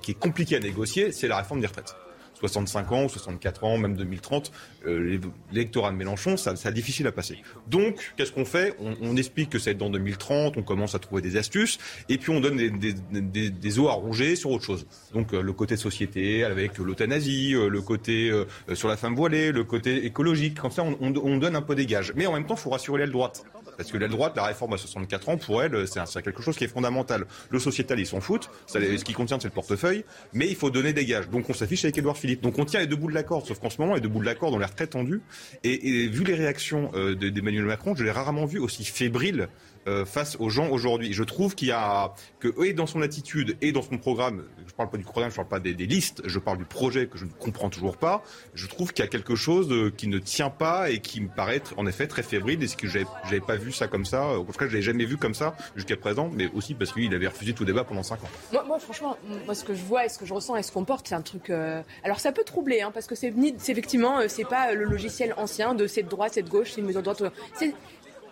qui 0.00 0.12
est 0.12 0.18
compliqué 0.18 0.56
à 0.56 0.60
négocier, 0.60 1.10
c'est 1.10 1.26
la 1.26 1.38
réforme 1.38 1.60
des 1.60 1.66
retraites. 1.66 1.96
65 2.40 2.92
ans, 2.92 3.08
64 3.08 3.64
ans, 3.64 3.78
même 3.78 3.94
2030, 3.94 4.50
euh, 4.86 5.18
l'électorat 5.52 5.90
de 5.90 5.96
Mélenchon, 5.96 6.36
ça, 6.36 6.56
ça 6.56 6.70
difficile 6.70 7.06
à 7.06 7.12
passer. 7.12 7.38
Donc, 7.68 8.12
qu'est-ce 8.16 8.32
qu'on 8.32 8.44
fait? 8.44 8.74
On, 8.80 9.16
explique 9.16 9.50
que 9.50 9.58
c'est 9.58 9.74
dans 9.74 9.90
2030, 9.90 10.56
on 10.56 10.62
commence 10.62 10.94
à 10.94 10.98
trouver 10.98 11.20
des 11.20 11.36
astuces, 11.36 11.78
et 12.08 12.16
puis 12.16 12.30
on 12.30 12.40
donne 12.40 12.56
des, 12.56 12.70
des, 12.70 13.50
des, 13.50 13.78
os 13.78 13.88
à 13.88 13.92
ronger 13.92 14.36
sur 14.36 14.50
autre 14.50 14.64
chose. 14.64 14.86
Donc, 15.12 15.34
euh, 15.34 15.42
le 15.42 15.52
côté 15.52 15.76
société, 15.76 16.44
avec 16.44 16.78
l'euthanasie, 16.78 17.54
euh, 17.54 17.68
le 17.68 17.82
côté 17.82 18.30
euh, 18.30 18.46
sur 18.74 18.88
la 18.88 18.96
femme 18.96 19.14
voilée, 19.14 19.52
le 19.52 19.64
côté 19.64 20.06
écologique, 20.06 20.58
comme 20.58 20.70
ça, 20.70 20.82
on, 20.82 20.96
on 21.00 21.36
donne 21.36 21.56
un 21.56 21.62
peu 21.62 21.74
des 21.74 21.86
gages. 21.86 22.12
Mais 22.16 22.26
en 22.26 22.32
même 22.32 22.46
temps, 22.46 22.54
il 22.54 22.60
faut 22.60 22.70
rassurer 22.70 23.00
l'aile 23.00 23.12
droite. 23.12 23.44
Parce 23.80 23.92
que 23.92 23.96
l'aile 23.96 24.10
droite, 24.10 24.34
la 24.36 24.44
réforme 24.44 24.74
à 24.74 24.76
64 24.76 25.30
ans, 25.30 25.36
pour 25.38 25.62
elle, 25.62 25.88
c'est 25.88 26.22
quelque 26.22 26.42
chose 26.42 26.54
qui 26.54 26.64
est 26.64 26.68
fondamental. 26.68 27.24
Le 27.48 27.58
sociétal, 27.58 27.98
ils 27.98 28.06
s'en 28.06 28.20
foutent. 28.20 28.50
Ça, 28.66 28.78
ce 28.78 29.02
qui 29.02 29.14
contient, 29.14 29.40
c'est 29.40 29.48
le 29.48 29.54
portefeuille. 29.54 30.04
Mais 30.34 30.46
il 30.46 30.54
faut 30.54 30.68
donner 30.68 30.92
des 30.92 31.06
gages. 31.06 31.30
Donc 31.30 31.48
on 31.48 31.54
s'affiche 31.54 31.82
avec 31.86 31.96
Édouard 31.96 32.18
Philippe. 32.18 32.42
Donc 32.42 32.58
on 32.58 32.66
tient 32.66 32.80
les 32.80 32.86
deux 32.86 32.96
bouts 32.96 33.08
de 33.08 33.14
la 33.14 33.22
corde. 33.22 33.46
Sauf 33.46 33.58
qu'en 33.58 33.70
ce 33.70 33.80
moment, 33.80 33.94
les 33.94 34.02
deux 34.02 34.10
bouts 34.10 34.20
de 34.20 34.26
la 34.26 34.34
corde 34.34 34.52
ont 34.52 34.58
l'air 34.58 34.74
très 34.74 34.86
tendus. 34.86 35.22
Et, 35.64 36.02
et 36.02 36.08
vu 36.08 36.24
les 36.24 36.34
réactions 36.34 36.90
euh, 36.94 37.14
d'Emmanuel 37.14 37.64
Macron, 37.64 37.94
je 37.96 38.04
l'ai 38.04 38.10
rarement 38.10 38.44
vu 38.44 38.58
aussi 38.58 38.84
fébrile 38.84 39.48
euh, 39.86 40.04
face 40.04 40.36
aux 40.38 40.50
gens 40.50 40.68
aujourd'hui. 40.68 41.12
Je 41.12 41.24
trouve 41.24 41.54
qu'il 41.54 41.68
y 41.68 41.72
a 41.72 42.12
que 42.38 42.48
et 42.64 42.72
dans 42.72 42.86
son 42.86 43.00
attitude 43.02 43.56
et 43.60 43.72
dans 43.72 43.82
son 43.82 43.98
programme, 43.98 44.44
je 44.66 44.72
parle 44.74 44.90
pas 44.90 44.98
du 44.98 45.04
programme, 45.04 45.30
je 45.30 45.36
parle 45.36 45.48
pas 45.48 45.60
des, 45.60 45.72
listes, 45.72 46.22
je 46.26 46.38
parle 46.38 46.58
du 46.58 46.64
projet 46.64 47.06
que 47.06 47.16
je 47.16 47.24
ne 47.24 47.30
comprends 47.30 47.70
toujours 47.70 47.96
pas. 47.96 48.22
Je 48.54 48.66
trouve 48.66 48.92
qu'il 48.92 49.04
y 49.04 49.08
a 49.08 49.10
quelque 49.10 49.34
chose 49.34 49.92
qui 49.96 50.08
ne 50.08 50.18
tient 50.18 50.50
pas 50.50 50.90
et 50.90 51.00
qui 51.00 51.20
me 51.20 51.28
paraît 51.28 51.62
en 51.76 51.86
effet 51.86 52.06
très 52.06 52.22
fébrile. 52.22 52.62
Est-ce 52.62 52.76
que 52.76 52.88
j'avais 52.88 53.40
pas 53.40 53.56
vu 53.56 53.72
ça 53.72 53.88
comme 53.88 54.04
ça? 54.04 54.26
En 54.26 54.44
tout 54.44 54.52
cas, 54.52 54.68
je 54.68 54.76
l'ai 54.76 54.82
jamais 54.82 55.04
vu 55.04 55.16
comme 55.16 55.34
ça 55.34 55.56
jusqu'à 55.76 55.96
présent, 55.96 56.30
mais 56.32 56.50
aussi 56.54 56.74
parce 56.74 56.92
qu'il 56.92 57.14
avait 57.14 57.28
refusé 57.28 57.52
tout 57.54 57.64
débat 57.64 57.84
pendant 57.84 58.02
5 58.02 58.22
ans. 58.22 58.28
Moi, 58.52 58.78
franchement, 58.78 59.16
moi 59.46 59.54
ce 59.54 59.64
que 59.64 59.74
je 59.74 59.82
vois 59.82 60.04
et 60.04 60.08
ce 60.08 60.18
que 60.18 60.26
je 60.26 60.34
ressens 60.34 60.56
et 60.56 60.62
ce 60.62 60.72
qu'on 60.72 60.84
porte, 60.84 61.08
c'est 61.08 61.14
un 61.14 61.22
truc. 61.22 61.50
Euh... 61.50 61.82
Alors 62.04 62.20
ça 62.20 62.32
peut 62.32 62.44
troubler, 62.44 62.82
hein, 62.82 62.90
parce 62.92 63.06
que 63.06 63.14
c'est 63.14 63.32
effectivement, 63.68 64.18
euh, 64.18 64.26
c'est 64.28 64.44
pas 64.44 64.74
le 64.74 64.84
logiciel 64.84 65.34
ancien 65.36 65.74
de 65.74 65.86
cette 65.86 66.08
droite, 66.08 66.34
cette 66.34 66.48
gauche, 66.48 66.72
c'est 66.74 66.80
une 66.80 66.86
mesure 66.86 67.02
de 67.02 67.12
droite. 67.12 67.32
C'est 67.54 67.74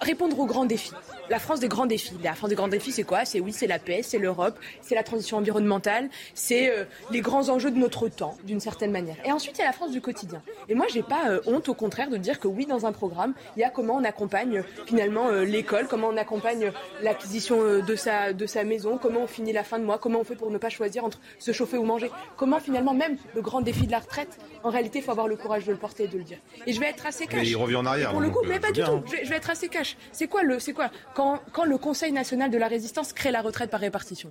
répondre 0.00 0.38
aux 0.38 0.46
grands 0.46 0.66
défis. 0.66 0.92
La 1.30 1.38
France 1.38 1.60
des 1.60 1.68
grands 1.68 1.86
défis. 1.86 2.16
La 2.22 2.34
France 2.34 2.50
des 2.50 2.56
grands 2.56 2.68
défis, 2.68 2.92
c'est 2.92 3.02
quoi? 3.02 3.24
C'est 3.24 3.40
oui, 3.40 3.52
c'est 3.52 3.66
la 3.66 3.78
paix, 3.78 4.00
c'est 4.02 4.18
l'Europe, 4.18 4.58
c'est 4.80 4.94
la 4.94 5.02
transition 5.02 5.36
environnementale, 5.36 6.08
c'est 6.34 6.70
euh, 6.70 6.84
les 7.10 7.20
grands 7.20 7.48
enjeux 7.50 7.70
de 7.70 7.78
notre 7.78 8.08
temps, 8.08 8.36
d'une 8.44 8.60
certaine 8.60 8.90
manière. 8.90 9.16
Et 9.24 9.32
ensuite, 9.32 9.56
il 9.58 9.60
y 9.60 9.64
a 9.64 9.66
la 9.66 9.72
France 9.72 9.90
du 9.90 10.00
quotidien. 10.00 10.42
Et 10.68 10.74
moi, 10.74 10.86
j'ai 10.92 11.02
pas 11.02 11.28
euh, 11.28 11.40
honte, 11.46 11.68
au 11.68 11.74
contraire, 11.74 12.08
de 12.08 12.16
dire 12.16 12.40
que 12.40 12.48
oui, 12.48 12.66
dans 12.66 12.86
un 12.86 12.92
programme, 12.92 13.34
il 13.56 13.60
y 13.60 13.64
a 13.64 13.70
comment 13.70 13.96
on 13.96 14.04
accompagne 14.04 14.58
euh, 14.58 14.62
finalement 14.86 15.30
l'école, 15.30 15.86
comment 15.88 16.08
on 16.08 16.16
accompagne 16.16 16.72
l'acquisition 17.02 17.80
de 17.80 17.96
sa 17.96 18.32
de 18.32 18.46
sa 18.46 18.64
maison, 18.64 18.98
comment 18.98 19.20
on 19.20 19.26
finit 19.26 19.52
la 19.52 19.64
fin 19.64 19.78
de 19.78 19.84
mois, 19.84 19.98
comment 19.98 20.20
on 20.20 20.24
fait 20.24 20.36
pour 20.36 20.50
ne 20.50 20.58
pas 20.58 20.70
choisir 20.70 21.04
entre 21.04 21.20
se 21.38 21.52
chauffer 21.52 21.76
ou 21.76 21.84
manger, 21.84 22.10
comment 22.36 22.60
finalement 22.60 22.94
même 22.94 23.16
le 23.34 23.42
grand 23.42 23.60
défi 23.60 23.86
de 23.86 23.92
la 23.92 23.98
retraite. 23.98 24.38
En 24.62 24.70
réalité, 24.70 24.98
il 24.98 25.02
faut 25.02 25.10
avoir 25.10 25.28
le 25.28 25.36
courage 25.36 25.64
de 25.66 25.72
le 25.72 25.78
porter 25.78 26.04
et 26.04 26.08
de 26.08 26.18
le 26.18 26.24
dire. 26.24 26.38
Et 26.66 26.72
je 26.72 26.80
vais 26.80 26.86
être 26.86 27.06
assez 27.06 27.26
cash. 27.26 27.40
Mais 27.40 27.48
il 27.48 27.56
revient 27.56 27.76
en 27.76 27.86
arrière. 27.86 28.10
Et 28.10 28.12
pour 28.12 28.20
le 28.20 28.30
coup, 28.30 28.42
donc, 28.42 28.48
mais 28.48 28.60
pas 28.60 28.72
du 28.72 28.82
tout. 28.82 29.02
Je 29.06 29.12
vais, 29.12 29.24
je 29.24 29.30
vais 29.30 29.36
être 29.36 29.50
assez 29.50 29.68
cash. 29.68 29.96
C'est 30.12 30.26
quoi 30.26 30.42
le, 30.42 30.58
c'est 30.58 30.72
quoi? 30.72 30.90
Quand, 31.18 31.64
le 31.64 31.78
Conseil 31.78 32.12
national 32.12 32.48
de 32.50 32.58
la 32.58 32.68
résistance 32.68 33.12
crée 33.12 33.32
la 33.32 33.42
retraite 33.42 33.70
par 33.70 33.80
répartition 33.80 34.30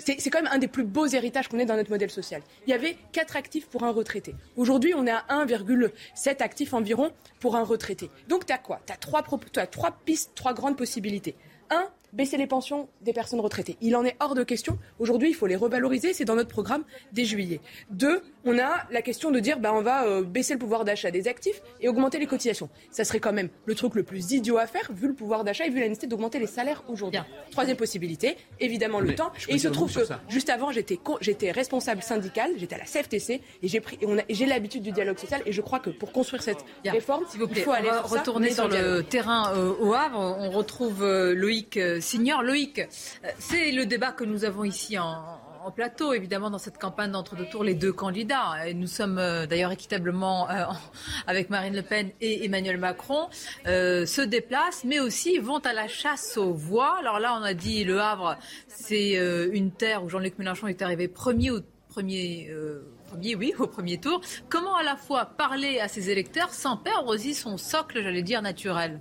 c'est 0.00 0.30
quand 0.30 0.40
même 0.40 0.52
un 0.52 0.58
des 0.58 0.68
plus 0.68 0.84
beaux 0.84 1.08
héritages 1.08 1.48
qu'on 1.48 1.58
ait 1.58 1.64
dans 1.64 1.74
notre 1.74 1.90
modèle 1.90 2.12
social. 2.12 2.40
Il 2.68 2.70
y 2.70 2.72
avait 2.72 2.96
4 3.10 3.34
actifs 3.36 3.66
pour 3.66 3.82
un 3.82 3.90
retraité. 3.90 4.36
Aujourd'hui, 4.56 4.94
on 4.94 5.04
est 5.08 5.10
à 5.10 5.24
1,7 5.28 6.40
actifs 6.40 6.72
environ 6.72 7.10
pour 7.40 7.56
un 7.56 7.64
retraité. 7.64 8.08
Donc, 8.28 8.46
tu 8.46 8.52
as 8.52 8.58
quoi 8.58 8.80
Tu 8.86 8.92
as 8.92 9.66
trois 9.66 9.90
pistes, 10.04 10.30
trois 10.36 10.54
grandes 10.54 10.76
possibilités. 10.76 11.34
Un, 11.70 11.84
baisser 12.12 12.36
les 12.36 12.46
pensions 12.46 12.88
des 13.02 13.12
personnes 13.12 13.40
retraitées. 13.40 13.76
Il 13.80 13.94
en 13.96 14.04
est 14.04 14.16
hors 14.20 14.34
de 14.34 14.42
question. 14.44 14.78
Aujourd'hui, 14.98 15.30
il 15.30 15.34
faut 15.34 15.46
les 15.46 15.56
revaloriser. 15.56 16.12
C'est 16.12 16.24
dans 16.24 16.34
notre 16.36 16.48
programme 16.48 16.84
dès 17.12 17.24
juillet. 17.24 17.60
Deux, 17.90 18.22
on 18.44 18.58
a 18.58 18.86
la 18.90 19.02
question 19.02 19.30
de 19.30 19.40
dire, 19.40 19.58
bah, 19.58 19.72
on 19.74 19.82
va 19.82 20.06
euh, 20.06 20.22
baisser 20.22 20.54
le 20.54 20.58
pouvoir 20.58 20.84
d'achat 20.84 21.10
des 21.10 21.28
actifs 21.28 21.60
et 21.80 21.88
augmenter 21.88 22.18
les 22.18 22.26
cotisations. 22.26 22.68
Ça 22.90 23.04
serait 23.04 23.20
quand 23.20 23.32
même 23.32 23.48
le 23.66 23.74
truc 23.74 23.94
le 23.94 24.02
plus 24.02 24.32
idiot 24.32 24.58
à 24.58 24.66
faire, 24.66 24.90
vu 24.92 25.08
le 25.08 25.14
pouvoir 25.14 25.44
d'achat 25.44 25.66
et 25.66 25.70
vu 25.70 25.76
la 25.80 25.88
nécessité 25.88 26.06
d'augmenter 26.06 26.38
les 26.38 26.46
salaires 26.46 26.82
aujourd'hui. 26.88 27.20
Troisième 27.50 27.76
possibilité, 27.76 28.36
évidemment 28.60 29.00
le 29.00 29.08
Mais 29.08 29.14
temps. 29.14 29.32
Et 29.48 29.54
il 29.54 29.60
se 29.60 29.68
trouve 29.68 29.92
que 29.94 30.00
juste 30.28 30.48
avant, 30.50 30.72
j'étais 30.72 30.98
j'étais 31.20 31.50
responsable 31.50 32.02
syndical, 32.02 32.50
j'étais 32.56 32.74
à 32.74 32.78
la 32.78 32.84
CFTC 32.84 33.40
et 33.62 33.68
j'ai 33.68 33.80
pris, 33.80 33.98
et 34.00 34.06
on 34.06 34.18
a- 34.18 34.22
et 34.28 34.34
j'ai 34.34 34.46
l'habitude 34.46 34.82
du 34.82 34.92
dialogue 34.92 35.18
social. 35.18 35.42
Et 35.46 35.52
je 35.52 35.60
crois 35.60 35.78
que 35.80 35.90
pour 35.90 36.12
construire 36.12 36.42
cette 36.42 36.64
réforme, 36.84 37.24
S'il 37.30 37.40
vous 37.40 37.48
plaît, 37.48 37.60
il 37.60 37.64
faut 37.64 37.70
on 37.70 37.74
aller 37.74 37.88
va 37.88 37.98
sur 37.98 38.08
ça, 38.08 38.18
retourner 38.20 38.50
sur 38.50 38.68
le 38.68 39.02
terrain 39.02 39.52
euh, 39.54 39.72
au 39.80 39.92
Havre. 39.94 40.18
On 40.18 40.50
retrouve 40.50 41.02
euh, 41.02 41.34
Loïc 41.34 41.76
Signor. 42.00 42.42
Loïc, 42.42 42.78
euh, 42.78 43.28
c'est 43.38 43.72
le 43.72 43.86
débat 43.86 44.12
que 44.12 44.24
nous 44.24 44.44
avons 44.44 44.64
ici 44.64 44.98
en, 44.98 45.40
plateau, 45.76 46.14
évidemment, 46.14 46.48
dans 46.48 46.58
cette 46.58 46.78
campagne 46.78 47.10
d'entre-deux 47.10 47.44
tours, 47.44 47.62
les 47.62 47.74
deux 47.74 47.92
candidats. 47.92 48.66
Et 48.66 48.72
nous 48.72 48.86
sommes 48.86 49.18
euh, 49.18 49.44
d'ailleurs 49.44 49.70
équitablement 49.70 50.48
euh, 50.48 50.64
avec 51.26 51.50
Marine 51.50 51.76
Le 51.76 51.82
Pen 51.82 52.10
et 52.22 52.46
Emmanuel 52.46 52.78
Macron, 52.78 53.28
se 53.66 54.20
déplacent, 54.22 54.84
mais 54.84 54.98
aussi 54.98 55.38
vont 55.38 55.58
à 55.58 55.74
la 55.74 55.86
chasse 55.86 56.38
aux 56.38 56.54
voix. 56.54 56.96
Alors 57.00 57.18
là, 57.18 57.38
on 57.38 57.42
a 57.42 57.52
dit 57.52 57.84
Le 57.84 58.00
Havre, 58.00 58.38
c'est 58.66 59.12
une 59.52 59.70
terre 59.70 60.02
où 60.04 60.08
Jean-Luc 60.08 60.38
Mélenchon 60.38 60.68
est 60.68 60.80
arrivé 60.80 61.06
premier 61.06 61.50
au 61.50 61.60
premier. 61.90 62.50
Premier, 63.10 63.34
oui, 63.34 63.52
au 63.58 63.66
premier 63.66 63.98
tour. 63.98 64.22
Comment 64.48 64.74
à 64.76 64.82
la 64.82 64.96
fois 64.96 65.26
parler 65.26 65.80
à 65.80 65.88
ses 65.88 66.08
électeurs 66.08 66.54
sans 66.54 66.78
perdre 66.78 67.08
aussi 67.08 67.34
son 67.34 67.58
socle, 67.58 68.02
j'allais 68.02 68.22
dire, 68.22 68.40
naturel? 68.40 69.00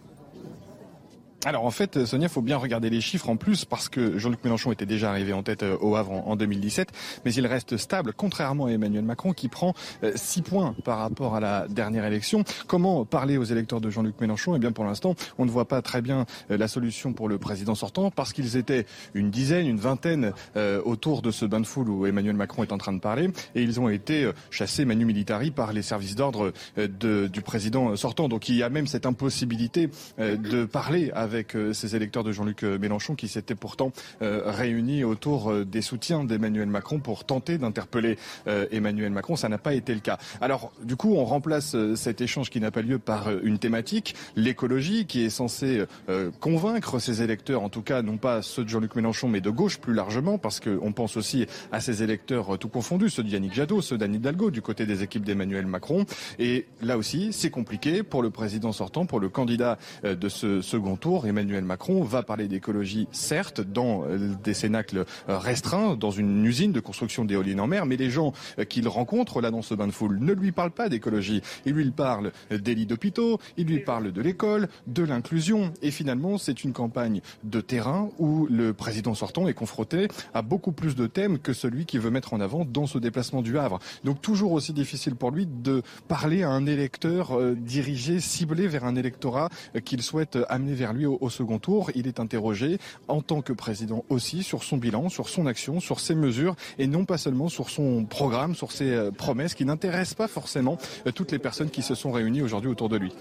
Alors 1.46 1.66
en 1.66 1.72
fait, 1.72 2.06
Sonia, 2.06 2.28
il 2.28 2.30
faut 2.32 2.42
bien 2.42 2.58
regarder 2.58 2.90
les 2.90 3.00
chiffres 3.00 3.30
en 3.30 3.38
plus 3.38 3.64
parce 3.64 3.90
que 3.90 4.18
Jean-Luc 4.18 4.44
Mélenchon 4.44 4.72
était 4.72 4.86
déjà 4.88 5.12
arrivé 5.12 5.34
en 5.34 5.44
tête 5.44 5.64
euh, 5.64 5.78
au 5.80 5.96
Havre 5.96 6.12
en, 6.12 6.32
en 6.32 6.36
2017, 6.36 6.90
mais 7.26 7.34
il 7.34 7.46
reste 7.46 7.78
stable, 7.78 8.14
contrairement 8.16 8.66
à 8.66 8.72
Emmanuel 8.72 9.04
Macron 9.04 9.34
qui 9.34 9.48
prend 9.48 9.74
6 10.16 10.42
points 10.42 10.76
par 10.84 10.98
rapport 10.98 11.36
à 11.36 11.40
la 11.40 11.68
dernière 11.68 12.06
élection. 12.06 12.44
Comment 12.66 13.06
parler 13.06 13.38
aux 13.38 13.44
électeurs 13.44 13.82
de 13.82 13.90
Jean-Luc 13.90 14.20
Mélenchon? 14.20 14.56
Eh 14.56 14.60
bien 14.60 14.72
pour 14.72 14.84
l'instant, 14.84 15.16
on 15.38 15.46
ne 15.46 15.52
voit 15.52 15.68
pas 15.68 15.82
très 15.82 16.02
bien 16.02 16.26
euh, 16.50 16.58
la 16.58 16.68
solution 16.68 17.14
pour 17.14 17.30
le 17.30 17.38
président 17.38 17.76
sortant 17.76 18.10
parce 18.10 18.34
qu'ils 18.34 18.58
étaient 18.58 18.86
une 19.14 19.30
dizaine, 19.30 19.68
une 19.68 19.80
vingtaine 19.80 20.34
euh, 20.56 20.82
autour 20.84 21.22
de 21.22 21.32
ce 21.32 21.46
bain 21.46 21.60
de 21.60 21.68
foule 21.68 21.90
où 21.90 22.06
Emmanuel 22.08 22.36
Macron 22.36 22.64
est 22.64 22.72
en 22.72 22.78
train 22.78 22.94
de 22.94 23.00
parler 23.00 23.30
et 23.56 23.62
ils 23.62 23.80
ont 23.80 23.90
été 23.90 24.24
euh, 24.24 24.34
chassés 24.50 24.86
manu 24.86 25.06
militari 25.06 25.52
par 25.52 25.72
les 25.72 25.82
services 25.82 26.16
d'ordre 26.16 26.52
euh, 26.78 27.28
du 27.28 27.42
président 27.42 27.96
sortant. 27.96 28.28
Donc 28.28 28.50
il 28.50 28.56
y 28.56 28.64
a 28.64 28.70
même 28.70 28.88
cette 28.88 29.06
impossibilité 29.06 29.90
euh, 30.20 30.36
de 30.36 30.66
parler 30.66 31.12
avec 31.28 31.56
euh, 31.56 31.74
ces 31.74 31.96
électeurs 31.98 32.24
de 32.24 32.32
Jean-Luc 32.32 32.64
euh, 32.64 32.80
Mélenchon 32.80 33.16
qui 33.16 33.28
s'étaient 33.28 33.54
pourtant 33.54 33.92
euh, 34.22 34.44
réunis 34.46 35.04
autour 35.04 35.52
euh, 35.52 35.66
des 35.66 35.82
soutiens 35.82 36.24
d'Emmanuel 36.24 36.70
Macron 36.70 37.00
pour 37.00 37.26
tenter 37.26 37.58
d'interpeller 37.58 38.18
euh, 38.48 38.66
Emmanuel 38.72 39.12
Macron. 39.12 39.36
Ça 39.36 39.50
n'a 39.50 39.58
pas 39.58 39.74
été 39.74 39.94
le 39.94 40.00
cas. 40.00 40.18
Alors 40.40 40.72
du 40.82 40.96
coup, 40.96 41.16
on 41.16 41.26
remplace 41.26 41.76
euh, 41.76 41.96
cet 41.96 42.22
échange 42.22 42.50
qui 42.50 42.62
n'a 42.62 42.72
pas 42.72 42.82
lieu 42.82 42.98
par 42.98 43.28
euh, 43.28 43.42
une 43.44 43.60
thématique, 43.60 44.16
l'écologie, 44.38 45.06
qui 45.06 45.24
est 45.26 45.30
censée 45.30 45.84
euh, 46.08 46.32
convaincre 46.40 47.00
ces 47.00 47.22
électeurs, 47.22 47.62
en 47.62 47.70
tout 47.70 47.82
cas 47.82 48.02
non 48.02 48.18
pas 48.18 48.42
ceux 48.42 48.64
de 48.64 48.70
Jean-Luc 48.70 48.96
Mélenchon, 48.96 49.28
mais 49.28 49.42
de 49.42 49.50
gauche 49.50 49.80
plus 49.80 49.94
largement, 49.94 50.38
parce 50.38 50.62
qu'on 50.62 50.94
pense 50.94 51.18
aussi 51.18 51.46
à 51.74 51.82
ces 51.82 52.04
électeurs 52.04 52.54
euh, 52.56 52.58
tout 52.58 52.70
confondus, 52.70 53.10
ceux 53.10 53.24
de 53.24 53.30
Yannick 53.30 53.54
Jadot, 53.54 53.82
ceux 53.82 53.98
d'Anne 53.98 54.16
Hidalgo, 54.16 54.50
du 54.50 54.62
côté 54.62 54.86
des 54.86 55.04
équipes 55.04 55.26
d'Emmanuel 55.26 55.66
Macron. 55.66 56.06
Et 56.40 56.66
là 56.82 56.98
aussi, 56.98 57.34
c'est 57.34 57.50
compliqué 57.50 58.04
pour 58.04 58.22
le 58.22 58.30
président 58.30 58.72
sortant, 58.72 59.06
pour 59.06 59.20
le 59.20 59.30
candidat 59.30 59.78
euh, 60.06 60.16
de 60.16 60.30
ce 60.30 60.62
second 60.62 60.96
tour. 60.96 61.17
Emmanuel 61.26 61.64
Macron 61.64 62.04
va 62.04 62.24
parler 62.24 62.48
d'écologie, 62.48 63.08
certes, 63.12 63.62
dans 63.62 64.04
euh, 64.06 64.36
des 64.44 64.54
cénacles 64.54 65.06
euh, 65.30 65.38
restreints, 65.38 65.96
dans 65.96 66.12
une 66.12 66.46
usine 66.46 66.72
de 66.72 66.80
construction 66.80 67.26
d'éoliennes 67.26 67.60
en 67.60 67.68
mer, 67.68 67.86
mais 67.86 67.98
les 67.98 68.10
gens 68.10 68.34
euh, 68.60 68.66
qu'il 68.66 68.88
rencontre 68.88 69.42
là 69.42 69.52
dans 69.52 69.62
ce 69.62 69.74
bain 69.74 69.88
de 69.88 69.92
foule 69.92 70.20
ne 70.20 70.34
lui 70.34 70.52
parlent 70.52 70.72
pas 70.72 70.90
d'écologie. 70.90 71.42
Ils 71.66 71.74
lui 71.74 71.90
parlent 71.92 72.32
euh, 72.52 72.58
des 72.58 72.76
lits 72.76 72.86
d'hôpitaux, 72.86 73.40
ils 73.58 73.68
lui 73.68 73.80
parlent 73.80 74.12
de 74.12 74.22
l'école, 74.22 74.68
de 74.88 75.04
l'inclusion. 75.04 75.74
Et 75.82 75.92
finalement, 75.92 76.38
c'est 76.38 76.64
une 76.64 76.74
campagne 76.74 77.22
de 77.44 77.62
terrain 77.62 78.10
où 78.20 78.48
le 78.50 78.74
président 78.74 79.14
sortant 79.14 79.48
est 79.48 79.54
confronté 79.54 80.08
à 80.34 80.42
beaucoup 80.42 80.72
plus 80.72 80.96
de 80.96 81.08
thèmes 81.08 81.40
que 81.40 81.54
celui 81.54 81.86
qu'il 81.86 82.00
veut 82.00 82.12
mettre 82.12 82.34
en 82.34 82.40
avant 82.40 82.66
dans 82.66 82.88
ce 82.88 82.98
déplacement 82.98 83.42
du 83.42 83.58
Havre. 83.58 83.80
Donc 84.04 84.22
toujours 84.22 84.52
aussi 84.52 84.74
difficile 84.74 85.16
pour 85.16 85.32
lui 85.32 85.48
de 85.48 85.82
parler 86.08 86.44
à 86.44 86.50
un 86.50 86.66
électeur 86.66 87.40
dirigé, 87.56 88.20
ciblé 88.20 88.68
vers 88.68 88.86
un 88.86 88.96
électorat 88.96 89.50
qu'il 89.84 90.02
souhaite 90.02 90.38
amener 90.50 90.74
vers 90.74 90.94
lui 90.94 91.06
au, 91.08 91.30
second 91.30 91.60
tour, 91.60 91.92
il 91.96 92.08
est 92.08 92.20
interrogé 92.20 92.78
en 93.08 93.22
tant 93.22 93.42
que 93.42 93.54
président 93.54 94.06
aussi 94.10 94.44
sur 94.44 94.64
son 94.64 94.78
bilan, 94.78 95.10
sur 95.10 95.30
son 95.30 95.46
action, 95.46 95.80
sur 95.80 96.00
ses 96.00 96.16
mesures 96.16 96.56
et 96.78 96.88
non 96.88 97.06
pas 97.06 97.18
seulement 97.18 97.50
sur 97.50 97.70
son 97.70 98.06
programme, 98.06 98.56
sur 98.56 98.72
ses 98.72 98.92
euh, 98.92 99.12
promesses 99.12 99.56
qui 99.56 99.66
n'intéressent 99.66 100.16
pas 100.16 100.28
forcément 100.28 100.78
euh, 101.06 101.12
toutes 101.12 101.32
les 101.32 101.40
personnes 101.40 101.70
qui 101.70 101.82
se 101.82 101.96
sont 101.96 102.12
réunies 102.12 102.42
aujourd'hui 102.42 102.70
autour 102.70 102.90
de 102.90 102.98
lui. 102.98 103.14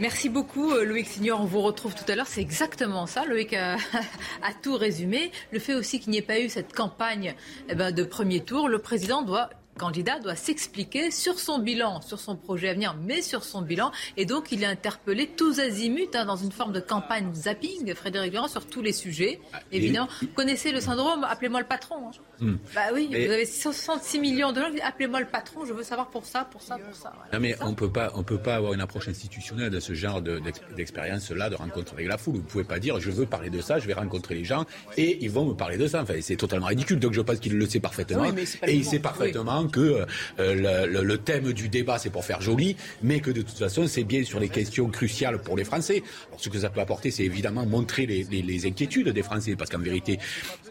Merci 0.00 0.28
beaucoup 0.28 0.72
euh, 0.72 0.84
Loïc 0.84 1.06
Signor, 1.06 1.40
on 1.40 1.44
vous 1.44 1.60
retrouve 1.60 1.94
tout 1.94 2.10
à 2.10 2.16
l'heure. 2.16 2.26
C'est 2.26 2.40
exactement 2.40 3.06
ça, 3.06 3.24
Loïc 3.24 3.52
a, 3.54 3.74
a, 3.74 4.52
tout 4.62 4.76
résumé. 4.76 5.30
Le 5.52 5.60
fait 5.60 5.74
aussi 5.74 6.00
qu'il 6.00 6.10
n'y 6.10 6.18
ait 6.18 6.22
pas 6.22 6.40
eu 6.40 6.48
cette 6.48 6.74
campagne 6.74 7.34
eh 7.68 7.74
ben, 7.74 7.92
de 7.92 8.02
premier 8.02 8.40
tour, 8.40 8.68
le 8.68 8.78
président 8.80 9.22
doit 9.22 9.50
candidat 9.74 10.18
doit 10.20 10.36
s'expliquer 10.36 11.10
sur 11.10 11.38
son 11.38 11.58
bilan, 11.58 12.00
sur 12.00 12.18
son 12.18 12.36
projet 12.36 12.68
à 12.68 12.74
venir, 12.74 12.96
mais 13.00 13.22
sur 13.22 13.44
son 13.44 13.62
bilan. 13.62 13.92
Et 14.16 14.24
donc, 14.26 14.52
il 14.52 14.62
est 14.62 14.66
interpellé 14.66 15.28
tous 15.36 15.60
azimuts 15.60 16.08
hein, 16.14 16.24
dans 16.24 16.36
une 16.36 16.52
forme 16.52 16.72
de 16.72 16.80
campagne 16.80 17.32
zapping, 17.34 17.94
Frédéric 17.94 18.32
Durand, 18.32 18.48
sur 18.48 18.66
tous 18.66 18.82
les 18.82 18.92
sujets. 18.92 19.40
Ah, 19.52 19.60
Évidemment, 19.72 20.08
vous 20.20 20.28
connaissez 20.28 20.72
le 20.72 20.80
syndrome, 20.80 21.24
appelez-moi 21.24 21.60
le 21.60 21.66
patron. 21.66 22.08
Hein. 22.08 22.10
Hmm. 22.40 22.56
Bah 22.74 22.80
oui, 22.92 23.08
vous 23.08 23.32
avez 23.32 23.46
66 23.46 24.18
millions 24.18 24.52
de 24.52 24.60
gens, 24.60 24.66
appelez-moi 24.82 25.20
le 25.20 25.26
patron, 25.26 25.64
je 25.64 25.72
veux 25.72 25.82
savoir 25.82 26.08
pour 26.08 26.24
ça, 26.24 26.46
pour 26.50 26.62
ça, 26.62 26.76
pour 26.78 26.94
ça. 26.94 27.12
Non 27.32 27.38
mais 27.38 27.56
on 27.60 27.74
peut 27.74 27.90
pas, 27.90 28.12
on 28.14 28.22
peut 28.22 28.38
pas 28.38 28.56
avoir 28.56 28.72
une 28.72 28.80
approche 28.80 29.08
institutionnelle 29.08 29.70
de 29.70 29.80
ce 29.80 29.94
genre 29.94 30.20
d'expérience-là, 30.20 31.50
de 31.50 31.54
rencontre 31.54 31.92
avec 31.92 32.08
la 32.08 32.18
foule. 32.18 32.36
Vous 32.36 32.42
pouvez 32.42 32.64
pas 32.64 32.78
dire, 32.78 32.98
je 33.00 33.10
veux 33.10 33.26
parler 33.26 33.50
de 33.50 33.60
ça, 33.60 33.78
je 33.78 33.86
vais 33.86 33.94
rencontrer 33.94 34.34
les 34.34 34.44
gens 34.44 34.64
et 34.96 35.18
ils 35.22 35.30
vont 35.30 35.44
me 35.46 35.54
parler 35.54 35.78
de 35.78 35.86
ça. 35.86 36.02
Enfin, 36.02 36.14
c'est 36.20 36.36
totalement 36.36 36.66
ridicule. 36.66 36.98
Donc 36.98 37.12
je 37.12 37.20
pense 37.20 37.38
qu'il 37.38 37.56
le 37.56 37.66
sait 37.66 37.80
parfaitement 37.80 38.24
et 38.66 38.74
il 38.74 38.84
sait 38.84 38.98
parfaitement 38.98 39.63
que 39.70 40.04
euh, 40.38 40.86
le, 40.86 41.02
le, 41.02 41.18
thème 41.18 41.52
du 41.52 41.68
débat 41.68 41.98
c'est 41.98 42.10
pour 42.10 42.24
faire 42.24 42.40
joli, 42.40 42.76
mais 43.02 43.20
que 43.20 43.30
de 43.30 43.42
toute 43.42 43.58
façon 43.58 43.86
c'est 43.86 44.04
bien 44.04 44.24
sur 44.24 44.40
les 44.40 44.48
questions 44.48 44.88
cruciales 44.88 45.38
pour 45.40 45.56
les 45.56 45.64
Français. 45.64 46.02
Alors 46.28 46.40
ce 46.40 46.48
que 46.48 46.58
ça 46.58 46.70
peut 46.70 46.80
apporter, 46.80 47.10
c'est 47.10 47.24
évidemment 47.24 47.66
montrer 47.66 48.06
les, 48.06 48.24
les, 48.24 48.42
les, 48.42 48.66
inquiétudes 48.66 49.08
des 49.08 49.22
Français, 49.22 49.56
parce 49.56 49.70
qu'en 49.70 49.78
vérité, 49.78 50.18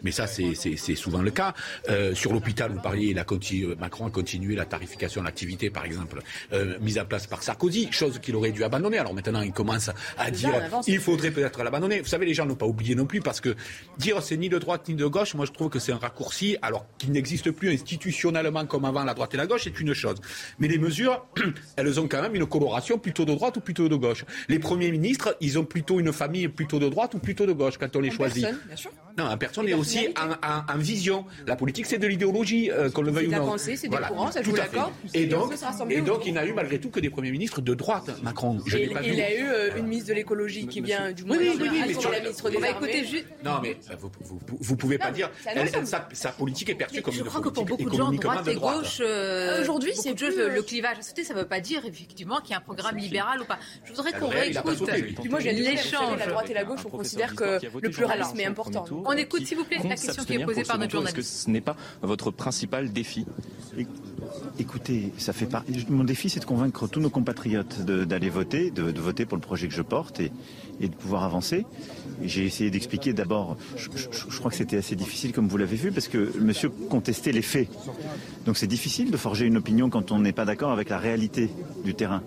mais 0.02 0.10
ça 0.10 0.26
c'est 0.26 0.94
souvent 0.94 1.22
le 1.22 1.30
cas. 1.30 1.54
Euh, 1.88 2.14
sur 2.14 2.32
l'hôpital, 2.32 2.72
vous 2.72 2.80
parliez, 2.80 3.14
la 3.14 3.24
Macron 3.78 4.06
a 4.06 4.10
continué 4.10 4.54
la 4.54 4.64
tarification 4.64 5.20
de 5.20 5.26
l'activité, 5.26 5.70
par 5.70 5.84
exemple, 5.84 6.20
euh, 6.52 6.78
mise 6.80 6.98
en 6.98 7.04
place 7.04 7.26
par 7.26 7.42
Sarkozy, 7.42 7.88
chose 7.90 8.18
qu'il 8.18 8.36
aurait 8.36 8.52
dû 8.52 8.64
abandonner. 8.64 8.98
Alors 8.98 9.14
maintenant, 9.14 9.42
il 9.42 9.52
commence 9.52 9.90
à 10.18 10.30
dire 10.30 10.52
il 10.86 11.00
faudrait 11.00 11.30
peut-être 11.30 11.62
l'abandonner. 11.62 12.00
Vous 12.00 12.08
savez, 12.08 12.26
les 12.26 12.34
gens 12.34 12.46
n'ont 12.46 12.54
pas 12.54 12.66
oublié 12.66 12.94
non 12.94 13.06
plus, 13.06 13.20
parce 13.20 13.40
que 13.40 13.54
dire 13.98 14.22
c'est 14.22 14.36
ni 14.36 14.48
de 14.48 14.58
droite 14.58 14.88
ni 14.88 14.94
de 14.94 15.06
gauche, 15.06 15.34
moi 15.34 15.46
je 15.46 15.52
trouve 15.52 15.68
que 15.68 15.78
c'est 15.78 15.92
un 15.92 15.98
raccourci, 15.98 16.56
alors 16.62 16.86
qu'il 16.98 17.12
n'existe 17.12 17.50
plus 17.50 17.72
institutionnellement 17.72 18.66
comme 18.66 18.83
avant 18.84 19.04
la 19.04 19.14
droite 19.14 19.34
et 19.34 19.36
la 19.36 19.46
gauche, 19.46 19.62
c'est 19.64 19.80
une 19.80 19.94
chose. 19.94 20.16
Mais 20.58 20.68
les 20.68 20.78
mesures, 20.78 21.26
elles 21.76 22.00
ont 22.00 22.08
quand 22.08 22.22
même 22.22 22.34
une 22.34 22.46
coloration 22.46 22.98
plutôt 22.98 23.24
de 23.24 23.34
droite 23.34 23.56
ou 23.56 23.60
plutôt 23.60 23.88
de 23.88 23.96
gauche. 23.96 24.24
Les 24.48 24.58
premiers 24.58 24.90
ministres, 24.90 25.36
ils 25.40 25.58
ont 25.58 25.64
plutôt 25.64 26.00
une 26.00 26.12
famille 26.12 26.48
plutôt 26.48 26.78
de 26.78 26.88
droite 26.88 27.14
ou 27.14 27.18
plutôt 27.18 27.46
de 27.46 27.52
gauche 27.52 27.78
quand 27.78 27.94
on 27.96 28.00
les 28.00 28.10
choisit. 28.10 28.46
bien 28.66 28.76
sûr. 28.76 28.90
Non, 29.16 29.26
un 29.26 29.36
personne 29.36 29.68
est 29.68 29.74
aussi 29.74 30.08
en, 30.16 30.78
vision. 30.78 31.24
La 31.46 31.56
politique, 31.56 31.86
c'est 31.86 31.98
de 31.98 32.06
l'idéologie, 32.06 32.70
euh, 32.70 32.90
qu'on 32.90 33.02
le 33.02 33.12
veuille 33.12 33.28
ou 33.28 33.30
non. 33.30 33.46
pensée, 33.46 33.76
c'est 33.76 33.88
des 33.88 33.96
courants, 33.96 34.32
ça 34.32 34.42
joue 34.42 34.52
d'accord. 34.52 34.92
Et 35.12 35.26
donc, 35.26 35.52
et 35.90 36.00
donc 36.00 36.26
il 36.26 36.34
n'a 36.34 36.44
eu 36.44 36.52
malgré 36.52 36.78
tout 36.78 36.90
que 36.90 37.00
des 37.00 37.10
premiers 37.10 37.30
ministres 37.30 37.60
de 37.60 37.74
droite, 37.74 38.10
Macron. 38.22 38.58
Je 38.66 38.76
et, 38.76 38.86
pas 38.88 39.02
il 39.02 39.20
a 39.20 39.34
eu 39.34 39.46
euh, 39.46 39.76
une 39.76 39.86
ministre 39.86 40.08
de 40.08 40.14
l'écologie 40.14 40.66
qui 40.66 40.80
vient 40.80 41.12
du 41.12 41.24
moins. 41.24 41.36
Oui, 41.36 41.52
oui, 41.60 41.68
oui, 41.70 41.82
mais 41.86 41.94
sur 41.94 42.10
la 42.10 42.20
ministre 42.20 42.50
des 42.50 42.64
Armées. 42.64 43.26
Non, 43.44 43.60
mais 43.62 43.76
vous, 43.98 44.10
vous, 44.20 44.40
vous 44.60 44.76
pouvez 44.76 44.98
pas 44.98 45.10
dire. 45.10 45.30
sa, 46.12 46.30
politique 46.30 46.70
est 46.70 46.74
perçue 46.74 47.02
comme 47.02 47.14
une 47.14 47.20
politique 47.20 47.24
Je 47.24 47.28
crois 47.28 47.40
que 47.40 47.54
pour 47.54 47.64
beaucoup 47.64 47.90
de 47.90 47.96
gens, 47.96 48.10
droite 48.12 48.48
et 48.48 48.56
gauche, 48.56 48.98
euh, 49.00 49.60
aujourd'hui, 49.60 49.92
c'est 49.94 50.20
le 50.20 50.62
clivage 50.62 50.98
à 50.98 51.02
ça 51.02 51.34
ne 51.34 51.38
veut 51.38 51.46
pas 51.46 51.60
dire 51.60 51.84
effectivement 51.86 52.40
qu'il 52.40 52.50
y 52.50 52.54
a 52.54 52.58
un 52.58 52.60
programme 52.60 52.96
libéral 52.96 53.40
ou 53.40 53.44
pas. 53.44 53.58
Je 53.84 53.92
voudrais 53.92 54.12
qu'on 54.12 54.28
réécoute 54.28 54.90
l'échange. 55.40 56.18
La 56.18 56.26
droite 56.26 56.50
et 56.50 56.54
la 56.54 56.64
gauche, 56.64 56.80
on 56.84 56.90
considère 56.90 57.34
que 57.34 57.60
le 57.80 57.90
pluralisme 57.90 58.40
est 58.40 58.46
important. 58.46 58.84
On 59.04 59.12
écoute, 59.12 59.46
s'il 59.46 59.58
vous 59.58 59.64
plaît 59.64 59.78
la 59.82 59.96
question 59.96 60.24
qui 60.24 60.34
est 60.34 60.44
posée 60.44 60.62
par 60.62 60.78
notre 60.78 60.92
journaliste. 60.92 61.18
Est-ce 61.18 61.44
que 61.44 61.44
ce 61.44 61.50
n'est 61.50 61.60
pas 61.60 61.76
votre 62.02 62.30
principal 62.30 62.92
défi 62.92 63.26
Écoutez, 64.58 65.12
ça 65.18 65.32
fait 65.32 65.46
pas. 65.46 65.64
Mon 65.88 66.04
défi, 66.04 66.30
c'est 66.30 66.40
de 66.40 66.44
convaincre 66.44 66.86
tous 66.86 67.00
nos 67.00 67.10
compatriotes 67.10 67.80
d'aller 67.84 68.30
voter, 68.30 68.70
de, 68.70 69.00
voter 69.00 69.26
pour 69.26 69.36
le 69.36 69.42
projet 69.42 69.68
que 69.68 69.74
je 69.74 69.82
porte 69.82 70.20
et, 70.20 70.30
et 70.80 70.88
de 70.88 70.94
pouvoir 70.94 71.24
avancer. 71.24 71.66
J'ai 72.22 72.44
essayé 72.44 72.70
d'expliquer 72.70 73.12
d'abord. 73.12 73.56
Je, 73.76 73.88
je, 73.94 74.38
crois 74.38 74.50
que 74.50 74.56
c'était 74.56 74.76
assez 74.76 74.94
difficile, 74.96 75.32
comme 75.32 75.48
vous 75.48 75.56
l'avez 75.56 75.76
vu, 75.76 75.90
parce 75.90 76.08
que 76.08 76.32
monsieur 76.38 76.68
contestait 76.68 77.32
les 77.32 77.42
faits. 77.42 77.68
Donc 78.46 78.56
c'est 78.56 78.66
difficile 78.66 79.10
de 79.10 79.16
forger 79.16 79.46
une 79.46 79.56
opinion 79.56 79.90
quand 79.90 80.12
on 80.12 80.20
n'est 80.20 80.32
pas 80.32 80.44
d'accord 80.44 80.70
avec 80.70 80.88
la 80.88 80.98
réalité 80.98 81.50
du 81.84 81.94
terrain. 81.94 82.22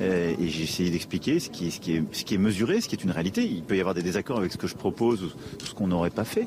Euh, 0.00 0.34
et 0.38 0.48
j'ai 0.48 0.64
essayé 0.64 0.90
d'expliquer 0.90 1.40
ce 1.40 1.50
qui, 1.50 1.68
est, 1.68 1.70
ce, 1.70 2.24
qui 2.24 2.34
est, 2.34 2.38
mesuré, 2.38 2.80
ce 2.80 2.88
qui 2.88 2.94
est 2.94 3.02
une 3.02 3.10
réalité. 3.10 3.44
Il 3.44 3.62
peut 3.62 3.76
y 3.76 3.80
avoir 3.80 3.94
des 3.94 4.02
désaccords 4.02 4.38
avec 4.38 4.52
ce 4.52 4.56
que 4.56 4.66
je 4.66 4.76
propose 4.76 5.24
ou 5.24 5.30
ce 5.64 5.74
qu'on 5.74 5.88
n'aurait 5.88 6.10
pas 6.10 6.24
fait. 6.24 6.46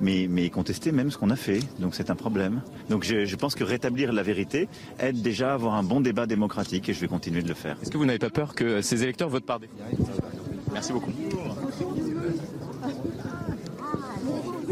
Mais, 0.00 0.26
mais, 0.28 0.50
contester 0.50 0.90
même 0.90 1.10
ce 1.10 1.18
qu'on 1.18 1.30
a 1.30 1.36
fait. 1.36 1.60
Donc 1.78 1.94
c'est 1.94 2.10
un 2.10 2.16
problème. 2.16 2.62
Donc 2.90 3.04
je, 3.04 3.24
je, 3.24 3.36
pense 3.36 3.54
que 3.54 3.62
rétablir 3.62 4.12
la 4.12 4.22
vérité 4.22 4.68
aide 4.98 5.22
déjà 5.22 5.52
à 5.52 5.54
avoir 5.54 5.74
un 5.74 5.84
bon 5.84 6.00
débat 6.00 6.26
démocratique 6.26 6.88
et 6.88 6.92
je 6.92 7.00
vais 7.00 7.08
continuer 7.08 7.42
de 7.42 7.48
le 7.48 7.54
faire. 7.54 7.76
Est-ce 7.82 7.90
que 7.90 7.98
vous 7.98 8.06
n'avez 8.06 8.18
pas 8.18 8.30
peur 8.30 8.54
que 8.54 8.82
ces 8.82 9.04
électeurs 9.04 9.28
votent 9.28 9.46
par 9.46 9.60
défaut? 9.60 9.74
Merci 10.72 10.92
beaucoup. 10.92 11.12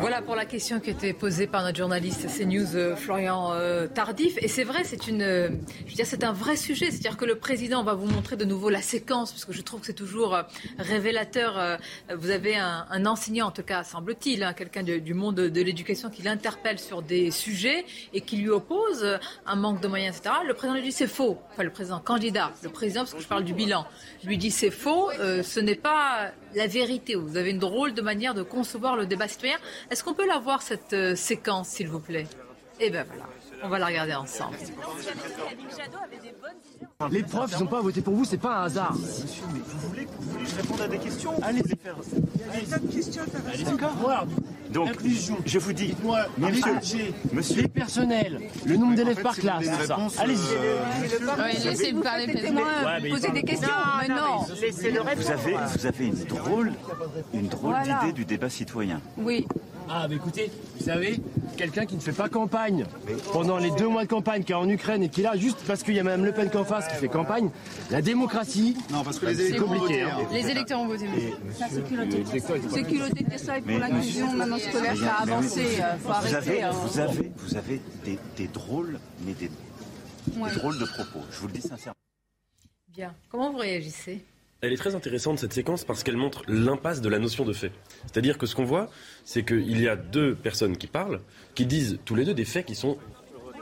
Voilà 0.01 0.22
pour 0.22 0.34
la 0.34 0.46
question 0.46 0.80
qui 0.80 0.88
était 0.88 1.12
posée 1.12 1.46
par 1.46 1.62
notre 1.62 1.76
journaliste 1.76 2.26
CNews 2.26 2.74
euh, 2.74 2.96
Florian 2.96 3.53
euh, 3.53 3.86
Tardif. 3.86 4.38
Et 4.40 4.48
c'est 4.48 4.64
vrai, 4.64 4.82
c'est 4.82 5.09
une, 5.09 5.20
euh, 5.20 5.51
je 5.84 5.90
veux 5.90 5.94
dire, 5.94 6.07
c'est 6.07 6.24
un 6.24 6.32
vrai 6.32 6.57
sujet. 6.57 6.86
C'est-à-dire 6.86 7.18
que 7.18 7.26
le 7.26 7.34
président 7.34 7.84
va 7.84 7.92
vous 7.92 8.07
montrer 8.07 8.36
de 8.36 8.46
nouveau 8.46 8.70
la 8.70 8.80
séquence, 8.80 9.30
parce 9.30 9.44
que 9.44 9.53
je 9.53 9.61
trouve 9.61 9.80
que 9.80 9.86
c'est 9.86 9.92
toujours 9.92 10.38
révélateur. 10.78 11.78
Vous 12.16 12.30
avez 12.30 12.57
un, 12.57 13.05
enseignant, 13.05 13.48
en 13.48 13.51
tout 13.51 13.62
cas, 13.62 13.84
semble-t-il, 13.84 14.42
hein, 14.42 14.55
quelqu'un 14.55 14.82
du 14.82 15.12
monde 15.12 15.34
de, 15.34 15.48
de 15.51 15.61
l'éducation 15.61 16.09
qui 16.09 16.22
l'interpelle 16.22 16.78
sur 16.78 17.03
des 17.03 17.30
sujets 17.30 17.84
et 18.14 18.22
qui 18.22 18.38
lui 18.38 18.48
oppose 18.48 19.18
un 19.44 19.57
manque 19.57 19.82
de 19.82 19.88
moyens, 19.88 20.16
etc. 20.16 20.34
Le 20.46 20.55
président 20.55 20.76
lui 20.76 20.82
dit 20.82 20.92
c'est 20.92 21.09
faux. 21.09 21.38
Enfin, 21.53 21.62
le 21.62 21.70
président 21.70 22.01
candidat, 22.01 22.53
le 22.62 22.70
président, 22.70 23.01
parce 23.03 23.12
que 23.12 23.20
je 23.20 23.28
parle 23.28 23.44
du 23.44 23.53
bilan, 23.53 23.86
lui 24.24 24.38
dit 24.38 24.51
c'est 24.51 24.70
faux. 24.70 25.11
ce 25.12 25.61
n'est 25.61 25.74
pas 25.74 26.32
la 26.55 26.66
vérité. 26.66 27.14
Vous 27.14 27.36
avez 27.36 27.51
une 27.51 27.59
drôle 27.59 27.94
de 27.94 28.03
manière 28.03 28.34
de 28.34 28.42
concevoir 28.42 28.96
le 28.96 29.07
débat 29.07 29.28
citoyen. 29.28 29.59
Est-ce 29.91 30.05
qu'on 30.05 30.14
peut 30.14 30.26
la 30.26 30.38
voir, 30.38 30.62
cette 30.62 30.93
euh, 30.93 31.16
séquence, 31.16 31.68
s'il 31.68 31.88
vous 31.88 31.99
plaît? 31.99 32.26
Eh 32.78 32.91
bien 32.91 33.05
voilà, 33.05 33.24
on 33.64 33.68
va 33.68 33.78
la 33.78 33.86
regarder 33.86 34.14
ensemble. 34.14 34.57
Les 37.11 37.22
profs, 37.22 37.51
ils 37.53 37.61
n'ont 37.61 37.66
pas 37.66 37.80
voté 37.80 38.01
pour 38.01 38.14
vous, 38.14 38.24
c'est 38.24 38.38
pas 38.38 38.59
un 38.61 38.64
hasard. 38.64 38.95
Monsieur, 38.95 39.45
mais 39.53 39.61
vous 39.64 39.88
voulez 39.88 40.05
que 40.05 40.11
je 40.49 40.57
réponde 40.57 40.80
à 40.80 40.88
des 40.88 40.99
questions 40.99 41.32
Allez, 41.43 41.62
faire. 41.62 41.97
D'accord. 43.64 44.26
Donc, 44.70 44.91
je 45.45 45.59
vous 45.59 45.72
dis, 45.72 45.95
monsieur, 46.38 47.12
monsieur, 47.32 47.62
les 47.62 47.68
personnels, 47.68 48.41
le 48.64 48.76
nombre 48.76 48.95
d'élèves 48.95 49.20
par 49.20 49.34
classe, 49.34 49.66
Allez-y. 50.18 51.64
laissez-me 51.64 52.03
parler, 52.03 52.26
poser 53.11 53.30
des 53.32 53.43
questions. 53.43 53.68
mais 54.01 54.09
non. 54.09 54.38
Vous 55.16 55.30
avez, 55.30 55.57
vous 55.74 55.86
avez 55.86 56.07
une 56.07 56.24
drôle, 56.24 56.72
une 57.34 57.49
drôle 57.49 57.74
d'idée 57.82 58.12
du 58.12 58.24
débat 58.24 58.49
citoyen. 58.49 59.01
Oui. 59.18 59.47
Ah, 59.93 60.07
bah 60.07 60.14
écoutez, 60.14 60.53
vous 60.78 60.84
savez, 60.84 61.20
quelqu'un 61.57 61.84
qui 61.84 61.97
ne 61.97 62.01
fait 62.01 62.12
pas 62.12 62.28
campagne 62.28 62.86
pendant 63.32 63.59
les 63.59 63.72
deux 63.72 63.88
mois 63.88 64.05
de 64.05 64.09
campagne 64.09 64.45
qui 64.45 64.53
est 64.53 64.55
en 64.55 64.68
Ukraine 64.68 65.03
et 65.03 65.09
qui 65.09 65.20
est 65.20 65.24
là 65.24 65.36
juste 65.36 65.59
parce 65.66 65.82
qu'il 65.82 65.95
y 65.95 65.99
a 65.99 66.05
Mme 66.05 66.24
Le 66.24 66.32
Pen 66.32 66.49
qu'en 66.49 66.64
face 66.64 66.86
qui 66.86 66.95
fait 66.95 67.09
campagne, 67.09 67.51
la 67.91 68.01
démocratie. 68.01 68.76
Non, 68.93 69.03
parce 69.03 69.18
que 69.18 69.26
les 69.26 69.41
électeurs 69.41 69.68
ont 69.68 69.74
voté. 69.78 70.03
Hein. 70.03 70.18
Les 70.32 70.49
électeurs 70.49 70.80
ont 70.80 70.86
voté. 70.86 71.07
C'est 71.68 71.88
culotté. 71.88 72.24
C'est 72.24 72.84
culotté 72.84 73.24
de 73.24 73.61
pour 73.62 73.78
l'inclusion 73.80 74.32
maintenant 74.32 74.59
scolaire, 74.59 74.97
ça 74.97 75.12
a 75.12 75.22
avancé. 75.22 75.66
Euh, 75.80 75.97
faut 75.99 76.09
vous 76.09 76.34
arrêter. 76.34 76.62
Avez, 76.62 76.76
vous 76.76 76.99
avez, 77.01 77.32
vous 77.36 77.57
avez 77.57 77.80
des, 78.05 78.18
des 78.36 78.47
drôles, 78.47 79.01
mais 79.26 79.32
des, 79.32 79.51
des 80.28 80.55
drôles 80.57 80.78
de 80.78 80.84
propos. 80.84 81.20
Je 81.32 81.38
vous 81.41 81.49
le 81.49 81.53
dis 81.55 81.62
sincèrement. 81.62 81.97
Bien. 82.88 83.12
Comment 83.28 83.51
vous 83.51 83.59
réagissez? 83.59 84.24
Elle 84.62 84.72
est 84.72 84.76
très 84.76 84.94
intéressante 84.94 85.38
cette 85.38 85.52
séquence 85.52 85.84
parce 85.84 86.02
qu'elle 86.02 86.16
montre 86.16 86.42
l'impasse 86.48 87.00
de 87.00 87.08
la 87.08 87.18
notion 87.18 87.44
de 87.44 87.52
fait. 87.52 87.72
C'est-à-dire 88.06 88.36
que 88.38 88.46
ce 88.46 88.54
qu'on 88.54 88.64
voit, 88.64 88.90
c'est 89.24 89.44
qu'il 89.44 89.80
y 89.80 89.88
a 89.88 89.96
deux 89.96 90.34
personnes 90.34 90.76
qui 90.76 90.86
parlent, 90.86 91.20
qui 91.54 91.66
disent 91.66 91.98
tous 92.04 92.14
les 92.14 92.24
deux 92.24 92.34
des 92.34 92.44
faits 92.44 92.66
qui 92.66 92.74
sont 92.74 92.98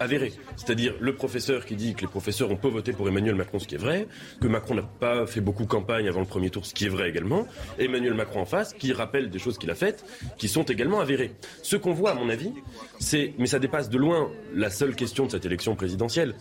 avérés. 0.01 0.33
C'est-à-dire 0.57 0.95
le 1.01 1.15
professeur 1.15 1.67
qui 1.67 1.77
dit 1.77 1.95
que 1.95 2.03
les 2.03 2.07
professeurs 2.07 2.51
ont 2.51 2.57
pas 2.57 2.69
voté 2.69 2.93
pour 2.93 3.09
Emmanuel 3.09 3.35
Macron, 3.35 3.59
ce 3.59 3.67
qui 3.67 3.75
est 3.75 3.79
vrai, 3.79 4.07
que 4.41 4.47
Macron 4.47 4.75
n'a 4.75 4.83
pas 4.83 5.27
fait 5.27 5.41
beaucoup 5.41 5.67
campagne 5.67 6.09
avant 6.09 6.21
le 6.21 6.27
premier 6.27 6.51
tour, 6.51 6.67
ce 6.67 6.75
qui 6.75 6.87
est 6.87 6.89
vrai 6.89 7.09
également, 7.09 7.47
et 7.79 7.87
Emmanuel 7.87 8.15
Macron 8.15 8.41
en 8.41 8.45
face 8.45 8.75
qui 8.75 8.93
rappelle 8.93 9.31
des 9.31 9.39
choses 9.39 9.59
qu'il 9.59 9.71
a 9.71 9.75
faites, 9.75 10.05
qui 10.37 10.49
sont 10.49 10.63
également 10.63 11.01
avérées. 11.01 11.33
Ce 11.63 11.77
qu'on 11.77 11.93
voit, 11.93 12.13
à 12.13 12.15
mon 12.15 12.29
avis, 12.29 12.53
c'est, 13.01 13.35
mais 13.39 13.47
ça 13.47 13.59
dépasse 13.59 13.89
de 13.89 13.99
loin 13.99 14.31
la 14.55 14.71
seule 14.71 14.95
question 14.95 15.27
de 15.27 15.33
cette 15.33 15.47
élection 15.47 15.75
présidentielle, 15.75 16.35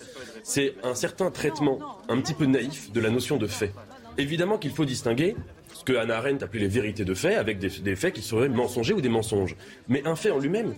c'est 0.43 0.75
un 0.83 0.95
certain 0.95 1.31
traitement 1.31 1.79
un 2.09 2.21
petit 2.21 2.33
peu 2.33 2.45
naïf 2.45 2.91
de 2.91 2.99
la 2.99 3.09
notion 3.09 3.37
de 3.37 3.47
fait. 3.47 3.73
Évidemment 4.17 4.57
qu'il 4.57 4.71
faut 4.71 4.85
distinguer 4.85 5.35
ce 5.73 5.83
que 5.83 5.93
Hannah 5.93 6.17
Arendt 6.17 6.43
appelait 6.43 6.61
les 6.61 6.67
vérités 6.67 7.05
de 7.05 7.13
fait 7.13 7.35
avec 7.35 7.59
des, 7.59 7.95
faits 7.95 8.13
qui 8.13 8.21
seraient 8.21 8.49
mensongers 8.49 8.93
ou 8.93 9.01
des 9.01 9.09
mensonges. 9.09 9.55
Mais 9.87 10.05
un 10.07 10.15
fait 10.15 10.31
en 10.31 10.39
lui-même, 10.39 10.75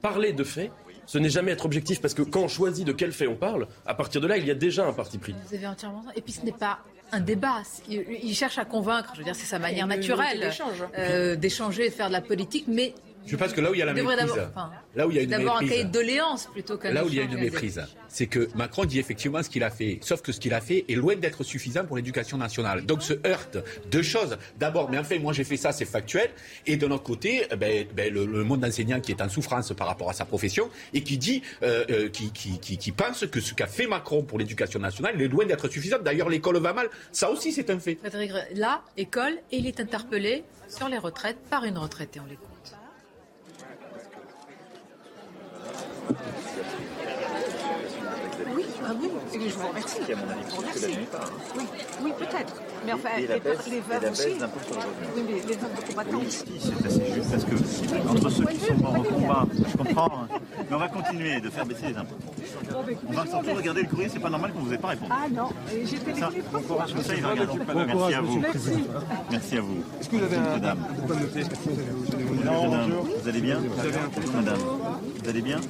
parler 0.00 0.32
de 0.32 0.44
faits, 0.44 0.70
ce 1.06 1.18
n'est 1.18 1.28
jamais 1.28 1.52
être 1.52 1.66
objectif 1.66 2.00
parce 2.00 2.14
que 2.14 2.22
quand 2.22 2.42
on 2.42 2.48
choisit 2.48 2.86
de 2.86 2.92
quel 2.92 3.12
fait 3.12 3.26
on 3.26 3.36
parle, 3.36 3.66
à 3.86 3.94
partir 3.94 4.20
de 4.20 4.26
là, 4.26 4.36
il 4.36 4.46
y 4.46 4.50
a 4.50 4.54
déjà 4.54 4.86
un 4.86 4.92
parti 4.92 5.18
pris. 5.18 5.34
Vous 5.48 5.54
avez 5.54 5.66
entièrement 5.66 6.04
Et 6.16 6.22
puis 6.22 6.32
ce 6.32 6.44
n'est 6.44 6.52
pas 6.52 6.78
un 7.12 7.20
débat. 7.20 7.62
Il, 7.88 8.34
cherche 8.34 8.56
à 8.58 8.64
convaincre. 8.64 9.10
Je 9.12 9.18
veux 9.18 9.24
dire, 9.24 9.34
c'est 9.34 9.46
sa 9.46 9.58
manière 9.58 9.86
naturelle 9.86 10.50
euh, 10.98 11.36
d'échanger, 11.36 11.90
de 11.90 11.94
faire 11.94 12.08
de 12.08 12.12
la 12.12 12.22
politique, 12.22 12.64
mais 12.68 12.94
Je 13.26 13.36
pense 13.36 13.52
que 13.52 13.60
là 13.60 13.70
où 13.70 13.74
il 13.74 13.78
y 13.78 13.82
a 13.82 13.86
la 13.86 13.94
méprise, 13.94 14.18
enfin, 14.50 14.70
là 14.94 15.06
où 15.06 15.10
il 15.10 15.16
y 15.16 15.20
a 15.20 15.22
une 15.22 15.34
un 15.34 15.38
méprise, 15.38 15.68
cahier 15.70 15.84
de 15.84 15.90
doléances 15.90 16.48
plutôt 16.52 16.76
qu'un 16.76 16.92
Là 16.92 17.04
où 17.04 17.08
il 17.08 17.14
y 17.14 17.20
a 17.20 17.22
une 17.22 17.38
méprise, 17.38 17.80
c'est 18.08 18.26
que 18.26 18.48
Macron 18.54 18.84
dit 18.84 18.98
effectivement 18.98 19.42
ce 19.42 19.48
qu'il 19.48 19.62
a 19.62 19.70
fait, 19.70 19.98
sauf 20.02 20.22
que 20.22 20.32
ce 20.32 20.40
qu'il 20.40 20.52
a 20.54 20.60
fait 20.60 20.84
est 20.88 20.94
loin 20.94 21.14
d'être 21.16 21.44
suffisant 21.44 21.84
pour 21.84 21.96
l'éducation 21.96 22.36
nationale. 22.36 22.84
Donc 22.84 23.02
se 23.02 23.14
heurte 23.26 23.58
deux 23.90 24.02
choses. 24.02 24.36
D'abord, 24.58 24.90
mais 24.90 24.98
enfin, 24.98 25.18
moi 25.18 25.32
j'ai 25.32 25.44
fait 25.44 25.56
ça, 25.56 25.72
c'est 25.72 25.84
factuel. 25.84 26.30
Et 26.66 26.76
de 26.76 26.86
l'autre 26.86 27.04
côté, 27.04 27.46
eh 27.50 27.56
ben, 27.56 27.86
ben, 27.94 28.12
le, 28.12 28.26
le 28.26 28.44
monde 28.44 28.64
enseignant 28.64 29.00
qui 29.00 29.12
est 29.12 29.22
en 29.22 29.28
souffrance 29.28 29.72
par 29.72 29.86
rapport 29.86 30.10
à 30.10 30.12
sa 30.14 30.24
profession 30.24 30.68
et 30.92 31.02
qui 31.02 31.16
dit, 31.16 31.42
euh, 31.62 31.84
euh, 31.90 32.08
qui, 32.08 32.32
qui, 32.32 32.58
qui, 32.58 32.76
qui 32.76 32.92
pense 32.92 33.26
que 33.26 33.40
ce 33.40 33.54
qu'a 33.54 33.66
fait 33.66 33.86
Macron 33.86 34.22
pour 34.22 34.38
l'éducation 34.38 34.80
nationale 34.80 35.12
il 35.14 35.22
est 35.22 35.28
loin 35.28 35.44
d'être 35.46 35.68
suffisant. 35.68 35.98
D'ailleurs, 35.98 36.28
l'école 36.28 36.58
va 36.58 36.72
mal. 36.72 36.88
Ça 37.12 37.30
aussi, 37.30 37.52
c'est 37.52 37.70
un 37.70 37.78
fait. 37.78 37.96
Frédéric, 37.96 38.32
là, 38.54 38.82
école, 38.96 39.34
et 39.50 39.58
il 39.58 39.66
est 39.66 39.80
interpellé 39.80 40.44
sur 40.68 40.88
les 40.88 40.98
retraites 40.98 41.38
par 41.50 41.64
une 41.64 41.78
retraitée. 41.78 42.20
On 42.20 42.26
l'écoute. 42.26 42.48
Oui, 48.54 48.64
ah 48.84 48.92
oui, 49.00 49.10
je 49.48 49.54
vous 49.54 49.68
remercie. 49.68 49.98
Je 50.08 50.14
vous 50.14 50.56
remercie. 50.56 50.98
Oui, 51.56 51.64
oui 52.02 52.12
peut-être. 52.18 52.54
Mais 52.84 52.92
enfin, 52.92 53.08
Et 53.18 53.26
la 53.26 53.34
les, 53.34 53.40
baisse- 53.40 53.66
les 53.68 53.76
et 53.76 53.80
veuves 53.80 54.02
la 54.02 54.10
aussi. 54.10 54.24
baisse 54.28 54.38
d'impôt 54.38 54.60
sur 54.66 54.74
le 54.74 54.80
revenu. 54.80 55.06
Oui, 55.16 55.22
mais 55.26 55.34
les 55.48 55.56
veuves 55.56 55.74
de 55.76 55.88
combattants 55.88 56.18
Oui, 56.18 56.26
si, 56.30 56.44
c'est 56.60 56.86
assez 56.86 57.12
juste 57.14 57.30
parce 57.30 57.44
que 57.44 58.08
entre 58.08 58.30
ceux 58.30 58.44
qui 58.46 58.60
sont 58.60 58.74
morts 58.82 58.98
au 58.98 59.02
combat, 59.02 59.46
je 59.52 59.76
comprends, 59.76 60.12
hein, 60.22 60.28
mais 60.68 60.76
on 60.76 60.78
va 60.78 60.88
continuer 60.88 61.40
de 61.40 61.50
faire 61.50 61.66
baisser 61.66 61.86
les 61.88 61.96
impôts. 61.96 62.16
On 63.08 63.12
va 63.12 63.26
surtout 63.26 63.54
regarder 63.54 63.82
le 63.82 63.88
courrier, 63.88 64.08
c'est 64.08 64.18
pas 64.18 64.30
normal 64.30 64.52
qu'on 64.52 64.60
vous 64.60 64.72
ait 64.72 64.78
pas 64.78 64.88
répondu. 64.88 65.10
Ah 65.14 65.28
non, 65.32 65.48
et 65.72 65.86
j'ai 65.86 65.96
Ça, 65.96 66.02
téléphoné 66.04 66.42
bon 66.52 66.60
courage, 66.62 66.92
comme 66.94 67.02
ça, 67.04 67.14
il 67.14 67.22
va 67.22 67.30
regarder. 67.30 67.58
Merci 67.86 68.14
à 68.14 68.20
vous. 68.20 68.42
Merci 69.30 69.56
à 69.58 69.60
vous. 69.60 69.84
Est-ce 70.00 70.08
que 70.08 70.16
vous 70.16 70.24
avez 70.24 70.36
un, 70.36 70.40
Madame. 70.40 70.78
Non, 72.44 72.68
bonjour. 72.68 73.06
Vous 73.22 73.28
allez 73.28 73.40
bien 73.40 73.58
Vous 73.58 73.80
avez 73.80 73.96
un 73.96 74.10
Bonjour, 74.14 74.34
madame. 74.34 74.58
Vous 75.22 75.28
allez 75.30 75.40
bien 75.42 75.60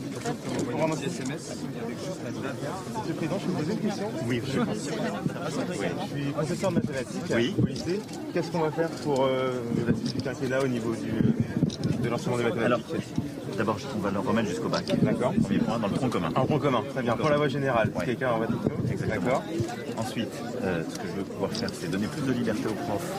On 0.73 0.77
ramasse 0.79 1.01
des 1.01 1.07
SMS 1.07 1.51
avec 1.53 1.99
juste 1.99 2.21
la 2.25 2.31
date. 2.31 2.57
Monsieur 2.99 3.09
le 3.09 3.15
Président, 3.15 3.39
je 3.39 3.45
peux 3.47 3.53
vous 3.53 3.59
poser 3.59 3.73
une 3.73 3.79
question 3.79 4.11
Oui, 4.27 4.43
je 4.47 4.61
pense. 4.61 4.77
Je 4.77 6.15
suis 6.23 6.33
professeur 6.33 6.71
de 6.71 6.75
mathématiques 6.77 7.02
Oui. 7.35 7.55
au 7.63 7.67
lycée. 7.67 8.01
Qu'est-ce 8.33 8.51
qu'on 8.51 8.61
va 8.61 8.71
faire 8.71 8.89
pour 8.91 9.25
euh, 9.25 9.53
la 9.87 9.95
suite 9.95 10.17
du 10.17 10.23
quinquennat 10.23 10.61
au 10.63 10.69
niveau 10.69 10.95
du, 10.95 12.03
de 12.03 12.09
l'enseignement 12.09 12.39
des 12.39 12.45
Alors, 12.63 12.79
mathématiques 12.79 13.15
d'abord, 13.57 13.77
on 13.97 14.01
va 14.01 14.11
le 14.11 14.19
remettre 14.21 14.49
jusqu'au 14.49 14.69
bac. 14.69 14.85
D'accord. 15.03 15.33
Premier 15.43 15.59
point, 15.59 15.79
dans 15.79 15.89
le 15.89 15.95
tronc 15.95 16.09
commun. 16.09 16.31
Un 16.35 16.45
point 16.45 16.59
commun, 16.59 16.83
très 16.91 17.03
bien. 17.03 17.17
Pour 17.17 17.29
la 17.31 17.37
voie 17.37 17.49
générale, 17.49 17.91
Ouais. 17.95 18.05
quelqu'un 18.07 18.33
en 18.33 18.39
va 18.39 18.47
Exactement. 18.91 19.25
D'accord. 19.25 19.43
Ensuite, 19.99 20.29
euh, 20.63 20.83
ce 20.89 20.97
que 20.99 21.07
je 21.09 21.13
veux 21.19 21.25
pouvoir 21.25 21.51
faire, 21.53 21.69
c'est 21.73 21.91
donner 21.91 22.07
plus 22.07 22.23
de 22.23 22.33
liberté 22.33 22.63
aux 22.69 22.75
profs 22.75 23.13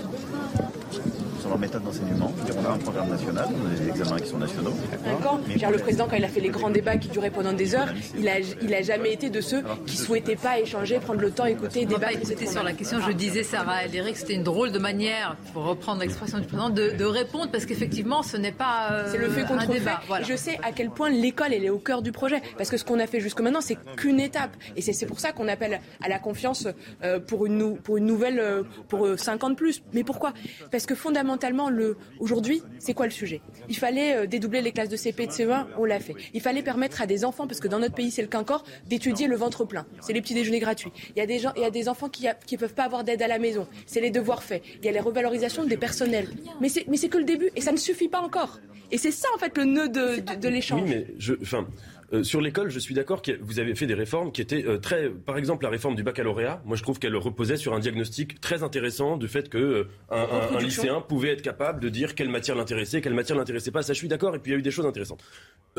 sur 1.43 1.49
leur 1.49 1.59
méthode 1.59 1.83
d'enseignement. 1.83 2.31
On 2.57 2.65
a 2.65 2.73
un 2.73 2.77
programme 2.77 3.09
national, 3.09 3.45
on 3.51 3.67
a 3.67 3.75
des 3.77 3.89
examens 3.89 4.17
qui 4.17 4.29
sont 4.29 4.37
nationaux. 4.37 4.73
D'accord 5.03 5.39
le 5.73 5.77
président, 5.79 6.07
quand 6.09 6.15
il 6.15 6.23
a 6.23 6.29
fait 6.29 6.39
les 6.39 6.49
grands 6.49 6.69
débats 6.69 6.95
qui 6.97 7.09
duraient 7.09 7.31
pendant 7.31 7.51
des 7.51 7.75
heures, 7.75 7.89
il 8.17 8.29
a, 8.29 8.39
il 8.39 8.73
a 8.73 8.81
jamais 8.81 9.11
été 9.11 9.29
de 9.29 9.41
ceux 9.41 9.61
qui 9.85 9.97
souhaitaient 9.97 10.37
pas 10.37 10.59
échanger, 10.59 10.99
prendre 10.99 11.19
le 11.19 11.31
temps, 11.31 11.45
écouter, 11.45 11.85
débattre. 11.85 12.13
écouter 12.13 12.45
sur 12.47 12.63
la 12.63 12.71
question. 12.71 12.99
Je 13.05 13.11
disais, 13.11 13.43
Sarah 13.43 13.83
El 13.83 13.95
Eric, 13.95 14.15
c'était 14.15 14.35
une 14.35 14.43
drôle 14.43 14.71
de 14.71 14.79
manière, 14.79 15.35
pour 15.51 15.65
reprendre 15.65 15.99
l'expression 16.01 16.37
du 16.37 16.45
président, 16.45 16.69
de, 16.69 16.91
de 16.91 17.05
répondre 17.05 17.49
parce 17.51 17.65
qu'effectivement, 17.65 18.23
ce 18.23 18.37
n'est 18.37 18.51
pas 18.53 18.89
euh, 18.91 19.07
C'est 19.11 19.17
le 19.17 19.29
fait 19.29 19.41
un 19.41 19.45
contre 19.45 19.65
fait. 19.65 19.79
débat. 19.79 19.99
Voilà. 20.07 20.25
Et 20.25 20.31
je 20.31 20.37
sais 20.37 20.57
à 20.63 20.71
quel 20.71 20.91
point 20.91 21.09
l'école, 21.09 21.53
elle 21.53 21.65
est 21.65 21.69
au 21.69 21.79
cœur 21.79 22.01
du 22.01 22.11
projet. 22.13 22.41
Parce 22.57 22.69
que 22.69 22.77
ce 22.77 22.85
qu'on 22.85 22.99
a 22.99 23.07
fait 23.07 23.19
jusque 23.19 23.41
maintenant, 23.41 23.61
c'est 23.61 23.77
qu'une 23.97 24.19
étape. 24.21 24.51
Et 24.77 24.81
c'est 24.81 25.05
pour 25.05 25.19
ça 25.19 25.31
qu'on 25.33 25.47
appelle 25.49 25.81
à 26.01 26.07
la 26.07 26.19
confiance 26.19 26.67
euh, 27.03 27.19
pour, 27.19 27.45
une 27.45 27.77
pour 27.77 27.97
une 27.97 28.05
nouvelle, 28.05 28.39
euh, 28.39 28.63
pour 28.87 29.05
euh, 29.07 29.17
50 29.17 29.57
plus. 29.57 29.81
Mais 29.93 30.03
pourquoi? 30.03 30.33
Parce 30.71 30.85
que 30.85 30.95
fondamentalement, 30.95 31.32
le, 31.69 31.97
aujourd'hui, 32.19 32.61
c'est 32.79 32.93
quoi 32.93 33.05
le 33.05 33.11
sujet? 33.11 33.41
Il 33.69 33.77
fallait 33.77 34.15
euh, 34.15 34.25
dédoubler 34.27 34.61
les 34.61 34.71
classes 34.71 34.89
de 34.89 34.97
CP 34.97 35.23
et 35.23 35.27
de 35.27 35.31
CE1, 35.31 35.67
on 35.77 35.85
l'a 35.85 35.99
fait. 35.99 36.15
Il 36.33 36.41
fallait 36.41 36.61
permettre 36.61 37.01
à 37.01 37.05
des 37.05 37.25
enfants, 37.25 37.47
parce 37.47 37.59
que 37.59 37.67
dans 37.67 37.79
notre 37.79 37.95
pays, 37.95 38.11
c'est 38.11 38.21
le 38.21 38.27
cas 38.27 38.39
encore, 38.39 38.63
d'étudier 38.87 39.27
le 39.27 39.35
ventre 39.35 39.65
plein. 39.65 39.85
C'est 40.01 40.13
les 40.13 40.21
petits 40.21 40.33
déjeuners 40.33 40.59
gratuits. 40.59 40.91
Il 41.15 41.19
y 41.19 41.21
a 41.21 41.25
des 41.25 41.39
gens, 41.39 41.51
il 41.55 41.69
des 41.71 41.89
enfants 41.89 42.09
qui 42.09 42.25
ne 42.25 42.57
peuvent 42.57 42.73
pas 42.73 42.83
avoir 42.83 43.03
d'aide 43.03 43.21
à 43.21 43.27
la 43.27 43.39
maison. 43.39 43.67
C'est 43.85 44.01
les 44.01 44.11
devoirs 44.11 44.43
faits. 44.43 44.63
Il 44.79 44.85
y 44.85 44.89
a 44.89 44.91
les 44.91 44.99
revalorisations 44.99 45.65
des 45.65 45.77
personnels. 45.77 46.27
Mais 46.61 46.69
c'est, 46.69 47.09
que 47.09 47.17
le 47.17 47.23
début, 47.23 47.49
et 47.55 47.61
ça 47.61 47.71
ne 47.71 47.77
suffit 47.77 48.09
pas 48.09 48.21
encore. 48.21 48.59
Et 48.91 48.97
c'est 48.97 49.11
ça, 49.11 49.27
en 49.35 49.39
fait, 49.39 49.57
le 49.57 49.65
nœud 49.65 49.89
de 49.89 50.47
l'échange. 50.47 50.81
Oui, 50.83 50.89
mais 50.89 51.07
je, 51.17 51.33
enfin, 51.41 51.67
euh, 52.13 52.23
sur 52.23 52.41
l'école, 52.41 52.69
je 52.69 52.79
suis 52.79 52.93
d'accord 52.93 53.21
que 53.21 53.31
vous 53.41 53.59
avez 53.59 53.75
fait 53.75 53.87
des 53.87 53.93
réformes 53.93 54.31
qui 54.31 54.41
étaient 54.41 54.65
euh, 54.65 54.77
très, 54.77 55.09
par 55.09 55.37
exemple, 55.37 55.63
la 55.63 55.69
réforme 55.69 55.95
du 55.95 56.03
baccalauréat. 56.03 56.61
Moi, 56.65 56.77
je 56.77 56.83
trouve 56.83 56.99
qu'elle 56.99 57.15
reposait 57.15 57.57
sur 57.57 57.73
un 57.73 57.79
diagnostic 57.79 58.39
très 58.39 58.61
intéressant 58.63 59.17
du 59.17 59.27
fait 59.27 59.49
que 59.49 59.57
euh, 59.57 59.83
un, 60.09 60.17
un- 60.17 60.19
un 60.19 60.39
Reproduction. 60.41 60.83
lycéen 60.83 61.01
pouvait 61.01 61.29
être 61.33 61.41
capable 61.41 61.79
de 61.79 61.89
dire 61.89 62.15
quelle 62.15 62.29
matière 62.29 62.55
l'intéressait, 62.55 63.01
quelle 63.01 63.13
matière 63.13 63.37
l'intéressait 63.37 63.71
pas. 63.71 63.81
Ça, 63.83 63.93
je 63.93 63.97
suis 63.97 64.07
d'accord. 64.07 64.35
Et 64.35 64.39
puis 64.39 64.51
il 64.51 64.53
y 64.53 64.57
a 64.57 64.59
eu 64.59 64.63
des 64.63 64.71
choses 64.71 64.85
intéressantes. 64.85 65.23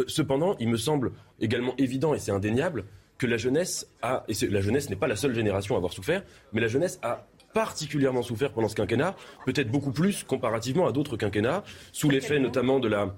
Cependant, 0.07 0.57
il 0.59 0.69
me 0.69 0.77
semble 0.77 1.13
également 1.41 1.75
évident 1.79 2.15
et 2.15 2.19
c'est 2.19 2.33
indéniable 2.33 2.85
que 3.17 3.27
la 3.29 3.37
jeunesse 3.37 3.87
a, 4.03 4.25
et 4.29 4.47
la 4.49 4.61
jeunesse 4.61 4.91
n'est 4.91 4.97
pas 4.97 5.07
la 5.07 5.15
seule 5.15 5.35
génération 5.37 5.77
à 5.77 5.79
avoir 5.79 5.93
souffert, 5.93 6.25
mais 6.53 6.61
la 6.61 6.67
jeunesse 6.67 6.99
a 7.03 7.27
particulièrement 7.55 8.23
souffert 8.23 8.51
pendant 8.53 8.69
ce 8.69 8.75
quinquennat, 8.75 9.15
peut-être 9.47 9.71
beaucoup 9.71 9.93
plus 9.93 10.25
comparativement 10.25 10.87
à 10.87 10.93
d'autres 10.93 11.17
quinquennats, 11.17 11.65
sous 11.93 12.11
l'effet 12.11 12.39
notamment 12.41 12.81
de 12.81 12.89
la, 12.89 13.15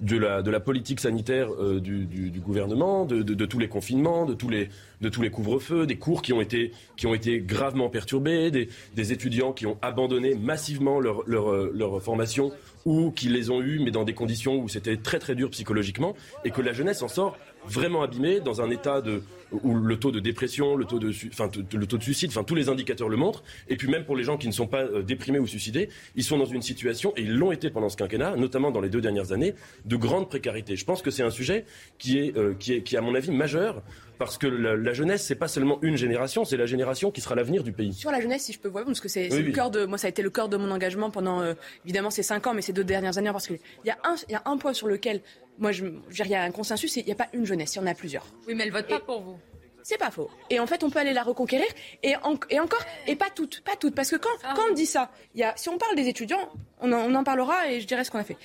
de 0.00 0.16
la, 0.16 0.40
de 0.42 0.50
la 0.50 0.60
politique 0.60 1.00
sanitaire 1.00 1.48
euh, 1.52 1.80
du, 1.80 2.06
du- 2.06 2.30
du 2.30 2.40
gouvernement, 2.40 3.04
de, 3.04 3.22
de- 3.22 3.34
de 3.34 3.46
tous 3.46 3.58
les 3.58 3.68
confinements, 3.68 4.24
de 4.24 4.34
tous 4.34 4.48
les, 4.48 4.68
de 5.00 5.08
tous 5.08 5.20
les 5.22 5.30
couvre-feux, 5.30 5.86
des 5.86 5.96
cours 5.98 6.22
qui 6.22 6.32
ont 6.32 6.40
été, 6.40 6.72
qui 6.96 7.06
ont 7.06 7.14
été 7.14 7.40
gravement 7.40 7.90
perturbés, 7.90 8.50
des, 8.50 8.68
des 8.94 9.12
étudiants 9.12 9.52
qui 9.52 9.66
ont 9.66 9.76
abandonné 9.82 10.34
massivement 10.36 11.00
leur, 11.00 11.22
leur, 11.26 11.50
euh, 11.50 11.72
leur 11.74 12.00
formation 12.00 12.52
ou 12.86 13.10
qui 13.10 13.28
les 13.28 13.50
ont 13.50 13.60
eus, 13.60 13.80
mais 13.84 13.90
dans 13.90 14.04
des 14.04 14.14
conditions 14.14 14.56
où 14.56 14.68
c'était 14.68 14.96
très 14.96 15.18
très 15.18 15.34
dur 15.34 15.50
psychologiquement, 15.50 16.14
et 16.44 16.50
que 16.50 16.62
la 16.62 16.72
jeunesse 16.72 17.02
en 17.02 17.08
sort 17.08 17.36
vraiment 17.66 18.02
abîmée 18.02 18.40
dans 18.40 18.60
un 18.60 18.70
état 18.70 19.00
de 19.00 19.22
où 19.52 19.74
le 19.74 19.98
taux 19.98 20.12
de 20.12 20.20
dépression, 20.20 20.76
le 20.76 20.84
taux 20.84 21.00
de, 21.00 21.10
su- 21.10 21.28
enfin, 21.32 21.48
t- 21.48 21.58
le 21.76 21.86
taux 21.86 21.98
de 21.98 22.02
suicide, 22.04 22.30
enfin 22.30 22.44
tous 22.44 22.54
les 22.54 22.68
indicateurs 22.68 23.08
le 23.08 23.16
montrent. 23.16 23.42
Et 23.68 23.76
puis 23.76 23.88
même 23.88 24.04
pour 24.04 24.16
les 24.16 24.22
gens 24.22 24.36
qui 24.36 24.46
ne 24.46 24.52
sont 24.52 24.68
pas 24.68 24.82
euh, 24.84 25.02
déprimés 25.02 25.40
ou 25.40 25.46
suicidés, 25.48 25.88
ils 26.14 26.22
sont 26.22 26.38
dans 26.38 26.44
une 26.46 26.62
situation 26.62 27.12
et 27.16 27.22
ils 27.22 27.34
l'ont 27.36 27.50
été 27.50 27.68
pendant 27.68 27.88
ce 27.88 27.96
quinquennat, 27.96 28.36
notamment 28.36 28.70
dans 28.70 28.80
les 28.80 28.88
deux 28.90 29.00
dernières 29.00 29.32
années, 29.32 29.54
de 29.86 29.96
grande 29.96 30.28
précarité. 30.28 30.76
Je 30.76 30.84
pense 30.84 31.02
que 31.02 31.10
c'est 31.10 31.24
un 31.24 31.30
sujet 31.30 31.64
qui 31.98 32.18
est, 32.18 32.36
euh, 32.36 32.54
qui 32.56 32.74
est, 32.74 32.82
qui 32.82 32.94
est 32.94 32.98
à 32.98 33.00
mon 33.02 33.14
avis 33.16 33.32
majeur 33.32 33.82
parce 34.18 34.38
que 34.38 34.46
la, 34.46 34.76
la 34.76 34.92
jeunesse 34.92 35.24
c'est 35.24 35.34
pas 35.34 35.48
seulement 35.48 35.78
une 35.82 35.96
génération, 35.96 36.44
c'est 36.44 36.56
la 36.56 36.66
génération 36.66 37.10
qui 37.10 37.20
sera 37.20 37.34
l'avenir 37.34 37.64
du 37.64 37.72
pays. 37.72 37.92
Sur 37.92 38.12
la 38.12 38.20
jeunesse, 38.20 38.42
si 38.44 38.52
je 38.52 38.60
peux 38.60 38.68
voir, 38.68 38.84
parce 38.84 39.00
que 39.00 39.08
c'est 39.08 39.32
Oui, 39.32 39.42
le 39.42 39.50
cœur 39.50 39.72
de 39.72 39.84
moi, 39.84 39.98
ça 39.98 40.06
a 40.06 40.10
été 40.10 40.22
le 40.22 40.30
cœur 40.30 40.48
de 40.48 40.56
mon 40.58 40.70
engagement 40.70 41.10
pendant 41.10 41.40
euh, 41.42 41.54
évidemment 41.84 42.10
ces 42.10 42.22
cinq 42.22 42.46
ans, 42.46 42.54
mais 42.54 42.62
ces 42.62 42.72
deux 42.72 42.84
dernières 42.84 43.18
années, 43.18 43.32
parce 43.32 43.48
qu'il 43.48 43.58
y 43.84 43.90
a 43.90 43.98
un, 44.04 44.14
il 44.28 44.32
y 44.32 44.36
a 44.36 44.42
un 44.44 44.56
point 44.58 44.74
sur 44.74 44.86
lequel 44.86 45.22
moi, 45.60 45.70
je, 45.72 45.84
je 46.08 46.24
il 46.24 46.30
y 46.30 46.34
a 46.34 46.42
un 46.42 46.50
consensus, 46.50 46.96
il 46.96 47.04
n'y 47.04 47.12
a 47.12 47.14
pas 47.14 47.28
une 47.32 47.46
jeunesse, 47.46 47.74
il 47.76 47.78
y 47.78 47.80
en 47.82 47.86
a 47.86 47.94
plusieurs. 47.94 48.26
Oui, 48.48 48.54
mais 48.56 48.64
elle 48.64 48.72
vote 48.72 48.88
pas 48.88 48.98
pour 49.00 49.20
vous. 49.20 49.38
C'est 49.82 49.96
pas 49.96 50.10
faux. 50.10 50.28
Et 50.50 50.60
en 50.60 50.66
fait, 50.66 50.82
on 50.84 50.90
peut 50.90 50.98
aller 50.98 51.14
la 51.14 51.22
reconquérir. 51.22 51.66
Et, 52.02 52.14
en- 52.22 52.38
et 52.50 52.60
encore, 52.60 52.82
et 53.06 53.16
pas 53.16 53.30
toutes, 53.34 53.62
pas 53.62 53.76
toutes. 53.76 53.94
Parce 53.94 54.10
que 54.10 54.16
quand, 54.16 54.28
quand 54.54 54.62
on 54.70 54.74
dit 54.74 54.84
ça, 54.86 55.10
il 55.34 55.40
y 55.40 55.42
a, 55.44 55.54
si 55.56 55.68
on 55.70 55.78
parle 55.78 55.96
des 55.96 56.06
étudiants, 56.08 56.50
on 56.80 56.92
en, 56.92 57.10
on 57.10 57.14
en 57.14 57.24
parlera 57.24 57.70
et 57.70 57.80
je 57.80 57.86
dirai 57.86 58.04
ce 58.04 58.10
qu'on 58.10 58.18
a 58.18 58.24
fait. 58.24 58.36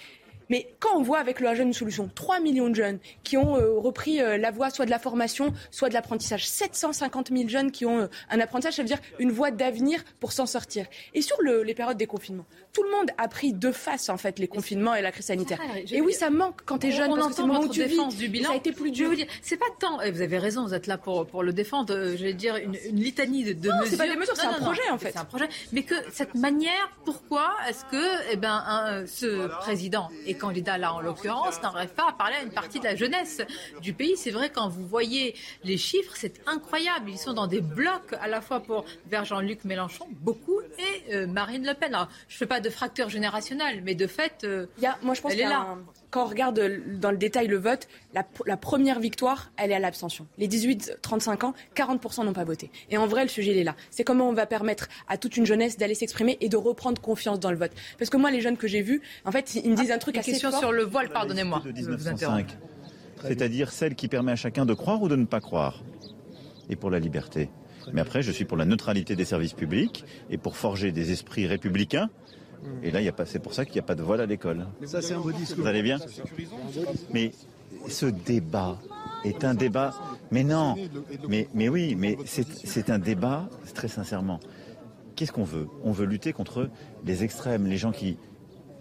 Mais 0.49 0.67
quand 0.79 0.95
on 0.97 1.01
voit 1.01 1.19
avec 1.19 1.39
le 1.39 1.53
Jeune 1.55 1.73
Solution 1.73 2.09
3 2.13 2.39
millions 2.39 2.69
de 2.69 2.75
jeunes 2.75 2.99
qui 3.23 3.37
ont 3.37 3.57
euh, 3.57 3.73
repris 3.79 4.21
euh, 4.21 4.37
la 4.37 4.51
voie 4.51 4.69
soit 4.69 4.85
de 4.85 4.91
la 4.91 4.99
formation, 4.99 5.53
soit 5.71 5.89
de 5.89 5.93
l'apprentissage, 5.93 6.47
750 6.47 7.29
000 7.35 7.47
jeunes 7.49 7.71
qui 7.71 7.85
ont 7.85 7.99
euh, 7.99 8.07
un 8.29 8.39
apprentissage, 8.39 8.75
ça 8.75 8.81
veut 8.81 8.87
dire 8.87 8.99
une 9.19 9.31
voie 9.31 9.51
d'avenir 9.51 10.03
pour 10.19 10.31
s'en 10.31 10.45
sortir. 10.45 10.85
Et 11.13 11.21
sur 11.21 11.37
le- 11.41 11.63
les 11.63 11.73
périodes 11.73 11.97
des 11.97 12.07
confinements, 12.07 12.45
tout 12.73 12.83
le 12.83 12.91
monde 12.91 13.09
a 13.17 13.27
pris 13.27 13.53
de 13.53 13.71
face 13.71 14.09
en 14.09 14.17
fait 14.17 14.37
les 14.39 14.47
confinements 14.47 14.93
et 14.95 15.01
la 15.01 15.11
crise 15.11 15.25
sanitaire. 15.25 15.59
je- 15.85 15.95
Et 15.95 16.01
oui, 16.01 16.13
ça 16.13 16.29
manque 16.29 16.61
quand 16.65 16.79
tu 16.79 16.87
es 16.87 16.91
jeune. 16.91 17.11
On 17.11 17.15
parce 17.15 17.27
que 17.29 17.33
c'est 17.33 17.39
entend 17.41 17.47
le 17.47 17.53
moment 17.53 17.59
votre 17.67 17.71
où 17.71 17.75
tu 17.75 17.83
vis. 17.83 17.89
défense 17.95 18.15
du 18.15 18.27
bilan. 18.27 18.47
Ça 18.49 18.53
a 18.53 18.57
été 18.57 18.71
plus 18.71 18.89
Je 18.89 18.93
dur. 18.93 19.09
vais 19.09 19.15
vous 19.15 19.21
dire, 19.23 19.31
c'est 19.41 19.57
pas 19.57 19.65
tant. 19.79 20.01
et 20.01 20.11
Vous 20.11 20.21
avez 20.21 20.37
raison, 20.37 20.65
vous 20.65 20.73
êtes 20.73 20.87
là 20.87 20.97
pour, 20.97 21.25
pour 21.25 21.43
le 21.43 21.53
défendre. 21.53 21.93
Je 21.95 22.23
vais 22.23 22.33
dire 22.33 22.55
une, 22.57 22.75
une 22.85 22.99
litanie 22.99 23.43
de, 23.43 23.53
de 23.53 23.69
Non, 23.69 23.75
mesures. 23.79 23.91
c'est 23.91 23.97
pas 23.97 24.07
des 24.13 24.15
mesures, 24.19 24.35
c'est 24.35 24.45
un 24.45 24.51
non, 24.51 24.65
projet, 24.65 24.81
non, 24.89 24.95
en 24.95 24.97
fait. 24.97 25.11
C'est 25.13 25.19
un 25.19 25.25
projet. 25.25 25.47
Mais 25.71 25.83
que 25.83 25.95
cette 26.11 26.35
manière, 26.35 26.91
pourquoi 27.05 27.51
est-ce 27.69 27.85
que, 27.85 28.31
eh 28.31 28.35
ben, 28.35 28.63
un- 28.67 29.05
ce 29.07 29.47
président 29.59 30.09
et 30.35 30.37
candidat 30.37 30.77
là 30.77 30.93
en 30.93 31.01
l'occurrence 31.01 31.61
n'arrive 31.61 31.89
pas 31.93 32.09
à 32.09 32.13
parler 32.13 32.35
à 32.35 32.41
une 32.43 32.51
partie 32.51 32.79
de 32.79 32.83
la 32.83 32.95
jeunesse 32.95 33.41
du 33.81 33.93
pays 33.93 34.15
C'est 34.17 34.31
vrai 34.31 34.49
quand 34.49 34.69
vous 34.69 34.85
voyez 34.85 35.35
les 35.63 35.77
chiffres, 35.77 36.13
c'est 36.15 36.41
incroyable. 36.47 37.09
Ils 37.09 37.17
sont 37.17 37.33
dans 37.33 37.47
des 37.47 37.61
blocs 37.61 38.13
à 38.21 38.27
la 38.27 38.41
fois 38.41 38.59
pour 38.59 38.85
vers 39.07 39.25
Jean-Luc 39.25 39.63
Mélenchon, 39.65 40.07
beaucoup, 40.11 40.61
et 40.61 41.13
euh, 41.13 41.27
Marine 41.27 41.65
Le 41.65 41.73
Pen. 41.73 41.93
Alors, 41.95 42.07
je 42.27 42.37
fais 42.37 42.45
pas 42.45 42.59
de 42.59 42.69
fracture 42.69 43.09
générationnelle, 43.09 43.81
mais 43.83 43.95
de 43.95 44.07
fait, 44.07 44.43
euh, 44.43 44.67
Il 44.77 44.83
y 44.83 44.87
a- 44.87 44.97
moi, 45.01 45.13
je 45.13 45.21
pense 45.21 45.33
elle 45.33 45.39
est 45.41 45.43
là. 45.49 45.59
un- 45.61 45.79
quand 46.15 46.23
on 46.23 46.29
regarde 46.29 46.57
euh, 46.59 46.79
dans 46.97 47.11
le 47.11 47.17
détail 47.17 47.47
le 47.47 47.57
vote, 47.57 47.89
la, 48.13 48.25
la 48.45 48.55
première 48.55 49.01
victoire, 49.01 49.51
elle 49.57 49.71
est 49.71 49.75
à 49.75 49.79
l'abstention. 49.79 50.27
Les 50.37 50.47
18-35 50.47 51.43
ans, 51.43 51.53
40% 51.75 52.23
n'ont 52.23 52.31
pas 52.31 52.45
voté. 52.45 52.71
Et 52.89 52.97
en 52.97 53.05
vrai, 53.05 53.23
le 53.23 53.29
sujet, 53.29 53.51
il 53.51 53.57
est 53.57 53.65
là. 53.65 53.75
C'est 53.91 54.05
comment 54.05 54.29
on 54.29 54.33
va 54.33 54.45
permettre 54.45 54.87
à 55.09 55.17
toute 55.17 55.35
une 55.35 55.45
jeunesse 55.45 55.77
d'aller 55.77 55.93
s'exprimer 55.93 56.37
et 56.39 56.47
de 56.47 56.55
reprendre 56.55 57.01
confiance 57.01 57.41
dans 57.41 57.51
le 57.51 57.57
vote. 57.57 57.71
Parce 57.99 58.09
que 58.09 58.15
moi, 58.15 58.31
les 58.31 58.39
jeunes 58.39 58.55
que 58.55 58.65
j'ai 58.65 58.81
vus, 58.81 59.01
en 59.25 59.31
fait, 59.33 59.55
ils 59.55 59.69
me 59.69 59.75
disent 59.75 59.91
un 59.91 59.97
truc 59.97 60.17
assez 60.17 60.31
question 60.31 60.51
fort. 60.51 60.59
sur 60.61 60.71
le 60.71 60.83
voile, 60.83 61.09
pardonnez-moi. 61.09 61.61
de 61.65 61.75
je 61.75 61.91
vous 61.91 62.07
interromps. 62.07 62.45
1905, 62.45 62.57
c'est-à-dire 63.23 63.71
celle 63.73 63.95
qui 63.95 64.07
permet 64.07 64.31
à 64.31 64.37
chacun 64.37 64.65
de 64.65 64.73
croire 64.73 65.01
ou 65.01 65.09
de 65.09 65.17
ne 65.17 65.25
pas 65.25 65.41
croire, 65.41 65.83
et 66.69 66.77
pour 66.77 66.91
la 66.91 66.99
liberté. 66.99 67.49
Mais 67.93 68.01
après, 68.01 68.21
je 68.21 68.31
suis 68.31 68.45
pour 68.45 68.57
la 68.57 68.65
neutralité 68.65 69.17
des 69.17 69.25
services 69.25 69.53
publics 69.53 70.05
et 70.29 70.37
pour 70.37 70.55
forger 70.55 70.93
des 70.93 71.11
esprits 71.11 71.45
républicains. 71.45 72.09
Et 72.83 72.91
là, 72.91 72.99
c'est 73.25 73.39
pour 73.39 73.53
ça 73.53 73.65
qu'il 73.65 73.73
n'y 73.75 73.79
a 73.79 73.83
pas 73.83 73.95
de 73.95 74.03
voile 74.03 74.21
à 74.21 74.25
l'école. 74.25 74.65
Ça, 74.85 75.01
c'est 75.01 75.13
un 75.13 75.19
beau 75.19 75.31
discours. 75.31 75.63
Vous 75.63 75.67
allez 75.67 75.81
bien 75.83 75.97
Mais 77.13 77.31
ce 77.87 78.05
débat 78.05 78.77
est 79.23 79.43
un 79.43 79.53
débat. 79.53 79.93
Mais 80.31 80.43
non, 80.43 80.75
mais, 81.27 81.47
mais 81.53 81.69
oui, 81.69 81.95
mais 81.95 82.17
c'est 82.25 82.89
un 82.89 82.99
débat, 82.99 83.47
très 83.73 83.87
sincèrement. 83.87 84.39
Qu'est-ce 85.15 85.31
qu'on 85.31 85.43
veut? 85.43 85.67
On 85.83 85.91
veut 85.91 86.05
lutter 86.05 86.33
contre 86.33 86.69
les 87.05 87.23
extrêmes, 87.23 87.67
les 87.67 87.77
gens 87.77 87.91
qui 87.91 88.17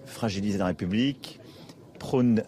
fragilisent 0.05 0.59
la 0.59 0.66
République, 0.66 1.41
prônent, 1.99 2.43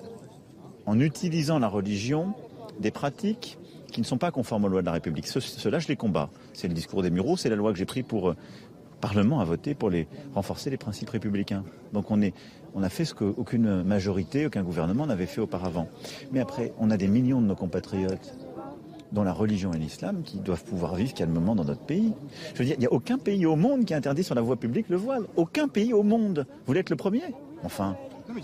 en 0.87 0.99
utilisant 1.01 1.59
la 1.59 1.69
religion, 1.69 2.35
des 2.81 2.91
pratiques 2.91 3.59
qui 3.93 4.01
ne 4.01 4.07
sont 4.07 4.19
pas 4.19 4.31
conformes 4.31 4.65
aux 4.65 4.69
lois 4.69 4.83
de 4.83 4.87
la 4.87 4.93
République. 4.93 5.27
Ce- 5.27 5.41
Cela, 5.41 5.79
je 5.79 5.89
les 5.89 5.97
combats. 5.97 6.29
C'est 6.53 6.69
le 6.69 6.75
discours 6.75 7.03
des 7.03 7.11
Mureaux, 7.11 7.37
c'est 7.37 7.49
la 7.49 7.57
loi 7.57 7.73
que 7.73 7.79
j'ai 7.79 7.87
prise 7.87 8.05
pour 8.07 8.31
euh, 8.31 8.37
Parlement 9.01 9.41
à 9.41 9.45
voter 9.45 9.75
pour 9.75 9.91
les, 9.91 10.07
renforcer 10.35 10.71
les 10.71 10.77
principes 10.77 11.11
républicains. 11.11 11.65
Donc 11.93 12.11
on, 12.11 12.23
est, 12.23 12.35
on 12.75 12.83
a 12.83 12.89
fait 12.89 13.05
ce 13.05 13.15
qu'aucune 13.15 13.83
majorité, 13.83 14.47
aucun 14.47 14.63
gouvernement 14.63 15.07
n'avait 15.07 15.27
fait 15.27 15.41
auparavant. 15.41 15.89
Mais 16.33 16.41
après, 16.41 16.73
on 16.79 16.91
a 16.91 16.97
des 16.97 17.09
millions 17.09 17.41
de 17.41 17.47
nos 17.47 17.57
compatriotes 17.57 18.35
dont 19.13 19.23
la 19.23 19.33
religion 19.33 19.73
est 19.73 19.79
l'islam, 19.79 20.23
qui 20.25 20.39
doivent 20.39 20.65
pouvoir 20.65 20.95
vivre 20.95 21.15
calmement 21.15 21.55
dans 21.55 21.65
notre 21.65 21.81
pays. 21.81 22.13
Je 22.55 22.59
veux 22.59 22.65
dire, 22.65 22.75
il 22.77 22.81
n'y 22.81 22.87
a 22.87 22.93
aucun 22.93 23.19
pays 23.19 23.47
au 23.47 23.57
monde 23.57 23.85
qui 23.85 23.95
interdit 23.95 24.25
sur 24.25 24.35
la 24.35 24.41
voie 24.43 24.57
publique 24.57 24.89
le 24.89 24.97
voile. 24.97 25.25
Aucun 25.37 25.69
pays 25.69 25.93
au 25.93 26.03
monde. 26.03 26.47
Vous 26.49 26.67
voulez 26.67 26.81
être 26.81 26.91
le 26.91 26.97
premier 26.97 27.23
Enfin, 27.65 27.97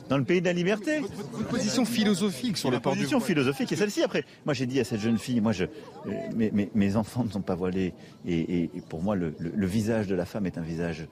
dans 0.09 0.19
le 0.19 0.25
pays 0.25 0.41
de 0.41 0.47
la 0.47 0.53
liberté. 0.53 1.01
Votre 1.01 1.49
position 1.49 1.85
philosophique 1.85 2.57
sur 2.57 2.71
la 2.71 2.77
le 2.77 2.83
port 2.83 2.93
du 2.93 2.99
position 3.01 3.19
voile. 3.19 3.27
philosophique 3.29 3.73
est 3.73 3.77
celle-ci. 3.77 4.03
Après, 4.03 4.25
moi 4.45 4.55
j'ai 4.55 4.67
dit 4.67 4.81
à 4.81 4.85
cette 4.85 5.01
jeune 5.01 5.19
fille, 5.19 5.41
moi 5.41 5.53
je, 5.53 5.65
euh, 5.65 6.11
mes, 6.35 6.51
mes- 6.51 6.71
mes 6.75 6.97
enfants 6.97 7.25
ne 7.25 7.31
sont 7.31 7.41
pas 7.43 7.55
voilés, 7.55 7.93
et, 8.27 8.39
et- 8.39 8.63
et 8.75 8.81
pour 8.89 9.03
moi 9.03 9.15
le, 9.17 9.35
le- 9.39 9.53
le 9.55 9.67
visage 9.67 10.07
de 10.07 10.15
la 10.15 10.25
femme 10.25 10.47
est 10.47 10.59
un 10.59 10.63
visage, 10.63 11.07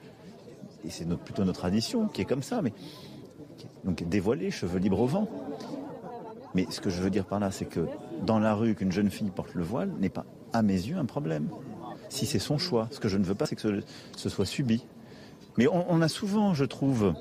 et 0.85 0.89
c'est 0.89 1.05
notre- 1.05 1.23
plutôt 1.23 1.43
notre 1.43 1.59
tradition 1.59 2.07
qui 2.07 2.21
est 2.21 2.25
comme 2.25 2.43
ça, 2.43 2.61
mais 2.61 2.73
donc 3.83 4.07
dévoilé, 4.07 4.51
cheveux 4.51 4.79
libres 4.79 4.99
au 5.01 5.07
vent. 5.07 5.27
Mais 6.53 6.65
ce 6.69 6.81
que 6.81 6.89
je 6.89 7.01
veux 7.01 7.09
dire 7.09 7.25
par 7.25 7.39
là, 7.39 7.49
c'est 7.51 7.65
que 7.65 7.87
dans 8.25 8.39
la 8.39 8.53
rue, 8.53 8.75
qu'une 8.75 8.91
jeune 8.91 9.09
fille 9.09 9.29
porte 9.29 9.53
le 9.55 9.63
voile 9.63 9.91
n'est 9.99 10.09
pas, 10.09 10.25
à 10.53 10.61
mes 10.61 10.73
yeux, 10.73 10.97
un 10.97 11.05
problème. 11.05 11.47
Si 12.09 12.25
c'est 12.25 12.39
son 12.39 12.57
choix, 12.57 12.89
ce 12.91 12.99
que 12.99 13.07
je 13.07 13.17
ne 13.17 13.23
veux 13.23 13.35
pas, 13.35 13.45
c'est 13.45 13.55
que 13.55 13.61
ce, 13.61 13.81
ce 14.17 14.27
soit 14.29 14.45
subi. 14.45 14.83
Mais 15.57 15.67
on, 15.67 15.85
on 15.89 16.01
a 16.01 16.09
souvent, 16.09 16.53
je 16.53 16.65
trouve, 16.65 17.13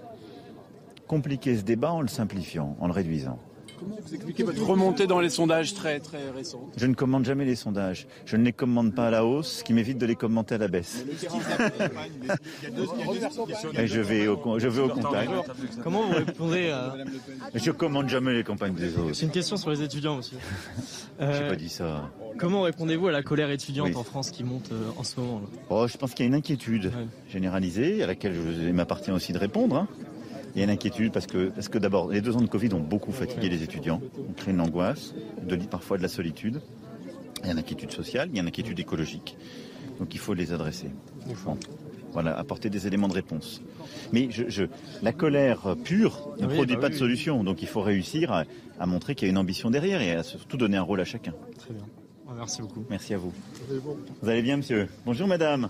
compliqué 1.14 1.56
ce 1.56 1.62
débat 1.62 1.90
en 1.92 2.02
le 2.02 2.06
simplifiant, 2.08 2.76
en 2.80 2.86
le 2.86 2.92
réduisant. 2.92 3.36
Comment 3.80 3.96
vous 4.06 4.14
expliquez 4.14 4.42
votre 4.44 4.62
remontée 4.64 5.06
dans 5.08 5.20
les 5.20 5.30
sondages 5.30 5.74
très 5.74 5.98
très 5.98 6.30
récents? 6.30 6.68
Je 6.76 6.86
ne 6.86 6.94
commande 6.94 7.24
jamais 7.24 7.44
les 7.46 7.56
sondages. 7.56 8.06
Je 8.26 8.36
ne 8.36 8.44
les 8.44 8.52
commande 8.52 8.94
pas 8.94 9.06
à 9.08 9.10
la 9.10 9.24
hausse, 9.24 9.50
ce 9.58 9.64
qui 9.64 9.72
m'évite 9.72 9.98
de 9.98 10.06
les 10.06 10.14
commenter 10.14 10.54
à 10.54 10.58
la 10.58 10.68
baisse. 10.68 11.04
Et 13.74 13.86
je 13.88 14.00
vais 14.00 14.28
au, 14.28 14.58
je 14.58 14.68
vais 14.68 14.82
au 14.82 14.88
contact. 14.88 15.30
Comment 15.82 16.02
vous 16.06 16.12
répondez 16.14 16.70
à... 16.70 16.94
Je 17.54 17.70
commande 17.72 18.08
jamais 18.08 18.34
les 18.34 18.44
campagnes 18.44 18.74
des 18.74 18.96
autres. 18.96 19.14
C'est 19.14 19.26
une 19.26 19.32
question 19.32 19.56
sur 19.56 19.70
les 19.70 19.82
étudiants 19.82 20.18
aussi. 20.18 20.34
J'ai 21.20 21.26
Euh, 21.26 21.48
pas 21.50 21.56
dit 21.56 21.68
ça. 21.68 22.10
comment 22.38 22.62
répondez-vous 22.62 23.08
à 23.08 23.12
la 23.12 23.22
colère 23.22 23.50
étudiante 23.50 23.88
Oui. 23.88 23.96
en 23.96 24.04
France 24.04 24.30
qui 24.30 24.44
monte 24.44 24.70
euh, 24.72 24.90
en 24.96 25.02
ce 25.04 25.18
moment 25.20 25.40
là? 25.40 25.46
Oh, 25.70 25.86
je 25.88 25.96
pense 25.98 26.14
qu'il 26.14 26.24
y 26.24 26.26
a 26.26 26.30
une 26.30 26.34
inquiétude 26.34 26.92
généralisée 27.30 28.02
à 28.02 28.06
laquelle 28.06 28.34
je, 28.34 28.68
il 28.68 28.72
m'appartient 28.74 29.10
aussi 29.10 29.32
de 29.32 29.38
répondre. 29.38 29.76
hein. 29.76 29.88
Il 30.54 30.58
y 30.58 30.62
a 30.62 30.64
une 30.64 30.70
inquiétude 30.70 31.12
parce 31.12 31.26
que, 31.26 31.48
parce 31.50 31.68
que 31.68 31.78
d'abord, 31.78 32.10
les 32.10 32.20
deux 32.20 32.36
ans 32.36 32.40
de 32.40 32.46
Covid 32.48 32.72
ont 32.74 32.80
beaucoup 32.80 33.12
fatigué 33.12 33.48
les 33.48 33.62
étudiants, 33.62 34.00
ont 34.18 34.32
créé 34.32 34.52
une 34.52 34.60
angoisse, 34.60 35.14
de, 35.42 35.56
parfois 35.56 35.96
de 35.96 36.02
la 36.02 36.08
solitude. 36.08 36.60
Il 37.42 37.46
y 37.46 37.48
a 37.48 37.52
une 37.52 37.58
inquiétude 37.58 37.90
sociale, 37.92 38.28
il 38.30 38.36
y 38.36 38.38
a 38.38 38.42
une 38.42 38.48
inquiétude 38.48 38.78
écologique. 38.80 39.36
Donc 39.98 40.14
il 40.14 40.18
faut 40.20 40.34
les 40.34 40.52
adresser. 40.52 40.90
Bon. 41.44 41.56
Voilà, 42.12 42.36
apporter 42.36 42.68
des 42.70 42.86
éléments 42.88 43.06
de 43.06 43.12
réponse. 43.14 43.62
Mais 44.12 44.28
je, 44.30 44.44
je- 44.48 44.64
la 45.02 45.12
colère 45.12 45.76
pure 45.84 46.34
ne 46.40 46.46
Oui, 46.46 46.54
produit 46.54 46.74
bah 46.74 46.80
pas 46.82 46.86
oui, 46.88 46.94
de 46.94 46.98
solution. 46.98 47.44
Donc 47.44 47.62
il 47.62 47.68
faut 47.68 47.82
réussir 47.82 48.32
à, 48.32 48.44
à 48.80 48.86
montrer 48.86 49.14
qu'il 49.14 49.28
y 49.28 49.30
a 49.30 49.32
une 49.32 49.38
ambition 49.38 49.70
derrière 49.70 50.02
et 50.02 50.12
à 50.12 50.22
surtout 50.24 50.56
donner 50.56 50.76
un 50.76 50.82
rôle 50.82 51.00
à 51.00 51.04
chacun. 51.04 51.32
Très 51.58 51.72
bien. 51.72 51.84
Merci 52.36 52.62
beaucoup. 52.62 52.84
Merci 52.90 53.14
à 53.14 53.18
vous. 53.18 53.32
Vous 54.22 54.28
allez 54.28 54.42
bien, 54.42 54.56
monsieur? 54.56 54.88
Bonjour, 55.06 55.28
madame. 55.28 55.68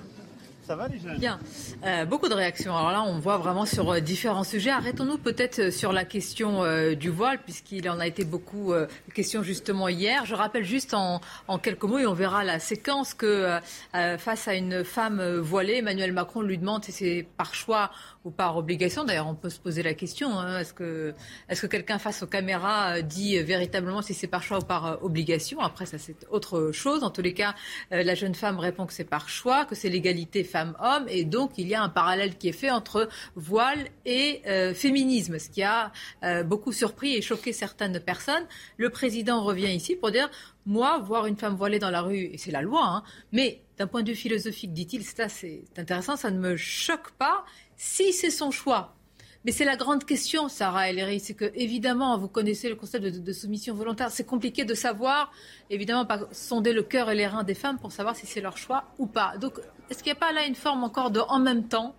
Ça 0.71 0.77
va, 0.77 0.87
les 0.87 1.01
jeunes? 1.01 1.19
Bien. 1.19 1.41
Euh, 1.85 2.05
beaucoup 2.05 2.29
de 2.29 2.35
réactions. 2.35 2.77
Alors 2.77 2.93
là, 2.93 3.03
on 3.03 3.19
voit 3.19 3.39
vraiment 3.39 3.67
sur 3.67 3.91
euh, 3.91 3.99
différents 3.99 4.45
sujets. 4.45 4.71
Arrêtons-nous 4.71 5.19
peut-être 5.19 5.59
euh, 5.59 5.71
sur 5.73 5.93
la 5.93 6.05
question 6.05 6.63
du 6.95 7.11
voile, 7.11 7.41
puisqu'il 7.43 7.91
en 7.91 7.99
a 7.99 8.07
été 8.07 8.25
beaucoup 8.25 8.73
question 9.13 9.43
justement 9.43 9.89
hier. 9.89 10.27
Je 10.27 10.37
rappelle 10.37 10.63
juste 10.63 10.95
en, 10.95 11.21
quelques 11.61 11.83
mots, 11.83 11.99
et 11.99 12.07
on 12.07 12.13
verra 12.13 12.45
la 12.45 12.61
séquence, 12.61 13.15
que 13.15 13.59
face 13.93 14.47
à 14.47 14.55
une 14.55 14.85
femme 14.85 15.39
voilée, 15.39 15.79
Emmanuel 15.79 16.13
Macron 16.13 16.43
lui 16.43 16.59
demande 16.59 16.85
si 16.85 16.93
c'est 16.93 17.27
par 17.37 17.55
choix 17.55 17.91
ou 18.25 18.31
par 18.31 18.57
obligation. 18.57 19.05
D'ailleurs, 19.05 19.27
on 19.27 19.35
peut 19.35 19.49
se 19.49 19.59
poser 19.59 19.83
la 19.83 19.95
question 19.95 20.39
hein, 20.39 20.59
est-ce 20.59 20.75
que, 20.75 21.15
est-ce 21.49 21.63
que 21.63 21.67
quelqu'un 21.67 21.99
face 21.99 22.23
aux 22.23 22.27
caméras 22.27 23.01
dit 23.01 23.39
véritablement 23.39 24.03
si 24.03 24.13
c'est 24.13 24.27
par 24.27 24.43
choix 24.43 24.59
ou 24.59 24.65
par 24.65 25.03
obligation? 25.03 25.61
Après, 25.61 25.87
ça 25.87 25.99
c'est 25.99 26.27
autre 26.31 26.71
chose. 26.73 27.03
En 27.03 27.11
tous 27.11 27.23
les 27.23 27.35
cas, 27.35 27.55
la 27.91 28.15
jeune 28.15 28.35
femme 28.35 28.59
répond 28.59 28.87
que 28.87 28.93
c'est 28.93 29.05
par 29.05 29.29
choix, 29.29 29.65
que 29.65 29.75
c'est 29.75 29.89
l'égalité 29.89 30.45
et 31.09 31.25
donc 31.25 31.53
il 31.59 31.69
y 31.69 31.75
a 31.75 31.83
un 31.83 31.89
parallèle 31.89 32.37
qui 32.37 32.49
est 32.49 32.53
fait 32.53 32.71
entre 32.71 33.09
voile 33.35 33.89
et 34.05 34.43
euh, 34.47 34.75
féminisme, 34.75 35.39
ce 35.39 35.49
qui 35.49 35.63
a 35.63 35.93
euh, 36.23 36.43
beaucoup 36.43 36.73
surpris 36.73 37.15
et 37.15 37.23
choqué 37.23 37.53
certaines 37.53 38.01
personnes. 38.01 38.47
Le 38.77 38.91
président 38.91 39.43
revient 39.43 39.73
ici 39.73 39.97
pour 39.97 40.11
dire 40.11 40.31
moi, 40.67 40.99
voir 40.99 41.27
une 41.27 41.37
femme 41.37 41.55
voilée 41.55 41.79
dans 41.79 41.91
la 41.91 42.03
rue, 42.03 42.31
et 42.33 42.39
c'est 42.39 42.51
la 42.51 42.63
loi, 42.63 42.85
hein, 42.85 43.03
mais 43.33 43.63
d'un 43.79 43.87
point 43.87 44.03
de 44.03 44.11
vue 44.11 44.17
philosophique, 44.17 44.73
dit-il, 44.73 45.05
ça 45.05 45.29
c'est 45.29 45.63
intéressant, 45.77 46.17
ça 46.17 46.31
ne 46.31 46.39
me 46.39 46.57
choque 46.57 47.11
pas 47.13 47.45
si 47.77 48.13
c'est 48.13 48.31
son 48.31 48.51
choix. 48.51 48.95
Mais 49.45 49.53
c'est 49.53 49.65
la 49.65 49.77
grande 49.77 50.05
question, 50.05 50.51
Sarah 50.51 50.91
Ellery, 50.91 51.19
c'est 51.19 51.33
que 51.33 51.51
évidemment, 51.55 52.19
vous 52.19 52.29
connaissez 52.29 52.69
le 52.69 52.75
concept 52.75 53.05
de, 53.05 53.11
de 53.11 53.33
soumission 53.33 53.75
volontaire. 53.75 54.11
C'est 54.11 54.27
compliqué 54.27 54.67
de 54.67 54.75
savoir, 54.75 55.33
évidemment, 55.71 56.05
pas 56.05 56.29
sonder 56.31 56.75
le 56.75 56.83
cœur 56.83 57.11
et 57.11 57.15
les 57.15 57.27
reins 57.27 57.43
des 57.43 57.55
femmes 57.55 57.79
pour 57.79 57.91
savoir 57.91 58.15
si 58.17 58.27
c'est 58.27 58.43
leur 58.43 58.59
choix 58.59 58.85
ou 58.99 59.07
pas. 59.07 59.39
Donc, 59.39 59.59
est-ce 59.91 60.03
qu'il 60.03 60.13
n'y 60.13 60.19
a 60.19 60.21
pas 60.21 60.33
là 60.33 60.47
une 60.47 60.55
forme 60.55 60.85
encore 60.85 61.11
de 61.11 61.21
en 61.21 61.39
même 61.39 61.65
temps 61.65 61.95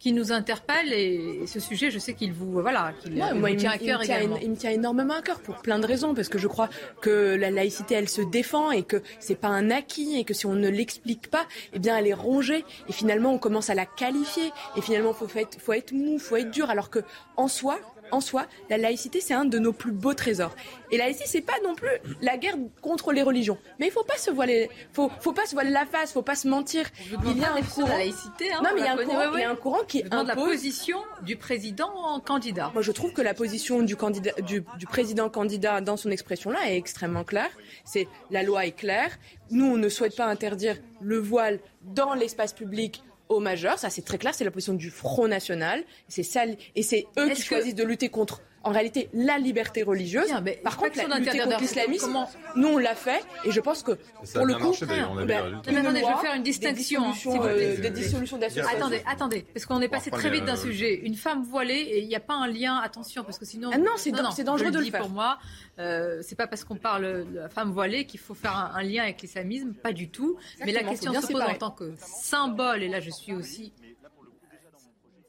qui 0.00 0.12
nous 0.12 0.32
interpelle 0.32 0.92
et, 0.94 1.46
ce 1.46 1.60
sujet, 1.60 1.90
je 1.90 1.98
sais 1.98 2.14
qu'il 2.14 2.32
vous 2.32 2.50
voilà, 2.52 2.94
qu'il 3.02 3.12
Ouais, 3.20 3.28
il 3.34 3.38
moi, 3.38 3.50
il, 3.50 3.58
tient 3.58 3.72
à 3.72 3.76
il 3.76 3.86
cœur 3.86 4.00
tient, 4.00 4.16
également. 4.16 4.38
il 4.40 4.50
me 4.50 4.56
tient 4.56 4.70
énormément 4.70 5.14
à 5.14 5.20
cœur 5.20 5.40
pour 5.40 5.56
plein 5.56 5.78
de 5.78 5.86
raisons, 5.86 6.14
parce 6.14 6.30
que 6.30 6.38
je 6.38 6.48
crois 6.48 6.70
que 7.02 7.36
la 7.36 7.50
laïcité, 7.50 7.94
elle 7.94 8.08
se 8.08 8.22
défend 8.22 8.70
et 8.70 8.82
que 8.82 9.02
c'est 9.20 9.34
pas 9.34 9.48
un 9.48 9.70
acquis 9.70 10.18
et 10.18 10.24
que 10.24 10.32
si 10.32 10.46
on 10.46 10.54
ne 10.54 10.70
l'explique 10.70 11.30
pas, 11.30 11.46
eh 11.74 11.78
bien, 11.78 11.98
elle 11.98 12.06
est 12.06 12.14
rongée 12.14 12.64
et 12.88 12.92
finalement, 12.92 13.32
on 13.34 13.38
commence 13.38 13.68
à 13.68 13.74
la 13.74 13.84
qualifier 13.84 14.50
et 14.76 14.80
finalement, 14.80 15.12
faut 15.12 15.28
être, 15.36 15.60
faut 15.60 15.74
être 15.74 15.92
mou, 15.92 16.18
faut 16.18 16.36
être 16.36 16.50
dur, 16.50 16.70
alors 16.70 16.88
que 16.88 17.00
en 17.36 17.46
soi, 17.46 17.78
en 18.12 18.20
soi, 18.20 18.46
la 18.68 18.78
laïcité, 18.78 19.20
c'est 19.20 19.34
un 19.34 19.44
de 19.44 19.58
nos 19.58 19.72
plus 19.72 19.92
beaux 19.92 20.14
trésors. 20.14 20.54
Et 20.90 20.98
la 20.98 21.04
laïcité, 21.04 21.26
c'est 21.26 21.40
pas 21.40 21.60
non 21.64 21.74
plus 21.74 21.88
la 22.20 22.36
guerre 22.36 22.56
contre 22.80 23.12
les 23.12 23.22
religions. 23.22 23.58
Mais 23.78 23.86
il 23.86 23.92
faut 23.92 24.04
pas 24.04 24.16
se 24.16 24.30
voiler, 24.30 24.70
faut, 24.92 25.10
faut 25.20 25.32
pas 25.32 25.46
se 25.46 25.54
voiler 25.54 25.70
la 25.70 25.86
face, 25.86 26.12
faut 26.12 26.22
pas 26.22 26.34
se 26.34 26.48
mentir. 26.48 26.86
Il 27.24 27.38
y 27.38 27.44
a 27.44 27.54
un 27.54 27.62
courant, 27.62 27.88
la 27.88 27.98
laïcité, 27.98 28.52
hein, 28.52 28.60
non, 28.62 28.70
mais 28.74 28.80
il 28.80 28.84
y 28.84 28.88
a 28.88 28.92
un 28.92 28.96
courant, 28.96 29.18
ouais, 29.18 29.26
il 29.34 29.40
y 29.40 29.44
a 29.44 29.46
ouais. 29.46 29.52
un 29.52 29.56
courant 29.56 29.84
qui 29.86 30.02
la 30.02 30.34
position 30.34 30.98
du 31.22 31.36
président 31.36 32.20
candidat. 32.24 32.70
moi, 32.72 32.82
je 32.82 32.92
trouve 32.92 33.12
que 33.12 33.22
la 33.22 33.34
position 33.34 33.82
du, 33.82 33.96
candidat, 33.96 34.32
du, 34.42 34.64
du 34.78 34.86
président 34.86 35.28
candidat 35.28 35.80
dans 35.80 35.96
son 35.96 36.10
expression-là 36.10 36.70
est 36.70 36.76
extrêmement 36.76 37.24
claire. 37.24 37.50
C'est 37.84 38.08
la 38.30 38.42
loi 38.42 38.66
est 38.66 38.72
claire. 38.72 39.10
Nous, 39.50 39.66
on 39.66 39.76
ne 39.76 39.88
souhaite 39.88 40.16
pas 40.16 40.26
interdire 40.26 40.76
le 41.00 41.18
voile 41.18 41.60
dans 41.82 42.14
l'espace 42.14 42.52
public 42.52 43.02
aux 43.30 43.40
majeurs. 43.40 43.78
Ça, 43.78 43.88
c'est 43.88 44.02
très 44.04 44.18
clair. 44.18 44.34
C'est 44.34 44.44
la 44.44 44.50
position 44.50 44.74
du 44.74 44.90
Front 44.90 45.28
National. 45.28 45.82
C'est 46.08 46.22
ça, 46.22 46.42
et 46.74 46.82
c'est 46.82 47.06
eux 47.18 47.30
qui 47.30 47.40
que- 47.40 47.46
choisissent 47.46 47.74
de 47.74 47.84
lutter 47.84 48.10
contre. 48.10 48.42
En 48.62 48.72
réalité, 48.72 49.08
la 49.14 49.38
liberté 49.38 49.82
religieuse. 49.82 50.26
Bien, 50.26 50.42
mais 50.42 50.60
Par 50.62 50.76
contre, 50.76 50.96
la 50.98 51.16
interdire 51.16 51.44
contre 51.44 51.60
l'islamisme, 51.60 52.06
Comment- 52.06 52.30
nous 52.56 52.68
on 52.68 52.76
l'a 52.78 52.94
fait, 52.94 53.24
et 53.46 53.50
je 53.52 53.60
pense 53.60 53.82
que 53.82 53.92
Ça 54.22 54.38
a 54.38 54.40
pour 54.40 54.46
le 54.46 54.54
coup, 54.54 54.64
marché, 54.66 54.84
on 55.10 55.16
a 55.16 55.24
ben, 55.24 55.26
bien 55.26 55.42
résultat. 55.44 55.72
Non, 55.72 55.72
mais 55.72 55.80
attendez, 55.80 56.00
je 56.00 56.06
vais 56.06 56.20
faire 56.20 56.34
une 56.34 56.42
des 56.42 56.50
distinction. 56.50 57.02
hein, 57.04 57.14
euh, 57.46 57.80
des 57.80 57.90
dissolutions 57.90 58.36
d'associations. 58.36 58.76
Attendez, 58.76 59.02
attendez, 59.06 59.46
parce 59.54 59.64
qu'on 59.64 59.80
est 59.80 59.88
passé 59.88 60.10
très 60.10 60.28
vite 60.28 60.42
euh, 60.42 60.46
d'un 60.46 60.56
sujet. 60.56 60.94
Une 61.04 61.14
femme 61.14 61.42
voilée, 61.42 61.74
et 61.74 62.00
il 62.00 62.08
n'y 62.08 62.14
a 62.14 62.20
pas 62.20 62.34
un 62.34 62.48
lien, 62.48 62.76
attention, 62.76 63.24
parce 63.24 63.38
que 63.38 63.46
sinon. 63.46 63.70
Ah 63.72 63.78
non, 63.78 63.92
c'est 63.96 64.10
dan- 64.12 64.30
c'est 64.34 64.44
dangereux 64.44 64.70
je 64.70 64.78
de 64.78 64.84
le 64.84 64.90
faire. 64.90 65.00
Pour 65.00 65.10
moi, 65.10 65.38
euh, 65.78 66.20
c'est 66.22 66.36
pas 66.36 66.46
parce 66.46 66.64
qu'on 66.64 66.76
parle 66.76 67.24
de 67.32 67.38
la 67.38 67.48
femme 67.48 67.72
voilée 67.72 68.04
qu'il 68.04 68.20
faut 68.20 68.34
faire 68.34 68.56
un, 68.56 68.72
un 68.74 68.82
lien 68.82 69.04
avec 69.04 69.22
l'islamisme, 69.22 69.72
pas 69.72 69.92
du 69.94 70.08
tout. 70.10 70.36
Mais 70.66 70.72
la 70.72 70.82
question 70.82 71.14
se 71.14 71.32
pose 71.32 71.40
en 71.40 71.54
tant 71.54 71.70
que 71.70 71.94
symbole, 71.98 72.82
et 72.82 72.88
là 72.88 73.00
je 73.00 73.10
suis 73.10 73.32
aussi 73.32 73.72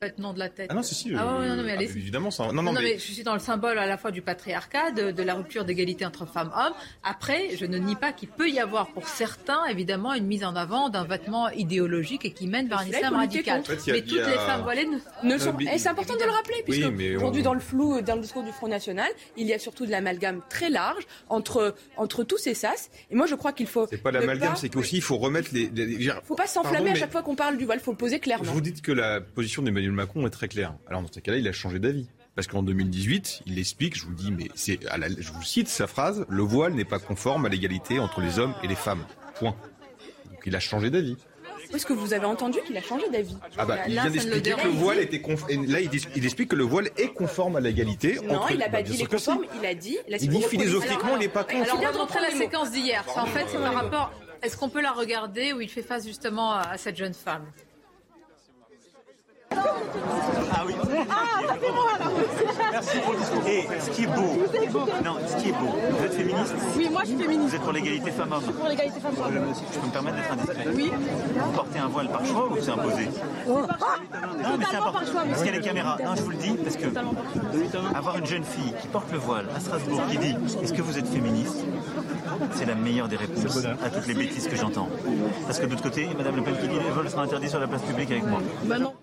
Faites 0.04 0.18
nom 0.18 0.34
de 0.34 0.39
la 0.39 0.49
tête. 0.49 0.66
Ah 0.72 0.74
non, 0.74 0.82
si, 0.82 0.95
si. 0.95 1.12
Ah 1.16 1.36
euh, 1.41 1.47
non, 1.49 1.58
non, 1.58 1.64
mais 1.64 1.76
ah, 1.78 1.82
évidemment, 1.84 2.32
ça. 2.32 2.45
Non, 2.47 2.54
Non, 2.54 2.64
non, 2.64 2.72
mais... 2.74 2.82
mais. 2.82 2.97
je 2.97 3.12
suis 3.14 3.22
dans 3.22 3.36
le 3.36 3.39
symbole 3.39 3.78
à 3.78 3.86
la 3.86 3.99
fois 3.99 4.10
du 4.10 4.24
patriarcat, 4.24 4.89
de, 4.89 5.12
de 5.12 5.22
la 5.22 5.36
rupture 5.36 5.64
d'égalité 5.64 6.08
entre 6.08 6.26
femmes 6.26 6.49
et 6.56 6.60
hommes. 6.60 6.74
Après, 7.04 7.56
je 7.56 7.68
ne 7.68 7.78
nie 7.78 7.95
pas 7.95 8.12
qu'il 8.12 8.28
peut 8.30 8.49
y 8.49 8.60
avoir 8.60 8.88
pour 8.93 9.08
certains, 9.08 9.64
évidemment, 9.68 10.16
une 10.16 10.26
mise 10.26 10.43
en 10.43 10.56
avant 10.56 10.89
d'un 10.89 11.04
vêtement 11.04 11.49
idéologique 11.52 12.26
et 12.26 12.32
qui 12.32 12.47
mène 12.47 12.68
vers 12.68 12.80
un 12.80 12.86
il 12.86 12.93
islam 12.95 13.14
radical. 13.14 13.60
En 13.60 13.64
fait, 13.64 13.78
il 13.86 13.89
a- 13.91 13.93
mais 13.93 13.99
il 13.99 14.06
toutes 14.08 14.20
a- 14.22 14.30
les 14.32 14.38
femmes 14.38 14.62
voilées 14.64 14.88
ne, 14.88 14.97
ne 15.34 15.38
sont... 15.38 15.49
Euh, 15.49 15.54
mais- 15.60 15.76
Et 15.76 15.78
c'est 15.78 15.89
important 15.89 16.16
de 16.16 16.24
le 16.24 16.32
rappeler, 16.32 16.56
Oui, 16.68 16.80
puisque 16.80 16.88
on- 16.88 17.16
aujourd'hui, 17.18 17.43
dans 17.43 17.54
le 17.54 17.60
flou, 17.60 18.02
dans 18.02 18.16
le 18.16 18.22
discours 18.24 18.41
du 18.43 18.52
Front 18.54 18.70
National, 18.70 19.12
il 19.38 19.45
y 19.45 19.54
a 19.54 19.60
surtout 19.60 19.86
de 19.86 19.91
l'amalgame 19.91 20.41
très 20.49 20.72
large 20.72 21.04
entre, 21.30 21.76
entre 21.97 22.24
tous 22.24 22.39
ces 22.39 22.56
sas. 22.56 22.89
Et 23.12 23.16
moi, 23.16 23.28
je 23.28 23.36
crois 23.36 23.54
qu'il 23.54 23.68
faut. 23.68 23.86
C'est 23.88 24.02
pas 24.02 24.10
l'amalgame, 24.10 24.54
pas- 24.54 24.56
c'est 24.56 24.70
qu'aussi 24.70 24.95
il 24.95 25.04
faut 25.04 25.18
remettre 25.20 25.49
les. 25.54 25.70
les- 25.70 25.86
les- 25.86 26.12
faut 26.24 26.34
pas 26.36 26.47
s'enflammer 26.47 26.89
à 26.89 26.95
chaque 26.95 27.12
fois 27.12 27.22
qu'on 27.22 27.36
parle 27.36 27.58
du 27.58 27.66
voile, 27.66 27.80
faut 27.80 27.91
le 27.91 27.97
poser 27.97 28.20
clairement. 28.20 28.52
Vous 28.52 28.62
dites 28.62 28.82
que 28.82 28.91
la 28.91 29.22
position 29.22 29.62
d'Emmanuel 29.62 29.91
Macron 29.94 30.26
est 30.28 30.32
très 30.32 30.48
claire. 30.48 30.74
Alors 30.88 31.02
dans 31.02 31.12
ce 31.12 31.20
cas-là, 31.20 31.38
il 31.38 31.48
a 31.48 31.52
changé 31.54 31.80
d'avis. 31.80 32.08
Parce 32.36 32.48
qu'en 32.48 32.64
2018, 32.64 33.42
il 33.46 33.60
explique, 33.60 33.98
je 33.98 34.06
vous 34.06 34.14
dis, 34.14 34.32
mais 34.32 34.48
c'est, 34.56 34.80
je 35.20 35.32
vous 35.34 35.44
cite 35.44 35.68
sa 35.68 35.86
phrase, 35.86 36.26
le 36.30 36.42
voile 36.44 36.74
n'est 36.74 36.86
pas 36.86 36.98
conforme 37.00 37.46
à 37.46 37.50
l'égalité 37.50 38.00
entre 38.00 38.22
les 38.22 38.39
hommes 38.39 38.54
et 38.64 38.68
les 38.68 38.76
femmes. 38.76 39.06
Point. 39.36 39.56
Donc 40.30 40.39
il 40.46 40.56
a 40.56 40.60
changé 40.62 40.89
d'avis. 40.89 41.18
Est-ce 41.74 41.86
que 41.86 41.94
vous 41.94 42.14
avez 42.14 42.26
entendu 42.26 42.60
qu'il 42.66 42.76
a 42.78 42.82
changé 42.82 43.10
d'avis 43.10 43.36
Ah 43.58 43.66
bah, 43.66 43.80
il 43.88 43.94
vient 43.94 44.10
d'expliquer 44.10 44.52
que 44.54 44.64
le 44.64 44.70
voile 44.72 45.00
était 45.00 45.20
conf- 45.20 45.48
là 45.72 45.80
il, 45.80 45.89
dis- 45.89 46.06
il 46.16 46.26
explique 46.26 46.50
que 46.50 46.56
le 46.56 46.64
voile 46.66 46.89
est 46.98 47.14
conforme 47.14 47.56
à 47.56 47.60
l'égalité. 47.60 48.18
Non, 48.24 48.36
entre... 48.36 48.52
il 48.52 48.58
n'a 48.60 48.66
bah, 48.68 48.78
pas 48.80 48.84
dit 48.84 48.98
sûr 48.98 49.06
les 49.06 49.10
que 49.10 49.18
si. 49.18 49.26
conformes, 49.28 49.46
il 49.60 49.66
a 49.66 49.74
dit. 49.74 49.98
Il 50.20 50.30
dit 50.30 50.42
philosophiquement, 50.42 51.16
il 51.16 51.20
n'est 51.20 51.28
pas 51.30 51.42
Alors, 51.50 51.76
on 51.76 51.80
bien 51.80 51.92
va 51.92 52.06
de 52.06 52.22
la 52.22 52.38
séquence 52.38 52.72
d'hier. 52.72 53.06
En 53.16 53.26
fait, 53.26 53.46
c'est 53.50 53.58
par 53.58 53.74
rapport. 53.74 54.12
Est-ce 54.42 54.58
qu'on 54.58 54.70
peut 54.70 54.82
la 54.82 54.92
regarder 54.92 55.54
où 55.54 55.62
il 55.62 55.70
fait 55.70 55.84
face 55.84 56.06
justement 56.08 56.54
à 56.54 56.78
cette 56.78 56.98
jeune 56.98 57.14
femme? 57.14 57.46
Ah 59.54 60.64
oui. 60.66 60.76
Ah, 61.10 61.54
c'est 61.62 61.72
moi 61.72 61.91
là. 61.99 62.06
Merci 62.72 62.97
pour 62.99 63.14
le 63.14 63.20
discours. 63.20 63.47
Et 63.47 63.68
ce 63.80 63.89
qui 63.89 64.04
est 64.04 64.08
beau, 64.08 64.38
non, 65.04 65.16
ce 65.28 65.36
qui 65.41 65.49
est 65.49 65.52
beau, 65.54 65.68
vous 65.91 66.06
êtes 66.06 66.14
féministe 66.14 66.56
Oui, 66.78 66.89
moi 66.91 67.02
je 67.04 67.08
suis 67.10 67.18
féministe. 67.18 67.49
Vous 67.49 67.56
êtes 67.56 67.62
pour 67.62 67.72
l'égalité 67.74 68.12
femmes-hommes 68.12 68.43
Pour 68.43 68.68
l'égalité 68.68 68.99
femmes-hommes. 68.99 69.54
Je 69.74 69.80
peux 69.80 69.88
me 69.88 69.91
permettre 69.91 70.18
d'être 70.18 70.32
indiscret 70.32 70.68
Oui. 70.76 70.91
Vous 71.43 71.52
portez 71.52 71.80
un 71.80 71.88
voile 71.88 72.10
par 72.10 72.26
choix 72.26 72.49
ou 72.49 72.58
c'est 72.62 72.72
imposé 72.72 73.10
Non, 73.47 73.68
mais 74.58 74.66
c'est 74.70 74.76
important. 74.78 74.99
Parce 75.14 75.38
qu'il 75.38 75.45
y 75.45 75.49
a 75.49 75.60
les 75.60 75.62
caméras. 75.62 75.97
Non, 76.04 76.16
je 76.16 76.22
vous 76.22 76.30
le 76.32 76.38
dis, 76.38 76.54
parce 76.64 76.78
que 76.78 76.88
avoir 77.95 78.18
une 78.18 78.26
jeune 78.26 78.43
fille 78.43 78.74
qui 78.82 78.88
porte 78.88 79.12
le 79.12 79.18
voile 79.18 79.45
à 79.56 79.60
Strasbourg 79.60 80.02
qui 80.10 80.18
dit 80.18 80.36
Est-ce 80.62 80.74
que 80.74 80.82
vous 80.82 80.97
êtes 80.97 81.08
féministe? 81.08 81.66
C'est 82.54 82.66
la 82.66 82.76
meilleure 82.76 83.08
des 83.08 83.18
réponses 83.18 83.58
à 83.66 83.89
toutes 83.89 84.08
les 84.08 84.14
bêtises 84.14 84.47
que 84.47 84.56
j'entends. 84.56 84.88
Parce 85.45 85.60
que 85.60 85.66
de 85.66 85.72
l'autre 85.72 85.84
côté, 85.84 86.08
Madame 86.18 86.36
Le 86.38 86.43
Pen 86.43 86.56
qui 86.60 86.68
dit 86.68 86.76
Le 86.76 86.93
voile 86.93 87.10
sera 87.10 87.24
interdit 87.24 87.49
sur 87.49 87.60
la 87.60 87.68
place 87.68 87.82
publique 87.82 88.12
avec 88.12 88.26
moi. 88.26 88.39
Bah 88.64 88.80
non. 88.80 88.93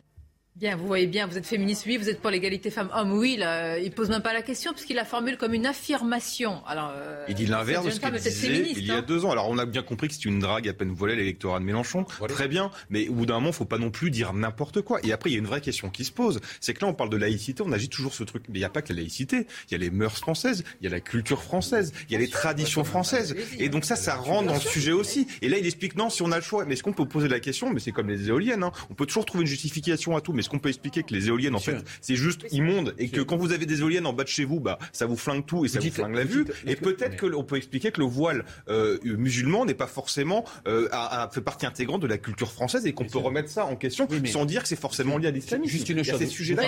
Bien, 0.58 0.74
vous 0.74 0.88
voyez 0.88 1.06
bien, 1.06 1.28
vous 1.28 1.38
êtes 1.38 1.46
féministe, 1.46 1.84
oui, 1.86 1.98
vous 1.98 2.08
êtes 2.08 2.20
pour 2.20 2.30
l'égalité 2.30 2.68
femmes-hommes, 2.70 3.12
oui. 3.12 3.36
Là, 3.36 3.78
il 3.78 3.92
pose 3.92 4.08
même 4.08 4.22
pas 4.22 4.32
la 4.32 4.42
question 4.42 4.72
puisqu'il 4.72 4.96
la 4.96 5.04
formule 5.04 5.36
comme 5.36 5.54
une 5.54 5.66
affirmation. 5.66 6.66
Alors, 6.66 6.90
euh, 6.96 7.24
Il 7.28 7.36
dit 7.36 7.46
l'inverse 7.46 7.84
de 7.86 7.90
ce 7.90 8.00
jeune 8.00 8.10
qu'il 8.10 8.20
disait 8.20 8.30
féministe, 8.48 8.74
il 8.76 8.86
y 8.86 8.90
a 8.90 8.96
hein. 8.96 9.04
deux 9.06 9.24
ans. 9.24 9.30
Alors 9.30 9.48
on 9.48 9.56
a 9.58 9.66
bien 9.66 9.82
compris 9.84 10.08
que 10.08 10.14
c'est 10.14 10.24
une 10.24 10.40
drague 10.40 10.68
à 10.68 10.72
peine 10.72 10.90
voilée 10.90 11.14
l'électorat 11.14 11.60
de 11.60 11.64
Mélenchon. 11.64 12.04
Très 12.26 12.48
bien, 12.48 12.72
mais 12.90 13.06
au 13.06 13.12
bout 13.12 13.26
d'un 13.26 13.34
moment, 13.34 13.52
faut 13.52 13.66
pas 13.66 13.78
non 13.78 13.90
plus 13.90 14.10
dire 14.10 14.32
n'importe 14.32 14.80
quoi. 14.80 14.98
Et 15.04 15.12
après, 15.12 15.30
il 15.30 15.34
y 15.34 15.36
a 15.36 15.38
une 15.38 15.46
vraie 15.46 15.60
question 15.60 15.90
qui 15.90 16.04
se 16.04 16.10
pose. 16.10 16.40
C'est 16.60 16.74
que 16.74 16.84
là, 16.84 16.88
on 16.88 16.94
parle 16.94 17.10
de 17.10 17.16
laïcité, 17.16 17.62
on 17.64 17.70
agit 17.70 17.88
toujours 17.88 18.12
ce 18.12 18.24
truc. 18.24 18.42
Mais 18.48 18.56
il 18.56 18.62
n'y 18.62 18.64
a 18.64 18.68
pas 18.68 18.82
que 18.82 18.92
la 18.92 18.98
laïcité. 18.98 19.46
Il 19.68 19.72
y 19.72 19.74
a 19.76 19.78
les 19.78 19.90
mœurs 19.90 20.18
françaises, 20.18 20.64
il 20.80 20.84
y 20.84 20.86
a 20.88 20.90
la 20.90 20.98
culture 20.98 21.44
française, 21.44 21.92
il 22.08 22.14
y 22.14 22.16
a 22.16 22.18
les 22.18 22.30
traditions 22.30 22.82
françaises. 22.82 23.36
Et 23.60 23.68
donc 23.68 23.84
ça, 23.84 23.94
ça 23.94 24.16
rentre 24.16 24.48
dans 24.48 24.54
le 24.54 24.60
sujet 24.60 24.90
aussi. 24.90 25.28
Et 25.40 25.48
là, 25.48 25.56
il 25.56 25.66
explique 25.66 25.94
non, 25.94 26.10
si 26.10 26.22
on 26.22 26.32
a 26.32 26.36
le 26.36 26.42
choix. 26.42 26.64
Mais 26.64 26.74
est-ce 26.74 26.82
qu'on 26.82 26.92
peut 26.92 27.06
poser 27.06 27.28
la 27.28 27.38
question? 27.38 27.72
Mais 27.72 27.78
c'est 27.78 27.92
comme 27.92 28.08
les 28.08 28.26
éoliennes. 28.26 28.64
hein. 28.64 28.72
On 28.90 28.94
peut 28.94 29.06
toujours 29.06 29.24
trouver 29.24 29.42
une 29.42 29.48
justification 29.48 30.16
à 30.16 30.20
tout. 30.20 30.32
Mais 30.32 30.42
est-ce 30.48 30.50
qu'on 30.50 30.58
peut 30.58 30.70
expliquer 30.70 31.02
que 31.02 31.12
les 31.12 31.28
éoliennes, 31.28 31.54
en 31.54 31.60
fait, 31.60 31.84
c'est 32.00 32.16
juste 32.16 32.46
immonde 32.52 32.94
et 32.98 33.10
que 33.10 33.20
quand 33.20 33.36
vous 33.36 33.52
avez 33.52 33.66
des 33.66 33.80
éoliennes 33.80 34.06
en 34.06 34.14
bas 34.14 34.24
de 34.24 34.28
chez 34.28 34.44
vous, 34.44 34.60
bah, 34.60 34.78
ça 34.92 35.04
vous 35.04 35.16
flingue 35.16 35.44
tout 35.44 35.66
et 35.66 35.68
ça 35.68 35.78
vous, 35.78 35.90
flingue 35.90 36.14
la 36.14 36.24
vue. 36.24 36.46
Et 36.66 36.74
peut-être 36.76 37.16
que 37.16 37.26
on 37.34 37.44
peut 37.44 37.56
expliquer 37.56 37.92
que 37.92 38.00
le 38.00 38.06
voile 38.06 38.44
euh, 38.68 38.98
musulman 39.04 39.66
n'est 39.66 39.74
pas 39.74 39.86
forcément 39.86 40.44
euh, 40.66 40.88
a, 40.90 41.24
a 41.24 41.28
fait 41.28 41.42
partie 41.42 41.66
intégrante 41.66 42.00
de 42.00 42.06
la 42.06 42.16
culture 42.16 42.50
française 42.50 42.86
et 42.86 42.92
qu'on 42.94 43.04
peut 43.04 43.18
remettre 43.18 43.50
ça 43.50 43.66
en 43.66 43.76
question 43.76 44.08
sans 44.24 44.46
dire 44.46 44.62
que 44.62 44.68
c'est 44.68 44.80
forcément 44.80 45.18
lié 45.18 45.28
à 45.28 45.30
l'islamisme. 45.30 45.70
Juste 45.70 45.88
une 45.90 46.02
chose. 46.02 46.18
ces 46.18 46.26
sujets-là 46.26 46.62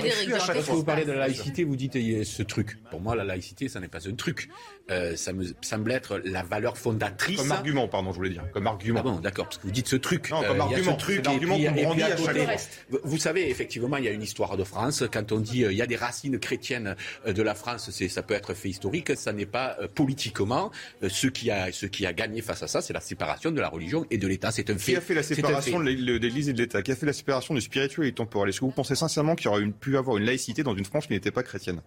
vous 0.68 0.84
parlez 0.84 1.04
de 1.04 1.12
la 1.12 1.20
laïcité, 1.20 1.64
vous 1.64 1.76
dites 1.76 1.96
a 1.96 2.24
ce 2.24 2.42
truc. 2.42 2.78
Pour 2.90 3.00
moi, 3.00 3.14
la 3.14 3.24
laïcité, 3.24 3.68
ça 3.68 3.80
n'est 3.80 3.88
pas 3.88 4.06
un 4.06 4.14
truc. 4.14 4.50
Euh, 4.90 5.14
ça 5.16 5.32
me 5.32 5.44
semble 5.60 5.92
être 5.92 6.20
la 6.24 6.42
valeur 6.42 6.76
fondatrice. 6.76 7.36
Comme 7.38 7.52
argument, 7.52 7.88
pardon, 7.88 8.10
je 8.12 8.16
voulais 8.16 8.30
dire. 8.30 8.44
Comme 8.52 8.66
argument. 8.66 9.00
Ah 9.00 9.02
bon, 9.04 9.16
d'accord, 9.20 9.44
parce 9.46 9.58
que 9.58 9.62
vous 9.66 9.70
dites 9.72 9.88
ce 9.88 9.96
truc. 9.96 10.30
Non, 10.30 10.42
comme 10.42 10.58
Euh, 10.58 10.62
argument. 10.62 10.92
ce 10.92 10.98
truc 10.98 11.24
l'argument 11.24 11.56
qu'on 11.58 11.70
brandit 11.82 12.02
à 12.02 12.16
chaque. 12.16 12.60
Vous- 13.04 13.18
savez, 13.18 13.48
effectivement, 13.50 13.96
il 13.98 14.04
y 14.04 14.08
a 14.08 14.12
une 14.12 14.22
histoire 14.22 14.56
de 14.56 14.64
France. 14.64 15.04
Quand 15.12 15.32
on 15.32 15.38
dit 15.38 15.64
euh, 15.64 15.72
il 15.72 15.78
y 15.78 15.82
a 15.82 15.86
des 15.86 15.96
racines 15.96 16.38
chrétiennes 16.38 16.96
euh, 17.26 17.32
de 17.32 17.42
la 17.42 17.54
France, 17.54 17.90
c'est 17.92 18.08
ça 18.08 18.22
peut 18.22 18.34
être 18.34 18.54
fait 18.54 18.68
historique. 18.70 19.12
Ça 19.16 19.32
n'est 19.32 19.46
pas 19.46 19.76
euh, 19.80 19.86
politiquement 19.88 20.70
euh, 21.02 21.08
ce 21.08 21.26
qui 21.26 21.50
a 21.50 21.70
ce 21.72 21.86
qui 21.86 22.06
a 22.06 22.12
gagné 22.12 22.42
face 22.42 22.62
à 22.62 22.66
ça, 22.68 22.80
c'est 22.82 22.92
la 22.92 23.00
séparation 23.00 23.50
de 23.52 23.60
la 23.60 23.68
religion 23.68 24.06
et 24.10 24.18
de 24.18 24.26
l'État. 24.26 24.50
C'est 24.50 24.70
un 24.70 24.78
fait. 24.78 24.92
Qui 24.92 24.96
a 24.96 25.00
fait 25.00 25.14
la 25.14 25.22
séparation 25.22 25.78
de 25.78 25.84
l'É- 25.84 25.96
de 25.96 26.16
l'Église 26.18 26.48
et 26.48 26.52
de 26.52 26.58
l'État? 26.58 26.82
Qui 26.82 26.92
a 26.92 26.96
fait 26.96 27.06
la 27.06 27.12
séparation 27.12 27.54
du 27.54 27.60
spirituel 27.60 28.06
et 28.06 28.10
du 28.10 28.14
temporel? 28.14 28.48
Est-ce 28.50 28.60
que 28.60 28.64
vous 28.64 28.70
pensez 28.72 28.94
sincèrement 28.94 29.34
qu'il 29.36 29.46
y 29.46 29.48
aurait 29.48 29.66
pu 29.66 29.96
avoir 29.96 30.16
une 30.16 30.24
laïcité 30.24 30.62
dans 30.62 30.74
une 30.74 30.84
France 30.84 31.06
qui 31.06 31.12
n'était 31.12 31.30
pas 31.30 31.42
chrétienne? 31.42 31.80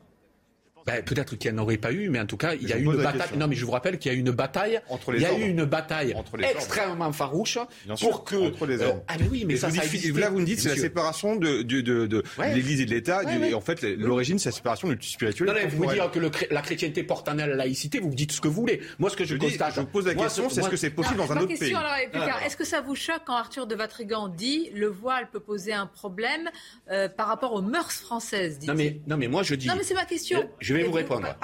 Ben, 0.85 1.03
peut-être 1.03 1.35
qu'il 1.37 1.51
n'y 1.51 1.59
en 1.59 1.63
aurait 1.63 1.77
pas 1.77 1.91
eu, 1.91 2.09
mais 2.09 2.19
en 2.19 2.25
tout 2.25 2.37
cas, 2.37 2.55
il 2.55 2.67
y 2.67 2.73
a 2.73 2.77
Je 2.77 2.81
eu 2.81 2.85
une 2.85 2.97
bataille. 2.97 3.19
question. 3.21 3.37
Non, 3.37 3.47
mais 3.47 3.55
je 3.55 3.65
vous 3.65 3.71
rappelle 3.71 3.97
qu'il 3.99 4.11
y 4.11 4.15
a 4.15 4.17
eu 4.17 4.21
une 4.21 4.31
bataille. 4.31 4.81
Entre 4.89 5.11
les 5.11 5.19
il 5.19 5.21
y 5.21 5.25
a 5.25 5.31
ordres. 5.31 5.43
eu 5.45 5.49
une 5.49 5.63
bataille 5.65 6.13
Entre 6.15 6.37
les 6.37 6.45
ordres. 6.45 6.55
extrêmement 6.57 7.11
farouche 7.13 7.57
Bien 7.85 7.95
sûr, 7.95 8.09
pour 8.09 8.23
que. 8.25 8.35
entre 8.35 8.65
les 8.65 8.81
euh, 8.81 8.87
ordres. 8.89 9.03
ah 9.07 9.15
mais 9.19 9.27
oui, 9.31 9.45
mais 9.47 9.55
ça, 9.55 9.69
vous 9.69 9.75
ça 9.75 9.85
dites- 9.85 10.17
là, 10.17 10.29
vous 10.29 10.39
me 10.39 10.45
dites 10.45 10.59
c'est 10.59 10.69
la 10.69 10.75
séparation 10.75 11.35
de, 11.35 11.61
de, 11.61 11.81
de, 11.81 12.05
de 12.07 12.23
Ouais. 12.37 12.53
l'Église 12.53 12.81
et 12.81 12.85
de 12.85 12.91
l'État. 12.91 13.23
Ouais, 13.23 13.33
du- 13.35 13.41
ouais. 13.41 13.49
Et 13.51 13.53
en 13.53 13.61
fait, 13.61 13.81
l'origine, 13.83 14.39
c'est 14.39 14.49
la 14.49 14.55
séparation 14.55 14.89
du 14.89 15.07
spirituel. 15.07 15.47
Non, 15.47 15.53
non, 15.53 15.59
vous 15.69 15.85
dire 15.91 16.11
que 16.11 16.19
le 16.19 16.31
la 16.51 16.61
chrétienté 16.61 17.03
porte 17.03 17.29
en 17.29 17.37
elle 17.37 17.51
la 17.51 17.55
laïcité, 17.55 17.99
vous 17.99 18.09
me 18.09 18.15
dites 18.15 18.31
ce 18.31 18.41
que 18.41 18.47
vous 18.47 18.55
voulez. 18.61 18.81
Moi, 18.99 19.09
ce 19.09 19.15
que 19.15 19.23
je, 19.23 19.35
Je 19.35 19.39
dis- 19.39 19.47
constate. 19.47 19.75
je 19.75 19.79
vous 19.81 19.87
pose 19.87 20.05
la 20.05 20.15
question, 20.15 20.49
c'est 20.49 20.61
est-ce 20.61 20.69
que 20.69 20.75
c'est 20.77 20.89
possible 20.89 21.17
dans 21.17 21.31
un 21.31 21.35
Ma 21.35 21.41
autre 21.41 21.49
question, 21.49 21.77
pays. 21.77 22.09
Ah. 22.13 22.45
Est-ce 22.45 22.57
que 22.57 22.65
ça 22.65 22.81
vous 22.81 22.95
choque 22.95 23.21
quand 23.25 23.35
Arthur 23.35 23.67
de 23.67 23.75
Vatrigan 23.75 24.27
dit 24.27 24.69
le 24.73 24.87
voile 24.87 25.29
peut 25.31 25.39
poser 25.39 25.73
un 25.73 25.85
problème 25.87 26.49
euh, 26.91 27.07
par 27.09 27.27
rapport 27.27 27.53
aux 27.53 27.61
mœurs 27.61 27.91
françaises 27.93 28.59
Non 28.67 28.73
mais, 28.75 28.99
non 29.07 29.17
mais 29.17 29.27
moi 29.27 29.43
je 29.43 29.55
dis. 29.55 29.67
Non, 29.67 29.75
mais 29.77 29.83
c'est 29.83 29.93
ma 29.93 30.05
question. 30.05 30.49
Je 30.73 30.77
vais 30.79 30.83
vous 30.83 30.93
répondre. 30.93 31.35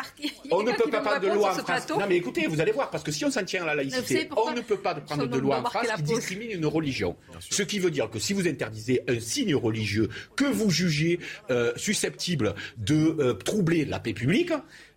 On 0.51 0.63
ne 0.63 0.71
peut 0.71 0.89
pas 0.89 1.01
prendre 1.01 1.21
de 1.21 1.27
loi 1.27 1.51
en 1.51 1.53
France. 1.53 1.89
Non 1.89 2.05
mais 2.07 2.17
écoutez, 2.17 2.47
vous 2.47 2.59
allez 2.59 2.71
voir, 2.71 2.89
parce 2.89 3.03
que 3.03 3.11
si 3.11 3.23
on 3.25 3.31
s'en 3.31 3.43
tient 3.43 3.63
à 3.63 3.67
la 3.67 3.75
laïcité, 3.75 4.29
on 4.35 4.51
ne 4.51 4.61
peut 4.61 4.77
pas 4.77 4.95
prendre 4.95 5.27
de 5.27 5.37
loi 5.37 5.59
en 5.59 5.63
France 5.63 5.87
qui 5.97 6.03
discrimine 6.03 6.51
une 6.51 6.65
religion. 6.65 7.15
Ce 7.39 7.63
qui 7.63 7.79
veut 7.79 7.91
dire 7.91 8.09
que 8.09 8.19
si 8.19 8.33
vous 8.33 8.47
interdisez 8.47 9.01
un 9.07 9.19
signe 9.19 9.55
religieux 9.55 10.09
que 10.35 10.45
vous 10.45 10.69
jugez 10.69 11.19
euh, 11.51 11.71
susceptible 11.75 12.55
de 12.77 13.15
euh, 13.19 13.33
troubler 13.33 13.85
la 13.85 13.99
paix 13.99 14.13
publique, 14.13 14.51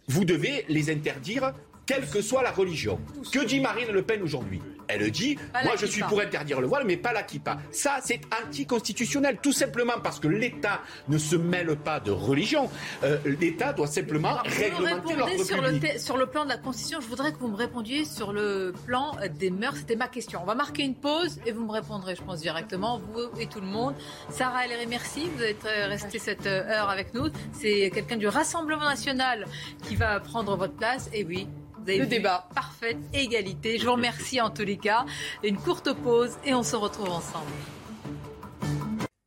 vous 0.08 0.24
devez 0.24 0.64
les 0.68 0.90
interdire. 0.90 1.52
Quelle 1.84 2.06
que 2.06 2.22
soit 2.22 2.44
la 2.44 2.52
religion. 2.52 3.00
Que 3.32 3.44
dit 3.44 3.58
Marine 3.58 3.90
Le 3.90 4.02
Pen 4.02 4.22
aujourd'hui? 4.22 4.60
Elle 4.88 5.10
dit 5.10 5.36
Pas 5.52 5.64
Moi, 5.64 5.74
je 5.76 5.86
suis 5.86 6.02
pour 6.02 6.20
interdire 6.20 6.60
le 6.60 6.66
voile, 6.66 6.84
mais 6.86 6.96
pas 6.96 7.12
la 7.12 7.22
kippa. 7.22 7.58
Ça, 7.70 7.98
c'est 8.02 8.20
anticonstitutionnel, 8.46 9.38
tout 9.42 9.52
simplement 9.52 9.94
parce 10.02 10.20
que 10.20 10.28
l'État 10.28 10.80
ne 11.08 11.18
se 11.18 11.36
mêle 11.36 11.76
pas 11.76 12.00
de 12.00 12.10
religion. 12.10 12.70
Euh, 13.02 13.18
L'État 13.24 13.72
doit 13.72 13.86
simplement 13.86 14.38
Alors, 14.38 14.44
réglementer 14.44 15.16
l'ordre 15.16 15.44
sur 15.44 15.60
le, 15.60 15.72
public. 15.72 15.98
sur 15.98 16.16
le 16.16 16.26
plan 16.26 16.44
de 16.44 16.50
la 16.50 16.56
Constitution. 16.58 17.00
Je 17.00 17.06
voudrais 17.08 17.32
que 17.32 17.38
vous 17.38 17.48
me 17.48 17.56
répondiez 17.56 18.04
sur 18.04 18.32
le 18.32 18.74
plan 18.86 19.16
des 19.38 19.50
mœurs. 19.50 19.76
C'était 19.76 19.96
ma 19.96 20.08
question. 20.08 20.40
On 20.42 20.46
va 20.46 20.54
marquer 20.54 20.82
une 20.82 20.94
pause 20.94 21.38
et 21.46 21.52
vous 21.52 21.64
me 21.64 21.72
répondrez, 21.72 22.14
je 22.14 22.22
pense, 22.22 22.40
directement, 22.40 22.98
vous 22.98 23.40
et 23.40 23.46
tout 23.46 23.60
le 23.60 23.66
monde. 23.66 23.94
Sarah 24.30 24.66
Ellery, 24.66 24.86
merci. 24.86 25.28
Vous 25.36 25.42
êtes 25.42 25.64
euh, 25.64 25.86
resté 25.86 26.18
cette 26.18 26.46
euh, 26.46 26.68
heure 26.68 26.90
avec 26.90 27.14
nous. 27.14 27.28
C'est 27.52 27.90
quelqu'un 27.92 28.16
du 28.16 28.28
Rassemblement 28.28 28.84
national 28.84 29.46
qui 29.82 29.96
va 29.96 30.20
prendre 30.20 30.56
votre 30.56 30.74
place. 30.74 31.08
Et 31.12 31.24
oui. 31.24 31.48
Vous 31.82 31.88
avez 31.88 31.98
Le 31.98 32.04
vu, 32.04 32.10
débat. 32.10 32.46
Parfaite 32.54 32.98
égalité. 33.12 33.78
Je 33.78 33.86
vous 33.86 33.92
remercie 33.92 34.40
en 34.40 34.50
tous 34.50 34.62
les 34.62 34.76
cas. 34.76 35.04
Une 35.42 35.56
courte 35.56 35.92
pause 35.92 36.36
et 36.44 36.54
on 36.54 36.62
se 36.62 36.76
retrouve 36.76 37.10
ensemble. 37.10 37.50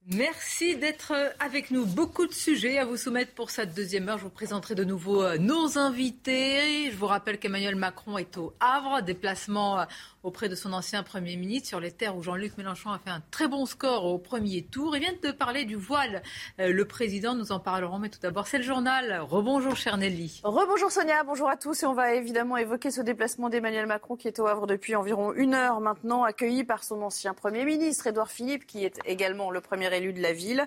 Merci 0.08 0.78
d'être 0.78 1.14
avec 1.40 1.72
nous. 1.72 1.86
Beaucoup 1.86 2.28
de 2.28 2.32
sujets 2.32 2.78
à 2.78 2.86
vous 2.86 2.96
soumettre 2.96 3.34
pour 3.34 3.50
cette 3.50 3.74
deuxième 3.74 4.08
heure. 4.08 4.18
Je 4.20 4.24
vous 4.24 4.30
présenterai 4.30 4.74
de 4.74 4.86
nouveau 4.86 5.24
euh, 5.24 5.38
nos 5.38 5.78
invités. 5.78 6.90
Je 6.92 6.96
vous 6.96 7.08
rappelle 7.08 7.40
qu'Emmanuel 7.40 7.76
Macron 7.76 8.18
est 8.18 8.38
au 8.38 8.54
Havre, 8.62 9.02
déplacement 9.02 9.80
euh, 9.80 9.86
auprès 10.26 10.50
de 10.50 10.56
son 10.56 10.74
ancien 10.74 11.04
Premier 11.04 11.38
ministre 11.38 11.70
sur 11.70 11.80
les 11.80 11.92
terres 11.92 12.18
où 12.18 12.24
Jean-Luc 12.24 12.58
Mélenchon 12.58 12.90
a 12.90 12.98
fait 12.98 13.12
un 13.12 13.22
très 13.30 13.48
bon 13.48 13.66
score 13.66 14.06
au 14.06 14.18
premier 14.18 14.64
tour. 14.64 14.96
Il 14.96 15.02
vient 15.02 15.14
de 15.22 15.32
parler 15.32 15.66
du 15.66 15.76
voile. 15.76 16.24
Euh, 16.60 16.74
Le 16.74 16.86
président, 16.86 17.36
nous 17.36 17.52
en 17.52 17.60
parlerons, 17.60 18.00
mais 18.00 18.10
tout 18.10 18.20
d'abord, 18.20 18.48
c'est 18.48 18.58
le 18.58 18.64
journal. 18.64 19.20
Rebonjour, 19.22 19.76
cher 19.76 19.98
Nelly. 19.98 20.42
Rebonjour 20.44 20.92
Sonia, 20.92 21.24
bonjour 21.24 21.48
à 21.48 21.58
tous 21.58 21.84
et 21.84 21.86
on 21.86 21.94
va 21.94 22.16
évidemment 22.16 22.58
évoquer 22.58 22.90
ce 22.90 23.02
déplacement 23.02 23.50
d'Emmanuel 23.50 23.86
Macron 23.86 24.16
qui 24.16 24.28
est 24.28 24.40
au 24.40 24.48
Havre 24.48 24.66
depuis 24.66 24.96
environ 24.96 25.32
une 25.34 25.54
heure 25.54 25.80
maintenant, 25.80 26.24
accueilli 26.24 26.64
par 26.64 26.84
son 26.84 27.02
ancien 27.04 27.36
Premier 27.36 27.64
ministre 27.64 28.08
Édouard 28.08 28.32
Philippe 28.32 28.66
qui 28.66 28.84
est 28.84 29.00
également 29.06 29.52
le 29.52 29.62
premier 29.62 29.96
élu 29.96 30.12
de 30.12 30.22
la 30.22 30.34
ville. 30.34 30.66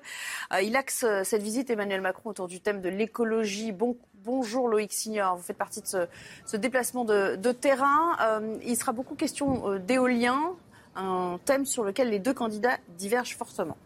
Euh, 0.53 0.63
il 0.63 0.77
axe 0.77 1.05
euh, 1.05 1.25
cette 1.25 1.43
visite 1.43 1.69
Emmanuel 1.69 2.01
Macron 2.01 2.31
autour 2.31 2.47
du 2.47 2.61
thème 2.61 2.81
de 2.81 2.89
l'écologie. 2.89 3.73
Bon, 3.73 3.97
bonjour 4.29 4.69
Loïc 4.69 4.93
Signor, 4.93 5.37
vous 5.37 5.43
faites 5.43 5.57
partie 5.57 5.81
de 5.81 5.87
ce, 5.87 6.07
ce 6.45 6.59
déplacement 6.59 7.07
de, 7.07 7.37
de 7.37 7.51
terrain. 7.51 8.15
Euh, 8.21 8.59
il 8.63 8.77
sera 8.77 8.93
beaucoup 8.93 9.15
question 9.15 9.71
euh, 9.71 9.79
d'éolien, 9.79 10.53
un 10.97 11.41
thème 11.47 11.65
sur 11.65 11.83
lequel 11.83 12.11
les 12.11 12.19
deux 12.19 12.35
candidats 12.35 12.77
divergent 12.99 13.35
fortement. 13.39 13.79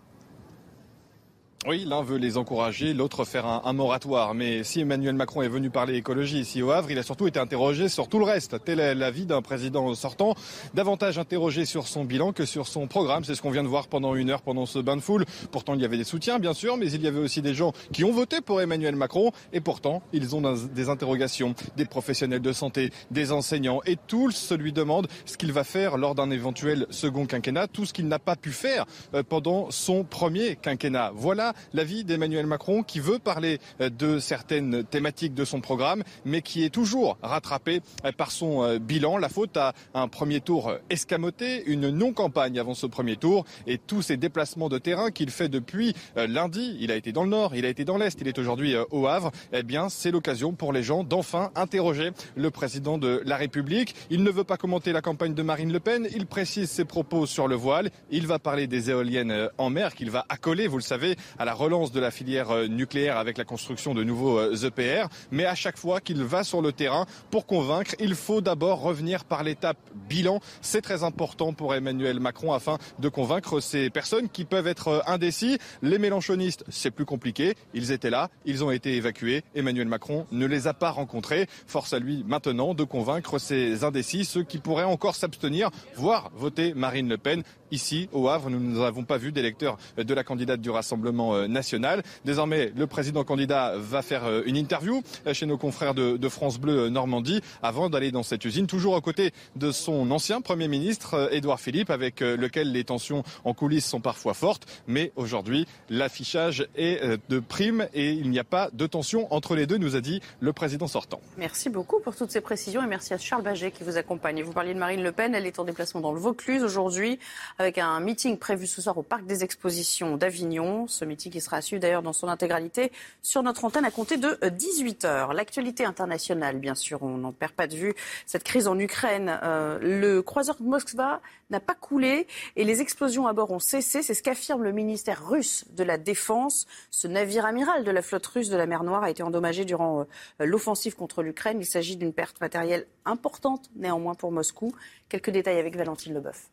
Oui, 1.65 1.85
l'un 1.87 2.03
veut 2.03 2.19
les 2.19 2.39
encourager, 2.39 2.93
l'autre 2.93 3.25
faire 3.25 3.47
un, 3.47 3.73
moratoire. 3.73 4.35
Mais 4.35 4.65
si 4.65 4.81
Emmanuel 4.81 5.15
Macron 5.15 5.43
est 5.43 5.49
venu 5.49 5.71
parler 5.71 5.95
écologie 5.95 6.41
ici 6.41 6.61
au 6.61 6.73
Havre, 6.73 6.91
il 6.91 6.99
a 6.99 7.05
surtout 7.05 7.29
été 7.29 7.39
interrogé 7.39 7.89
sur 7.89 8.09
tout 8.09 8.19
le 8.19 8.25
reste. 8.25 8.57
Tel 8.65 8.81
est 8.81 8.97
l'avis 8.97 9.27
d'un 9.27 9.43
président 9.43 9.95
sortant, 9.95 10.35
davantage 10.75 11.19
interrogé 11.19 11.65
sur 11.65 11.87
son 11.87 12.05
bilan 12.05 12.33
que 12.33 12.47
sur 12.47 12.67
son 12.67 12.89
programme. 12.89 13.23
C'est 13.23 13.37
ce 13.37 13.43
qu'on 13.43 13.53
vient 13.53 13.63
de 13.63 13.69
voir 13.69 13.87
pendant 13.87 14.17
une 14.17 14.31
heure 14.31 14.43
pendant 14.43 14.67
ce 14.67 14.81
bain 14.81 14.97
de 14.97 15.01
foule. 15.01 15.25
Pourtant, 15.53 15.75
il 15.75 15.81
y 15.81 15.85
avait 15.85 15.97
des 15.97 16.03
soutiens, 16.03 16.41
bien 16.41 16.53
sûr, 16.53 16.77
mais 16.77 16.91
il 16.91 17.01
y 17.01 17.07
avait 17.07 17.21
aussi 17.21 17.43
des 17.43 17.55
gens 17.55 17.73
qui 17.93 18.03
ont 18.03 18.11
voté 18.11 18.41
pour 18.41 18.61
Emmanuel 18.61 18.97
Macron. 18.97 19.31
Et 19.53 19.61
pourtant, 19.61 20.03
ils 20.13 20.35
ont 20.35 20.43
des 20.43 20.89
interrogations, 20.89 21.55
des 21.77 21.85
professionnels 21.85 22.43
de 22.43 22.53
santé, 22.53 22.91
des 23.13 23.31
enseignants. 23.31 23.83
Et 23.87 23.97
tous 24.09 24.33
se 24.33 24.55
lui 24.55 24.73
demandent 24.73 25.07
ce 25.27 25.37
qu'il 25.37 25.53
va 25.53 25.63
faire 25.63 25.97
lors 25.97 26.17
d'un 26.17 26.33
éventuel 26.33 26.89
second 26.91 27.25
quinquennat, 27.27 27.69
tout 27.69 27.87
ce 27.87 27.93
qu'il 27.93 28.09
n'a 28.09 28.19
pas 28.19 28.35
pu 28.35 28.51
faire 28.51 28.85
euh, 29.15 29.23
pendant 29.23 29.71
son 29.71 30.03
premier 30.03 30.57
quinquennat. 30.57 31.13
Voilà 31.15 31.52
l'avis 31.73 32.05
d'Emmanuel 32.05 32.47
Macron 32.47 32.83
qui 32.83 33.01
veut 33.01 33.19
parler 33.19 33.59
euh, 33.81 33.91
de 33.91 34.19
certaines 34.19 34.85
thématiques 34.85 35.35
de 35.35 35.45
son 35.45 35.61
programme, 35.61 36.03
mais 36.25 36.43
qui 36.43 36.65
est 36.65 36.71
toujours 36.71 37.19
rattrapé 37.23 37.81
euh, 38.05 38.13
par 38.13 38.31
son 38.31 38.63
euh, 38.63 38.79
bilan. 38.79 39.19
La 39.19 39.29
faute 39.29 39.57
à 39.57 39.75
un 39.95 40.09
premier 40.09 40.41
tour 40.41 40.75
escamoté, 40.91 41.65
une 41.67 41.91
non-campagne 41.91 42.59
avant 42.59 42.75
ce 42.75 42.87
premier 42.87 43.17
tour 43.17 43.45
et 43.67 43.79
tous 43.79 44.03
ces 44.03 44.17
déplacements 44.17 44.69
de 44.69 44.79
terrain 44.79 45.11
qu'il 45.11 45.31
fait 45.31 45.49
depuis 45.49 45.95
lundi. 46.17 46.77
Il 46.81 46.91
a 46.91 46.97
été 46.97 47.13
dans 47.13 47.25
le 47.25 47.31
nord, 47.31 47.55
il 47.55 47.65
a 47.65 47.69
été 47.69 47.85
dans 47.85 47.97
l'est, 47.97 48.21
il 48.21 48.29
est 48.29 48.39
aujourd'hui 48.39 48.75
au 48.91 49.07
Havre. 49.07 49.31
Eh 49.53 49.63
bien, 49.63 49.89
c'est 49.89 50.11
l'occasion 50.11 50.53
pour 50.53 50.73
les 50.73 50.83
gens 50.83 51.05
d'enfin 51.05 51.51
interroger 51.55 52.11
le 52.37 52.51
président 52.51 52.99
de 52.99 53.23
la 53.25 53.37
République. 53.37 53.95
Il 54.11 54.23
ne 54.23 54.31
veut 54.31 54.45
pas 54.45 54.57
commenter 54.57 54.93
la 54.93 55.01
campagne 55.03 55.35
de 55.35 55.43
Marine 55.43 55.73
Le 55.73 55.81
Pen. 55.81 56.09
Il 56.15 56.27
précise 56.27 56.71
ses 56.71 56.85
propos 56.85 57.27
sur 57.27 57.49
le 57.49 57.55
voile. 57.55 57.91
Il 58.11 58.27
va 58.27 58.39
parler 58.39 58.67
des 58.67 58.91
éoliennes 58.91 59.49
en 59.59 59.71
mer 59.71 59.95
qu'il 59.95 60.11
va 60.11 60.25
accoler, 60.29 60.67
vous 60.67 60.79
le 60.79 60.83
savez, 60.83 61.17
la 61.45 61.55
relance 61.55 61.93
de 61.93 62.01
la 62.01 62.11
filière 62.11 62.51
euh, 62.51 62.67
nucléaire 62.67 63.17
avec 63.17 63.39
la 63.39 63.45
construction 63.45 63.95
de 63.95 64.05
nouveaux 64.05 64.41
EPR. 64.53 64.81
Euh, 64.81 65.05
e 65.05 65.09
Mais 65.31 65.47
à 65.47 65.55
chaque 65.55 65.79
fois 65.79 66.01
qu'il 66.01 66.23
va 66.23 66.45
sur 66.45 66.63
le 66.63 66.73
terrain 66.73 67.07
pour 67.31 67.47
convaincre, 67.47 67.95
il 67.99 68.15
faut 68.15 68.41
d'abord 68.41 68.81
revenir 68.81 69.25
par 69.25 69.43
l'étape 69.43 69.79
bilan. 70.09 70.41
C'est 70.61 70.83
très 70.83 71.05
important 71.05 71.53
pour 71.53 71.75
Emmanuel 71.75 72.21
Macron 72.21 72.53
afin 72.53 72.79
de 72.99 73.09
convaincre 73.09 73.61
ces 73.61 73.91
personnes 73.91 74.29
qui 74.29 74.45
peuvent 74.45 74.67
être 74.67 74.89
euh, 74.89 75.01
indécis. 75.07 75.59
Les 75.83 75.99
mélanchonistes, 75.99 76.65
c'est 76.69 76.91
plus 76.91 77.05
compliqué. 77.05 77.55
Ils 77.75 77.93
étaient 77.93 78.11
là, 78.11 78.29
ils 78.45 78.65
ont 78.65 78.71
été 78.71 78.97
évacués. 78.97 79.43
Emmanuel 79.55 79.89
Macron 79.89 80.27
ne 80.33 80.47
les 80.47 80.67
a 80.67 80.75
pas 80.75 80.91
rencontrés. 80.91 81.47
Force 81.67 81.93
à 81.93 81.99
lui 81.99 82.25
maintenant 82.27 82.75
de 82.75 82.85
convaincre 82.85 83.39
ces 83.39 83.85
indécis, 83.85 84.25
ceux 84.25 84.43
qui 84.43 84.59
pourraient 84.59 84.85
encore 84.85 85.17
s'abstenir, 85.17 85.71
voire 85.97 86.31
voter 86.35 86.75
Marine 86.75 87.09
Le 87.09 87.19
Pen. 87.19 87.43
Ici, 87.71 88.11
au 88.13 88.29
Havre, 88.29 88.51
nous 88.51 88.81
n'avons 88.81 89.05
pas 89.05 89.17
vu 89.17 89.33
d'électeurs 89.33 89.79
de 89.97 90.15
la 90.15 90.25
candidate 90.25 90.61
du 90.61 90.69
Rassemblement 90.69 91.32
euh, 91.33 91.49
national. 91.49 92.03
Désormais, 92.25 92.73
le 92.77 92.87
président 92.87 93.25
candidat 93.25 93.75
va 93.77 94.03
faire 94.03 94.25
euh, 94.25 94.43
une 94.47 94.57
interview 94.57 95.03
euh, 95.27 95.35
chez 95.35 95.47
nos 95.47 95.59
confrères 95.59 95.95
de, 95.95 96.17
de 96.17 96.29
France 96.29 96.59
Bleu 96.59 96.89
Normandie 96.89 97.41
avant 97.63 97.91
d'aller 97.91 98.11
dans 98.11 98.23
cette 98.23 98.45
usine, 98.45 98.67
toujours 98.67 98.95
aux 98.95 99.01
côtés 99.01 99.33
de 99.57 99.71
son 99.71 100.11
ancien 100.11 100.41
Premier 100.41 100.69
ministre, 100.69 101.29
Édouard 101.33 101.61
Philippe, 101.61 101.91
avec 101.91 102.21
lequel 102.21 102.73
les 102.73 102.85
tensions 102.85 103.23
en 103.45 103.55
coulisses 103.55 103.87
sont 103.87 104.01
parfois 104.01 104.35
fortes. 104.35 104.67
Mais 104.87 105.13
aujourd'hui, 105.17 105.67
l'affichage 105.91 106.67
est 106.77 107.01
de 107.29 107.39
prime 107.41 107.87
et 107.95 108.11
il 108.13 108.31
n'y 108.31 108.39
a 108.39 108.45
pas 108.45 108.71
de 108.73 108.87
tension 108.87 109.33
entre 109.33 109.55
les 109.55 109.67
deux, 109.67 109.79
nous 109.79 109.97
a 109.97 110.01
dit 110.01 110.21
le 110.41 110.53
président 110.53 110.87
sortant. 110.87 111.21
Merci 111.37 111.71
beaucoup 111.71 112.01
pour 112.01 112.17
toutes 112.17 112.31
ces 112.31 112.41
précisions 112.41 112.83
et 112.83 112.87
merci 112.87 113.15
à 113.15 113.19
Charles 113.19 113.43
Baget 113.43 113.71
qui 113.71 113.85
vous 113.85 113.97
accompagne. 113.97 114.43
Vous 114.43 114.53
parliez 114.53 114.75
de 114.75 114.79
Marine 114.79 115.03
Le 115.03 115.13
Pen, 115.13 115.35
elle 115.35 115.47
est 115.47 115.59
en 115.59 115.65
déplacement 115.65 116.01
dans 116.01 116.13
le 116.13 116.21
Vaucluse 116.21 116.63
aujourd'hui 116.63 117.19
avec 117.59 117.79
un 117.79 118.01
meeting 118.01 118.39
prévu 118.39 118.67
ce 118.67 118.83
soir 118.83 118.97
au 118.99 119.03
Parc 119.03 119.25
des 119.25 119.45
Expositions 119.45 120.17
d'Avignon. 120.17 120.87
Ce 120.87 121.05
qui 121.17 121.41
sera 121.41 121.61
su 121.61 121.79
d'ailleurs 121.79 122.03
dans 122.03 122.13
son 122.13 122.29
intégralité 122.29 122.93
sur 123.23 123.43
notre 123.43 123.65
antenne 123.65 123.85
à 123.85 123.91
compter 123.91 124.17
de 124.17 124.39
18h. 124.43 125.33
L'actualité 125.35 125.85
internationale, 125.85 126.59
bien 126.59 126.75
sûr, 126.75 127.03
on 127.03 127.19
n'en 127.19 127.33
perd 127.33 127.53
pas 127.53 127.67
de 127.67 127.77
vue. 127.77 127.95
Cette 128.27 128.45
crise 128.45 128.69
en 128.69 128.79
Ukraine, 128.79 129.39
euh, 129.43 129.79
le 129.81 130.23
croiseur 130.23 130.57
Moskva 130.61 131.21
n'a 131.51 131.61
pas 131.61 131.75
coulé 131.75 132.27
et 132.57 132.65
les 132.65 132.81
explosions 132.81 133.27
à 133.27 133.33
bord 133.33 133.51
ont 133.51 133.59
cessé. 133.59 134.03
C'est 134.03 134.15
ce 134.15 134.23
qu'affirme 134.23 134.63
le 134.63 134.73
ministère 134.73 135.27
russe 135.27 135.65
de 135.71 135.85
la 135.85 135.99
Défense. 135.99 136.67
Ce 136.91 137.07
navire 137.07 137.45
amiral 137.45 137.85
de 137.85 137.91
la 137.91 138.03
flotte 138.03 138.27
russe 138.27 138.49
de 138.49 138.57
la 138.57 138.67
mer 138.67 138.85
Noire 138.85 139.05
a 139.05 139.11
été 139.11 139.23
endommagé 139.23 139.65
durant 139.65 140.01
euh, 140.01 140.05
l'offensive 140.41 140.95
contre 140.95 141.23
l'Ukraine. 141.23 141.59
Il 141.61 141.67
s'agit 141.67 141.97
d'une 141.97 142.13
perte 142.13 142.41
matérielle 142.41 142.87
importante 143.05 143.71
néanmoins 143.77 144.15
pour 144.15 144.33
Moscou. 144.33 144.73
Quelques 145.09 145.31
détails 145.31 145.59
avec 145.59 145.77
Valentine 145.77 146.15
Leboeuf. 146.15 146.49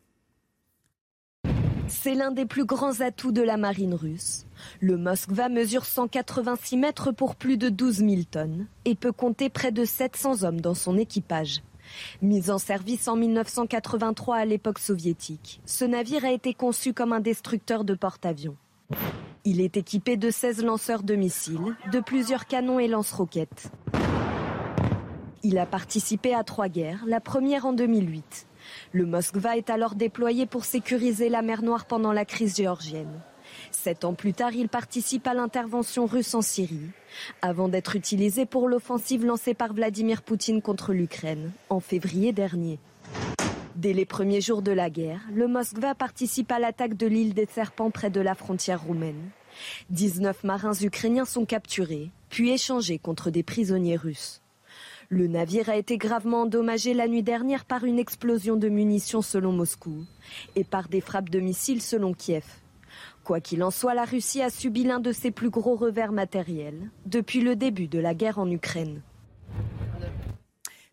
C'est 1.90 2.14
l'un 2.14 2.30
des 2.30 2.46
plus 2.46 2.64
grands 2.64 3.00
atouts 3.00 3.32
de 3.32 3.42
la 3.42 3.56
marine 3.56 3.94
russe. 3.94 4.46
Le 4.80 4.96
Moskva 4.96 5.48
mesure 5.48 5.84
186 5.84 6.76
mètres 6.76 7.10
pour 7.10 7.34
plus 7.34 7.56
de 7.56 7.68
12 7.68 7.96
000 7.96 8.10
tonnes 8.30 8.66
et 8.84 8.94
peut 8.94 9.12
compter 9.12 9.50
près 9.50 9.72
de 9.72 9.84
700 9.84 10.44
hommes 10.44 10.60
dans 10.60 10.74
son 10.74 10.96
équipage. 10.96 11.62
Mis 12.22 12.48
en 12.50 12.58
service 12.58 13.08
en 13.08 13.16
1983 13.16 14.36
à 14.36 14.44
l'époque 14.44 14.78
soviétique, 14.78 15.60
ce 15.66 15.84
navire 15.84 16.24
a 16.24 16.30
été 16.30 16.54
conçu 16.54 16.94
comme 16.94 17.12
un 17.12 17.20
destructeur 17.20 17.82
de 17.82 17.94
porte-avions. 17.94 18.56
Il 19.44 19.60
est 19.60 19.76
équipé 19.76 20.16
de 20.16 20.30
16 20.30 20.62
lanceurs 20.62 21.02
de 21.02 21.16
missiles, 21.16 21.76
de 21.92 21.98
plusieurs 21.98 22.46
canons 22.46 22.78
et 22.78 22.86
lance-roquettes. 22.86 23.72
Il 25.42 25.58
a 25.58 25.66
participé 25.66 26.34
à 26.34 26.44
trois 26.44 26.68
guerres, 26.68 27.02
la 27.06 27.20
première 27.20 27.66
en 27.66 27.72
2008. 27.72 28.46
Le 28.92 29.06
Moskva 29.06 29.56
est 29.56 29.70
alors 29.70 29.94
déployé 29.94 30.46
pour 30.46 30.64
sécuriser 30.64 31.28
la 31.28 31.42
mer 31.42 31.62
Noire 31.62 31.86
pendant 31.86 32.12
la 32.12 32.24
crise 32.24 32.56
géorgienne. 32.56 33.20
Sept 33.70 34.04
ans 34.04 34.14
plus 34.14 34.32
tard, 34.32 34.52
il 34.52 34.68
participe 34.68 35.26
à 35.26 35.34
l'intervention 35.34 36.06
russe 36.06 36.34
en 36.34 36.42
Syrie, 36.42 36.90
avant 37.42 37.68
d'être 37.68 37.96
utilisé 37.96 38.46
pour 38.46 38.68
l'offensive 38.68 39.24
lancée 39.24 39.54
par 39.54 39.72
Vladimir 39.72 40.22
Poutine 40.22 40.62
contre 40.62 40.92
l'Ukraine 40.92 41.52
en 41.68 41.80
février 41.80 42.32
dernier. 42.32 42.78
Dès 43.76 43.92
les 43.92 44.04
premiers 44.04 44.40
jours 44.40 44.62
de 44.62 44.72
la 44.72 44.90
guerre, 44.90 45.22
le 45.32 45.48
Moskva 45.48 45.94
participe 45.94 46.52
à 46.52 46.58
l'attaque 46.58 46.96
de 46.96 47.06
l'île 47.06 47.34
des 47.34 47.46
Serpents 47.46 47.90
près 47.90 48.10
de 48.10 48.20
la 48.20 48.34
frontière 48.34 48.82
roumaine. 48.82 49.30
19 49.90 50.44
marins 50.44 50.74
ukrainiens 50.74 51.24
sont 51.24 51.44
capturés, 51.44 52.10
puis 52.28 52.50
échangés 52.50 52.98
contre 52.98 53.30
des 53.30 53.42
prisonniers 53.42 53.96
russes. 53.96 54.39
Le 55.12 55.26
navire 55.26 55.68
a 55.68 55.76
été 55.76 55.98
gravement 55.98 56.42
endommagé 56.42 56.94
la 56.94 57.08
nuit 57.08 57.24
dernière 57.24 57.64
par 57.64 57.82
une 57.82 57.98
explosion 57.98 58.54
de 58.54 58.68
munitions 58.68 59.22
selon 59.22 59.50
Moscou 59.50 60.04
et 60.54 60.62
par 60.62 60.88
des 60.88 61.00
frappes 61.00 61.30
de 61.30 61.40
missiles 61.40 61.82
selon 61.82 62.14
Kiev. 62.14 62.44
Quoi 63.24 63.40
qu'il 63.40 63.64
en 63.64 63.72
soit, 63.72 63.94
la 63.94 64.04
Russie 64.04 64.40
a 64.40 64.50
subi 64.50 64.84
l'un 64.84 65.00
de 65.00 65.10
ses 65.10 65.32
plus 65.32 65.50
gros 65.50 65.74
revers 65.74 66.12
matériels 66.12 66.90
depuis 67.06 67.40
le 67.40 67.56
début 67.56 67.88
de 67.88 67.98
la 67.98 68.14
guerre 68.14 68.38
en 68.38 68.48
Ukraine. 68.48 69.02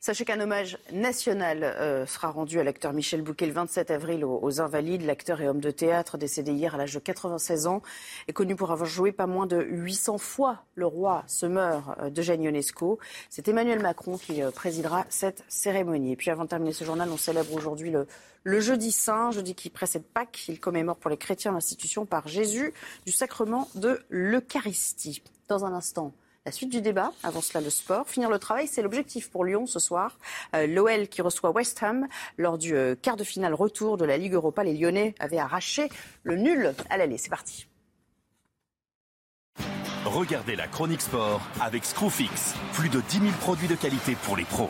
Sachez 0.08 0.24
qu'un 0.24 0.40
hommage 0.40 0.78
national 0.94 1.66
euh, 1.66 2.06
sera 2.06 2.30
rendu 2.30 2.62
à 2.62 2.64
l'acteur 2.64 2.94
Michel 2.94 3.22
Bouquet 3.22 3.46
le 3.46 3.52
27 3.52 3.92
avril 3.92 4.24
aux, 4.24 4.62
Invalides. 4.62 5.02
L'acteur 5.02 5.42
et 5.42 5.50
homme 5.50 5.60
de 5.60 5.70
théâtre 5.70 6.18
décédé 6.18 6.54
hier 6.54 6.76
à 6.76 6.78
l'âge 6.78 6.94
de 6.94 7.00
96 7.00 7.68
ans 7.68 7.82
est 8.30 8.32
connu 8.32 8.56
pour 8.56 8.72
avoir 8.72 8.88
joué 8.88 9.12
pas 9.12 9.28
moins 9.28 9.48
de 9.48 9.62
800 9.62 10.18
fois 10.18 10.64
Le 10.76 10.86
Roi 10.86 11.26
se 11.28 11.46
meurt 11.46 11.84
euh, 12.00 12.10
d'Eugène 12.10 12.42
Ionesco. 12.42 13.00
C'est 13.30 13.50
Emmanuel 13.50 13.82
Macron 13.82 14.18
qui 14.18 14.42
euh, 14.42 14.50
présidera 14.50 15.06
cette 15.10 15.44
cérémonie. 15.50 16.14
Et 16.14 16.16
puis 16.16 16.32
avant 16.32 16.46
de 16.46 16.50
terminer 16.52 16.72
ce 16.72 16.86
journal, 16.86 17.10
on 17.12 17.18
célèbre 17.18 17.54
aujourd'hui 17.54 17.92
le 18.44 18.60
jeudi 18.62 18.94
saint, 18.94 19.32
jeudi 19.32 19.56
qui 19.56 19.70
précède 19.70 20.04
Pâques. 20.06 20.48
Il 20.48 20.62
commémore 20.62 20.96
pour 20.96 21.10
les 21.10 21.18
chrétiens 21.18 21.52
l'institution 21.52 22.06
par 22.06 22.30
Jésus 22.30 22.74
du 23.06 23.12
sacrement 23.12 23.68
de 23.76 24.00
l'Eucharistie. 24.08 25.22
Dans 25.50 25.66
un 25.66 25.74
instant, 25.74 26.14
la 26.48 26.54
suite 26.54 26.70
du 26.70 26.80
débat, 26.80 27.12
avant 27.24 27.42
cela 27.42 27.62
le 27.62 27.70
sport. 27.70 28.08
Finir 28.08 28.30
le 28.30 28.40
travail, 28.40 28.68
c'est 28.68 28.82
l'objectif 28.82 29.30
pour 29.30 29.44
Lyon 29.44 29.68
ce 29.68 29.80
soir. 29.80 30.18
Euh, 30.56 30.66
L'OL 30.66 31.10
qui 31.10 31.22
reçoit 31.22 31.52
West 31.52 31.84
Ham 31.84 32.08
lors 32.38 32.58
du 32.58 32.74
euh, 32.74 32.96
quart 32.96 33.18
de 33.18 33.26
finale 33.26 33.54
retour 33.54 33.98
de 33.98 34.06
la 34.06 34.16
Ligue 34.16 34.32
Europa. 34.32 34.64
Les 34.64 34.74
Lyonnais 34.74 35.14
avaient 35.20 35.40
arraché 35.40 35.90
le 36.24 36.38
nul 36.38 36.74
à 36.90 36.96
l'aller. 36.96 37.18
C'est 37.18 37.30
parti. 37.30 37.68
Regardez 40.06 40.56
la 40.56 40.68
chronique 40.68 41.02
sport 41.02 41.42
avec 41.60 41.84
Screwfix. 41.84 42.54
Plus 42.72 42.88
de 42.88 43.02
10 43.02 43.20
000 43.20 43.32
produits 43.42 43.68
de 43.68 43.76
qualité 43.76 44.16
pour 44.24 44.38
les 44.38 44.46
pros. 44.46 44.70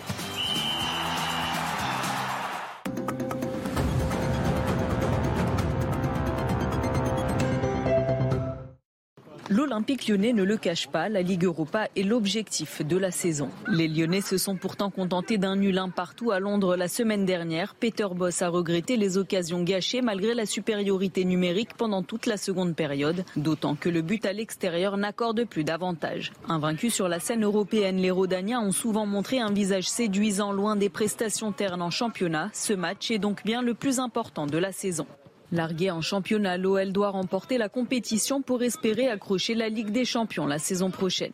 L'Olympique 9.50 10.10
lyonnais 10.10 10.34
ne 10.34 10.43
le 10.43 10.58
cache 10.58 10.89
pas, 10.89 11.08
la 11.08 11.22
Ligue 11.22 11.45
Europa 11.45 11.88
est 11.95 12.04
l'objectif 12.04 12.86
de 12.86 12.98
la 12.98 13.12
saison. 13.12 13.50
Les 13.70 13.88
Lyonnais 13.88 14.20
se 14.20 14.38
sont 14.38 14.58
pourtant 14.58 14.89
contentés 14.89 15.38
d'un 15.38 15.56
nul 15.56 15.78
un 15.78 15.88
partout 15.88 16.32
à 16.32 16.39
Londres 16.41 16.76
la 16.76 16.89
semaine 16.89 17.24
dernière. 17.24 17.74
Peter 17.74 18.08
Boss 18.14 18.41
a 18.41 18.50
regretté 18.50 18.98
les 18.98 19.18
occasions 19.18 19.64
gâchées 19.64 20.02
malgré 20.02 20.34
la 20.34 20.45
supériorité 20.45 21.24
numérique 21.24 21.76
pendant 21.78 22.04
toute 22.04 22.26
la 22.26 22.36
seconde 22.36 22.76
période, 22.76 23.24
d'autant 23.38 23.76
que 23.76 23.88
le 23.88 24.02
but 24.02 24.26
à 24.26 24.34
l'extérieur 24.34 24.98
n'accorde 24.98 25.45
plus 25.45 25.64
d'avantages. 25.64 26.34
Invaincus 26.50 26.93
sur 26.93 27.08
la 27.08 27.22
scène 27.22 27.45
européenne, 27.45 27.98
les 27.98 28.12
Rodaniens 28.12 28.60
ont 28.60 28.74
souvent 28.74 29.06
montré 29.06 29.39
un 29.39 29.54
visage 29.54 29.88
séduisant 29.88 30.52
loin 30.52 30.76
des 30.76 30.89
prestations 30.89 31.54
ternes 31.54 31.82
en 31.82 31.89
championnat. 31.89 32.50
Ce 32.52 32.74
match 32.74 33.12
est 33.12 33.20
donc 33.20 33.45
bien 33.45 33.62
le 33.62 33.76
plus 33.76 34.00
important 34.00 34.45
de 34.45 34.58
la 34.58 34.74
saison. 34.74 35.08
Largué 35.52 35.91
en 35.91 36.02
championnat, 36.02 36.58
l'OL 36.58 36.91
doit 36.91 37.10
remporter 37.10 37.58
la 37.58 37.70
compétition 37.70 38.41
pour 38.41 38.64
espérer 38.64 39.08
accrocher 39.08 39.56
la 39.56 39.70
Ligue 39.70 39.91
des 39.91 40.04
Champions 40.04 40.45
la 40.45 40.60
saison 40.60 40.91
prochaine. 40.91 41.32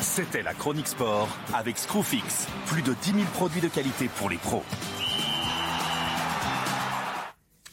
C'était 0.00 0.42
la 0.42 0.54
chronique 0.54 0.88
sport 0.88 1.28
avec 1.54 1.78
Screwfix. 1.78 2.48
Plus 2.66 2.82
de 2.82 2.94
10 3.02 3.12
000 3.12 3.24
produits 3.34 3.60
de 3.60 3.68
qualité 3.68 4.08
pour 4.16 4.28
les 4.28 4.36
pros. 4.36 4.64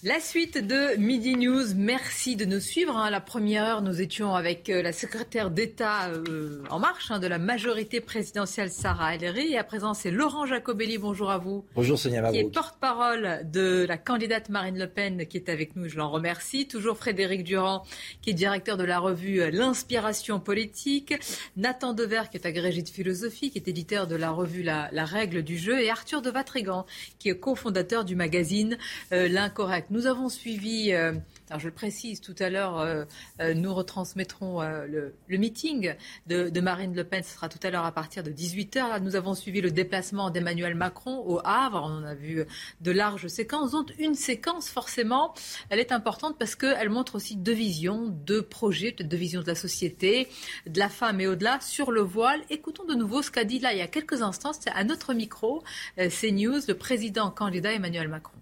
La 0.08 0.20
suite 0.20 0.60
de 0.60 0.98
Midi 0.98 1.36
News, 1.36 1.74
merci 1.76 2.36
de 2.36 2.46
nous 2.46 2.60
suivre. 2.60 2.96
À 2.96 3.10
la 3.10 3.20
première 3.20 3.64
heure, 3.64 3.82
nous 3.82 4.02
étions 4.04 4.36
avec 4.36 4.70
euh, 4.70 4.84
la 4.84 4.94
secrétaire 4.94 5.50
d'État 5.50 6.10
euh, 6.10 6.62
en 6.70 6.78
marche 6.78 7.10
hein, 7.10 7.18
de 7.18 7.26
la 7.26 7.40
majorité 7.40 8.02
présidentielle, 8.02 8.70
Sarah 8.70 9.16
Ellery. 9.16 9.54
Et 9.54 9.58
à 9.58 9.64
présent, 9.64 9.96
c'est 9.96 10.12
Laurent 10.12 10.46
Jacobelli. 10.46 11.00
Bonjour 11.00 11.32
à 11.32 11.40
vous. 11.40 11.66
Bonjour 11.74 11.98
Sonia 11.98 12.22
Qui 12.30 12.38
est 12.38 12.44
Mabrouk. 12.44 12.54
porte-parole 12.54 13.50
de 13.52 13.84
la 13.90 13.98
candidate 13.98 14.50
Marine 14.50 14.78
Le 14.78 14.86
Pen 14.86 15.26
qui 15.26 15.38
est 15.38 15.50
avec 15.50 15.76
nous. 15.76 15.90
Je 15.90 15.98
l'en 15.98 16.12
remercie. 16.12 16.68
Toujours 16.68 16.98
Frédéric 16.98 17.44
Durand, 17.44 17.82
qui 18.22 18.30
est 18.30 18.34
directeur 18.34 18.78
de 18.78 18.84
la 18.84 19.00
revue 19.00 19.42
euh, 19.42 19.50
L'Inspiration 19.50 20.40
politique. 20.40 21.16
Nathan 21.58 21.94
Dever, 21.94 22.26
qui 22.30 22.38
est 22.38 22.46
agrégé 22.46 22.84
de 22.84 22.90
philosophie, 22.90 23.50
qui 23.50 23.58
est 23.58 23.68
éditeur 23.68 24.06
de 24.06 24.16
la 24.16 24.30
revue 24.30 24.62
La, 24.62 24.88
La 24.92 25.06
règle 25.06 25.42
du 25.42 25.58
jeu. 25.58 25.82
Et 25.82 25.90
Arthur 25.90 26.22
de 26.22 26.30
Vatrigan, 26.30 26.86
qui 27.18 27.30
est 27.30 27.40
cofondateur 27.40 28.06
du 28.06 28.16
magazine 28.16 28.78
euh, 29.12 29.28
L'Incorrect. 29.28 29.90
Nous 29.96 30.08
avons 30.08 30.28
suivi, 30.28 30.92
euh, 30.92 31.14
je 31.58 31.68
le 31.68 31.74
précise 31.74 32.20
tout 32.20 32.36
à 32.40 32.50
l'heure, 32.50 32.80
euh, 32.80 33.06
euh, 33.40 33.54
nous 33.54 33.74
retransmettrons 33.74 34.62
le, 34.62 35.14
meeting 35.30 35.94
de, 36.28 36.60
Marine 36.60 36.94
Le 36.94 37.06
Pen. 37.06 37.24
Ce 37.24 37.34
sera 37.34 37.48
tout 37.48 37.60
à 37.64 37.70
l'heure 37.70 37.86
à 37.86 37.94
partir 37.94 38.22
de 38.22 38.30
18h. 38.30 38.90
Là, 38.90 39.00
nous 39.00 39.16
avons 39.16 39.36
suivi 39.36 39.62
le 39.62 39.72
déplacement 39.72 40.32
d'Emmanuel 40.32 40.76
Macron 40.76 41.24
au 41.26 41.40
Havre. 41.46 41.82
On 41.90 42.04
a 42.04 42.14
vu 42.14 42.44
de 42.82 42.92
larges 42.92 43.28
séquences. 43.28 43.72
Donc 43.72 43.94
une 43.98 44.16
séquence, 44.16 44.68
forcément, 44.68 45.34
elle 45.70 45.80
est 45.80 45.94
importante 45.94 46.36
parce 46.38 46.56
qu'elle 46.56 46.90
montre 46.90 47.16
aussi 47.16 47.38
deux 47.38 47.54
visions, 47.54 48.10
deux 48.10 48.42
projets, 48.42 48.92
deux 49.00 49.16
visions 49.16 49.44
de 49.44 49.48
la 49.48 49.56
société, 49.56 50.28
de 50.68 50.78
la 50.78 50.90
femme 50.90 51.22
et 51.22 51.28
au-delà 51.28 51.62
sur 51.62 51.94
le 51.94 52.02
voile. 52.02 52.42
Écoutons 52.50 52.84
de 52.84 52.96
nouveau 52.96 53.22
ce 53.22 53.32
qu'a 53.32 53.46
dit 53.46 53.60
là 53.60 53.72
il 53.72 53.80
y 53.80 53.82
a 53.82 53.88
quelques 53.88 54.22
instants, 54.22 54.52
à 54.74 54.84
notre 54.84 55.14
micro, 55.14 55.64
CNews, 55.96 56.60
le 56.68 56.74
président 56.74 57.32
candidat 57.32 57.72
Emmanuel 57.72 58.10
Macron. 58.10 58.36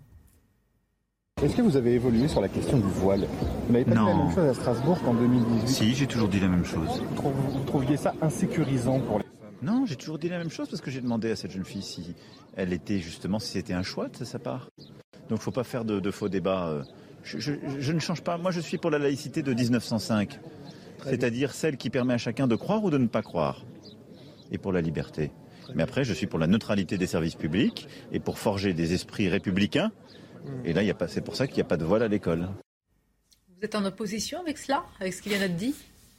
Est-ce 1.42 1.58
que 1.58 1.62
vous 1.62 1.76
avez 1.76 1.94
évolué 1.94 2.28
sur 2.30 2.40
la 2.42 2.48
question 2.48 2.78
du 2.78 2.84
voile 2.88 3.28
Vous 3.68 3.74
n'avez 3.74 3.84
pas 3.86 3.92
dit 3.92 3.98
la 3.98 4.04
Non. 4.04 4.26
même 4.28 4.36
chose 4.36 4.48
à 4.50 4.54
Strasbourg 4.54 5.02
qu'en 5.04 5.14
2018 5.14 5.68
Si, 5.68 5.94
j'ai 5.96 6.08
toujours 6.08 6.30
dit 6.30 6.40
la 6.40 6.48
même 6.48 6.64
chose. 6.64 6.88
Vous, 6.88 7.16
trou- 7.16 7.32
vous 7.32 7.64
trouviez 7.66 7.98
ça 7.98 8.14
insécurisant 8.22 9.00
pour 9.02 9.18
les 9.18 9.26
femmes 9.26 9.52
Non, 9.62 9.86
j'ai 9.86 9.96
toujours 9.98 10.20
dit 10.20 10.30
la 10.30 10.38
même 10.38 10.50
chose 10.52 10.70
parce 10.70 10.82
que 10.82 10.90
j'ai 10.92 11.02
demandé 11.02 11.32
à 11.32 11.36
cette 11.36 11.52
jeune 11.52 11.66
fille 11.66 11.82
si 11.82 12.16
elle 12.56 12.72
était 12.72 13.00
justement, 13.00 13.40
si 13.40 13.52
c'était 13.52 13.74
un 13.74 13.84
choix 13.84 14.08
de 14.08 14.24
sa 14.24 14.40
part. 14.40 14.70
Donc 15.30 15.40
faut 15.40 15.52
pas 15.52 15.64
faire 15.66 15.84
de, 15.84 16.00
de 16.00 16.12
faux 16.12 16.30
débats. 16.30 16.68
euh. 16.68 16.84
Je, 17.24 17.40
je- 17.40 17.54
je 17.80 17.92
ne 17.92 18.00
change 18.00 18.22
pas. 18.22 18.38
Moi, 18.38 18.52
je 18.52 18.62
suis 18.62 18.78
pour 18.78 18.92
la 18.92 19.00
laïcité 19.00 19.42
de 19.42 19.54
1905, 19.54 20.40
c'est-à-dire 21.04 21.52
celle 21.54 21.76
qui 21.78 21.90
permet 21.90 22.14
à 22.14 22.18
chacun 22.20 22.48
de 22.48 22.56
croire 22.56 22.84
ou 22.86 22.90
de 22.90 22.98
ne 22.98 23.08
pas 23.08 23.22
croire, 23.22 23.66
et 24.52 24.58
pour 24.58 24.72
la 24.72 24.82
liberté. 24.82 25.32
Mais 25.76 25.84
après, 25.84 26.04
je 26.04 26.14
suis 26.14 26.28
pour 26.28 26.40
la 26.40 26.48
neutralité 26.48 26.98
des 26.98 27.08
services 27.08 27.36
publics 27.36 27.88
et 28.12 28.20
pour 28.20 28.38
forger 28.38 28.74
des 28.74 28.94
esprits 28.94 29.28
républicains. 29.30 29.92
Et 30.66 30.74
là, 30.74 30.82
c'est 31.08 31.22
pour 31.22 31.36
ça 31.36 31.48
qu'il 31.48 31.56
n'y 31.58 31.62
a 31.62 31.66
pas 31.66 31.78
de 31.78 31.86
voile 31.86 32.04
à 32.04 32.08
l'école. 32.08 32.50
Vous 33.50 33.64
êtes 33.64 33.76
en 33.76 33.86
opposition 33.86 34.40
avec 34.42 34.58
cela, 34.58 34.86
avec 35.00 35.14
ce 35.14 35.22
qui 35.22 35.30
vient 35.30 35.40
d'être 35.40 35.56
dit? 35.56 35.76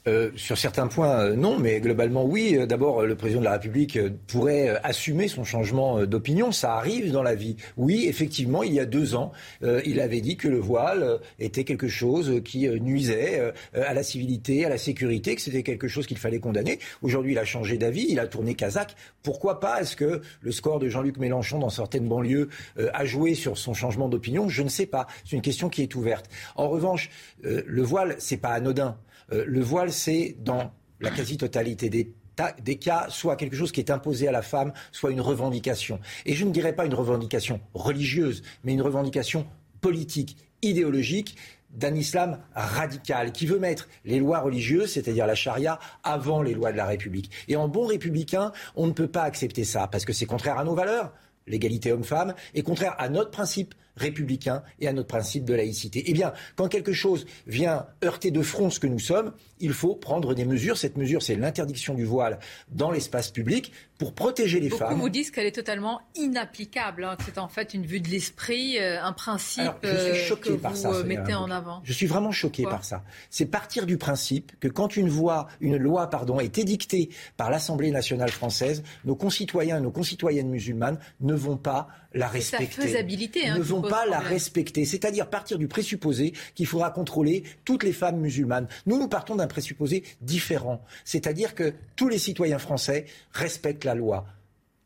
Euh, 0.07 0.31
sur 0.37 0.59
certains 0.59 0.87
points, 0.87 1.19
euh, 1.19 1.35
non, 1.35 1.59
mais 1.59 1.81
globalement, 1.81 2.27
oui. 2.27 2.57
Euh, 2.59 2.67
D'abord, 2.67 3.05
le 3.05 3.17
président 3.17 3.41
de 3.41 3.47
la 3.47 3.53
République 3.53 3.99
pourrait 4.27 4.79
assumer 4.83 5.29
son 5.29 5.45
changement 5.45 6.05
d'opinion. 6.05 6.53
Ça 6.53 6.75
arrive 6.75 7.11
dans 7.11 7.23
la 7.23 7.35
vie. 7.35 7.57
Oui, 7.79 8.05
effectivement, 8.07 8.63
il 8.63 8.75
y 8.75 8.81
a 8.81 8.85
deux 8.85 9.15
ans, 9.15 9.33
il 9.63 10.01
avait 10.01 10.21
dit 10.21 10.37
que 10.37 10.49
le 10.49 10.59
voile 10.59 11.21
était 11.39 11.65
quelque 11.65 11.89
chose 11.89 12.43
qui 12.45 12.69
nuisait 12.69 13.53
à 13.75 13.95
la 13.95 14.03
civilité, 14.03 14.65
à 14.65 14.69
la 14.69 14.79
sécurité, 14.79 15.35
que 15.35 15.41
c'était 15.41 15.63
quelque 15.63 15.89
chose 15.89 16.07
qu'il 16.07 16.19
fallait 16.19 16.41
condamner. 16.41 16.79
Aujourd'hui, 17.03 17.33
il 17.33 17.39
a 17.39 17.45
changé 17.45 17.79
d'avis, 17.79 18.07
il 18.09 18.19
a 18.19 18.27
tourné 18.27 18.55
kazakh. 18.55 18.97
Pourquoi 19.23 19.61
pas? 19.61 19.81
Est-ce 19.81 19.97
que 19.97 20.23
le 20.41 20.53
score 20.53 20.79
de 20.79 20.89
Jean-Luc 20.89 21.19
Mélenchon 21.19 21.59
dans 21.59 21.71
certaines 21.71 22.09
banlieues 22.09 22.49
a 22.93 23.05
joué 23.05 23.35
sur 23.35 23.57
son 23.57 23.75
changement 23.75 24.09
d'opinion? 24.09 24.49
Je 24.49 24.63
ne 24.63 24.69
sais 24.69 24.87
pas. 24.87 25.07
C'est 25.25 25.37
une 25.37 25.43
question 25.43 25.69
qui 25.69 25.83
est 25.83 25.95
ouverte. 25.95 26.29
En 26.57 26.69
revanche, 26.69 27.11
le 27.43 27.83
voile, 27.83 28.17
c'est 28.19 28.39
pas 28.39 28.51
anodin. 28.51 28.97
Euh, 29.35 29.45
le 29.47 29.61
voile, 29.61 29.93
c'est 29.93 30.37
dans 30.41 30.73
la 31.01 31.11
quasi-totalité 31.11 31.91
des 31.91 32.77
cas, 32.77 33.07
soit 33.11 33.37
quelque 33.37 33.57
chose 33.57 33.73
qui 33.73 33.81
est 33.81 33.91
imposé 33.91 34.29
à 34.29 34.33
la 34.33 34.43
femme, 34.43 34.73
soit 34.93 35.11
une 35.11 35.21
revendication. 35.21 36.01
Et 36.25 36.35
je 36.35 36.45
ne 36.45 36.51
dirais 36.51 36.75
pas 36.75 36.87
une 36.87 36.95
revendication 36.95 37.61
religieuse, 37.75 38.43
mais 38.65 38.73
une 38.73 38.83
revendication 38.83 39.47
politique, 39.81 40.37
idéologique 40.63 41.37
d'un 41.71 41.95
islam 41.95 42.39
radical 42.55 43.33
qui 43.33 43.47
veut 43.47 43.59
mettre 43.59 43.89
les 44.05 44.19
lois 44.19 44.41
religieuses, 44.41 44.93
c'est-à-dire 44.93 45.27
la 45.27 45.35
charia, 45.35 45.79
avant 46.05 46.41
les 46.41 46.55
lois 46.55 46.73
de 46.73 46.77
la 46.77 46.87
République. 46.87 47.31
Et 47.49 47.57
en 47.57 47.69
bon 47.69 47.87
républicain, 47.87 48.53
on 48.77 48.87
ne 48.87 48.93
peut 48.93 49.09
pas 49.09 49.23
accepter 49.23 49.65
ça 49.65 49.89
parce 49.89 50.05
que 50.05 50.13
c'est 50.13 50.27
contraire 50.27 50.59
à 50.59 50.65
nos 50.65 50.75
valeurs, 50.75 51.13
l'égalité 51.47 51.93
homme-femme, 51.93 52.35
et 52.55 52.63
contraire 52.63 52.95
à 52.99 53.09
notre 53.09 53.31
principe 53.31 53.75
républicain 53.97 54.63
et 54.81 54.89
à 54.89 54.93
notre 54.93 55.09
principe 55.09 55.45
de 55.45 55.55
laïcité. 55.55 56.05
Eh 56.07 56.13
bien, 56.13 56.33
quand 56.57 56.69
quelque 56.69 56.93
chose 56.93 57.27
vient 57.47 57.87
heurter 58.05 58.31
de 58.31 58.43
front 58.43 58.71
ce 58.71 58.81
que 58.81 58.87
nous 58.87 58.99
sommes, 58.99 59.33
il 59.61 59.73
faut 59.73 59.95
prendre 59.95 60.35
des 60.35 60.45
mesures. 60.45 60.77
Cette 60.77 60.97
mesure, 60.97 61.23
c'est 61.23 61.37
l'interdiction 61.37 61.95
du 61.95 62.05
voile 62.05 62.39
dans 62.71 62.91
l'espace 62.91 63.31
public 63.31 63.73
pour 63.99 64.13
protéger 64.13 64.61
les 64.61 64.69
Beaucoup 64.69 64.85
femmes. 64.85 64.99
vous 64.99 65.09
disent 65.09 65.31
qu'elle 65.31 65.47
est 65.47 65.53
totalement 65.53 66.01
inapplicable, 66.17 67.05
hein, 67.05 67.17
que 67.17 67.25
c'est 67.25 67.39
en 67.39 67.49
fait 67.49 67.75
une 67.75 67.87
vue 67.87 68.01
de 68.01 68.09
l'esprit, 68.09 68.79
euh, 68.79 69.03
un 69.03 69.13
principe 69.13 69.61
Alors, 69.61 69.79
je 69.83 70.13
suis 70.15 70.33
euh, 70.33 70.37
que 70.37 70.53
par 70.55 70.73
vous 70.73 70.79
ça, 70.79 70.93
euh, 70.93 71.05
mettez 71.05 71.35
en 71.35 71.51
avant. 71.51 71.81
Je 71.85 71.93
suis 71.93 72.07
vraiment 72.07 72.33
choqué 72.33 72.65
Pourquoi 72.65 72.79
par 72.79 72.85
ça. 72.85 73.05
C'est 73.31 73.47
partir 73.47 73.87
du 73.87 73.97
principe 73.97 74.53
que 74.59 74.69
quand 74.69 74.97
une, 74.97 75.09
voie, 75.09 75.47
une 75.61 75.77
loi 75.77 76.11
pardon, 76.11 76.41
est 76.41 76.59
édictée 76.59 77.11
par 77.37 77.51
l'Assemblée 77.51 77.91
nationale 77.91 78.31
française, 78.31 78.83
nos 79.05 79.15
concitoyens 79.15 79.79
et 79.79 79.81
nos 79.81 79.93
concitoyennes 79.93 80.49
musulmanes 80.49 80.99
ne 81.21 81.35
vont 81.35 81.57
pas 81.57 81.89
la 82.15 82.27
sa 82.27 82.33
respecter. 82.33 82.83
faisabilité, 82.83 83.49
hein, 83.49 83.59
ne 83.59 83.63
vont 83.63 83.83
pas 83.83 84.07
la 84.07 84.21
respecter. 84.21 84.85
C'est-à-dire 84.85 85.29
partir 85.29 85.59
du 85.59 85.69
présupposé 85.69 86.33
qu'il 86.55 86.67
faudra 86.67 86.91
contrôler 86.91 87.45
toutes 87.65 87.83
les 87.83 87.93
femmes 87.93 88.21
musulmanes. 88.21 88.69
Nous, 88.87 88.99
nous 88.99 89.09
partons 89.09 89.37
d'un 89.37 89.47
présupposé 89.47 90.05
différent. 90.21 90.83
C'est-à-dire 91.05 91.55
que 91.55 91.75
tous 91.97 92.09
les 92.09 92.19
citoyens 92.19 92.59
français 92.59 93.07
respectent 93.33 93.85
la 93.85 93.95
loi 93.95 94.27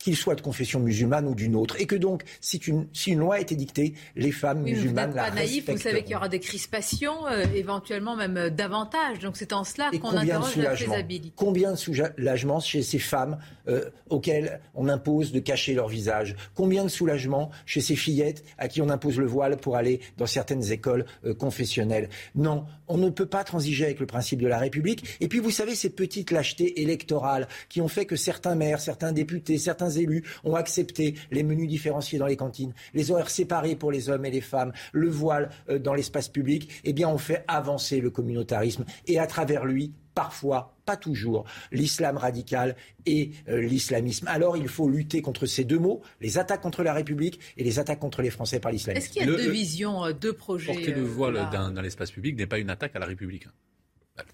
qu'ils 0.09 0.16
soient 0.16 0.34
de 0.34 0.40
confession 0.40 0.80
musulmane 0.80 1.26
ou 1.26 1.34
d'une 1.34 1.54
autre, 1.54 1.76
et 1.78 1.84
que 1.84 1.94
donc, 1.94 2.22
si 2.40 2.56
une, 2.56 2.86
si 2.94 3.11
une 3.11 3.18
loi 3.18 3.40
est 3.40 3.52
édictée, 3.52 3.92
les 4.16 4.32
femmes 4.32 4.62
Oui, 4.62 4.72
vous 4.72 4.80
musulmanes 4.80 5.09
n'êtes 5.09 5.16
la 5.16 5.24
pas 5.24 5.34
naïf, 5.34 5.68
vous 5.68 5.76
savez 5.76 6.02
qu'il 6.02 6.12
y 6.12 6.16
aura 6.16 6.30
des 6.30 6.40
crispations, 6.40 7.26
euh, 7.26 7.44
éventuellement 7.54 8.16
même 8.16 8.38
euh, 8.38 8.48
davantage. 8.48 9.18
Donc 9.18 9.36
c'est 9.36 9.52
en 9.52 9.64
cela 9.64 9.90
qu'on 10.00 10.16
interroge 10.16 10.56
la 10.56 10.74
faisabilité. 10.74 11.34
Combien 11.36 11.72
de 11.72 11.76
soulagement 11.76 12.59
chez 12.59 12.82
ces 12.82 12.98
femmes 12.98 13.36
euh, 13.68 13.90
auxquelles 14.09 14.61
on 14.74 14.88
impose 14.88 15.30
de 15.30 15.40
cacher 15.40 15.74
leur 15.74 15.88
visage? 15.88 16.36
Combien 16.54 16.84
de 16.84 16.88
soulagement 16.88 17.50
chez 17.66 17.82
ces 17.82 17.96
fillettes 17.96 18.44
à 18.56 18.68
qui 18.68 18.80
on 18.80 18.88
impose 18.88 19.18
le 19.18 19.26
voile 19.26 19.59
pour 19.59 19.76
aller 19.76 20.00
dans 20.16 20.24
certaines 20.26 20.72
écoles 20.72 21.04
euh, 21.26 21.34
confessionnelles? 21.34 22.09
Non, 22.34 22.64
on 22.86 22.96
ne 22.96 23.11
peut 23.11 23.26
pas 23.26 23.44
transiger 23.44 23.84
avec 23.84 24.00
le 24.00 24.06
principe 24.06 24.40
de 24.40 24.46
la 24.46 24.56
République. 24.56 25.04
Et 25.20 25.28
puis 25.28 25.40
vous 25.40 25.50
savez, 25.50 25.74
ces 25.74 25.90
petites 25.90 26.30
lâchetés 26.30 26.80
électorales 26.80 27.46
qui 27.68 27.82
ont 27.82 27.88
fait 27.88 28.06
que 28.06 28.16
certains 28.16 28.54
maires, 28.54 28.80
certains 28.80 29.12
députés, 29.12 29.59
certains 29.59 29.90
élus 29.99 30.24
ont 30.44 30.55
accepté 30.55 31.14
les 31.30 31.42
menus 31.42 31.68
différenciés 31.68 32.18
dans 32.18 32.26
les 32.26 32.36
cantines, 32.36 32.72
les 32.94 33.11
horaires 33.11 33.30
séparés 33.30 33.76
pour 33.76 33.92
les 33.92 34.09
hommes 34.09 34.24
et 34.24 34.30
les 34.30 34.40
femmes, 34.40 34.72
le 34.92 35.09
voile 35.09 35.51
euh, 35.68 35.78
dans 35.78 35.94
l'espace 35.94 36.28
public, 36.28 36.80
eh 36.84 36.92
bien 36.92 37.09
on 37.09 37.18
fait 37.18 37.44
avancer 37.49 38.01
le 38.01 38.11
communautarisme 38.11 38.84
et 39.07 39.18
à 39.18 39.26
travers 39.26 39.64
lui, 39.64 39.92
parfois, 40.14 40.74
pas 40.84 40.96
toujours, 40.96 41.44
l'islam 41.70 42.16
radical 42.16 42.74
et 43.07 43.30
euh, 43.49 43.61
l'islamisme. 43.61 44.26
Alors 44.28 44.57
il 44.57 44.68
faut 44.68 44.88
lutter 44.88 45.22
contre 45.22 45.46
ces 45.46 45.64
deux 45.64 45.78
mots, 45.78 46.03
les 46.20 46.38
attaques 46.38 46.61
contre 46.61 46.82
la 46.82 46.92
République 46.92 47.38
et 47.57 47.64
les 47.64 47.78
attaques 47.78 48.01
contre 48.01 48.22
les 48.22 48.30
Français 48.30 48.59
par 48.59 48.72
l'islamisme. 48.72 49.05
Est-ce 49.05 49.12
qu'il 49.12 49.22
y 49.22 49.32
a 49.32 49.36
deux 49.36 49.51
visions, 49.51 50.05
euh, 50.05 50.12
deux 50.12 50.32
projets 50.32 50.72
Porter 50.72 50.92
le 50.92 51.03
voile 51.03 51.49
dans 51.53 51.82
l'espace 51.82 52.11
public 52.11 52.36
n'est 52.36 52.46
pas 52.46 52.59
une 52.59 52.70
attaque 52.70 52.96
à 52.96 52.99
la 52.99 53.07
République. 53.07 53.46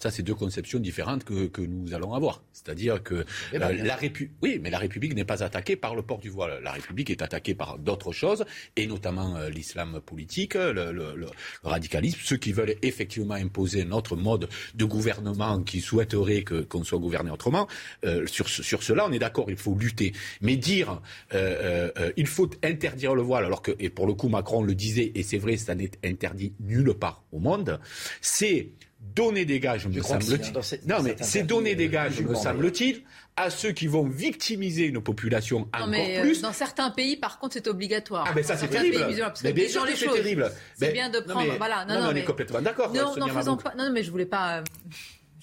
Ça, 0.00 0.10
c'est 0.10 0.22
deux 0.22 0.34
conceptions 0.34 0.78
différentes 0.78 1.24
que, 1.24 1.46
que 1.46 1.60
nous 1.62 1.94
allons 1.94 2.14
avoir. 2.14 2.42
C'est-à-dire 2.52 3.02
que 3.02 3.24
Eh 3.52 3.58
ben, 3.58 3.70
euh, 3.70 3.82
la 3.84 3.96
Répu- 3.96 4.30
oui, 4.42 4.58
mais 4.62 4.70
la 4.70 4.78
République 4.78 5.14
n'est 5.14 5.24
pas 5.24 5.42
attaquée 5.42 5.76
par 5.76 5.94
le 5.94 6.02
port 6.02 6.18
du 6.18 6.30
voile. 6.30 6.60
La 6.62 6.72
République 6.72 7.10
est 7.10 7.22
attaquée 7.22 7.54
par 7.54 7.78
d'autres 7.78 8.12
choses, 8.12 8.44
et 8.76 8.86
notamment 8.86 9.36
euh, 9.36 9.48
l'islam 9.50 10.00
politique, 10.00 10.54
le, 10.54 10.92
le- 10.92 11.26
radicalisme, 11.62 12.18
ceux 12.22 12.36
qui 12.36 12.52
veulent 12.52 12.74
effectivement 12.82 13.34
imposer 13.34 13.84
notre 13.84 14.16
mode 14.16 14.48
de 14.74 14.84
gouvernement, 14.84 15.62
qui 15.62 15.80
souhaiteraient 15.80 16.42
que 16.42 16.62
qu'on 16.62 16.84
soit 16.84 16.98
gouverné 16.98 17.30
autrement. 17.30 17.66
Euh, 18.04 18.26
sur, 18.26 18.48
sur 18.48 18.82
cela, 18.82 19.06
on 19.06 19.12
est 19.12 19.18
d'accord, 19.18 19.50
il 19.50 19.56
faut 19.56 19.74
lutter. 19.74 20.12
Mais 20.40 20.56
dire 20.56 21.00
euh, 21.32 21.88
euh, 21.88 21.90
euh, 21.98 22.12
il 22.16 22.26
faut 22.26 22.48
interdire 22.62 23.14
le 23.14 23.22
voile, 23.22 23.44
alors 23.44 23.62
que, 23.62 23.72
et 23.78 23.90
pour 23.90 24.06
le 24.06 24.14
coup, 24.14 24.28
Macron 24.28 24.62
le 24.62 24.74
disait, 24.74 25.12
et 25.14 25.22
c'est 25.22 25.38
vrai, 25.38 25.56
ça 25.56 25.74
n'est 25.74 25.90
interdit 26.04 26.52
nulle 26.60 26.94
part 26.94 27.22
au 27.32 27.38
monde, 27.38 27.80
c'est 28.20 28.68
donner 29.14 29.44
des 29.44 29.60
gages, 29.60 29.86
me 29.86 30.02
semble-t-il. 30.02 30.56
hein, 30.56 30.60
non, 30.86 31.02
mais 31.02 31.16
c'est 31.20 31.42
donner 31.42 31.74
des 31.74 31.86
euh, 31.86 31.90
gages, 31.90 32.20
me 32.20 32.34
semble-t-il, 32.34 33.02
à 33.36 33.50
ceux 33.50 33.72
qui 33.72 33.86
vont 33.86 34.04
victimiser 34.04 34.84
une 34.86 35.00
population 35.02 35.60
Non, 35.60 35.66
encore 35.74 35.88
mais 35.88 36.18
euh, 36.18 36.22
plus. 36.22 36.40
dans 36.42 36.52
certains 36.52 36.90
pays, 36.90 37.16
par 37.16 37.38
contre, 37.38 37.54
c'est 37.54 37.66
obligatoire. 37.68 38.24
Ah, 38.28 38.32
mais 38.34 38.42
ça, 38.42 38.56
c'est 38.56 38.68
terrible. 38.68 38.96
Mais 39.42 39.52
bien 39.52 39.68
sûr 39.68 39.84
que 39.84 39.96
c'est 39.96 40.06
terrible. 40.06 40.50
C'est 40.76 40.92
bien 40.92 41.10
de 41.10 41.18
non, 41.18 41.24
prendre. 41.26 41.48
mais- 41.52 41.58
voilà, 41.58 41.84
non, 41.84 41.94
non, 41.94 42.00
non, 42.00 42.06
mais 42.08 42.12
on 42.20 42.22
est 42.22 42.24
complètement 42.24 42.62
d'accord, 42.62 42.92
Non, 42.92 43.14
non, 43.16 43.90
mais 43.92 44.02
je 44.02 44.10
voulais 44.10 44.26
pas. 44.26 44.62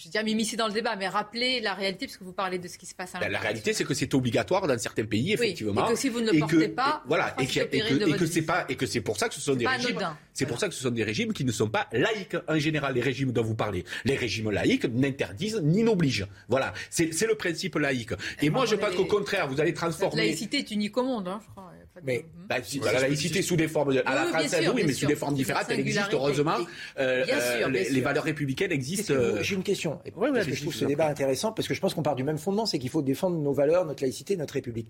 Je 0.01 0.07
veux 0.07 0.11
dire, 0.11 0.23
m'immiscer 0.23 0.57
dans 0.57 0.65
le 0.65 0.73
débat, 0.73 0.95
mais 0.95 1.07
rappeler 1.07 1.59
la 1.59 1.75
réalité, 1.75 2.07
parce 2.07 2.17
que 2.17 2.23
vous 2.23 2.33
parlez 2.33 2.57
de 2.57 2.67
ce 2.67 2.79
qui 2.79 2.87
se 2.87 2.95
passe 2.95 3.13
à 3.13 3.19
Ben, 3.19 3.25
la 3.25 3.27
l'intérieur. 3.27 3.43
réalité, 3.43 3.73
c'est 3.73 3.83
que 3.83 3.93
c'est 3.93 4.11
obligatoire 4.15 4.65
dans 4.65 4.75
certains 4.79 5.05
pays, 5.05 5.33
effectivement. 5.33 5.87
et 5.87 5.91
que 5.93 5.95
si 5.99 6.09
vous 6.09 6.21
ne 6.21 6.31
le 6.31 6.39
portez 6.39 6.69
pas, 6.69 7.03
voilà, 7.07 7.35
et, 7.39 7.45
que- 7.45 7.59
et 7.59 7.77
et 8.23 8.25
c'est 8.27 8.41
pas, 8.41 8.65
et 8.67 8.75
que 8.75 8.87
c'est 8.87 9.01
pour 9.01 9.17
ça 9.17 9.29
que 9.29 9.35
ce 9.35 9.41
sont 9.41 9.53
des 9.53 9.67
régimes. 9.67 9.99
C'est 10.33 10.47
pour 10.47 10.59
ça 10.59 10.67
que 10.69 10.73
ce 10.73 10.81
sont 10.81 10.89
des 10.89 11.03
régimes 11.03 11.33
qui 11.33 11.45
ne 11.45 11.51
sont 11.51 11.69
pas 11.69 11.87
laïques 11.91 12.35
en 12.47 12.57
général. 12.57 12.95
Les 12.95 13.01
régimes 13.01 13.31
dont 13.31 13.43
vous 13.43 13.53
parlez, 13.53 13.83
les 14.05 14.15
régimes 14.15 14.49
laïques 14.49 14.85
n'interdisent 14.85 15.61
ni 15.61 15.83
n'obligent. 15.83 16.25
Voilà, 16.49 16.73
c'est 16.89 17.27
le 17.27 17.35
principe 17.35 17.75
laïque. 17.75 18.13
Et 18.41 18.49
moi, 18.49 18.65
je 18.65 18.75
pense 18.75 18.95
qu'au 18.95 19.05
contraire, 19.05 19.47
vous 19.47 19.61
allez 19.61 19.73
transformer. 19.75 20.23
laïcité 20.23 20.57
est 20.59 20.71
unique 20.71 20.97
au 20.97 21.03
monde, 21.03 21.27
hein, 21.27 21.39
je 21.45 21.49
crois. 21.51 21.71
Mais 22.03 22.25
bah, 22.49 22.57
si- 22.63 22.79
la 22.79 22.93
laïcité 22.99 23.41
sous 23.41 23.55
des 23.55 23.67
formes, 23.67 23.93
de- 23.93 24.01
à 24.05 24.15
la 24.15 24.25
française, 24.25 24.63
sûr, 24.63 24.73
oui, 24.75 24.83
mais 24.85 24.93
sûr. 24.93 25.01
sous 25.01 25.07
des 25.07 25.15
formes 25.15 25.35
différentes, 25.35 25.65
elle 25.69 25.79
existe 25.79 26.13
heureusement. 26.13 26.55
Euh, 26.99 27.25
Bien 27.25 27.37
euh, 27.37 27.51
sûr, 27.59 27.69
bien 27.69 27.79
les, 27.79 27.85
sûr. 27.85 27.93
les 27.95 28.01
valeurs 28.01 28.23
républicaines 28.23 28.71
existent. 28.71 29.13
euh, 29.13 29.41
J'ai 29.41 29.55
une 29.55 29.63
question. 29.63 29.99
Parce 30.19 30.45
que 30.47 30.53
je 30.53 30.61
trouve 30.61 30.73
ce 30.73 30.85
débat 30.85 31.07
intéressant 31.07 31.51
parce 31.51 31.67
que 31.67 31.73
je 31.73 31.79
pense 31.79 31.93
qu'on 31.93 32.03
part 32.03 32.15
du 32.15 32.23
même 32.23 32.37
fondement, 32.37 32.65
c'est 32.65 32.79
qu'il 32.79 32.89
faut 32.89 33.01
défendre 33.01 33.37
nos 33.37 33.53
valeurs, 33.53 33.85
notre 33.85 34.03
laïcité, 34.03 34.35
notre 34.37 34.55
République. 34.55 34.87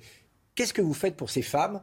Qu'est-ce 0.56 0.74
que 0.74 0.82
vous 0.82 0.94
faites 0.94 1.16
pour 1.16 1.30
ces 1.30 1.42
femmes? 1.42 1.82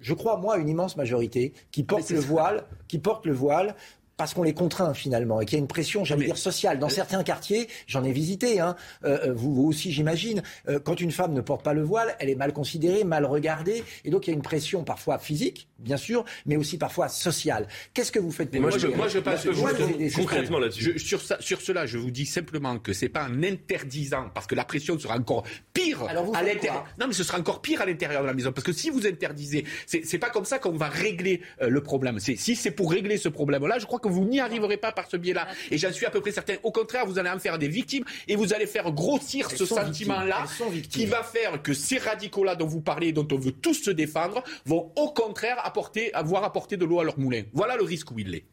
Je 0.00 0.14
crois, 0.14 0.36
moi, 0.36 0.56
une 0.58 0.68
immense 0.68 0.96
majorité 0.96 1.52
Ah, 1.54 1.60
qui 1.70 1.82
portent 1.84 2.10
le 2.10 2.18
voile, 2.20 2.64
qui 2.88 2.98
portent 2.98 3.26
le 3.26 3.32
voile. 3.32 3.76
Parce 4.16 4.34
qu'on 4.34 4.42
les 4.42 4.54
contraint 4.54 4.94
finalement 4.94 5.40
et 5.40 5.46
qu'il 5.46 5.54
y 5.54 5.56
a 5.56 5.60
une 5.60 5.66
pression, 5.68 6.04
j'allais 6.04 6.26
dire 6.26 6.36
sociale. 6.36 6.78
Dans 6.78 6.88
certains 6.88 7.22
quartiers, 7.24 7.68
j'en 7.86 8.04
ai 8.04 8.12
visité, 8.12 8.60
hein, 8.60 8.76
euh, 9.04 9.28
euh, 9.28 9.32
vous, 9.34 9.54
vous 9.54 9.64
aussi 9.68 9.90
j'imagine, 9.90 10.42
euh, 10.68 10.78
quand 10.78 11.00
une 11.00 11.10
femme 11.10 11.32
ne 11.32 11.40
porte 11.40 11.64
pas 11.64 11.72
le 11.72 11.82
voile, 11.82 12.14
elle 12.20 12.28
est 12.28 12.34
mal 12.34 12.52
considérée, 12.52 13.04
mal 13.04 13.24
regardée, 13.24 13.82
et 14.04 14.10
donc 14.10 14.26
il 14.26 14.30
y 14.30 14.32
a 14.32 14.36
une 14.36 14.42
pression 14.42 14.84
parfois 14.84 15.18
physique, 15.18 15.68
bien 15.78 15.96
sûr, 15.96 16.24
mais 16.46 16.56
aussi 16.56 16.78
parfois 16.78 17.08
sociale. 17.08 17.66
Qu'est-ce 17.94 18.12
que 18.12 18.18
vous 18.20 18.30
faites 18.30 18.50
pour 18.50 18.60
moi, 18.60 18.70
je, 18.70 18.86
moi, 18.88 19.08
je 19.08 19.18
que 19.18 19.60
moi, 19.60 19.70
les- 19.98 20.10
concrètement 20.10 20.58
là-dessus. 20.58 20.92
je- 20.94 20.98
sur, 20.98 21.20
ça- 21.22 21.38
sur 21.40 21.60
cela, 21.60 21.86
je 21.86 21.98
vous 21.98 22.10
dis 22.10 22.26
simplement 22.26 22.78
que 22.78 22.92
c'est 22.92 23.08
pas 23.08 23.24
en 23.24 23.42
interdisant, 23.42 24.28
parce 24.34 24.46
que 24.46 24.54
la 24.54 24.64
pression 24.64 24.98
sera 24.98 25.16
encore 25.16 25.44
pire 25.72 26.02
Alors 26.04 26.26
vous 26.26 26.34
à 26.34 26.42
l'intérieur. 26.42 26.84
Non, 27.00 27.06
mais 27.06 27.14
ce 27.14 27.24
sera 27.24 27.38
encore 27.38 27.62
pire 27.62 27.80
à 27.80 27.86
l'intérieur 27.86 28.22
de 28.22 28.26
la 28.26 28.34
maison, 28.34 28.52
parce 28.52 28.64
que 28.66 28.72
si 28.72 28.90
vous 28.90 29.06
interdisez, 29.06 29.64
c'est 29.86 30.18
pas 30.18 30.30
comme 30.30 30.44
ça 30.44 30.58
qu'on 30.58 30.72
va 30.76 30.88
régler 30.88 31.40
euh, 31.62 31.68
le 31.68 31.82
problème. 31.82 32.18
Si 32.20 32.36
c'est 32.56 32.70
pour 32.70 32.90
régler 32.90 33.16
ce 33.16 33.28
problème-là, 33.28 33.78
je 33.78 33.86
crois 33.86 33.98
que 34.02 34.08
vous 34.08 34.24
n'y 34.24 34.40
arriverez 34.40 34.76
pas 34.76 34.92
par 34.92 35.08
ce 35.10 35.16
biais-là. 35.16 35.46
Et 35.70 35.78
j'en 35.78 35.92
suis 35.92 36.04
à 36.04 36.10
peu 36.10 36.20
près 36.20 36.32
certain. 36.32 36.54
Au 36.62 36.70
contraire, 36.72 37.06
vous 37.06 37.18
allez 37.18 37.30
en 37.30 37.38
faire 37.38 37.58
des 37.58 37.68
victimes 37.68 38.04
et 38.28 38.36
vous 38.36 38.52
allez 38.52 38.66
faire 38.66 38.90
grossir 38.92 39.48
Elles 39.50 39.56
ce 39.56 39.64
sentiment-là, 39.64 40.44
qui 40.90 41.06
va 41.06 41.22
faire 41.22 41.62
que 41.62 41.72
ces 41.72 41.98
radicaux-là 41.98 42.56
dont 42.56 42.66
vous 42.66 42.80
parlez, 42.80 43.08
et 43.08 43.12
dont 43.12 43.26
on 43.32 43.38
veut 43.38 43.52
tous 43.52 43.74
se 43.74 43.90
défendre, 43.90 44.42
vont 44.66 44.92
au 44.96 45.10
contraire 45.12 45.56
apporter, 45.64 46.12
avoir 46.14 46.44
apporté 46.44 46.76
de 46.76 46.84
l'eau 46.84 47.00
à 47.00 47.04
leur 47.04 47.18
moulin. 47.18 47.42
Voilà 47.52 47.76
le 47.76 47.84
risque 47.84 48.10
où 48.10 48.18
il 48.18 48.34
est. 48.34 48.44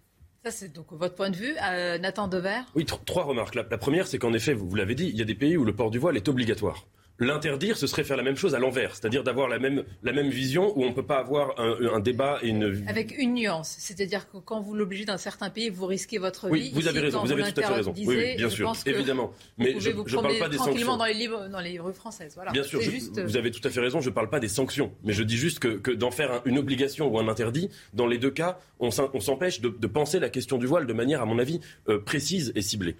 Ça, 0.45 0.51
c'est 0.51 0.71
donc 0.71 0.85
votre 0.91 1.15
point 1.15 1.29
de 1.31 1.35
vue. 1.35 1.53
Euh, 1.61 1.97
Nathan 1.97 2.27
Dever 2.29 2.59
Oui, 2.75 2.85
tr- 2.85 3.03
trois 3.05 3.23
remarques. 3.23 3.55
La, 3.55 3.65
la 3.69 3.77
première, 3.77 4.07
c'est 4.07 4.17
qu'en 4.19 4.31
effet, 4.33 4.53
vous, 4.53 4.69
vous 4.69 4.75
l'avez 4.75 4.95
dit, 4.95 5.07
il 5.09 5.17
y 5.17 5.21
a 5.21 5.25
des 5.25 5.35
pays 5.35 5.57
où 5.57 5.65
le 5.65 5.75
port 5.75 5.91
du 5.91 5.99
voile 5.99 6.15
est 6.15 6.29
obligatoire. 6.29 6.85
L'interdire, 7.19 7.75
ce 7.77 7.85
serait 7.85 8.03
faire 8.05 8.15
la 8.17 8.23
même 8.23 8.37
chose 8.37 8.55
à 8.55 8.59
l'envers, 8.59 8.95
c'est-à-dire 8.95 9.23
d'avoir 9.23 9.49
la 9.49 9.59
même, 9.59 9.83
la 10.03 10.13
même 10.13 10.29
vision 10.29 10.71
où 10.77 10.83
on 10.85 10.89
ne 10.89 10.93
peut 10.93 11.05
pas 11.05 11.17
avoir 11.19 11.59
un, 11.59 11.75
un 11.93 11.99
débat 11.99 12.39
et 12.41 12.47
une... 12.47 12.83
Avec 12.87 13.17
une 13.17 13.33
nuance. 13.33 13.75
C'est-à-dire 13.77 14.29
que 14.31 14.37
quand 14.37 14.61
vous 14.61 14.73
l'obligez 14.73 15.03
dans 15.03 15.17
certains 15.17 15.49
pays, 15.49 15.69
vous 15.69 15.85
risquez 15.85 16.17
votre 16.17 16.47
vie. 16.47 16.51
Oui, 16.51 16.71
vous 16.73 16.87
avez 16.87 17.01
raison, 17.01 17.21
vous 17.21 17.31
avez 17.31 17.43
tout 17.51 17.59
à 17.59 17.63
fait 17.63 17.73
raison. 17.73 17.93
Oui, 18.05 18.35
bien 18.37 18.49
sûr, 18.49 18.71
évidemment. 18.85 19.33
Mais 19.57 19.75
je 19.79 19.89
ne 19.89 20.21
parle 20.21 20.37
pas 20.39 20.47
des 20.49 20.57
sanctions. 20.57 20.95
dans 20.97 21.05
les, 21.05 21.13
livres, 21.13 21.47
dans 21.51 21.59
les 21.59 21.77
rues 21.79 21.93
françaises. 21.93 22.33
Voilà. 22.35 22.51
Bien 22.51 22.63
sûr, 22.63 22.79
je- 22.81 22.89
juste... 22.89 23.19
vous 23.19 23.35
avez 23.37 23.51
tout 23.51 23.67
à 23.67 23.69
fait 23.69 23.81
raison, 23.81 23.99
je 23.99 24.09
ne 24.09 24.13
parle 24.13 24.29
pas 24.29 24.39
des 24.39 24.47
sanctions, 24.47 24.91
mais 25.03 25.11
je 25.13 25.23
dis 25.23 25.37
juste 25.37 25.59
que, 25.59 25.67
que 25.67 25.91
d'en 25.91 26.11
faire 26.11 26.31
un- 26.31 26.41
une 26.45 26.57
obligation 26.57 27.07
ou 27.13 27.19
un 27.19 27.27
interdit, 27.27 27.69
dans 27.93 28.07
les 28.07 28.17
deux 28.17 28.31
cas, 28.31 28.59
on 28.79 28.91
s'empêche 28.91 29.59
de, 29.59 29.67
de 29.69 29.87
penser 29.87 30.19
la 30.19 30.29
question 30.29 30.57
du 30.57 30.67
voile 30.67 30.87
de 30.87 30.93
manière, 30.93 31.21
à 31.21 31.25
mon 31.25 31.37
avis, 31.37 31.59
euh, 31.89 31.99
précise 31.99 32.53
et 32.55 32.61
ciblée. 32.61 32.95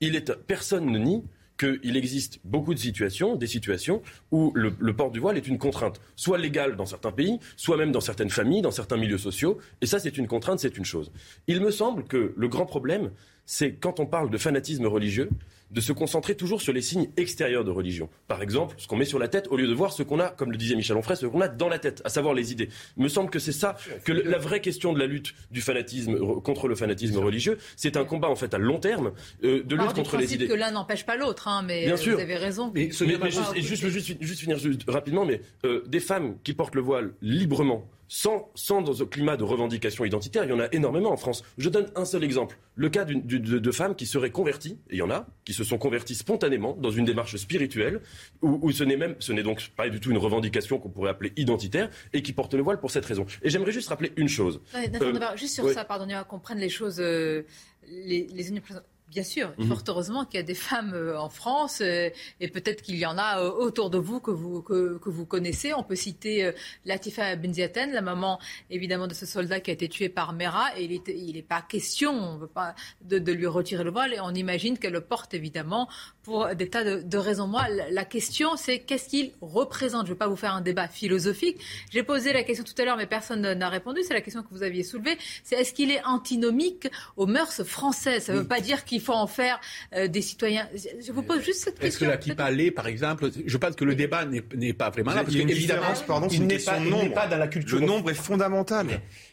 Il 0.00 0.14
est, 0.14 0.32
personne 0.46 0.86
ne 0.86 0.98
nie 0.98 1.24
qu'il 1.56 1.96
existe 1.96 2.40
beaucoup 2.44 2.74
de 2.74 2.78
situations, 2.78 3.36
des 3.36 3.46
situations 3.46 4.02
où 4.30 4.52
le, 4.54 4.70
port 4.94 5.10
du 5.10 5.20
voile 5.20 5.36
est 5.36 5.46
une 5.46 5.58
contrainte, 5.58 6.00
soit 6.14 6.38
légale 6.38 6.76
dans 6.76 6.86
certains 6.86 7.12
pays, 7.12 7.38
soit 7.56 7.76
même 7.76 7.92
dans 7.92 8.00
certaines 8.00 8.30
familles, 8.30 8.62
dans 8.62 8.70
certains 8.70 8.96
milieux 8.96 9.18
sociaux, 9.18 9.58
et 9.80 9.86
ça 9.86 9.98
c'est 9.98 10.18
une 10.18 10.26
contrainte, 10.26 10.60
c'est 10.60 10.76
une 10.76 10.84
chose. 10.84 11.10
Il 11.46 11.60
me 11.60 11.70
semble 11.70 12.04
que 12.04 12.34
le 12.36 12.48
grand 12.48 12.66
problème, 12.66 13.10
c'est 13.44 13.72
quand 13.72 14.00
on 14.00 14.06
parle 14.06 14.30
de 14.30 14.38
fanatisme 14.38 14.86
religieux, 14.86 15.30
de 15.70 15.80
se 15.80 15.92
concentrer 15.92 16.36
toujours 16.36 16.62
sur 16.62 16.72
les 16.72 16.80
signes 16.82 17.08
extérieurs 17.16 17.64
de 17.64 17.70
religion. 17.70 18.08
Par 18.28 18.40
exemple, 18.42 18.76
ce 18.78 18.86
qu'on 18.86 18.96
met 18.96 19.04
sur 19.04 19.18
la 19.18 19.28
tête, 19.28 19.48
au 19.50 19.56
lieu 19.56 19.66
de 19.66 19.74
voir 19.74 19.92
ce 19.92 20.02
qu'on 20.04 20.20
a, 20.20 20.28
comme 20.28 20.52
le 20.52 20.56
disait 20.56 20.76
Michel 20.76 20.96
Onfray, 20.96 21.16
ce 21.16 21.26
qu'on 21.26 21.40
a 21.40 21.48
dans 21.48 21.68
la 21.68 21.78
tête, 21.78 22.02
à 22.04 22.08
savoir 22.08 22.34
les 22.34 22.52
idées. 22.52 22.68
Il 22.96 23.02
me 23.02 23.08
semble 23.08 23.30
que 23.30 23.38
c'est 23.40 23.52
ça, 23.52 23.76
que 24.04 24.12
la 24.12 24.38
vraie 24.38 24.60
question 24.60 24.92
de 24.92 24.98
la 24.98 25.06
lutte 25.06 25.34
du 25.50 25.60
fanatisme 25.60 26.14
re- 26.14 26.40
contre 26.42 26.68
le 26.68 26.76
fanatisme 26.76 27.18
religieux, 27.18 27.58
c'est 27.76 27.96
un 27.96 28.04
combat 28.04 28.28
en 28.28 28.36
fait 28.36 28.54
à 28.54 28.58
long 28.58 28.78
terme 28.78 29.12
euh, 29.44 29.62
de 29.64 29.76
lutte 29.76 29.92
contre 29.94 30.16
les 30.16 30.34
idées. 30.34 30.46
que 30.46 30.54
l'un 30.54 30.70
n'empêche 30.70 31.04
pas 31.04 31.16
l'autre, 31.16 31.48
hein, 31.48 31.62
mais 31.66 31.84
Bien 31.86 31.94
euh, 31.94 31.96
sûr. 31.96 32.14
vous 32.16 32.22
avez 32.22 32.36
raison. 32.36 32.70
Mais, 32.74 32.88
mais- 33.00 33.18
mais 33.22 33.30
juste, 33.30 33.52
et 33.56 33.62
juste, 33.62 33.86
juste, 33.88 34.16
juste 34.22 34.40
finir 34.40 34.58
juste 34.58 34.82
rapidement, 34.88 35.24
mais 35.24 35.40
euh, 35.64 35.82
des 35.86 36.00
femmes 36.00 36.36
qui 36.44 36.54
portent 36.54 36.74
le 36.76 36.80
voile 36.82 37.12
librement, 37.22 37.88
sans, 38.08 38.50
sans 38.54 38.82
dans 38.82 39.02
un 39.02 39.06
climat 39.06 39.36
de 39.36 39.44
revendication 39.44 40.04
identitaire, 40.04 40.44
il 40.44 40.50
y 40.50 40.52
en 40.52 40.60
a 40.60 40.68
énormément 40.72 41.10
en 41.12 41.16
France. 41.16 41.42
Je 41.58 41.68
donne 41.68 41.88
un 41.96 42.04
seul 42.04 42.22
exemple. 42.24 42.58
Le 42.74 42.88
cas 42.88 43.04
d'une- 43.04 43.22
de, 43.26 43.58
de 43.58 43.70
femmes 43.72 43.94
qui 43.96 44.06
seraient 44.06 44.30
converties, 44.30 44.78
et 44.90 44.94
il 44.94 44.98
y 44.98 45.02
en 45.02 45.10
a, 45.10 45.26
qui 45.44 45.52
se 45.54 45.64
sont 45.64 45.78
converties 45.78 46.14
spontanément 46.14 46.74
dans 46.74 46.90
une 46.90 47.04
démarche 47.04 47.36
spirituelle, 47.36 48.00
où, 48.42 48.58
où 48.62 48.70
ce 48.72 48.84
n'est 48.84 48.96
même, 48.96 49.16
ce 49.18 49.32
n'est 49.32 49.42
donc 49.42 49.70
pas 49.76 49.88
du 49.88 49.98
tout 50.00 50.10
une 50.10 50.18
revendication 50.18 50.78
qu'on 50.78 50.90
pourrait 50.90 51.10
appeler 51.10 51.32
identitaire, 51.36 51.90
et 52.12 52.22
qui 52.22 52.32
portent 52.32 52.54
le 52.54 52.62
voile 52.62 52.78
pour 52.80 52.90
cette 52.90 53.06
raison. 53.06 53.26
Et 53.42 53.50
j'aimerais 53.50 53.72
juste 53.72 53.88
rappeler 53.88 54.12
une 54.16 54.28
chose. 54.28 54.60
Ouais, 54.74 54.90
Euh, 55.00 55.36
juste 55.36 55.54
sur 55.54 55.64
ouais. 55.64 55.72
ça, 55.74 55.84
pardonnez-moi 55.84 56.24
qu'on 56.24 56.38
prenne 56.38 56.58
les 56.58 56.68
choses 56.68 57.00
euh, 57.00 57.42
les, 57.88 58.26
les 58.32 58.48
unes. 58.50 58.60
Bien 59.08 59.22
sûr, 59.22 59.52
Mhm. 59.56 59.68
fort 59.68 59.82
heureusement 59.86 60.24
qu'il 60.24 60.40
y 60.40 60.42
a 60.42 60.46
des 60.46 60.54
femmes 60.54 60.92
euh, 60.92 61.18
en 61.18 61.28
France 61.28 61.80
euh, 61.80 62.10
et 62.40 62.48
peut-être 62.48 62.82
qu'il 62.82 62.96
y 62.96 63.06
en 63.06 63.16
a 63.16 63.38
euh, 63.40 63.50
autour 63.52 63.88
de 63.88 63.98
vous 63.98 64.18
que 64.18 64.32
vous 64.32 64.62
que, 64.62 64.98
que 64.98 65.08
vous 65.10 65.24
connaissez. 65.24 65.72
On 65.74 65.84
peut 65.84 65.94
citer 65.94 66.50
Latifa 66.84 67.36
Benziaten, 67.36 67.92
la 67.92 68.00
maman 68.02 68.40
évidemment 68.68 69.06
de 69.06 69.14
ce 69.14 69.24
soldat 69.24 69.60
qui 69.60 69.70
a 69.70 69.74
été 69.74 69.88
tué 69.88 70.08
par 70.08 70.32
Mera 70.32 70.76
et 70.76 70.84
il 70.84 70.92
est 70.92 71.08
il 71.08 71.36
est 71.36 71.42
pas 71.42 71.62
question 71.62 72.12
on 72.12 72.36
veut 72.36 72.48
pas 72.48 72.74
de, 73.02 73.18
de 73.20 73.32
lui 73.32 73.46
retirer 73.46 73.84
le 73.84 73.92
voile 73.92 74.12
et 74.12 74.20
on 74.20 74.34
imagine 74.34 74.76
qu'elle 74.76 74.92
le 74.92 75.00
porte 75.00 75.34
évidemment 75.34 75.88
pour 76.24 76.52
des 76.56 76.68
tas 76.68 76.82
de, 76.82 77.02
de 77.02 77.18
raisons. 77.18 77.46
Moi, 77.46 77.64
la, 77.90 78.04
question 78.04 78.56
c'est 78.56 78.80
qu'est-ce 78.80 79.08
qu'il 79.08 79.30
représente? 79.40 80.06
Je 80.06 80.12
vais 80.12 80.18
pas 80.18 80.26
vous 80.26 80.34
faire 80.36 80.54
un 80.54 80.60
débat 80.60 80.88
philosophique. 80.88 81.58
J'ai 81.92 82.02
posé 82.02 82.32
la 82.32 82.42
question 82.42 82.64
tout 82.64 82.74
à 82.82 82.84
l'heure 82.84 82.96
mais 82.96 83.06
personne 83.06 83.52
n'a 83.52 83.68
répondu. 83.68 84.00
C'est 84.02 84.14
la 84.14 84.20
question 84.20 84.42
que 84.42 84.48
vous 84.50 84.64
aviez 84.64 84.82
soulevée. 84.82 85.16
C'est 85.44 85.54
est-ce 85.54 85.72
qu'il 85.72 85.92
est 85.92 86.02
antinomique 86.04 86.88
aux 87.16 87.26
mœurs 87.26 87.62
françaises? 87.62 88.24
Ça 88.24 88.32
ne 88.32 88.38
veut 88.40 88.48
pas 88.48 88.60
dire 88.60 88.84
qu'il 88.84 88.95
faut 89.00 89.12
en 89.12 89.26
faire 89.26 89.60
euh, 89.94 90.08
des 90.08 90.22
citoyens. 90.22 90.68
Je 91.04 91.12
vous 91.12 91.22
pose 91.22 91.42
juste 91.42 91.60
cette 91.64 91.74
Est-ce 91.82 91.98
que 91.98 92.04
question. 92.04 92.08
la 92.08 92.16
kippa 92.16 92.50
l'est, 92.50 92.70
par 92.70 92.86
exemple? 92.86 93.30
Je 93.44 93.56
pense 93.56 93.74
que 93.76 93.84
le 93.84 93.94
débat 93.94 94.24
n'est 94.24 94.72
pas 94.72 94.90
vraiment 94.90 95.12
là. 95.12 95.20
Il 95.20 95.24
Parce 95.24 95.34
y 95.34 95.36
a 95.36 95.38
que, 95.40 95.44
une 95.44 95.50
évidemment, 95.50 95.80
différence, 95.80 96.02
pardon, 96.02 96.28
c'est 96.28 96.36
il 96.36 96.42
n'est 96.46 96.54
question 96.54 96.72
pas, 96.72 96.78
il 96.80 96.90
n'est 96.94 97.10
pas 97.10 97.26
dans 97.26 97.38
la 97.38 97.48
culture. 97.48 97.78
Le 97.78 97.86
nombre 97.86 98.10
est 98.10 98.14
fondamental. 98.14 98.86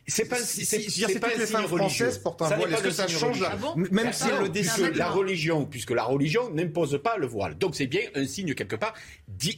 C'est 0.06 0.26
pas, 0.26 0.38
Si- 0.38 0.66
c'est- 0.66 0.89
si- 0.89 1.01
pas 1.20 1.30
les 1.30 1.45
signe 1.45 1.56
femmes 1.56 1.68
françaises 1.68 2.18
portent 2.18 2.41
un 2.41 2.49
voile, 2.58 2.70
pas 2.72 2.76
est-ce 2.78 2.84
que 2.84 2.89
ça 2.91 3.08
change 3.08 3.39
la-. 3.39 3.51
Ah 3.54 3.56
bon 3.56 3.74
même 3.76 4.12
si 4.12 4.26
le 4.41 4.49
décide. 4.49 4.84
puisque 4.84 4.95
la 4.97 5.10
religion, 5.10 5.66
puisque 5.66 5.91
la 5.91 6.04
religion 6.04 6.49
n'impose 6.54 6.99
pas 7.01 7.18
le 7.18 7.26
voile. 7.28 7.58
Donc 7.58 7.76
c'est 7.76 7.88
bien 7.88 8.01
un 8.16 8.26
signe 8.26 8.54
quelque 8.54 8.76
part 8.76 8.93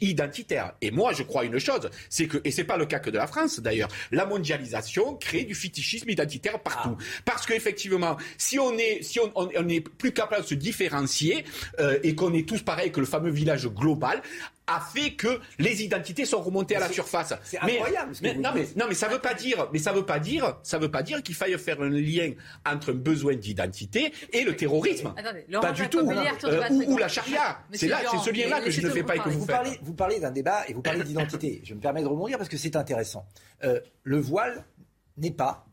identitaire. 0.02 0.74
Et 0.82 0.92
moi, 0.92 1.14
je 1.14 1.24
crois 1.24 1.46
une 1.46 1.58
chose, 1.60 1.90
c'est 2.10 2.28
que, 2.28 2.38
et 2.44 2.52
c'est 2.52 2.64
pas 2.64 2.78
le 2.78 2.86
cas 2.86 3.00
que 3.00 3.10
de 3.10 3.18
la 3.18 3.28
France 3.28 3.60
d'ailleurs, 3.60 3.90
la 4.12 4.26
mondialisation 4.26 5.16
crée 5.16 5.44
du 5.44 5.56
fétichisme 5.56 6.10
identitaire 6.10 6.60
partout. 6.60 6.96
Parce 7.26 7.46
qu'effectivement, 7.46 8.18
si 8.38 8.60
on 8.60 8.78
est, 8.78 9.02
si 9.04 9.20
on, 9.20 9.32
on- 9.36 9.50
on 9.56 9.70
est 9.70 9.82
plus 9.82 10.12
capable 10.14 10.44
de 10.44 10.48
se 10.48 10.56
différencier 10.56 11.44
euh, 11.80 11.98
et 12.04 12.16
qu'on 12.16 12.34
est 12.34 12.48
tous 12.48 12.62
pareils 12.62 12.92
que 12.92 13.00
le 13.00 13.06
fameux 13.06 13.32
village 13.32 13.68
global, 13.68 14.22
a 14.68 14.80
fait 14.82 15.14
que 15.14 15.40
les 15.60 15.84
identités 15.84 16.26
sont 16.26 16.42
remontées 16.42 16.76
à 16.76 16.80
la 16.80 16.90
surface. 16.92 17.34
c'est 17.44 17.60
Mais- 17.64 17.74
incroyable 17.74 18.16
ce 18.16 18.22
que 18.22 18.26
mais- 18.28 18.34
vous 18.34 18.42
non, 18.42 18.50
mais, 18.54 18.64
dites. 18.64 18.76
non, 18.76 18.86
mais 18.90 18.96
ça 18.96 19.08
veut 19.08 19.20
pas 19.20 19.34
dire, 19.34 19.68
mais 19.72 19.80
ça 19.80 19.94
veut 19.94 20.06
pas 20.06 20.20
dire, 20.20 20.58
ça 20.64 20.80
veut 20.80 20.90
pas 20.90 21.04
dire 21.04 21.22
qu'il 21.22 21.36
faille 21.36 21.58
faire 21.60 21.82
un 21.82 21.90
lien 21.90 22.32
entre 22.66 22.92
un 22.92 22.96
besoin 22.96 23.36
d'identité 23.36 24.12
et 24.34 24.44
le 24.44 24.56
terrorisme. 24.56 25.14
Attendez, 25.16 25.46
Laurent 25.50 25.68
pas 25.68 25.72
du 25.72 25.88
tout. 25.90 26.00
Euh, 26.00 26.70
ou, 26.72 26.94
ou 26.94 26.98
la 26.98 27.08
charia. 27.08 27.60
C'est 27.74 27.88
là, 27.88 28.00
c'est 28.10 28.18
ce 28.18 28.30
lien-là 28.32 28.62
que 28.62 28.72
je 28.72 28.82
ne 28.82 28.90
fais 28.90 29.04
pas 29.04 29.16
et 29.16 29.20
que 29.20 29.30
vous 29.30 29.40
Vous 29.42 29.46
faites. 29.46 29.56
parlez, 29.56 29.80
vous 29.84 29.94
parlez 29.94 30.20
d'un 30.20 30.32
débat 30.32 30.68
et 30.68 30.74
vous 30.74 30.82
parlez 30.82 31.04
d'identité. 31.04 31.62
Je 31.64 31.74
me 31.74 31.80
permets 31.80 32.02
de 32.02 32.08
rebondir 32.08 32.38
parce 32.38 32.50
que 32.50 32.58
c'est 32.58 32.76
intéressant. 32.76 33.26
Euh, 33.64 33.80
le 34.04 34.18
voile 34.20 34.66
n'est 35.18 35.32
pas 35.32 35.66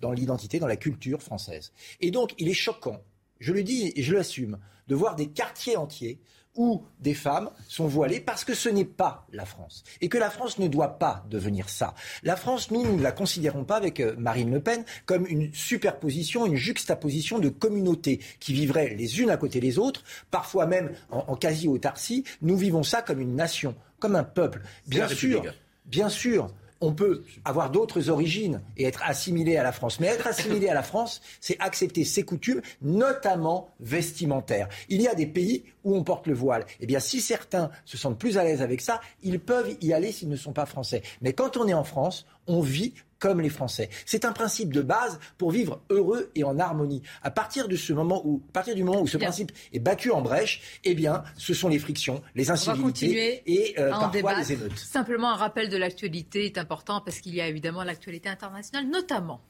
dans 0.00 0.12
l'identité, 0.12 0.58
dans 0.58 0.66
la 0.66 0.76
culture 0.76 1.22
française. 1.22 1.72
Et 2.00 2.10
donc, 2.10 2.32
il 2.38 2.48
est 2.48 2.54
choquant, 2.54 3.02
je 3.38 3.52
le 3.52 3.62
dis 3.62 3.92
et 3.94 4.02
je 4.02 4.14
l'assume, 4.14 4.58
de 4.88 4.94
voir 4.94 5.14
des 5.14 5.28
quartiers 5.28 5.76
entiers 5.76 6.18
où 6.56 6.84
des 6.98 7.14
femmes 7.14 7.50
sont 7.68 7.86
voilées 7.86 8.20
parce 8.20 8.44
que 8.44 8.54
ce 8.54 8.68
n'est 8.68 8.84
pas 8.84 9.26
la 9.32 9.44
France. 9.44 9.84
Et 10.00 10.08
que 10.08 10.18
la 10.18 10.30
France 10.30 10.58
ne 10.58 10.68
doit 10.68 10.98
pas 10.98 11.24
devenir 11.30 11.68
ça. 11.68 11.94
La 12.22 12.36
France, 12.36 12.70
nous, 12.70 12.84
nous 12.84 12.96
ne 12.96 13.02
la 13.02 13.12
considérons 13.12 13.64
pas 13.64 13.76
avec 13.76 14.00
euh, 14.00 14.14
Marine 14.18 14.52
Le 14.52 14.60
Pen 14.60 14.84
comme 15.06 15.26
une 15.26 15.52
superposition, 15.54 16.46
une 16.46 16.56
juxtaposition 16.56 17.38
de 17.38 17.48
communautés 17.48 18.20
qui 18.40 18.52
vivraient 18.52 18.94
les 18.94 19.20
unes 19.20 19.30
à 19.30 19.36
côté 19.36 19.60
des 19.60 19.78
autres, 19.78 20.02
parfois 20.30 20.66
même 20.66 20.92
en, 21.10 21.24
en 21.28 21.36
quasi-autarcie. 21.36 22.24
Nous 22.42 22.56
vivons 22.56 22.82
ça 22.82 23.02
comme 23.02 23.20
une 23.20 23.36
nation, 23.36 23.74
comme 23.98 24.16
un 24.16 24.24
peuple. 24.24 24.62
Bien 24.86 25.08
sûr, 25.08 25.44
bien 25.86 26.08
sûr, 26.08 26.52
on 26.80 26.92
peut 26.92 27.24
avoir 27.44 27.70
d'autres 27.70 28.08
origines 28.08 28.62
et 28.76 28.84
être 28.84 29.02
assimilé 29.04 29.56
à 29.56 29.62
la 29.62 29.72
France. 29.72 30.00
Mais 30.00 30.06
être 30.06 30.26
assimilé 30.26 30.68
à 30.68 30.74
la 30.74 30.82
France, 30.82 31.20
c'est 31.40 31.58
accepter 31.60 32.04
ses 32.04 32.22
coutumes, 32.22 32.62
notamment 32.82 33.70
vestimentaires. 33.80 34.68
Il 34.88 35.02
y 35.02 35.08
a 35.08 35.14
des 35.14 35.26
pays 35.26 35.64
où 35.84 35.96
on 35.96 36.04
porte 36.04 36.26
le 36.26 36.34
voile. 36.34 36.64
Eh 36.80 36.86
bien, 36.86 37.00
si 37.00 37.20
certains 37.20 37.70
se 37.84 37.96
sentent 37.96 38.18
plus 38.18 38.38
à 38.38 38.44
l'aise 38.44 38.62
avec 38.62 38.80
ça, 38.80 39.00
ils 39.22 39.40
peuvent 39.40 39.76
y 39.80 39.92
aller 39.92 40.12
s'ils 40.12 40.28
ne 40.28 40.36
sont 40.36 40.52
pas 40.52 40.66
français. 40.66 41.02
Mais 41.20 41.32
quand 41.32 41.56
on 41.56 41.68
est 41.68 41.74
en 41.74 41.84
France, 41.84 42.26
on 42.46 42.60
vit 42.60 42.94
comme 43.20 43.40
les 43.40 43.50
Français. 43.50 43.88
C'est 44.06 44.24
un 44.24 44.32
principe 44.32 44.72
de 44.72 44.82
base 44.82 45.20
pour 45.38 45.52
vivre 45.52 45.80
heureux 45.90 46.32
et 46.34 46.42
en 46.42 46.58
harmonie. 46.58 47.02
À 47.22 47.30
partir 47.30 47.68
de 47.68 47.76
ce 47.76 47.92
moment 47.92 48.22
où, 48.24 48.42
à 48.48 48.52
partir 48.52 48.74
du 48.74 48.82
moment 48.82 49.00
où 49.00 49.06
ce 49.06 49.18
Bien. 49.18 49.28
principe 49.28 49.52
est 49.72 49.78
battu 49.78 50.10
en 50.10 50.22
brèche, 50.22 50.80
eh 50.82 50.94
bien, 50.94 51.22
ce 51.36 51.54
sont 51.54 51.68
les 51.68 51.78
frictions, 51.78 52.22
les 52.34 52.50
incivilités 52.50 53.42
et 53.46 53.78
euh, 53.78 53.90
parfois 53.90 54.08
débattre. 54.08 54.38
les 54.38 54.52
émeutes. 54.54 54.78
Simplement 54.78 55.30
un 55.30 55.36
rappel 55.36 55.68
de 55.68 55.76
l'actualité 55.76 56.46
est 56.46 56.58
important 56.58 57.00
parce 57.04 57.20
qu'il 57.20 57.34
y 57.34 57.40
a 57.40 57.46
évidemment 57.46 57.84
l'actualité 57.84 58.28
internationale, 58.28 58.86
notamment. 58.88 59.42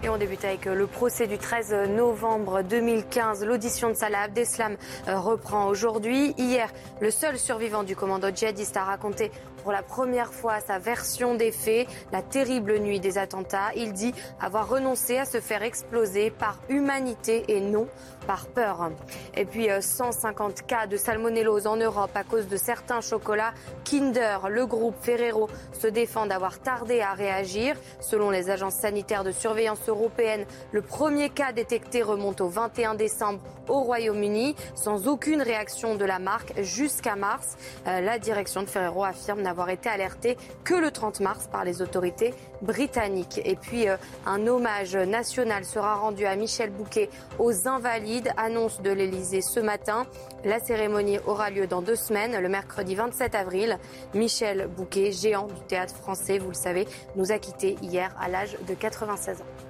Et 0.00 0.08
on 0.08 0.16
débute 0.16 0.44
avec 0.44 0.68
euh, 0.68 0.74
le 0.76 0.86
procès 0.86 1.26
du 1.26 1.38
13 1.38 1.90
novembre 1.90 2.62
2015. 2.62 3.44
L'audition 3.44 3.88
de 3.88 3.94
Salah 3.94 4.22
Abdeslam 4.22 4.76
euh, 5.08 5.18
reprend 5.18 5.66
aujourd'hui. 5.66 6.34
Hier, 6.38 6.72
le 7.00 7.10
seul 7.10 7.36
survivant 7.36 7.82
du 7.82 7.96
commando 7.96 8.28
djihadiste 8.32 8.76
a 8.76 8.84
raconté 8.84 9.32
pour 9.68 9.74
la 9.74 9.82
première 9.82 10.32
fois 10.32 10.60
sa 10.60 10.78
version 10.78 11.34
des 11.34 11.52
faits, 11.52 11.86
la 12.10 12.22
terrible 12.22 12.78
nuit 12.78 13.00
des 13.00 13.18
attentats. 13.18 13.68
Il 13.76 13.92
dit 13.92 14.14
avoir 14.40 14.66
renoncé 14.66 15.18
à 15.18 15.26
se 15.26 15.42
faire 15.42 15.62
exploser 15.62 16.30
par 16.30 16.58
humanité 16.70 17.44
et 17.48 17.60
non 17.60 17.86
par 18.28 18.46
peur. 18.46 18.90
Et 19.34 19.46
puis 19.46 19.70
euh, 19.70 19.80
150 19.80 20.66
cas 20.66 20.86
de 20.86 20.98
salmonellose 20.98 21.66
en 21.66 21.76
Europe 21.76 22.10
à 22.14 22.24
cause 22.24 22.46
de 22.46 22.58
certains 22.58 23.00
chocolats 23.00 23.54
Kinder. 23.84 24.50
Le 24.50 24.66
groupe 24.66 24.96
Ferrero 25.00 25.48
se 25.72 25.86
défend 25.86 26.26
d'avoir 26.26 26.58
tardé 26.60 27.00
à 27.00 27.14
réagir. 27.14 27.74
Selon 28.00 28.28
les 28.28 28.50
agences 28.50 28.74
sanitaires 28.74 29.24
de 29.24 29.32
surveillance 29.32 29.88
européenne, 29.88 30.44
le 30.72 30.82
premier 30.82 31.30
cas 31.30 31.52
détecté 31.52 32.02
remonte 32.02 32.42
au 32.42 32.48
21 32.48 32.94
décembre 32.94 33.40
au 33.66 33.80
Royaume-Uni, 33.80 34.54
sans 34.74 35.08
aucune 35.08 35.40
réaction 35.40 35.94
de 35.94 36.04
la 36.04 36.18
marque 36.18 36.52
jusqu'à 36.60 37.16
mars. 37.16 37.56
Euh, 37.86 38.00
la 38.00 38.18
direction 38.18 38.62
de 38.62 38.66
Ferrero 38.66 39.04
affirme 39.04 39.40
n'avoir 39.40 39.70
été 39.70 39.88
alertée 39.88 40.36
que 40.64 40.74
le 40.74 40.90
30 40.90 41.20
mars 41.20 41.48
par 41.50 41.64
les 41.64 41.80
autorités 41.80 42.34
britanniques. 42.60 43.40
Et 43.44 43.56
puis, 43.56 43.88
euh, 43.88 43.96
un 44.26 44.46
hommage 44.46 44.96
national 44.96 45.64
sera 45.64 45.94
rendu 45.94 46.26
à 46.26 46.36
Michel 46.36 46.70
Bouquet 46.70 47.08
aux 47.38 47.68
Invalides, 47.68 48.17
annonce 48.36 48.80
de 48.80 48.90
l'Elysée 48.90 49.42
ce 49.42 49.60
matin. 49.60 50.06
La 50.44 50.58
cérémonie 50.58 51.18
aura 51.26 51.50
lieu 51.50 51.66
dans 51.66 51.82
deux 51.82 51.96
semaines, 51.96 52.38
le 52.40 52.48
mercredi 52.48 52.94
27 52.94 53.34
avril. 53.34 53.78
Michel 54.14 54.68
Bouquet, 54.68 55.12
géant 55.12 55.46
du 55.46 55.60
théâtre 55.68 55.94
français, 55.94 56.38
vous 56.38 56.48
le 56.48 56.54
savez, 56.54 56.86
nous 57.16 57.32
a 57.32 57.38
quittés 57.38 57.76
hier 57.82 58.14
à 58.20 58.28
l'âge 58.28 58.56
de 58.66 58.74
96 58.74 59.40
ans. 59.42 59.67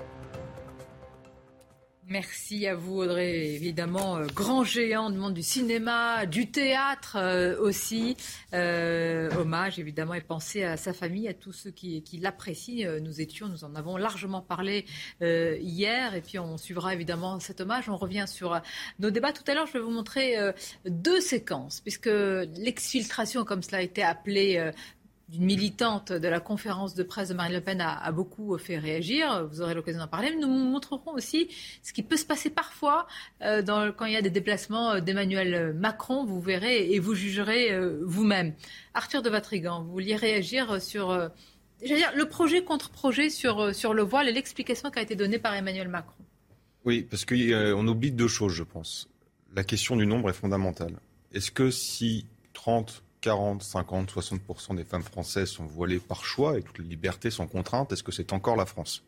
Merci 2.10 2.66
à 2.66 2.74
vous 2.74 3.00
Audrey, 3.00 3.48
évidemment 3.48 4.16
euh, 4.16 4.26
grand 4.34 4.64
géant 4.64 5.10
du 5.10 5.18
monde 5.18 5.34
du 5.34 5.42
cinéma, 5.42 6.24
du 6.24 6.50
théâtre 6.50 7.18
euh, 7.20 7.60
aussi. 7.60 8.16
Euh, 8.54 9.28
hommage 9.36 9.78
évidemment 9.78 10.14
et 10.14 10.22
pensée 10.22 10.64
à 10.64 10.78
sa 10.78 10.94
famille, 10.94 11.28
à 11.28 11.34
tous 11.34 11.52
ceux 11.52 11.70
qui, 11.70 12.02
qui 12.02 12.16
l'apprécient. 12.16 12.98
Nous 13.02 13.20
étions, 13.20 13.48
nous 13.48 13.62
en 13.62 13.74
avons 13.74 13.98
largement 13.98 14.40
parlé 14.40 14.86
hier 15.20 16.14
et 16.14 16.22
puis 16.22 16.38
on 16.38 16.56
suivra 16.56 16.94
évidemment 16.94 17.40
cet 17.40 17.60
hommage. 17.60 17.90
On 17.90 17.96
revient 17.98 18.24
sur 18.26 18.58
nos 19.00 19.10
débats. 19.10 19.34
Tout 19.34 19.44
à 19.46 19.52
l'heure, 19.52 19.66
je 19.66 19.74
vais 19.74 19.80
vous 19.80 19.90
montrer 19.90 20.36
deux 20.86 21.20
séquences 21.20 21.80
puisque 21.82 22.10
l'exfiltration, 22.56 23.44
comme 23.44 23.62
cela 23.62 23.78
a 23.78 23.82
été 23.82 24.02
appelé, 24.02 24.72
d'une 25.28 25.44
militante 25.44 26.12
de 26.12 26.28
la 26.28 26.40
conférence 26.40 26.94
de 26.94 27.02
presse 27.02 27.28
de 27.28 27.34
Marine 27.34 27.52
Le 27.52 27.60
Pen 27.60 27.80
a, 27.80 28.10
beaucoup 28.12 28.56
fait 28.56 28.78
réagir. 28.78 29.46
Vous 29.50 29.60
aurez 29.60 29.74
l'occasion 29.74 30.00
d'en 30.00 30.08
parler. 30.08 30.34
Nous 30.34 30.48
montrerons 30.48 31.12
aussi 31.12 31.48
ce 31.82 31.92
qui 31.92 32.02
peut 32.02 32.16
se 32.16 32.24
passer 32.24 32.48
parfois 32.48 33.06
euh, 33.42 33.62
quand 33.92 34.06
il 34.06 34.12
y 34.12 34.16
a 34.16 34.22
des 34.22 34.30
déplacements 34.30 35.00
d'Emmanuel 35.00 35.74
Macron. 35.74 36.24
Vous 36.24 36.40
verrez 36.40 36.90
et 36.92 36.98
vous 36.98 37.14
jugerez 37.14 37.72
euh, 37.72 38.00
vous-même. 38.04 38.54
Arthur 38.94 39.22
de 39.22 39.28
Vatrigan, 39.28 39.82
vous 39.82 39.92
vouliez 39.92 40.16
réagir 40.16 40.80
sur 40.80 41.10
euh, 41.10 41.28
le 41.82 42.24
projet 42.24 42.64
contre 42.64 42.90
projet 42.90 43.28
sur, 43.28 43.74
sur 43.74 43.92
le 43.92 44.02
voile 44.02 44.28
et 44.28 44.32
l'explication 44.32 44.90
qui 44.90 44.98
a 44.98 45.02
été 45.02 45.14
donnée 45.14 45.38
par 45.38 45.54
Emmanuel 45.54 45.88
Macron. 45.88 46.24
Oui, 46.84 47.02
parce 47.02 47.26
qu'on 47.26 47.86
oublie 47.86 48.12
deux 48.12 48.28
choses, 48.28 48.54
je 48.54 48.62
pense. 48.62 49.10
La 49.54 49.62
question 49.62 49.94
du 49.96 50.06
nombre 50.06 50.30
est 50.30 50.34
fondamentale. 50.34 50.94
Est-ce 51.32 51.50
que 51.50 51.70
si 51.70 52.26
30, 52.54 53.02
40, 53.28 53.62
50, 53.62 54.10
60% 54.10 54.74
des 54.74 54.84
femmes 54.84 55.02
françaises 55.02 55.50
sont 55.50 55.66
voilées 55.66 55.98
par 55.98 56.24
choix 56.24 56.56
et 56.56 56.62
toutes 56.62 56.78
les 56.78 56.86
libertés 56.86 57.30
sont 57.30 57.46
contraintes, 57.46 57.92
est-ce 57.92 58.02
que 58.02 58.10
c'est 58.10 58.32
encore 58.32 58.56
la 58.56 58.64
France? 58.64 59.04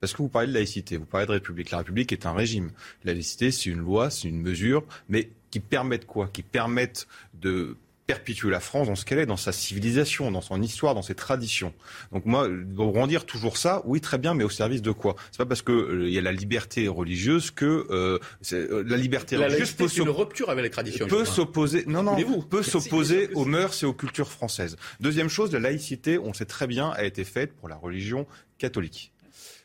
Parce 0.00 0.14
que 0.14 0.22
vous 0.22 0.30
parlez 0.30 0.48
de 0.48 0.54
laïcité, 0.54 0.96
vous 0.96 1.04
parlez 1.04 1.26
de 1.26 1.32
République. 1.32 1.70
La 1.70 1.78
République 1.78 2.10
est 2.10 2.24
un 2.24 2.32
régime. 2.32 2.70
La 3.04 3.12
laïcité, 3.12 3.50
c'est 3.50 3.68
une 3.68 3.80
loi, 3.80 4.08
c'est 4.08 4.28
une 4.28 4.40
mesure, 4.40 4.82
mais 5.10 5.28
qui 5.50 5.60
permettent 5.60 6.06
quoi? 6.06 6.28
Qui 6.28 6.42
permettent 6.42 7.06
de 7.34 7.76
perpétuer 8.06 8.50
la 8.50 8.60
France 8.60 8.88
dans 8.88 8.94
ce 8.94 9.04
qu'elle 9.04 9.18
est, 9.18 9.26
dans 9.26 9.36
sa 9.36 9.52
civilisation, 9.52 10.30
dans 10.30 10.40
son 10.40 10.60
histoire, 10.60 10.94
dans 10.94 11.02
ses 11.02 11.14
traditions. 11.14 11.72
Donc 12.12 12.26
moi, 12.26 12.48
grandir 12.48 13.24
toujours 13.24 13.56
ça, 13.56 13.82
oui, 13.86 14.00
très 14.00 14.18
bien, 14.18 14.34
mais 14.34 14.44
au 14.44 14.50
service 14.50 14.82
de 14.82 14.90
quoi? 14.90 15.16
C'est 15.30 15.38
pas 15.38 15.46
parce 15.46 15.62
que 15.62 15.72
euh, 15.72 16.08
il 16.08 16.12
y 16.12 16.18
a 16.18 16.22
la 16.22 16.32
liberté 16.32 16.86
religieuse 16.88 17.50
que 17.50 17.86
euh, 17.90 18.18
euh, 18.52 18.84
la 18.86 18.96
liberté 18.96 19.36
La 19.36 19.46
religieuse 19.46 19.72
peut 19.72 19.88
une 19.96 20.08
rupture 20.10 20.50
avec 20.50 20.64
les 20.64 20.70
traditions. 20.70 21.06
peut 21.06 21.24
s'opposer 21.24 21.84
non 21.86 22.02
non 22.02 22.16
peut 22.42 22.62
s'opposer 22.62 23.30
aux 23.34 23.44
mœurs 23.44 23.82
et 23.82 23.86
aux 23.86 23.94
cultures 23.94 24.30
françaises. 24.30 24.76
Deuxième 25.00 25.28
chose, 25.28 25.52
la 25.52 25.60
laïcité, 25.60 26.18
on 26.18 26.34
sait 26.34 26.44
très 26.44 26.66
bien, 26.66 26.90
a 26.90 27.04
été 27.04 27.24
faite 27.24 27.54
pour 27.54 27.68
la 27.68 27.76
religion 27.76 28.26
catholique. 28.58 29.12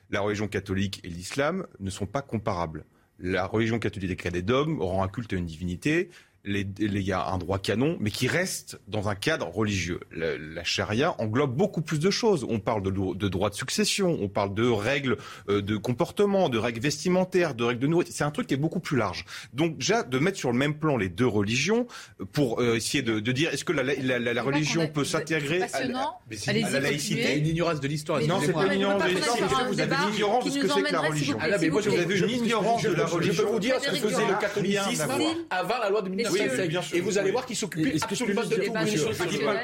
La 0.09 0.21
religion 0.21 0.47
catholique 0.47 1.01
et 1.03 1.09
l'islam 1.09 1.67
ne 1.79 1.89
sont 1.89 2.05
pas 2.05 2.21
comparables. 2.21 2.85
La 3.19 3.45
religion 3.45 3.79
catholique 3.79 4.17
créée 4.17 4.41
d'hommes, 4.41 4.81
rend 4.81 5.03
un 5.03 5.07
culte 5.09 5.33
à 5.33 5.35
une 5.35 5.45
divinité. 5.45 6.09
Il 6.45 7.01
y 7.01 7.11
a 7.11 7.27
un 7.27 7.37
droit 7.37 7.59
canon, 7.59 7.97
mais 7.99 8.11
qui 8.11 8.27
reste 8.27 8.79
dans 8.87 9.09
un 9.09 9.15
cadre 9.15 9.47
religieux. 9.49 9.99
La, 10.11 10.37
la 10.37 10.63
charia 10.63 11.13
englobe 11.19 11.53
beaucoup 11.55 11.81
plus 11.81 11.99
de 11.99 12.09
choses. 12.09 12.45
On 12.47 12.59
parle 12.59 12.81
de, 12.81 12.91
de 12.91 13.27
droit 13.27 13.49
de 13.49 13.55
succession, 13.55 14.17
on 14.21 14.29
parle 14.29 14.53
de 14.53 14.67
règles 14.67 15.17
euh, 15.49 15.61
de 15.61 15.75
comportement, 15.75 16.47
de 16.47 16.57
règles 16.57 16.79
vestimentaires, 16.79 17.55
de 17.55 17.65
règles 17.65 17.81
de 17.81 17.87
nourriture. 17.87 18.13
C'est 18.15 18.23
un 18.23 18.31
truc 18.31 18.47
qui 18.47 18.53
est 18.53 18.57
beaucoup 18.57 18.79
plus 18.79 18.95
large. 18.97 19.25
Donc 19.53 19.77
déjà, 19.79 20.03
de 20.03 20.17
mettre 20.17 20.37
sur 20.37 20.51
le 20.51 20.57
même 20.57 20.75
plan 20.79 20.95
les 20.95 21.09
deux 21.09 21.27
religions 21.27 21.87
pour 22.31 22.61
euh, 22.61 22.75
essayer 22.75 23.03
de, 23.03 23.19
de 23.19 23.31
dire 23.33 23.53
est-ce 23.53 23.65
que 23.65 23.73
la, 23.73 23.83
la- 23.83 23.95
la- 23.95 24.19
la- 24.19 24.33
la 24.33 24.41
religion 24.43 24.87
peut 24.87 25.03
s'intégrer 25.03 25.61
à, 25.63 25.67
Allez-y, 26.47 26.63
à 26.63 26.69
la 26.69 26.79
laïcité 26.79 27.37
une 27.37 27.47
ignorance 27.47 27.81
de 27.81 27.87
l'histoire. 27.87 28.21
Non, 28.21 28.39
c'est 28.41 28.53
pas 28.53 28.65
une 28.65 28.73
ignorance 28.79 29.03
de 29.03 29.09
l'histoire, 29.09 29.67
vous 29.67 29.79
avez 29.81 29.95
une 30.07 30.13
ignorance 30.15 30.45
de 30.45 30.49
ce 30.51 30.59
que 30.59 30.67
c'est 30.69 30.81
que 30.83 30.91
la 30.93 30.99
religion. 31.01 31.37
Ah 31.41 31.47
vous 31.57 31.87
avez 31.87 32.17
une 32.17 32.29
ignorance 32.29 32.83
de 32.83 32.89
la 32.93 33.05
religion. 33.05 33.33
Je 33.33 33.41
peux 33.43 33.49
vous 33.49 33.59
dire 33.59 33.75
ce 33.81 33.89
que 33.89 33.95
faisait 33.97 34.27
le 34.27 34.39
catholicisme 34.39 35.11
avant 35.49 35.77
la 35.79 35.89
loi 35.89 36.01
de 36.01 36.09
Messieurs, 36.31 36.43
1905. 36.43 36.69
bien 36.69 36.81
sûr, 36.81 36.97
Et 36.97 37.01
vous 37.01 37.17
allez 37.17 37.25
oui. 37.27 37.31
voir 37.31 37.45
qu'il 37.45 37.55
s'occupait 37.55 37.95
absolument 38.01 38.41
le 38.41 38.47
de 38.47 38.55
tout. 38.55 38.73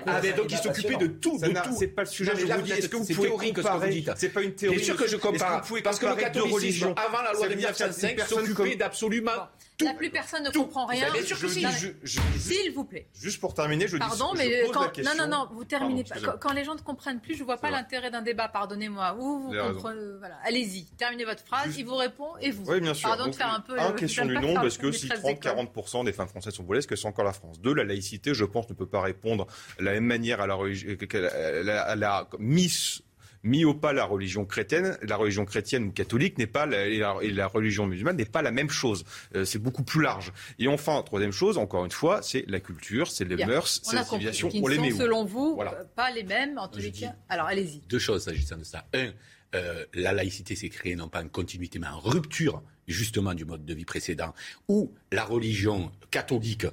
Ah, 0.08 0.22
donc 0.36 0.52
il 0.52 0.58
s'occupait 0.58 0.96
de 0.98 1.08
tout, 1.08 1.38
de. 1.40 1.54
C'est 1.78 1.88
pas 1.88 2.04
le 2.04 2.08
sujet. 2.08 2.32
Je 2.38 2.46
vous 2.46 2.62
dis, 2.62 2.72
est-ce 2.72 2.90
que 2.90 2.98
vous 2.98 3.06
pouvez 3.06 3.30
comparer. 3.54 4.04
C'est 4.16 4.30
pas 4.30 4.42
une 4.42 4.54
théorie. 4.54 4.78
Bien 4.78 4.86
sûr 4.86 4.96
que 4.98 5.08
je 5.08 5.18
compare. 5.18 5.64
Parce 5.84 6.00
que 6.00 6.06
le 6.06 6.16
catholicisme, 6.16 6.94
avant 6.96 7.22
la 7.24 7.34
loi 7.34 7.48
de 7.48 7.54
veut 7.54 7.60
dire 7.60 7.74
qu'une 7.74 7.86
1905, 7.88 8.16
personne 8.16 8.46
s'occupait 8.46 8.78
comme- 8.78 8.78
d'absolument 9.78 9.92
Là, 9.94 9.98
plus 9.98 10.10
personne 10.10 10.44
ne 10.44 10.50
comprend 10.52 10.86
rien. 10.86 11.08
S'il 12.38 12.72
vous 12.74 12.86
plaît. 12.86 13.08
Juste 13.20 13.40
pour 13.40 13.54
terminer, 13.54 13.88
je 13.88 13.94
dis. 13.98 14.00
Pardon, 14.00 14.30
je 14.34 14.38
mais 14.40 14.62
pose 14.64 14.72
quand... 14.72 14.82
la 14.82 14.88
question- 14.90 15.16
non, 15.18 15.28
non, 15.28 15.38
non, 15.46 15.50
vous 15.54 15.64
terminez 15.66 16.04
Pardon, 16.04 16.26
pas. 16.26 16.32
Quand, 16.34 16.50
quand 16.50 16.54
les 16.54 16.64
gens 16.64 16.76
ne 16.76 16.82
comprennent 16.82 17.20
plus, 17.20 17.36
je 17.36 17.44
vois 17.44 17.58
pas 17.58 17.70
l'intérêt 17.72 18.12
d'un 18.12 18.22
débat. 18.22 18.48
Pardonnez-moi. 18.48 19.14
Vous, 19.14 19.48
vous 19.48 19.54
comprenez. 19.54 20.00
Voilà. 20.20 20.38
Allez-y, 20.46 20.86
terminez 20.98 21.26
votre 21.26 21.44
phrase. 21.46 21.78
Il 21.78 21.86
vous 21.86 21.96
répond 21.96 22.38
et 22.42 22.52
vous. 22.52 22.64
Oui, 22.72 22.80
bien 22.82 22.94
sûr. 22.94 23.10
Pardon 23.10 23.26
Donc, 23.26 23.34
de 23.34 23.38
faire 23.38 23.54
un 23.54 23.60
peu. 23.60 23.80
Un, 23.80 23.90
le- 23.90 23.96
question 23.96 24.26
du 24.26 24.36
nombre, 24.36 24.54
faire 24.54 24.62
parce 24.62 24.78
que 24.78 24.92
si 24.92 25.08
treize 25.10 25.22
30-40% 25.22 26.06
des 26.06 26.14
femmes 26.14 26.28
françaises 26.28 26.54
sont 26.54 26.64
voilées, 26.64 26.80
est-ce 26.80 26.88
que 26.88 26.96
c'est 26.96 27.08
encore 27.08 27.26
la 27.26 27.34
France? 27.34 27.60
Deux, 27.60 27.74
la 27.74 27.84
laïcité, 27.84 28.34
je 28.34 28.46
pense, 28.46 28.70
ne 28.70 28.74
peut 28.76 28.88
pas 28.88 29.02
répondre 29.02 29.48
de 29.80 29.84
la 29.84 29.92
même 29.94 30.06
manière 30.06 30.42
à 30.42 30.48
la, 30.48 30.56
à 30.56 31.64
la, 31.64 31.82
à 31.82 31.96
la 31.96 32.28
mis, 32.40 33.02
mis 33.46 33.64
au 33.64 33.74
pas 33.74 33.94
la 33.94 34.04
religion 34.04 34.44
chrétienne. 34.46 34.98
La 35.04 35.16
religion 35.16 35.46
chrétienne 35.46 35.86
ou 35.86 35.92
catholique 35.92 36.38
n'est 36.38 36.48
pas 36.48 36.66
la, 36.66 36.86
et, 36.88 36.98
la, 36.98 37.16
et 37.22 37.30
la 37.32 37.48
religion 37.48 37.86
musulmane 37.88 38.18
n'est 38.18 38.26
pas 38.26 38.42
la 38.42 38.52
même 38.52 38.70
chose. 38.70 39.06
Euh, 39.36 39.46
c'est 39.46 39.60
beaucoup 39.60 39.84
plus 39.84 40.02
large. 40.02 40.34
Et 40.60 40.68
enfin, 40.68 41.02
troisième 41.04 41.32
chose, 41.32 41.58
encore 41.58 41.86
une 41.86 41.92
fois, 41.92 42.22
c'est 42.22 42.44
la 42.48 42.60
culture, 42.60 43.10
c'est 43.10 43.26
les 43.26 43.36
Bien. 43.38 43.48
mœurs, 43.48 43.80
c'est 43.84 43.96
la 43.96 44.04
civilisation. 44.04 44.50
On 44.62 44.68
les 44.68 44.78
met 44.80 44.90
sont, 44.90 44.96
où 44.98 45.00
selon 45.00 45.26
vous, 45.26 45.56
Voilà. 45.56 45.74
euh, 45.76 45.84
pas 45.96 46.12
les 46.12 46.24
mêmes 46.24 46.58
en 46.58 46.68
tous 46.68 46.80
les 46.80 46.92
cas. 46.92 47.14
Alors, 47.30 47.46
allez-y. 47.48 47.80
Deux 47.88 48.00
choses 48.00 48.24
s'agissant 48.24 48.58
de 48.58 48.64
ça. 48.64 48.86
Un, 48.94 49.12
euh, 49.54 49.86
la 49.94 50.12
laïcité 50.12 50.56
s'est 50.56 50.70
créée 50.70 50.96
non 50.96 51.08
pas 51.08 51.24
en 51.24 51.28
continuité 51.30 51.80
mais 51.80 51.88
en 51.88 52.00
rupture 52.00 52.62
justement 52.88 53.34
du 53.34 53.46
mode 53.46 53.66
de 53.66 53.74
vie 53.74 53.86
précédent, 53.86 54.34
où 54.68 54.94
la 55.12 55.24
religion 55.24 55.92
catholique 56.12 56.66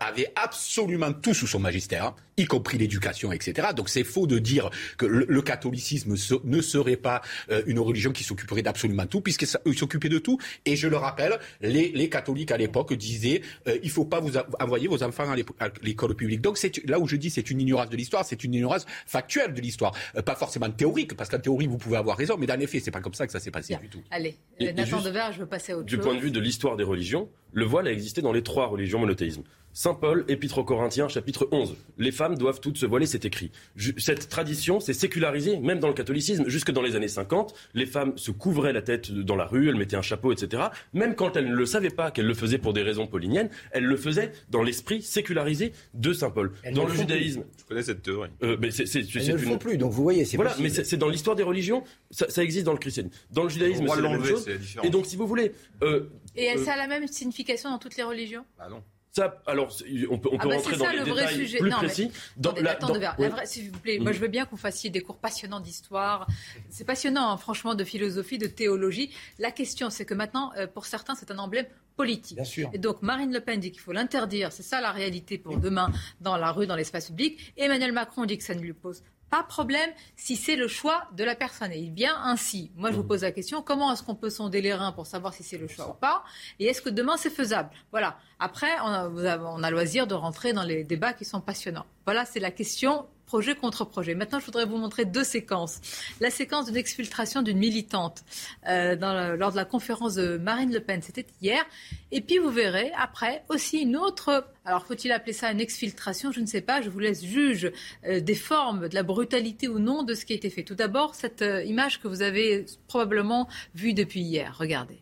avait 0.00 0.32
absolument 0.36 1.12
tout 1.12 1.34
sous 1.34 1.46
son 1.46 1.58
magistère, 1.58 2.04
hein, 2.06 2.14
y 2.36 2.44
compris 2.46 2.78
l'éducation, 2.78 3.32
etc. 3.32 3.68
Donc 3.76 3.88
c'est 3.88 4.04
faux 4.04 4.26
de 4.26 4.38
dire 4.38 4.70
que 4.98 5.06
le, 5.06 5.42
catholicisme 5.42 6.14
ne 6.44 6.60
serait 6.60 6.96
pas 6.96 7.22
euh, 7.50 7.62
une 7.66 7.78
religion 7.78 8.12
qui 8.12 8.24
s'occuperait 8.24 8.62
d'absolument 8.62 9.06
tout, 9.06 9.20
puisqu'il 9.20 9.46
s'occupait 9.46 10.08
de 10.08 10.18
tout. 10.18 10.38
Et 10.64 10.76
je 10.76 10.88
le 10.88 10.96
rappelle, 10.96 11.38
les, 11.60 12.08
catholiques 12.08 12.50
à 12.50 12.56
l'époque 12.56 12.94
disaient 12.94 13.42
euh, 13.66 13.78
il 13.82 13.88
ne 13.88 13.92
faut 13.92 14.04
pas 14.04 14.20
vous 14.20 14.32
envoyer 14.60 14.88
vos 14.88 15.02
enfants 15.02 15.30
à 15.30 15.68
l'école 15.82 16.14
publique. 16.14 16.40
Donc 16.40 16.58
c'est 16.58 16.84
là 16.86 16.98
où 16.98 17.06
je 17.06 17.16
dis 17.16 17.30
c'est 17.30 17.50
une 17.50 17.60
ignorance 17.60 17.90
de 17.90 17.96
l'histoire, 17.96 18.24
c'est 18.24 18.42
une 18.44 18.54
ignorance 18.54 18.86
factuelle 19.06 19.52
de 19.54 19.60
l'histoire, 19.60 19.92
euh, 20.16 20.22
pas 20.22 20.34
forcément 20.34 20.70
théorique, 20.70 21.14
parce 21.16 21.28
qu'en 21.28 21.38
théorie 21.38 21.66
vous 21.66 21.78
pouvez 21.78 21.96
avoir 21.96 22.16
raison, 22.16 22.36
mais 22.38 22.46
dans 22.46 22.58
les 22.58 22.66
faits 22.66 22.84
c'est 22.84 22.90
pas 22.90 23.00
comme 23.00 23.14
ça 23.14 23.26
que 23.26 23.32
ça 23.32 23.40
s'est 23.40 23.50
passé 23.50 23.76
du 23.80 23.88
tout. 23.88 24.02
Allez, 24.10 24.36
Nathan 24.60 25.00
Devers, 25.00 25.32
je 25.32 25.40
veux 25.40 25.46
passer 25.46 25.72
à 25.72 25.78
autre 25.78 25.86
du 25.86 25.96
chose. 25.96 26.04
Du 26.04 26.08
point 26.08 26.16
de 26.16 26.22
vue 26.22 26.30
de 26.30 26.40
l'histoire 26.40 26.76
des 26.76 26.84
religions, 26.84 27.28
le 27.52 27.64
voile 27.64 27.86
a 27.86 27.92
existé 27.92 28.22
dans 28.22 28.32
les 28.32 28.42
trois 28.42 28.66
religions 28.66 28.98
monothéismes. 28.98 29.44
Saint 29.76 29.94
Paul, 29.94 30.24
Épître 30.28 30.58
aux 30.58 30.64
Corinthiens, 30.64 31.08
chapitre 31.08 31.48
11. 31.50 31.74
Les 31.98 32.12
femmes 32.12 32.38
doivent 32.38 32.60
toutes 32.60 32.78
se 32.78 32.86
voiler, 32.86 33.06
c'est 33.06 33.24
écrit. 33.24 33.50
Cette 33.98 34.28
tradition 34.28 34.78
s'est 34.78 34.92
sécularisée, 34.92 35.58
même 35.58 35.80
dans 35.80 35.88
le 35.88 35.94
catholicisme, 35.94 36.48
jusque 36.48 36.70
dans 36.70 36.80
les 36.80 36.94
années 36.94 37.08
50. 37.08 37.52
Les 37.74 37.84
femmes 37.84 38.16
se 38.16 38.30
couvraient 38.30 38.72
la 38.72 38.82
tête 38.82 39.10
dans 39.10 39.34
la 39.34 39.46
rue, 39.46 39.68
elles 39.68 39.74
mettaient 39.74 39.96
un 39.96 40.02
chapeau, 40.02 40.32
etc. 40.32 40.62
Même 40.92 41.16
quand 41.16 41.36
elles 41.36 41.48
ne 41.48 41.56
le 41.56 41.66
savaient 41.66 41.90
pas 41.90 42.12
qu'elles 42.12 42.28
le 42.28 42.34
faisaient 42.34 42.58
pour 42.58 42.72
des 42.72 42.82
raisons 42.82 43.08
pauliniennes, 43.08 43.50
elles 43.72 43.84
le 43.84 43.96
faisaient 43.96 44.30
dans 44.48 44.62
l'esprit 44.62 45.02
sécularisé 45.02 45.72
de 45.92 46.12
Saint 46.12 46.30
Paul. 46.30 46.52
dans 46.72 46.86
le 46.86 46.94
judaïsme. 46.94 47.42
Je 47.58 47.64
connais 47.64 47.82
cette 47.82 48.02
théorie. 48.02 48.30
Euh, 48.44 48.56
mais 48.60 48.70
c'est, 48.70 48.84
elles 48.94 49.26
ne 49.26 49.32
le 49.32 49.38
font 49.38 49.58
plus, 49.58 49.76
donc 49.76 49.90
vous 49.90 50.04
voyez, 50.04 50.24
c'est 50.24 50.36
Voilà, 50.36 50.54
mais 50.60 50.68
c'est 50.68 50.96
dans 50.96 51.08
l'histoire 51.08 51.34
des 51.34 51.42
religions, 51.42 51.82
ça, 52.12 52.44
existe 52.44 52.64
dans 52.64 52.72
le 52.72 52.78
christianisme. 52.78 53.16
Dans 53.32 53.42
le 53.42 53.48
judaïsme, 53.48 53.86
c'est 53.88 54.00
la 54.00 54.08
même 54.08 54.24
chose. 54.24 54.48
Et 54.84 54.90
donc, 54.90 55.06
si 55.06 55.16
vous 55.16 55.26
voulez. 55.26 55.50
Euh, 55.82 56.08
Et 56.36 56.50
euh, 56.50 56.64
ça 56.64 56.74
a 56.74 56.76
la 56.76 56.86
même 56.86 57.08
signification 57.08 57.70
dans 57.70 57.78
toutes 57.78 57.96
les 57.96 58.04
religions? 58.04 58.44
Ah 58.60 58.68
non. 58.68 58.80
Ça, 59.16 59.40
alors, 59.46 59.68
on 60.10 60.18
peut, 60.18 60.28
on 60.32 60.38
peut 60.38 60.48
ah 60.48 60.48
bah 60.48 60.56
rentrer 60.56 60.76
dans 60.76 60.90
les 60.90 61.04
détails 61.04 61.36
sujet. 61.36 61.58
plus 61.58 61.70
précis. 61.70 62.10
Dans, 62.36 62.52
la, 62.52 62.74
dans, 62.74 62.92
la 62.94 63.12
vraie, 63.12 63.46
s'il 63.46 63.70
vous 63.70 63.78
plaît, 63.78 64.00
moi 64.00 64.10
je 64.10 64.18
veux 64.18 64.26
bien 64.26 64.44
qu'on 64.44 64.56
fassiez 64.56 64.90
des 64.90 65.02
cours 65.02 65.18
passionnants 65.18 65.60
d'histoire. 65.60 66.26
C'est 66.68 66.84
passionnant, 66.84 67.30
hein, 67.30 67.36
franchement, 67.36 67.76
de 67.76 67.84
philosophie, 67.84 68.38
de 68.38 68.48
théologie. 68.48 69.12
La 69.38 69.52
question, 69.52 69.88
c'est 69.88 70.04
que 70.04 70.14
maintenant, 70.14 70.50
euh, 70.56 70.66
pour 70.66 70.86
certains, 70.86 71.14
c'est 71.14 71.30
un 71.30 71.38
emblème 71.38 71.66
politique. 71.96 72.34
Bien 72.34 72.44
sûr. 72.44 72.70
Et 72.72 72.78
donc 72.78 73.02
Marine 73.02 73.32
Le 73.32 73.40
Pen 73.40 73.60
dit 73.60 73.70
qu'il 73.70 73.80
faut 73.80 73.92
l'interdire. 73.92 74.50
C'est 74.50 74.64
ça 74.64 74.80
la 74.80 74.90
réalité 74.90 75.38
pour 75.38 75.58
demain 75.58 75.92
dans 76.20 76.36
la 76.36 76.50
rue, 76.50 76.66
dans 76.66 76.74
l'espace 76.74 77.06
public. 77.06 77.52
Emmanuel 77.56 77.92
Macron 77.92 78.24
dit 78.24 78.36
que 78.36 78.42
ça 78.42 78.56
ne 78.56 78.60
lui 78.60 78.72
pose 78.72 79.04
pas 79.34 79.42
problème 79.42 79.90
si 80.14 80.36
c'est 80.36 80.54
le 80.54 80.68
choix 80.68 81.08
de 81.16 81.24
la 81.24 81.34
personne. 81.34 81.72
Et 81.72 81.90
bien 81.90 82.16
ainsi. 82.22 82.70
Moi, 82.76 82.92
je 82.92 82.96
vous 82.96 83.02
mmh. 83.02 83.08
pose 83.08 83.22
la 83.22 83.32
question 83.32 83.62
comment 83.62 83.92
est-ce 83.92 84.04
qu'on 84.04 84.14
peut 84.14 84.30
sonder 84.30 84.60
les 84.60 84.72
reins 84.72 84.92
pour 84.92 85.06
savoir 85.06 85.34
si 85.34 85.42
c'est 85.42 85.58
le 85.58 85.66
choix 85.66 85.90
ou 85.90 85.94
pas 85.94 86.22
Et 86.60 86.66
est-ce 86.66 86.80
que 86.80 86.88
demain, 86.88 87.16
c'est 87.16 87.30
faisable? 87.30 87.70
Voilà. 87.90 88.16
Après, 88.38 88.70
on 88.84 88.86
a, 88.86 89.38
on 89.38 89.62
a 89.64 89.70
loisir 89.70 90.06
de 90.06 90.14
rentrer 90.14 90.52
dans 90.52 90.62
les 90.62 90.84
débats 90.84 91.12
qui 91.12 91.24
sont 91.24 91.40
passionnants. 91.40 91.86
Voilà, 92.04 92.24
c'est 92.24 92.38
la 92.38 92.52
question 92.52 93.06
projet 93.26 93.54
contre 93.54 93.84
projet. 93.84 94.14
Maintenant, 94.14 94.40
je 94.40 94.46
voudrais 94.46 94.66
vous 94.66 94.76
montrer 94.76 95.04
deux 95.04 95.24
séquences. 95.24 95.80
La 96.20 96.30
séquence 96.30 96.66
d'une 96.66 96.76
exfiltration 96.76 97.42
d'une 97.42 97.58
militante 97.58 98.24
euh, 98.68 99.36
lors 99.36 99.50
de 99.52 99.56
la 99.56 99.64
conférence 99.64 100.14
de 100.14 100.36
Marine 100.36 100.72
Le 100.72 100.80
Pen, 100.80 101.02
c'était 101.02 101.26
hier. 101.40 101.64
Et 102.12 102.20
puis, 102.20 102.38
vous 102.38 102.50
verrez 102.50 102.92
après 102.96 103.44
aussi 103.48 103.80
une 103.80 103.96
autre. 103.96 104.46
Alors, 104.64 104.86
faut-il 104.86 105.12
appeler 105.12 105.32
ça 105.32 105.50
une 105.50 105.60
exfiltration? 105.60 106.32
Je 106.32 106.40
ne 106.40 106.46
sais 106.46 106.60
pas. 106.60 106.80
Je 106.80 106.90
vous 106.90 106.98
laisse 106.98 107.24
juge 107.24 107.72
euh, 108.06 108.20
des 108.20 108.34
formes, 108.34 108.88
de 108.88 108.94
la 108.94 109.02
brutalité 109.02 109.68
ou 109.68 109.78
non 109.78 110.02
de 110.02 110.14
ce 110.14 110.24
qui 110.24 110.32
a 110.32 110.36
été 110.36 110.50
fait. 110.50 110.62
Tout 110.62 110.74
d'abord, 110.74 111.14
cette 111.14 111.42
euh, 111.42 111.62
image 111.64 112.00
que 112.00 112.08
vous 112.08 112.22
avez 112.22 112.66
probablement 112.86 113.48
vue 113.74 113.94
depuis 113.94 114.20
hier. 114.20 114.56
Regardez. 114.58 114.98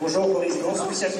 Bonjour, 0.00 0.40
Président. 0.40 0.74
Spécial 0.74 1.10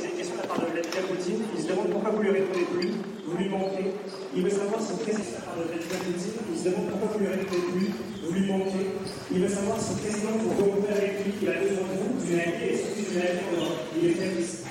J'ai 0.00 0.10
une 0.10 0.16
question 0.16 0.36
de 0.36 0.42
la 0.42 0.46
part 0.46 0.60
de 0.60 0.66
Vladimir 0.66 1.06
Poutine. 1.08 1.42
Il 1.56 1.62
se 1.62 1.68
demande 1.68 1.90
pourquoi 1.90 2.10
vous 2.10 2.22
lui 2.22 2.30
répondez 2.30 2.64
plus. 2.66 2.90
Vous 3.26 3.36
lui 3.36 3.48
manquez. 3.48 3.92
Il 4.34 4.42
veut 4.42 4.50
savoir 4.50 4.78
le 4.78 4.96
président 4.96 5.24
de 5.56 5.62
Vladimir 5.62 5.96
Poutine. 6.04 6.32
Il 6.52 6.58
se 6.58 6.64
demande 6.68 6.90
pourquoi 6.90 7.08
vous 7.08 7.18
lui 7.18 7.44
plus. 7.44 7.92
Vous 8.22 8.32
lui 8.32 8.46
manquez. 8.46 8.86
Il 9.32 9.40
veut 9.40 9.48
savoir 9.48 9.78
le 9.78 10.00
président, 10.00 10.32
pour 10.32 10.52
rencontrer 10.52 10.92
avec 10.92 11.24
lui, 11.24 11.32
il 11.40 11.48
a 11.48 11.52
besoin 11.52 11.76
de 11.76 11.98
vous, 11.98 12.26
d'une 12.26 12.40
amie 12.40 12.52
et 12.62 12.76
surtout 12.76 13.56
en 13.56 13.60
Europe. 13.60 13.78
Il 14.00 14.10
est 14.10 14.14
très 14.14 14.30
triste. 14.30 14.66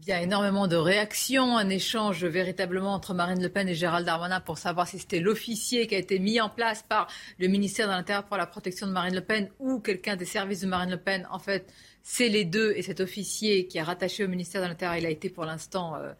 Il 0.00 0.12
y 0.12 0.14
a 0.14 0.22
énormément 0.22 0.66
de 0.66 0.76
réactions, 0.76 1.58
un 1.58 1.68
échange 1.68 2.24
véritablement 2.24 2.94
entre 2.94 3.12
Marine 3.12 3.42
Le 3.42 3.50
Pen 3.50 3.68
et 3.68 3.74
Gérald 3.74 4.06
Darmanin 4.06 4.40
pour 4.40 4.56
savoir 4.56 4.88
si 4.88 4.98
c'était 4.98 5.20
l'officier 5.20 5.86
qui 5.86 5.94
a 5.94 5.98
été 5.98 6.18
mis 6.18 6.40
en 6.40 6.48
place 6.48 6.82
par 6.82 7.08
le 7.38 7.46
ministère 7.48 7.88
de 7.88 7.92
l'Intérieur 7.92 8.24
pour 8.24 8.38
la 8.38 8.46
protection 8.46 8.86
de 8.86 8.92
Marine 8.92 9.14
Le 9.14 9.20
Pen 9.20 9.50
ou 9.58 9.80
quelqu'un 9.80 10.16
des 10.16 10.24
services 10.24 10.62
de 10.62 10.66
Marine 10.66 10.92
Le 10.92 10.96
Pen. 10.96 11.28
En 11.30 11.38
fait, 11.38 11.70
c'est 12.10 12.30
les 12.30 12.46
deux 12.46 12.72
et 12.74 12.80
cet 12.80 13.00
officier 13.00 13.66
qui 13.66 13.76
est 13.76 13.82
rattaché 13.82 14.24
au 14.24 14.28
ministère 14.28 14.62
de 14.62 14.66
l'Intérieur, 14.66 14.96
il 14.96 15.04
a 15.04 15.10
été 15.10 15.28
pour 15.28 15.44
l'instant 15.44 15.94
euh, 15.94 16.10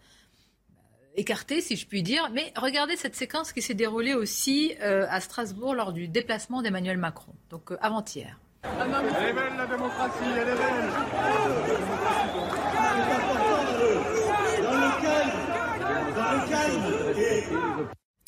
écarté, 1.16 1.62
si 1.62 1.77
je 1.77 1.86
puis 1.86 2.02
dire. 2.02 2.28
Mais 2.31 2.52
regardez 2.56 2.94
cette 2.97 3.16
séquence 3.16 3.55
qui 3.55 3.62
s'est 3.62 3.73
déroulée 3.73 4.12
aussi 4.12 4.74
euh, 4.82 5.06
à 5.09 5.23
Strasbourg 5.23 5.74
lors 5.74 5.94
du 5.94 6.06
déplacement 6.06 6.60
d'Emmanuel 6.60 6.98
Macron, 6.98 7.32
donc 7.48 7.73
euh, 7.73 7.78
avant-hier. 7.81 8.39
Elle 8.65 8.70
est 8.70 9.32
belle 9.32 9.56
la 9.56 9.66
démocratie, 9.66 10.24
elle 10.24 10.40
est 10.40 10.44
belle. 10.44 10.90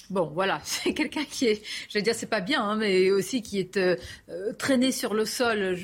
Bon, 0.08 0.30
voilà, 0.32 0.60
c'est 0.64 0.94
quelqu'un 0.94 1.24
qui 1.24 1.46
est, 1.46 1.62
je 1.90 1.98
vais 1.98 2.02
dire, 2.02 2.14
c'est 2.14 2.24
pas 2.24 2.40
bien, 2.40 2.62
hein, 2.64 2.76
mais 2.76 3.10
aussi 3.10 3.42
qui 3.42 3.58
est 3.58 3.78
traîné 4.56 4.92
sur 4.92 5.12
le 5.12 5.26
sol. 5.26 5.76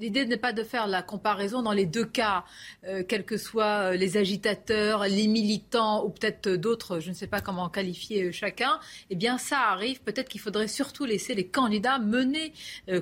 L'idée 0.00 0.26
n'est 0.26 0.36
pas 0.36 0.52
de 0.52 0.62
faire 0.62 0.86
la 0.86 1.02
comparaison 1.02 1.62
dans 1.62 1.72
les 1.72 1.86
deux 1.86 2.04
cas, 2.04 2.44
euh, 2.84 3.02
quels 3.06 3.24
que 3.24 3.36
soient 3.36 3.94
les 3.94 4.16
agitateurs, 4.16 5.04
les 5.04 5.26
militants 5.26 6.04
ou 6.04 6.10
peut-être 6.10 6.48
d'autres, 6.50 7.00
je 7.00 7.10
ne 7.10 7.14
sais 7.14 7.26
pas 7.26 7.40
comment 7.40 7.68
qualifier 7.68 8.32
chacun. 8.32 8.80
Eh 9.10 9.14
bien, 9.14 9.38
ça 9.38 9.58
arrive. 9.58 10.00
Peut-être 10.00 10.28
qu'il 10.28 10.40
faudrait 10.40 10.68
surtout 10.68 11.04
laisser 11.04 11.34
les 11.34 11.46
candidats 11.46 11.98
mener 11.98 12.52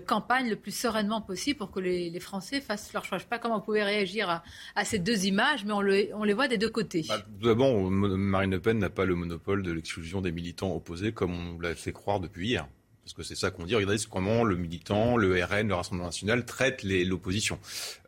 campagne 0.06 0.48
le 0.50 0.56
plus 0.56 0.72
sereinement 0.72 1.20
possible 1.20 1.58
pour 1.58 1.70
que 1.70 1.80
les, 1.80 2.18
Français 2.18 2.60
fassent 2.60 2.92
leur 2.92 3.04
choix. 3.04 3.18
Je 3.18 3.22
ne 3.22 3.26
sais 3.26 3.30
pas 3.30 3.38
comment 3.38 3.58
vous 3.58 3.64
pouvez 3.64 3.84
réagir 3.84 4.42
à, 4.74 4.84
ces 4.84 4.98
deux 4.98 5.26
images, 5.26 5.64
mais 5.64 5.72
on, 5.72 6.20
on, 6.20 6.24
les 6.24 6.34
voit 6.34 6.48
des 6.48 6.58
deux 6.58 6.68
côtés. 6.68 7.04
Bah, 7.08 7.24
D'abord, 7.40 7.90
Marine 7.90 8.50
Le 8.50 8.60
Pen 8.60 8.78
n'a 8.78 8.90
pas 8.90 9.04
le 9.04 9.14
monopole 9.14 9.62
de 9.62 9.72
l'exclusion 9.72 10.20
des 10.20 10.32
militants 10.32 10.74
opposés 10.74 11.12
comme 11.12 11.32
on 11.32 11.60
l'a 11.60 11.74
fait 11.74 11.92
croire 11.92 12.20
depuis 12.20 12.48
hier. 12.48 12.68
Parce 13.08 13.16
que 13.16 13.22
c'est 13.22 13.40
ça 13.40 13.50
qu'on 13.50 13.64
dit. 13.64 13.74
Regardez 13.74 13.96
comment 14.10 14.44
le 14.44 14.56
militant, 14.56 15.16
le 15.16 15.42
RN, 15.42 15.66
le 15.66 15.74
Rassemblement 15.74 16.08
national 16.08 16.44
traite 16.44 16.82
l'opposition. 16.82 17.58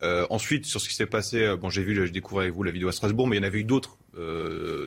Euh, 0.02 0.26
ensuite, 0.28 0.66
sur 0.66 0.78
ce 0.78 0.90
qui 0.90 0.94
s'est 0.94 1.06
passé, 1.06 1.42
euh, 1.42 1.56
bon, 1.56 1.70
j'ai 1.70 1.82
vu, 1.82 1.94
j'ai 1.94 2.12
découvert 2.12 2.42
avec 2.42 2.52
vous 2.52 2.64
la 2.64 2.70
vidéo 2.70 2.88
à 2.88 2.92
Strasbourg, 2.92 3.26
mais 3.26 3.36
il 3.36 3.38
y 3.38 3.42
en 3.42 3.46
avait 3.46 3.60
eu 3.60 3.64
d'autres. 3.64 3.96
Euh, 4.18 4.86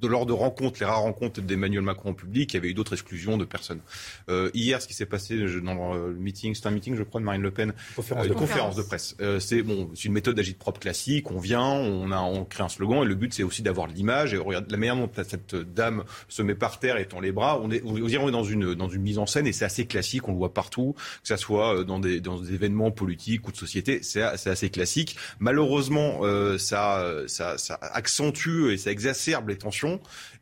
de 0.00 0.08
lors 0.08 0.26
de 0.26 0.32
rencontres, 0.32 0.78
les 0.80 0.86
rares 0.86 1.02
rencontres 1.02 1.40
d'Emmanuel 1.40 1.82
Macron 1.82 2.10
en 2.10 2.14
public, 2.14 2.52
il 2.52 2.56
y 2.56 2.58
avait 2.58 2.68
eu 2.68 2.74
d'autres 2.74 2.92
exclusions 2.92 3.36
de 3.36 3.44
personnes. 3.44 3.80
Euh, 4.28 4.50
hier, 4.54 4.80
ce 4.80 4.86
qui 4.86 4.94
s'est 4.94 5.06
passé 5.06 5.36
dans 5.36 5.94
le 5.94 6.14
meeting, 6.14 6.54
c'est 6.54 6.66
un 6.66 6.70
meeting, 6.70 6.94
je 6.94 7.02
crois, 7.02 7.20
de 7.20 7.26
Marine 7.26 7.42
Le 7.42 7.50
Pen, 7.50 7.72
conférence, 7.96 8.24
euh, 8.24 8.28
de, 8.28 8.34
conférence. 8.34 8.76
de 8.76 8.82
presse. 8.82 9.16
Euh, 9.20 9.40
c'est 9.40 9.62
bon, 9.62 9.90
c'est 9.94 10.04
une 10.04 10.12
méthode 10.12 10.36
d'agite 10.36 10.58
propre 10.58 10.80
classique. 10.80 11.30
On 11.30 11.38
vient, 11.38 11.62
on 11.62 12.12
a, 12.12 12.20
on 12.20 12.44
crée 12.44 12.62
un 12.62 12.68
slogan, 12.68 13.02
et 13.02 13.06
le 13.06 13.14
but 13.14 13.34
c'est 13.34 13.42
aussi 13.42 13.62
d'avoir 13.62 13.88
de 13.88 13.92
l'image. 13.92 14.34
Et 14.34 14.36
regarde 14.36 14.70
la 14.70 14.76
manière 14.76 14.96
dont 14.96 15.10
cette 15.14 15.56
dame 15.56 16.04
se 16.28 16.42
met 16.42 16.54
par 16.54 16.78
terre 16.78 16.96
et 16.98 17.06
tend 17.06 17.20
les 17.20 17.32
bras. 17.32 17.60
On 17.60 17.70
est, 17.70 17.82
on 17.84 18.28
est 18.28 18.32
dans 18.32 18.44
une 18.44 18.74
dans 18.74 18.88
une 18.88 19.02
mise 19.02 19.18
en 19.18 19.26
scène 19.26 19.46
et 19.46 19.52
c'est 19.52 19.64
assez 19.64 19.86
classique. 19.86 20.28
On 20.28 20.32
le 20.32 20.38
voit 20.38 20.54
partout, 20.54 20.94
que 21.22 21.28
ça 21.28 21.36
soit 21.36 21.84
dans 21.84 21.98
des 21.98 22.20
dans 22.20 22.40
des 22.40 22.54
événements 22.54 22.90
politiques 22.90 23.48
ou 23.48 23.52
de 23.52 23.56
société. 23.56 24.00
C'est 24.02 24.22
assez 24.22 24.70
classique. 24.70 25.16
Malheureusement, 25.40 26.20
ça, 26.58 27.04
ça 27.26 27.58
ça 27.58 27.78
accentue 27.80 28.70
et 28.70 28.76
ça 28.76 28.90
exacerbe 28.90 29.48
les 29.48 29.58
tensions. 29.58 29.87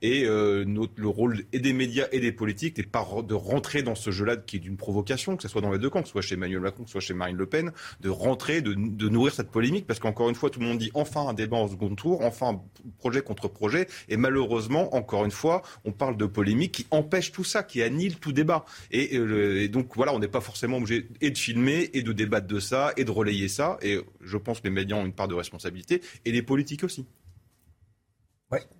Et 0.02 0.24
euh, 0.24 0.64
le 0.96 1.08
rôle 1.08 1.44
et 1.52 1.58
des 1.58 1.72
médias 1.72 2.06
et 2.12 2.20
des 2.20 2.32
politiques 2.32 2.78
n'est 2.78 2.84
pas 2.84 3.06
de 3.26 3.34
rentrer 3.34 3.82
dans 3.82 3.94
ce 3.94 4.10
jeu-là 4.10 4.36
qui 4.36 4.56
est 4.56 4.60
d'une 4.60 4.76
provocation, 4.76 5.36
que 5.36 5.42
ce 5.42 5.48
soit 5.48 5.60
dans 5.60 5.72
les 5.72 5.78
deux 5.78 5.90
camps, 5.90 6.02
que 6.02 6.08
ce 6.08 6.12
soit 6.12 6.22
chez 6.22 6.34
Emmanuel 6.34 6.60
Macron, 6.60 6.82
que 6.84 6.88
ce 6.88 6.92
soit 6.92 7.00
chez 7.00 7.14
Marine 7.14 7.36
Le 7.36 7.46
Pen, 7.46 7.72
de 8.00 8.10
rentrer, 8.10 8.60
de, 8.60 8.74
nourrir 9.08 9.34
cette 9.34 9.50
polémique, 9.50 9.86
parce 9.86 10.00
qu'encore 10.00 10.28
une 10.28 10.34
fois, 10.34 10.50
tout 10.50 10.60
le 10.60 10.66
monde 10.66 10.78
dit 10.78 10.90
enfin 10.94 11.28
un 11.28 11.34
débat 11.34 11.56
en 11.56 11.68
second 11.68 11.94
tour, 11.94 12.22
enfin 12.22 12.60
projet 12.98 13.22
contre 13.22 13.48
projet, 13.48 13.86
et 14.08 14.16
malheureusement, 14.16 14.94
encore 14.94 15.24
une 15.24 15.30
fois, 15.30 15.62
on 15.84 15.92
parle 15.92 16.16
de 16.16 16.26
polémique 16.26 16.72
qui 16.72 16.86
empêche 16.90 17.32
tout 17.32 17.44
ça, 17.44 17.62
qui 17.62 17.82
annule 17.82 18.16
tout 18.16 18.32
débat. 18.32 18.64
Et, 18.90 19.16
euh, 19.16 19.62
et 19.62 19.68
donc 19.68 19.94
voilà, 19.96 20.14
on 20.14 20.18
n'est 20.18 20.28
pas 20.28 20.40
forcément 20.40 20.78
obligé 20.78 21.08
de 21.20 21.38
filmer, 21.38 21.90
et 21.94 22.02
de 22.02 22.12
débattre 22.12 22.46
de 22.46 22.60
ça, 22.60 22.92
et 22.96 23.04
de 23.04 23.10
relayer 23.10 23.48
ça, 23.48 23.78
et 23.82 23.98
je 24.20 24.36
pense 24.36 24.60
que 24.60 24.64
les 24.64 24.74
médias 24.74 24.96
ont 24.96 25.04
une 25.04 25.12
part 25.12 25.28
de 25.28 25.34
responsabilité, 25.34 26.00
et 26.24 26.32
les 26.32 26.42
politiques 26.42 26.84
aussi. 26.84 27.06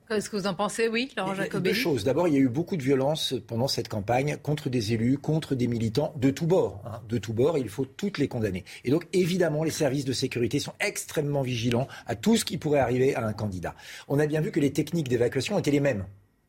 Qu'est-ce 0.09 0.31
que 0.31 0.37
vous 0.37 0.47
en 0.47 0.55
pensez, 0.55 0.87
oui, 0.87 1.11
Laurent 1.17 1.35
Jacobelli 1.35 1.75
Deux 1.75 1.81
choses. 1.81 2.05
D'abord, 2.05 2.29
il 2.29 2.35
y 2.35 2.37
a 2.37 2.41
eu 2.41 2.49
beaucoup 2.49 2.77
de 2.77 2.83
violence 2.83 3.35
pendant 3.49 3.67
cette 3.67 3.89
campagne 3.89 4.37
contre 4.41 4.69
des 4.69 4.93
élus, 4.93 5.19
contre 5.19 5.57
des 5.57 5.67
militants 5.67 6.15
de 6.17 6.31
tous 6.31 6.47
bords. 6.47 6.81
Hein. 6.87 7.03
De 7.09 7.19
tous 7.19 7.33
bords, 7.33 7.59
il 7.59 7.69
faut 7.69 7.85
toutes 7.85 8.19
les 8.19 8.29
condamner. 8.29 8.65
Et 8.85 8.93
donc, 8.93 9.09
évidemment, 9.13 9.65
les 9.65 9.73
services 9.73 10.05
de 10.05 10.13
sécurité 10.13 10.61
sont 10.61 10.75
extrêmement 10.79 11.43
vigilants 11.43 11.89
à 12.07 12.15
tout 12.15 12.37
ce 12.37 12.45
qui 12.45 12.57
pourrait 12.57 12.79
arriver 12.79 13.17
à 13.17 13.27
un 13.27 13.33
candidat. 13.33 13.75
On 14.07 14.21
a 14.21 14.27
bien 14.29 14.41
vu 14.41 14.53
que 14.53 14.61
les 14.61 14.73
techniques 14.73 15.09
d'évacuation 15.09 15.59
étaient 15.59 15.73
les 15.73 15.81
mêmes 15.81 16.07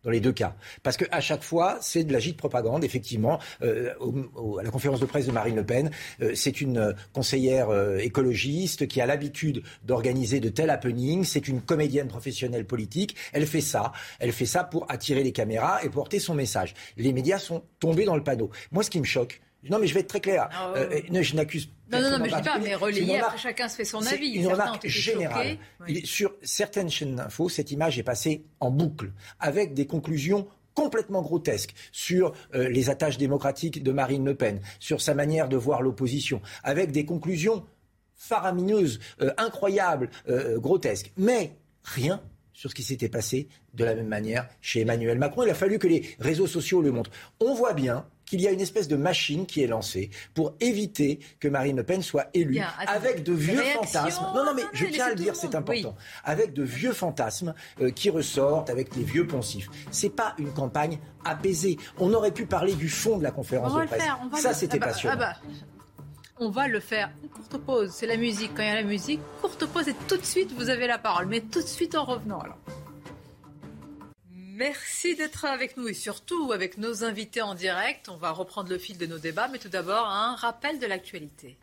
dans 0.07 0.11
les 0.11 0.21
deux 0.21 0.31
cas. 0.31 0.55
Parce 0.83 0.95
qu'à 0.95 1.19
chaque 1.19 1.43
fois, 1.43 1.77
c'est 1.81 2.05
de 2.05 2.13
l'agite 2.13 2.37
propagande, 2.37 2.85
effectivement. 2.85 3.39
Euh, 3.61 3.93
à 4.57 4.63
la 4.63 4.71
conférence 4.71 5.01
de 5.01 5.05
presse 5.05 5.27
de 5.27 5.33
Marine 5.33 5.57
Le 5.57 5.65
Pen, 5.65 5.91
euh, 6.21 6.31
c'est 6.33 6.61
une 6.61 6.95
conseillère 7.11 7.69
euh, 7.69 7.97
écologiste 7.97 8.87
qui 8.87 9.01
a 9.01 9.05
l'habitude 9.05 9.63
d'organiser 9.83 10.39
de 10.39 10.47
tels 10.47 10.69
happenings. 10.69 11.25
C'est 11.25 11.49
une 11.49 11.61
comédienne 11.61 12.07
professionnelle 12.07 12.65
politique. 12.65 13.17
Elle 13.33 13.45
fait 13.45 13.59
ça. 13.59 13.91
Elle 14.19 14.31
fait 14.31 14.45
ça 14.45 14.63
pour 14.63 14.89
attirer 14.89 15.23
les 15.23 15.33
caméras 15.33 15.83
et 15.83 15.89
porter 15.89 16.19
son 16.19 16.35
message. 16.35 16.73
Les 16.95 17.11
médias 17.11 17.37
sont 17.37 17.63
tombés 17.81 18.05
dans 18.05 18.15
le 18.15 18.23
panneau. 18.23 18.49
Moi, 18.71 18.83
ce 18.83 18.89
qui 18.89 19.01
me 19.01 19.05
choque, 19.05 19.41
non, 19.69 19.79
mais 19.79 19.87
je 19.87 19.93
vais 19.93 20.01
être 20.01 20.07
très 20.07 20.21
clair. 20.21 20.49
Ah, 20.51 20.73
je 21.21 21.35
n'accuse 21.35 21.69
non, 21.91 22.01
non, 22.01 22.11
non, 22.11 22.19
mais 22.19 22.29
je 22.29 22.35
dis 22.35 22.41
pas, 22.41 22.59
mais 22.59 22.73
après 22.73 23.37
chacun 23.37 23.69
se 23.69 23.77
fait 23.77 23.85
son 23.85 24.05
avis. 24.05 24.31
Une 24.31 24.47
remarque 24.47 24.87
générale. 24.87 25.57
Sur 26.03 26.33
certaines 26.41 26.89
chaînes 26.89 27.15
d'infos, 27.15 27.49
cette 27.49 27.71
image 27.71 27.97
est 27.97 28.03
passée 28.03 28.43
en 28.59 28.71
boucle, 28.71 29.11
avec 29.39 29.73
des 29.73 29.87
conclusions 29.87 30.47
complètement 30.73 31.21
grotesques 31.21 31.73
sur 31.91 32.33
euh, 32.53 32.69
les 32.69 32.89
attaches 32.89 33.17
démocratiques 33.17 33.81
de 33.81 33.91
Marine 33.91 34.25
Le 34.25 34.35
Pen, 34.35 34.61
sur 34.79 35.01
sa 35.01 35.15
manière 35.15 35.49
de 35.49 35.57
voir 35.57 35.81
l'opposition, 35.81 36.41
avec 36.63 36.91
des 36.91 37.03
conclusions 37.03 37.65
faramineuses, 38.15 38.99
euh, 39.21 39.31
incroyables, 39.37 40.09
euh, 40.29 40.59
grotesques. 40.59 41.11
Mais 41.17 41.55
rien 41.83 42.21
sur 42.53 42.69
ce 42.69 42.75
qui 42.75 42.83
s'était 42.83 43.09
passé 43.09 43.47
de 43.73 43.85
la 43.85 43.95
même 43.95 44.07
manière 44.07 44.47
chez 44.61 44.81
Emmanuel 44.81 45.17
Macron. 45.17 45.43
Il 45.43 45.49
a 45.49 45.55
fallu 45.55 45.79
que 45.79 45.87
les 45.87 46.15
réseaux 46.19 46.47
sociaux 46.47 46.81
le 46.81 46.91
montrent. 46.91 47.11
On 47.39 47.53
voit 47.53 47.73
bien 47.73 48.05
qu'il 48.27 48.41
y 48.41 48.47
a 48.47 48.51
une 48.51 48.61
espèce 48.61 48.87
de 48.87 48.95
machine 48.95 49.45
qui 49.47 49.63
est 49.63 49.67
lancée 49.67 50.11
pour 50.35 50.53
éviter 50.59 51.19
que 51.39 51.47
Marine 51.47 51.77
Le 51.77 51.83
Pen 51.83 52.03
soit 52.03 52.27
élue 52.33 52.61
avec 52.85 53.23
de 53.23 53.33
vieux 53.33 53.63
fantasmes. 53.63 54.25
Non, 54.35 54.45
non, 54.45 54.53
mais 54.53 54.63
je 54.73 54.85
tiens 54.85 55.07
à 55.07 55.09
le 55.09 55.15
dire, 55.15 55.35
c'est 55.35 55.55
important. 55.55 55.95
Avec 56.23 56.53
de 56.53 56.63
vieux 56.63 56.93
fantasmes 56.93 57.55
euh, 57.81 57.89
qui 57.89 58.09
ressortent, 58.09 58.69
avec 58.69 58.95
les 58.95 59.03
vieux 59.03 59.25
poncifs. 59.25 59.69
C'est 59.91 60.09
pas 60.09 60.35
une 60.37 60.51
campagne 60.51 60.99
apaisée. 61.25 61.77
On 61.97 62.13
aurait 62.13 62.31
pu 62.31 62.45
parler 62.45 62.73
du 62.73 62.89
fond 62.89 63.17
de 63.17 63.23
la 63.23 63.31
conférence 63.31 63.73
de 63.73 63.85
presse. 63.85 64.03
Ça, 64.41 64.53
c'était 64.53 64.77
ah 64.77 64.79
bah, 64.79 64.85
passionnant. 64.87 65.15
Ah 65.17 65.33
bah, 65.41 65.49
on 66.39 66.49
va 66.49 66.67
le 66.67 66.79
faire. 66.79 67.09
Courte 67.33 67.57
pause, 67.57 67.91
c'est 67.91 68.05
la 68.05 68.17
musique. 68.17 68.51
Quand 68.55 68.61
il 68.61 68.67
y 68.67 68.71
a 68.71 68.75
la 68.75 68.83
musique, 68.83 69.19
courte 69.41 69.65
pause 69.65 69.87
et 69.87 69.95
tout 70.07 70.17
de 70.17 70.25
suite, 70.25 70.51
vous 70.53 70.69
avez 70.69 70.87
la 70.87 70.97
parole. 70.97 71.25
Mais 71.27 71.41
tout 71.41 71.61
de 71.61 71.67
suite 71.67 71.95
en 71.95 72.03
revenant 72.03 72.39
alors. 72.39 72.57
Merci 74.57 75.15
d'être 75.15 75.45
avec 75.45 75.77
nous 75.77 75.87
et 75.87 75.93
surtout 75.93 76.51
avec 76.51 76.79
nos 76.79 77.03
invités 77.03 77.43
en 77.43 77.53
direct. 77.53 78.09
On 78.09 78.17
va 78.17 78.31
reprendre 78.31 78.69
le 78.69 78.79
fil 78.79 78.97
de 78.97 79.05
nos 79.05 79.19
débats, 79.19 79.47
mais 79.49 79.59
tout 79.59 79.69
d'abord 79.69 80.07
un 80.07 80.35
rappel 80.35 80.79
de 80.79 80.87
l'actualité. 80.87 81.57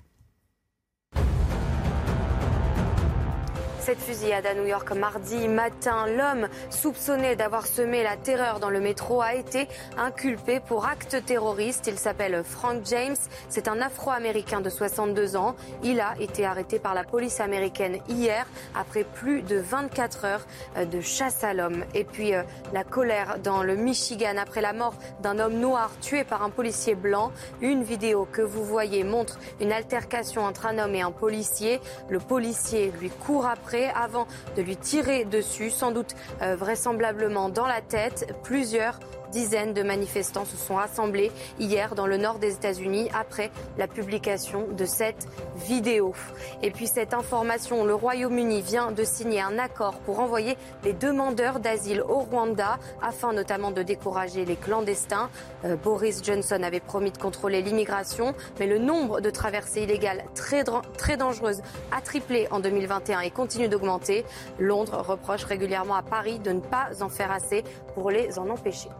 Cette 3.84 4.00
fusillade 4.00 4.46
à 4.46 4.54
New 4.54 4.64
York 4.64 4.90
mardi 4.92 5.46
matin, 5.46 6.06
l'homme 6.06 6.48
soupçonné 6.70 7.36
d'avoir 7.36 7.66
semé 7.66 8.02
la 8.02 8.16
terreur 8.16 8.58
dans 8.58 8.70
le 8.70 8.80
métro 8.80 9.20
a 9.20 9.34
été 9.34 9.68
inculpé 9.98 10.58
pour 10.58 10.86
acte 10.86 11.22
terroriste. 11.26 11.86
Il 11.86 11.98
s'appelle 11.98 12.42
Frank 12.44 12.80
James. 12.86 13.16
C'est 13.50 13.68
un 13.68 13.82
Afro-Américain 13.82 14.62
de 14.62 14.70
62 14.70 15.36
ans. 15.36 15.54
Il 15.82 16.00
a 16.00 16.14
été 16.18 16.46
arrêté 16.46 16.78
par 16.78 16.94
la 16.94 17.04
police 17.04 17.40
américaine 17.40 17.98
hier 18.08 18.46
après 18.74 19.04
plus 19.04 19.42
de 19.42 19.56
24 19.56 20.24
heures 20.24 20.46
de 20.90 21.02
chasse 21.02 21.44
à 21.44 21.52
l'homme. 21.52 21.84
Et 21.92 22.04
puis 22.04 22.32
euh, 22.32 22.42
la 22.72 22.84
colère 22.84 23.36
dans 23.44 23.62
le 23.62 23.76
Michigan 23.76 24.36
après 24.40 24.62
la 24.62 24.72
mort 24.72 24.94
d'un 25.20 25.38
homme 25.38 25.58
noir 25.58 25.90
tué 26.00 26.24
par 26.24 26.42
un 26.42 26.48
policier 26.48 26.94
blanc. 26.94 27.32
Une 27.60 27.82
vidéo 27.82 28.26
que 28.32 28.40
vous 28.40 28.64
voyez 28.64 29.04
montre 29.04 29.38
une 29.60 29.72
altercation 29.72 30.42
entre 30.42 30.64
un 30.64 30.78
homme 30.78 30.94
et 30.94 31.02
un 31.02 31.12
policier. 31.12 31.82
Le 32.08 32.18
policier 32.18 32.90
lui 32.98 33.10
court 33.10 33.44
après 33.44 33.73
avant 33.94 34.26
de 34.56 34.62
lui 34.62 34.76
tirer 34.76 35.24
dessus, 35.24 35.70
sans 35.70 35.90
doute 35.90 36.14
euh, 36.42 36.56
vraisemblablement 36.56 37.48
dans 37.48 37.66
la 37.66 37.80
tête. 37.80 38.34
Plusieurs 38.42 38.98
dizaines 39.34 39.74
de 39.74 39.82
manifestants 39.82 40.44
se 40.44 40.56
sont 40.56 40.76
rassemblés 40.76 41.32
hier 41.58 41.96
dans 41.96 42.06
le 42.06 42.16
nord 42.16 42.38
des 42.38 42.52
États-Unis 42.54 43.10
après 43.12 43.50
la 43.76 43.88
publication 43.88 44.68
de 44.70 44.84
cette 44.84 45.26
vidéo. 45.56 46.14
Et 46.62 46.70
puis 46.70 46.86
cette 46.86 47.12
information, 47.12 47.84
le 47.84 47.94
Royaume-Uni 47.94 48.62
vient 48.62 48.92
de 48.92 49.02
signer 49.02 49.40
un 49.40 49.58
accord 49.58 49.98
pour 50.06 50.20
envoyer 50.20 50.56
les 50.84 50.92
demandeurs 50.92 51.58
d'asile 51.58 52.00
au 52.02 52.20
Rwanda 52.20 52.78
afin 53.02 53.32
notamment 53.32 53.72
de 53.72 53.82
décourager 53.82 54.44
les 54.44 54.54
clandestins. 54.54 55.28
Euh, 55.64 55.74
Boris 55.74 56.22
Johnson 56.22 56.62
avait 56.62 56.78
promis 56.78 57.10
de 57.10 57.18
contrôler 57.18 57.60
l'immigration, 57.60 58.34
mais 58.60 58.68
le 58.68 58.78
nombre 58.78 59.20
de 59.20 59.30
traversées 59.30 59.82
illégales 59.82 60.24
très, 60.36 60.62
très 60.96 61.16
dangereuses 61.16 61.60
a 61.90 62.00
triplé 62.00 62.46
en 62.52 62.60
2021 62.60 63.20
et 63.20 63.30
continue 63.30 63.66
d'augmenter. 63.66 64.24
Londres 64.60 65.04
reproche 65.04 65.42
régulièrement 65.42 65.96
à 65.96 66.02
Paris 66.02 66.38
de 66.38 66.52
ne 66.52 66.60
pas 66.60 66.90
en 67.00 67.08
faire 67.08 67.32
assez 67.32 67.64
pour 67.94 68.12
les 68.12 68.38
en 68.38 68.48
empêcher. 68.48 68.90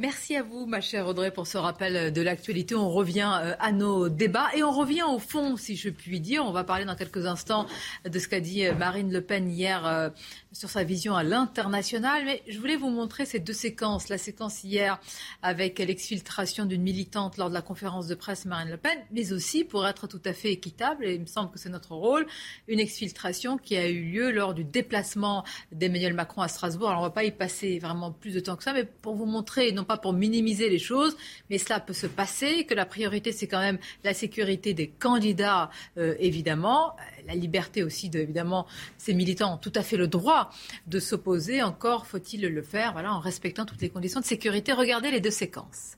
Merci 0.00 0.34
à 0.34 0.42
vous, 0.42 0.64
ma 0.64 0.80
chère 0.80 1.06
Audrey, 1.06 1.30
pour 1.30 1.46
ce 1.46 1.58
rappel 1.58 2.10
de 2.10 2.22
l'actualité. 2.22 2.74
On 2.74 2.88
revient 2.88 3.30
euh, 3.42 3.54
à 3.58 3.70
nos 3.70 4.08
débats 4.08 4.48
et 4.56 4.62
on 4.62 4.70
revient 4.70 5.02
au 5.02 5.18
fond, 5.18 5.58
si 5.58 5.76
je 5.76 5.90
puis 5.90 6.20
dire. 6.20 6.42
On 6.46 6.52
va 6.52 6.64
parler 6.64 6.86
dans 6.86 6.96
quelques 6.96 7.26
instants 7.26 7.66
de 8.06 8.18
ce 8.18 8.26
qu'a 8.26 8.40
dit 8.40 8.64
euh, 8.64 8.74
Marine 8.74 9.12
Le 9.12 9.20
Pen 9.20 9.50
hier 9.50 9.86
euh, 9.86 10.08
sur 10.52 10.70
sa 10.70 10.84
vision 10.84 11.16
à 11.16 11.22
l'international. 11.22 12.24
Mais 12.24 12.42
je 12.48 12.58
voulais 12.58 12.76
vous 12.76 12.88
montrer 12.88 13.26
ces 13.26 13.40
deux 13.40 13.52
séquences. 13.52 14.08
La 14.08 14.16
séquence 14.16 14.64
hier 14.64 14.98
avec 15.42 15.78
l'exfiltration 15.78 16.64
d'une 16.64 16.80
militante 16.80 17.36
lors 17.36 17.50
de 17.50 17.54
la 17.54 17.60
conférence 17.60 18.06
de 18.06 18.14
presse 18.14 18.46
Marine 18.46 18.70
Le 18.70 18.78
Pen, 18.78 18.98
mais 19.12 19.34
aussi, 19.34 19.64
pour 19.64 19.86
être 19.86 20.06
tout 20.06 20.22
à 20.24 20.32
fait 20.32 20.50
équitable, 20.50 21.04
et 21.04 21.16
il 21.16 21.20
me 21.20 21.26
semble 21.26 21.50
que 21.50 21.58
c'est 21.58 21.68
notre 21.68 21.94
rôle, 21.94 22.26
une 22.68 22.80
exfiltration 22.80 23.58
qui 23.58 23.76
a 23.76 23.86
eu 23.86 24.02
lieu 24.02 24.30
lors 24.30 24.54
du 24.54 24.64
déplacement 24.64 25.44
d'Emmanuel 25.72 26.14
Macron 26.14 26.40
à 26.40 26.48
Strasbourg. 26.48 26.88
Alors 26.88 27.02
on 27.02 27.04
ne 27.04 27.08
va 27.10 27.14
pas 27.14 27.24
y 27.24 27.32
passer 27.32 27.78
vraiment 27.78 28.12
plus 28.12 28.32
de 28.32 28.40
temps 28.40 28.56
que 28.56 28.64
ça, 28.64 28.72
mais 28.72 28.86
pour 28.86 29.14
vous 29.14 29.26
montrer, 29.26 29.72
non 29.72 29.84
pas 29.90 29.96
pour 29.96 30.12
minimiser 30.12 30.68
les 30.70 30.78
choses, 30.78 31.16
mais 31.48 31.58
cela 31.58 31.80
peut 31.80 31.98
se 32.04 32.06
passer, 32.06 32.64
que 32.64 32.74
la 32.74 32.86
priorité 32.86 33.32
c'est 33.32 33.48
quand 33.48 33.64
même 33.68 33.78
la 34.04 34.14
sécurité 34.14 34.74
des 34.74 34.88
candidats, 34.88 35.70
euh, 35.98 36.14
évidemment 36.20 36.94
la 37.26 37.34
liberté 37.34 37.82
aussi, 37.82 38.08
de, 38.08 38.18
évidemment, 38.20 38.66
ces 38.98 39.14
militants 39.14 39.54
ont 39.54 39.56
tout 39.56 39.72
à 39.74 39.82
fait 39.82 39.96
le 39.96 40.08
droit 40.08 40.50
de 40.86 40.98
s'opposer. 40.98 41.62
Encore 41.62 42.06
faut-il 42.06 42.42
le 42.42 42.62
faire 42.62 42.92
voilà, 42.92 43.12
en 43.12 43.20
respectant 43.20 43.64
toutes 43.64 43.80
les 43.80 43.90
conditions 43.90 44.20
de 44.20 44.24
sécurité. 44.24 44.72
Regardez 44.72 45.10
les 45.10 45.20
deux 45.20 45.30
séquences. 45.30 45.96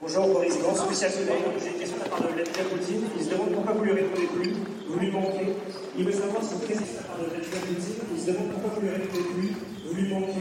Bonjour, 0.00 0.34
Président. 0.34 0.74
Spécial 0.74 1.10
J'ai 1.58 1.68
une 1.68 1.78
question 1.78 1.96
de 1.96 2.02
la 2.02 2.08
part 2.08 2.22
de 2.22 2.28
Vladimir 2.28 2.68
Poutine. 2.68 3.02
Il 3.18 3.24
se 3.24 3.30
demande 3.30 3.52
pourquoi 3.52 3.72
vous 3.72 3.84
lui 3.84 3.92
répondez 3.92 4.26
plus. 4.26 4.52
Vous 4.88 4.98
lui 4.98 5.10
manquez. 5.10 5.52
Il 5.98 6.04
veut 6.04 6.12
savoir 6.12 6.42
si 6.42 6.54
président 6.56 6.84
la 6.96 7.02
part 7.02 7.18
de 7.18 7.24
Vladimir 7.24 7.60
Poutine. 7.60 8.04
Il 8.14 8.20
se 8.20 8.26
demande 8.26 8.50
pourquoi 8.52 8.70
vous 8.74 8.80
lui 8.82 8.90
répondez 8.90 9.24
plus. 9.34 9.75
Vous 9.86 9.94
lui 9.94 10.08
manquez. 10.08 10.32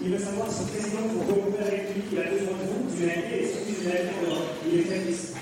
Il 0.00 0.10
veut 0.10 0.18
savoir 0.18 0.50
si 0.50 0.64
le 0.64 0.70
président 0.70 1.00
vous 1.08 1.20
rencontrer 1.20 1.64
avec 1.64 1.94
lui. 1.94 2.02
Il 2.12 2.18
a 2.18 2.22
besoin 2.24 2.52
de 2.52 2.64
vous, 2.64 2.96
d'une 2.96 3.10
alliée 3.10 3.40
et 3.40 3.46
surtout 3.46 3.80
d'une 3.80 3.90
alliée 3.90 4.10
Il 4.66 4.80
est 4.80 4.84
très 4.84 4.98
ici. 5.10 5.34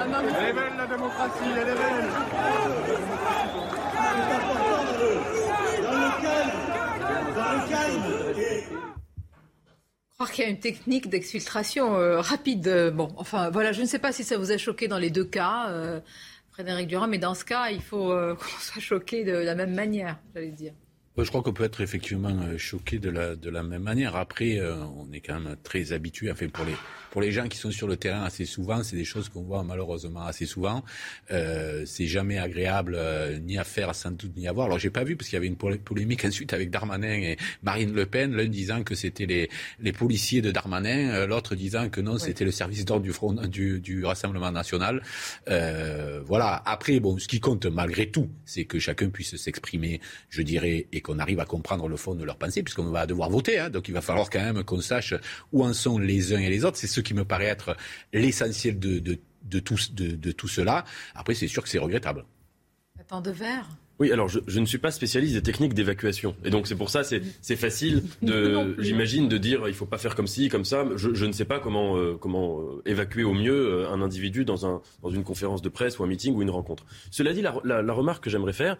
Elle 0.00 0.48
est 0.48 0.52
belle 0.52 0.76
la 0.76 0.86
démocratie, 0.86 1.44
elle 1.44 1.58
est 1.58 1.64
belle. 1.64 2.08
Dans 5.82 5.92
le 5.92 6.10
calme, 6.22 6.52
dans 7.34 7.52
le 7.52 7.68
calme. 7.70 8.18
croire 10.14 10.32
qu'il 10.32 10.44
y 10.44 10.46
a 10.48 10.50
une 10.50 10.58
technique 10.58 11.08
d'exfiltration 11.08 11.94
euh, 11.94 12.20
rapide. 12.20 12.92
Bon, 12.94 13.08
enfin, 13.16 13.50
voilà, 13.50 13.70
je 13.72 13.82
ne 13.82 13.86
sais 13.86 14.00
pas 14.00 14.10
si 14.10 14.24
ça 14.24 14.36
vous 14.36 14.50
a 14.50 14.58
choqué 14.58 14.88
dans 14.88 14.98
les 14.98 15.10
deux 15.10 15.24
cas, 15.24 15.68
euh, 15.68 16.00
Frédéric 16.58 16.88
Durand, 16.88 17.06
mais 17.06 17.18
dans 17.18 17.34
ce 17.34 17.44
cas, 17.44 17.70
il 17.70 17.80
faut 17.80 18.10
euh, 18.10 18.34
qu'on 18.34 18.58
soit 18.58 18.82
choqué 18.82 19.22
de 19.22 19.30
la 19.30 19.54
même 19.54 19.76
manière, 19.76 20.18
j'allais 20.34 20.50
dire. 20.50 20.72
Je 21.18 21.28
crois 21.28 21.42
qu'on 21.42 21.52
peut 21.52 21.64
être 21.64 21.80
effectivement 21.80 22.56
choqué 22.56 22.98
de 22.98 23.10
la, 23.10 23.34
de 23.34 23.50
la 23.50 23.62
même 23.62 23.82
manière. 23.82 24.16
Après, 24.16 24.60
on 24.60 25.12
est 25.12 25.20
quand 25.20 25.40
même 25.40 25.56
très 25.62 25.92
habitué, 25.92 26.30
enfin 26.30 26.48
pour 26.48 26.64
les, 26.64 26.74
pour 27.10 27.20
les 27.20 27.32
gens 27.32 27.48
qui 27.48 27.58
sont 27.58 27.70
sur 27.70 27.88
le 27.88 27.96
terrain 27.96 28.22
assez 28.22 28.44
souvent, 28.44 28.82
c'est 28.82 28.96
des 28.96 29.04
choses 29.04 29.28
qu'on 29.28 29.42
voit 29.42 29.62
malheureusement 29.64 30.24
assez 30.24 30.46
souvent. 30.46 30.84
Euh, 31.30 31.84
c'est 31.86 32.06
jamais 32.06 32.38
agréable 32.38 32.94
euh, 32.96 33.38
ni 33.38 33.58
à 33.58 33.64
faire 33.64 33.94
sans 33.94 34.10
doute 34.10 34.36
ni 34.36 34.46
à 34.46 34.52
voir. 34.52 34.66
Alors 34.66 34.78
j'ai 34.78 34.90
pas 34.90 35.04
vu 35.04 35.16
parce 35.16 35.28
qu'il 35.28 35.36
y 35.36 35.38
avait 35.38 35.46
une 35.46 35.56
polémique 35.56 36.24
ensuite 36.24 36.52
avec 36.52 36.70
Darmanin 36.70 37.08
et 37.08 37.36
Marine 37.62 37.92
Le 37.92 38.06
Pen, 38.06 38.34
l'un 38.34 38.46
disant 38.46 38.82
que 38.82 38.94
c'était 38.94 39.26
les, 39.26 39.50
les 39.80 39.92
policiers 39.92 40.42
de 40.42 40.50
Darmanin, 40.50 41.10
euh, 41.10 41.26
l'autre 41.26 41.54
disant 41.54 41.88
que 41.88 42.00
non, 42.00 42.18
c'était 42.18 42.44
le 42.44 42.50
service 42.50 42.84
d'ordre 42.84 43.04
du, 43.04 43.12
front, 43.12 43.32
du, 43.32 43.80
du 43.80 44.04
Rassemblement 44.04 44.52
national. 44.52 45.02
Euh, 45.48 46.20
voilà. 46.24 46.62
Après, 46.66 47.00
bon, 47.00 47.18
ce 47.18 47.28
qui 47.28 47.40
compte 47.40 47.66
malgré 47.66 48.10
tout, 48.10 48.28
c'est 48.44 48.64
que 48.64 48.78
chacun 48.78 49.08
puisse 49.08 49.36
s'exprimer, 49.36 50.00
je 50.30 50.42
dirais, 50.42 50.86
et 50.92 51.00
qu'on 51.08 51.18
arrive 51.18 51.40
à 51.40 51.46
comprendre 51.46 51.88
le 51.88 51.96
fond 51.96 52.14
de 52.14 52.24
leur 52.24 52.36
pensée, 52.36 52.62
puisqu'on 52.62 52.90
va 52.90 53.06
devoir 53.06 53.30
voter. 53.30 53.58
Hein, 53.58 53.70
donc 53.70 53.88
il 53.88 53.94
va 53.94 54.02
falloir 54.02 54.28
quand 54.28 54.40
même 54.40 54.62
qu'on 54.62 54.80
sache 54.80 55.14
où 55.52 55.64
en 55.64 55.72
sont 55.72 55.98
les 55.98 56.34
uns 56.34 56.38
et 56.38 56.50
les 56.50 56.64
autres. 56.64 56.76
C'est 56.76 56.86
ce 56.86 57.00
qui 57.00 57.14
me 57.14 57.24
paraît 57.24 57.46
être 57.46 57.76
l'essentiel 58.12 58.78
de, 58.78 59.18
tout, 59.60 60.48
cela. 60.48 60.84
Après, 61.14 61.34
c'est 61.34 61.48
sûr 61.48 61.62
que 61.62 61.68
c'est 61.68 61.78
regrettable. 61.78 62.24
Attends 63.00 63.22
de 63.22 63.30
verre 63.30 63.68
Oui, 63.98 64.12
alors 64.12 64.28
je, 64.28 64.38
je, 64.46 64.60
ne 64.60 64.66
suis 64.66 64.78
pas 64.78 64.92
spécialiste 64.92 65.34
des 65.34 65.42
techniques 65.42 65.74
d'évacuation. 65.74 66.36
Et 66.44 66.50
donc 66.50 66.68
c'est 66.68 66.76
pour 66.76 66.88
ça, 66.88 67.02
c'est, 67.02 67.20
c'est 67.40 67.56
facile, 67.56 68.04
de, 68.22 68.76
j'imagine, 68.78 69.28
de 69.28 69.38
dire 69.38 69.66
il 69.66 69.74
faut 69.74 69.86
pas 69.86 69.98
faire 69.98 70.14
comme 70.14 70.28
ci, 70.28 70.48
comme 70.48 70.64
ça. 70.64 70.86
Je, 70.94 71.14
je 71.14 71.26
ne 71.26 71.32
sais 71.32 71.44
pas 71.44 71.58
comment, 71.58 71.96
euh, 71.96 72.14
comment 72.14 72.60
euh, 72.60 72.82
évacuer 72.86 73.24
au 73.24 73.34
mieux 73.34 73.52
euh, 73.52 73.90
un 73.90 74.00
individu 74.00 74.44
dans, 74.44 74.66
un, 74.66 74.82
dans 75.02 75.10
une 75.10 75.24
conférence 75.24 75.62
de 75.62 75.68
presse 75.68 75.98
ou 75.98 76.04
un 76.04 76.06
meeting 76.06 76.34
ou 76.34 76.42
une 76.42 76.50
rencontre. 76.50 76.86
Cela 77.10 77.32
dit, 77.32 77.42
la, 77.42 77.56
la, 77.64 77.82
la 77.82 77.92
remarque 77.92 78.22
que 78.22 78.30
j'aimerais 78.30 78.52
faire, 78.52 78.76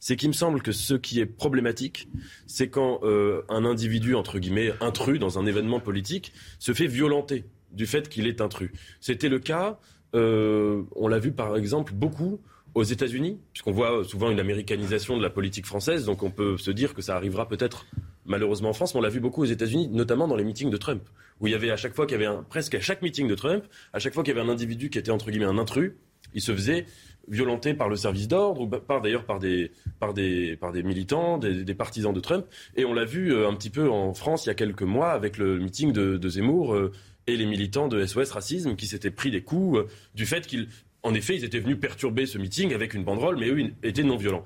c'est 0.00 0.16
qu'il 0.16 0.28
me 0.28 0.34
semble 0.34 0.62
que 0.62 0.72
ce 0.72 0.94
qui 0.94 1.20
est 1.20 1.26
problématique, 1.26 2.08
c'est 2.46 2.68
quand 2.68 3.00
euh, 3.02 3.42
un 3.50 3.66
individu, 3.66 4.14
entre 4.14 4.38
guillemets, 4.38 4.72
intrus 4.80 5.18
dans 5.18 5.38
un 5.38 5.44
événement 5.44 5.80
politique, 5.80 6.32
se 6.58 6.72
fait 6.72 6.86
violenter 6.86 7.44
du 7.72 7.86
fait 7.86 8.08
qu'il 8.08 8.26
est 8.26 8.40
intrus. 8.40 8.70
C'était 9.00 9.28
le 9.28 9.38
cas, 9.38 9.78
on 10.14 11.08
l'a 11.08 11.18
vu 11.18 11.32
par 11.32 11.56
exemple 11.56 11.94
beaucoup 11.94 12.38
aux 12.74 12.82
États-Unis, 12.82 13.38
puisqu'on 13.52 13.72
voit 13.72 14.04
souvent 14.04 14.30
une 14.30 14.40
américanisation 14.40 15.16
de 15.16 15.22
la 15.22 15.30
politique 15.30 15.66
française, 15.66 16.04
donc 16.06 16.22
on 16.22 16.30
peut 16.30 16.56
se 16.56 16.70
dire 16.70 16.94
que 16.94 17.02
ça 17.02 17.16
arrivera 17.16 17.46
peut-être 17.48 17.86
malheureusement 18.24 18.70
en 18.70 18.72
France, 18.72 18.94
mais 18.94 19.00
on 19.00 19.02
l'a 19.02 19.10
vu 19.10 19.20
beaucoup 19.20 19.42
aux 19.42 19.46
États-Unis, 19.46 19.88
notamment 19.88 20.28
dans 20.28 20.36
les 20.36 20.44
meetings 20.44 20.70
de 20.70 20.76
Trump, 20.76 21.02
où 21.40 21.48
il 21.48 21.50
y 21.50 21.54
avait 21.54 21.70
à 21.70 21.76
chaque 21.76 21.94
fois 21.94 22.06
qu'il 22.06 22.20
y 22.20 22.24
avait 22.24 22.34
un, 22.34 22.42
presque 22.42 22.74
à 22.74 22.80
chaque 22.80 23.02
meeting 23.02 23.28
de 23.28 23.34
Trump, 23.34 23.64
à 23.92 23.98
chaque 23.98 24.14
fois 24.14 24.22
qu'il 24.22 24.34
y 24.34 24.38
avait 24.38 24.46
un 24.46 24.52
individu 24.52 24.90
qui 24.90 24.98
était 24.98 25.10
entre 25.10 25.30
guillemets 25.30 25.46
un 25.46 25.58
intrus, 25.58 25.92
il 26.34 26.40
se 26.40 26.52
faisait 26.52 26.86
violenter 27.28 27.74
par 27.74 27.88
le 27.88 27.96
service 27.96 28.26
d'ordre, 28.26 28.62
ou 28.62 28.68
par 28.68 29.00
d'ailleurs 29.00 29.24
par 29.24 29.38
des, 29.38 29.70
par 30.00 30.14
des, 30.14 30.56
par 30.56 30.72
des 30.72 30.82
militants, 30.82 31.38
des, 31.38 31.74
partisans 31.74 32.12
de 32.12 32.20
Trump. 32.20 32.46
Et 32.76 32.84
on 32.84 32.94
l'a 32.94 33.04
vu 33.04 33.32
euh, 33.32 33.48
un 33.48 33.54
petit 33.54 33.70
peu 33.70 33.88
en 33.88 34.12
France 34.14 34.46
il 34.46 34.48
y 34.48 34.50
a 34.50 34.54
quelques 34.54 34.82
mois 34.82 35.10
avec 35.10 35.38
le 35.38 35.58
meeting 35.58 35.92
de, 35.92 36.16
de 36.16 36.28
Zemmour. 36.28 36.74
Euh, 36.74 36.92
et 37.26 37.36
les 37.36 37.46
militants 37.46 37.88
de 37.88 38.04
SOS 38.04 38.32
Racisme 38.32 38.74
qui 38.74 38.86
s'étaient 38.86 39.10
pris 39.10 39.30
des 39.30 39.42
coups 39.42 39.78
euh, 39.78 39.86
du 40.14 40.26
fait 40.26 40.46
qu'ils 40.46 40.68
en 41.02 41.14
effet, 41.14 41.36
ils 41.36 41.44
étaient 41.44 41.60
venus 41.60 41.78
perturber 41.80 42.26
ce 42.26 42.38
meeting 42.38 42.74
avec 42.74 42.94
une 42.94 43.04
banderole, 43.04 43.36
mais 43.36 43.48
eux 43.48 43.60
ils 43.60 43.74
étaient 43.82 44.02
non 44.02 44.16
violents. 44.16 44.44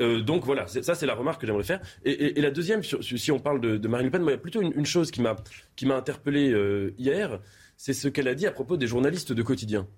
Euh, 0.00 0.20
donc 0.20 0.44
voilà, 0.44 0.66
ça 0.66 0.94
c'est 0.94 1.06
la 1.06 1.14
remarque 1.14 1.40
que 1.40 1.46
j'aimerais 1.46 1.64
faire. 1.64 1.80
Et, 2.04 2.40
la 2.40 2.50
deuxième, 2.50 2.82
si 2.82 3.32
on 3.32 3.40
parle 3.40 3.60
de, 3.60 3.88
Marine 3.88 4.06
Le 4.06 4.10
Pen, 4.12 4.22
il 4.24 4.30
y 4.30 4.34
a 4.34 4.38
plutôt 4.38 4.62
une, 4.62 4.86
chose 4.86 5.10
qui 5.10 5.20
m'a 5.20 5.36
qui 5.76 5.90
interpellé 5.90 6.50
euh, 6.50 6.94
hier, 6.98 7.40
c'est 7.76 7.92
ce 7.92 8.08
qu'elle 8.08 8.28
a 8.28 8.34
dit 8.34 8.46
à 8.46 8.52
propos 8.52 8.76
des 8.76 8.86
journalistes 8.86 9.32
de 9.32 9.42
quotidien. 9.42 9.88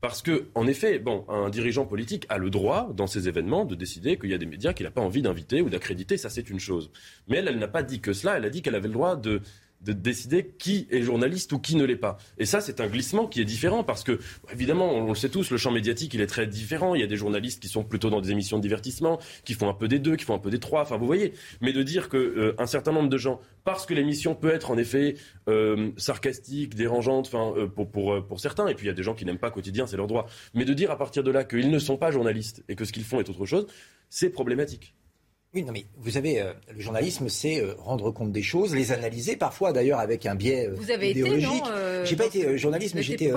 Parce 0.00 0.20
que, 0.20 0.48
en 0.54 0.66
effet, 0.66 0.98
bon, 0.98 1.24
un 1.28 1.48
dirigeant 1.48 1.86
politique 1.86 2.26
a 2.28 2.36
le 2.36 2.50
droit, 2.50 2.92
dans 2.94 3.06
ces 3.06 3.26
événements, 3.26 3.64
de 3.64 3.74
décider 3.74 4.18
qu'il 4.18 4.30
y 4.30 4.34
a 4.34 4.38
des 4.38 4.46
médias 4.46 4.74
qu'il 4.74 4.84
n'a 4.84 4.90
pas 4.90 5.00
envie 5.00 5.22
d'inviter 5.22 5.62
ou 5.62 5.70
d'accréditer. 5.70 6.18
Ça, 6.18 6.28
c'est 6.28 6.50
une 6.50 6.60
chose. 6.60 6.90
Mais 7.26 7.38
elle, 7.38 7.48
elle 7.48 7.58
n'a 7.58 7.68
pas 7.68 7.82
dit 7.82 8.00
que 8.00 8.12
cela. 8.12 8.36
Elle 8.36 8.44
a 8.44 8.50
dit 8.50 8.60
qu'elle 8.60 8.74
avait 8.74 8.88
le 8.88 8.94
droit 8.94 9.16
de 9.16 9.40
de 9.84 9.92
décider 9.92 10.54
qui 10.58 10.86
est 10.90 11.02
journaliste 11.02 11.52
ou 11.52 11.58
qui 11.58 11.76
ne 11.76 11.84
l'est 11.84 11.96
pas. 11.96 12.16
Et 12.38 12.46
ça, 12.46 12.60
c'est 12.60 12.80
un 12.80 12.86
glissement 12.86 13.26
qui 13.26 13.40
est 13.40 13.44
différent 13.44 13.84
parce 13.84 14.02
que, 14.02 14.18
évidemment, 14.52 14.92
on 14.92 15.08
le 15.08 15.14
sait 15.14 15.28
tous, 15.28 15.50
le 15.50 15.56
champ 15.56 15.70
médiatique, 15.70 16.14
il 16.14 16.20
est 16.20 16.26
très 16.26 16.46
différent. 16.46 16.94
Il 16.94 17.00
y 17.00 17.04
a 17.04 17.06
des 17.06 17.16
journalistes 17.16 17.60
qui 17.60 17.68
sont 17.68 17.84
plutôt 17.84 18.10
dans 18.10 18.20
des 18.20 18.30
émissions 18.30 18.56
de 18.56 18.62
divertissement, 18.62 19.18
qui 19.44 19.54
font 19.54 19.68
un 19.68 19.74
peu 19.74 19.88
des 19.88 19.98
deux, 19.98 20.16
qui 20.16 20.24
font 20.24 20.34
un 20.34 20.38
peu 20.38 20.50
des 20.50 20.60
trois. 20.60 20.82
Enfin, 20.82 20.96
vous 20.96 21.06
voyez. 21.06 21.32
Mais 21.60 21.72
de 21.72 21.82
dire 21.82 22.08
que 22.08 22.16
euh, 22.16 22.54
un 22.58 22.66
certain 22.66 22.92
nombre 22.92 23.08
de 23.08 23.18
gens, 23.18 23.40
parce 23.64 23.86
que 23.86 23.94
l'émission 23.94 24.34
peut 24.34 24.50
être 24.50 24.70
en 24.70 24.78
effet 24.78 25.16
euh, 25.48 25.90
sarcastique, 25.96 26.74
dérangeante, 26.74 27.26
enfin, 27.26 27.52
euh, 27.56 27.66
pour, 27.66 27.90
pour, 27.90 28.26
pour 28.26 28.40
certains, 28.40 28.66
et 28.68 28.74
puis 28.74 28.86
il 28.86 28.88
y 28.88 28.92
a 28.92 28.94
des 28.94 29.02
gens 29.02 29.14
qui 29.14 29.24
n'aiment 29.24 29.38
pas 29.38 29.50
quotidien, 29.50 29.86
c'est 29.86 29.96
leur 29.96 30.06
droit. 30.06 30.26
Mais 30.54 30.64
de 30.64 30.74
dire 30.74 30.90
à 30.90 30.98
partir 30.98 31.22
de 31.22 31.30
là 31.30 31.44
qu'ils 31.44 31.70
ne 31.70 31.78
sont 31.78 31.96
pas 31.96 32.10
journalistes 32.10 32.64
et 32.68 32.76
que 32.76 32.84
ce 32.84 32.92
qu'ils 32.92 33.04
font 33.04 33.20
est 33.20 33.28
autre 33.28 33.46
chose, 33.46 33.66
c'est 34.08 34.30
problématique. 34.30 34.94
Oui, 35.54 35.62
non, 35.62 35.72
mais 35.72 35.86
vous 35.98 36.10
savez, 36.10 36.40
euh, 36.40 36.52
le 36.72 36.80
journalisme, 36.80 37.28
c'est 37.28 37.60
euh, 37.60 37.74
rendre 37.78 38.10
compte 38.10 38.32
des 38.32 38.42
choses, 38.42 38.74
les 38.74 38.90
analyser, 38.90 39.36
parfois 39.36 39.72
d'ailleurs 39.72 40.00
avec 40.00 40.26
un 40.26 40.34
biais 40.34 40.66
euh, 40.66 40.74
vous 40.74 40.90
avez 40.90 41.10
idéologique. 41.10 41.48
Été, 41.48 41.70
non, 41.70 42.04
J'ai 42.04 42.16
pas 42.16 42.26
été 42.26 42.58
journaliste, 42.58 42.94
mais 42.96 43.02
j'étais 43.02 43.32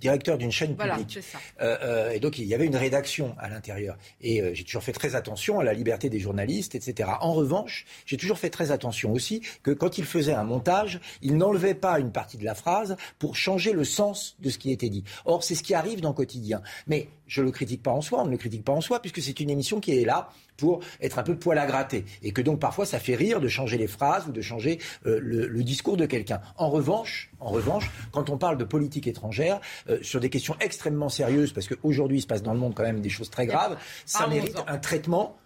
directeur 0.00 0.38
d'une 0.38 0.50
chaîne 0.50 0.74
voilà, 0.74 0.96
publique. 0.96 1.18
Ça. 1.22 1.38
Euh, 1.60 2.10
et 2.10 2.20
donc 2.20 2.38
il 2.38 2.46
y 2.46 2.54
avait 2.54 2.66
une 2.66 2.76
rédaction 2.76 3.34
à 3.38 3.48
l'intérieur. 3.48 3.96
Et 4.20 4.40
euh, 4.40 4.54
j'ai 4.54 4.64
toujours 4.64 4.82
fait 4.82 4.92
très 4.92 5.14
attention 5.14 5.60
à 5.60 5.64
la 5.64 5.72
liberté 5.72 6.08
des 6.08 6.20
journalistes, 6.20 6.74
etc. 6.74 7.10
En 7.20 7.32
revanche, 7.32 7.84
j'ai 8.06 8.16
toujours 8.16 8.38
fait 8.38 8.50
très 8.50 8.70
attention 8.70 9.12
aussi 9.12 9.42
que 9.62 9.70
quand 9.70 9.98
il 9.98 10.04
faisait 10.04 10.34
un 10.34 10.44
montage, 10.44 11.00
il 11.22 11.36
n'enlevait 11.36 11.74
pas 11.74 11.98
une 11.98 12.12
partie 12.12 12.38
de 12.38 12.44
la 12.44 12.54
phrase 12.54 12.96
pour 13.18 13.36
changer 13.36 13.72
le 13.72 13.84
sens 13.84 14.36
de 14.40 14.50
ce 14.50 14.58
qui 14.58 14.70
était 14.70 14.88
dit. 14.88 15.04
Or, 15.24 15.42
c'est 15.42 15.54
ce 15.54 15.62
qui 15.62 15.74
arrive 15.74 16.00
dans 16.00 16.10
le 16.10 16.14
quotidien. 16.14 16.62
Mais 16.86 17.08
je 17.26 17.40
ne 17.40 17.46
le 17.46 17.52
critique 17.52 17.82
pas 17.82 17.92
en 17.92 18.00
soi, 18.00 18.22
on 18.22 18.26
ne 18.26 18.30
le 18.30 18.36
critique 18.36 18.64
pas 18.64 18.72
en 18.72 18.80
soi, 18.80 19.00
puisque 19.00 19.20
c'est 19.20 19.40
une 19.40 19.50
émission 19.50 19.80
qui 19.80 19.98
est 19.98 20.04
là 20.04 20.30
pour 20.58 20.80
être 21.00 21.18
un 21.18 21.22
peu 21.22 21.36
poil 21.36 21.56
à 21.56 21.66
gratter. 21.66 22.04
Et 22.22 22.32
que 22.32 22.42
donc 22.42 22.60
parfois 22.60 22.84
ça 22.84 22.98
fait 22.98 23.14
rire 23.14 23.40
de 23.40 23.48
changer 23.48 23.78
les 23.78 23.86
phrases 23.86 24.26
ou 24.28 24.32
de 24.32 24.42
changer 24.42 24.78
euh, 25.06 25.18
le, 25.22 25.46
le, 25.46 25.62
discours 25.62 25.96
de 25.96 26.04
quelqu'un. 26.04 26.40
En 26.56 26.68
revanche, 26.68 27.30
en 27.40 27.48
revanche, 27.48 27.90
quand 28.12 28.28
on 28.28 28.36
parle 28.36 28.58
de 28.58 28.64
politique 28.64 29.06
étrangère, 29.06 29.60
euh, 29.88 29.98
sur 30.02 30.20
des 30.20 30.28
questions 30.28 30.56
extrêmement 30.60 31.08
sérieuses, 31.08 31.52
parce 31.52 31.68
qu'aujourd'hui 31.68 32.18
il 32.18 32.22
se 32.22 32.26
passe 32.26 32.42
dans 32.42 32.52
le 32.52 32.58
monde 32.58 32.74
quand 32.74 32.82
même 32.82 33.00
des 33.00 33.08
choses 33.08 33.30
très 33.30 33.46
graves, 33.46 33.78
ça 34.04 34.26
mérite 34.26 34.56
un 34.66 34.78
traitement 34.78 35.38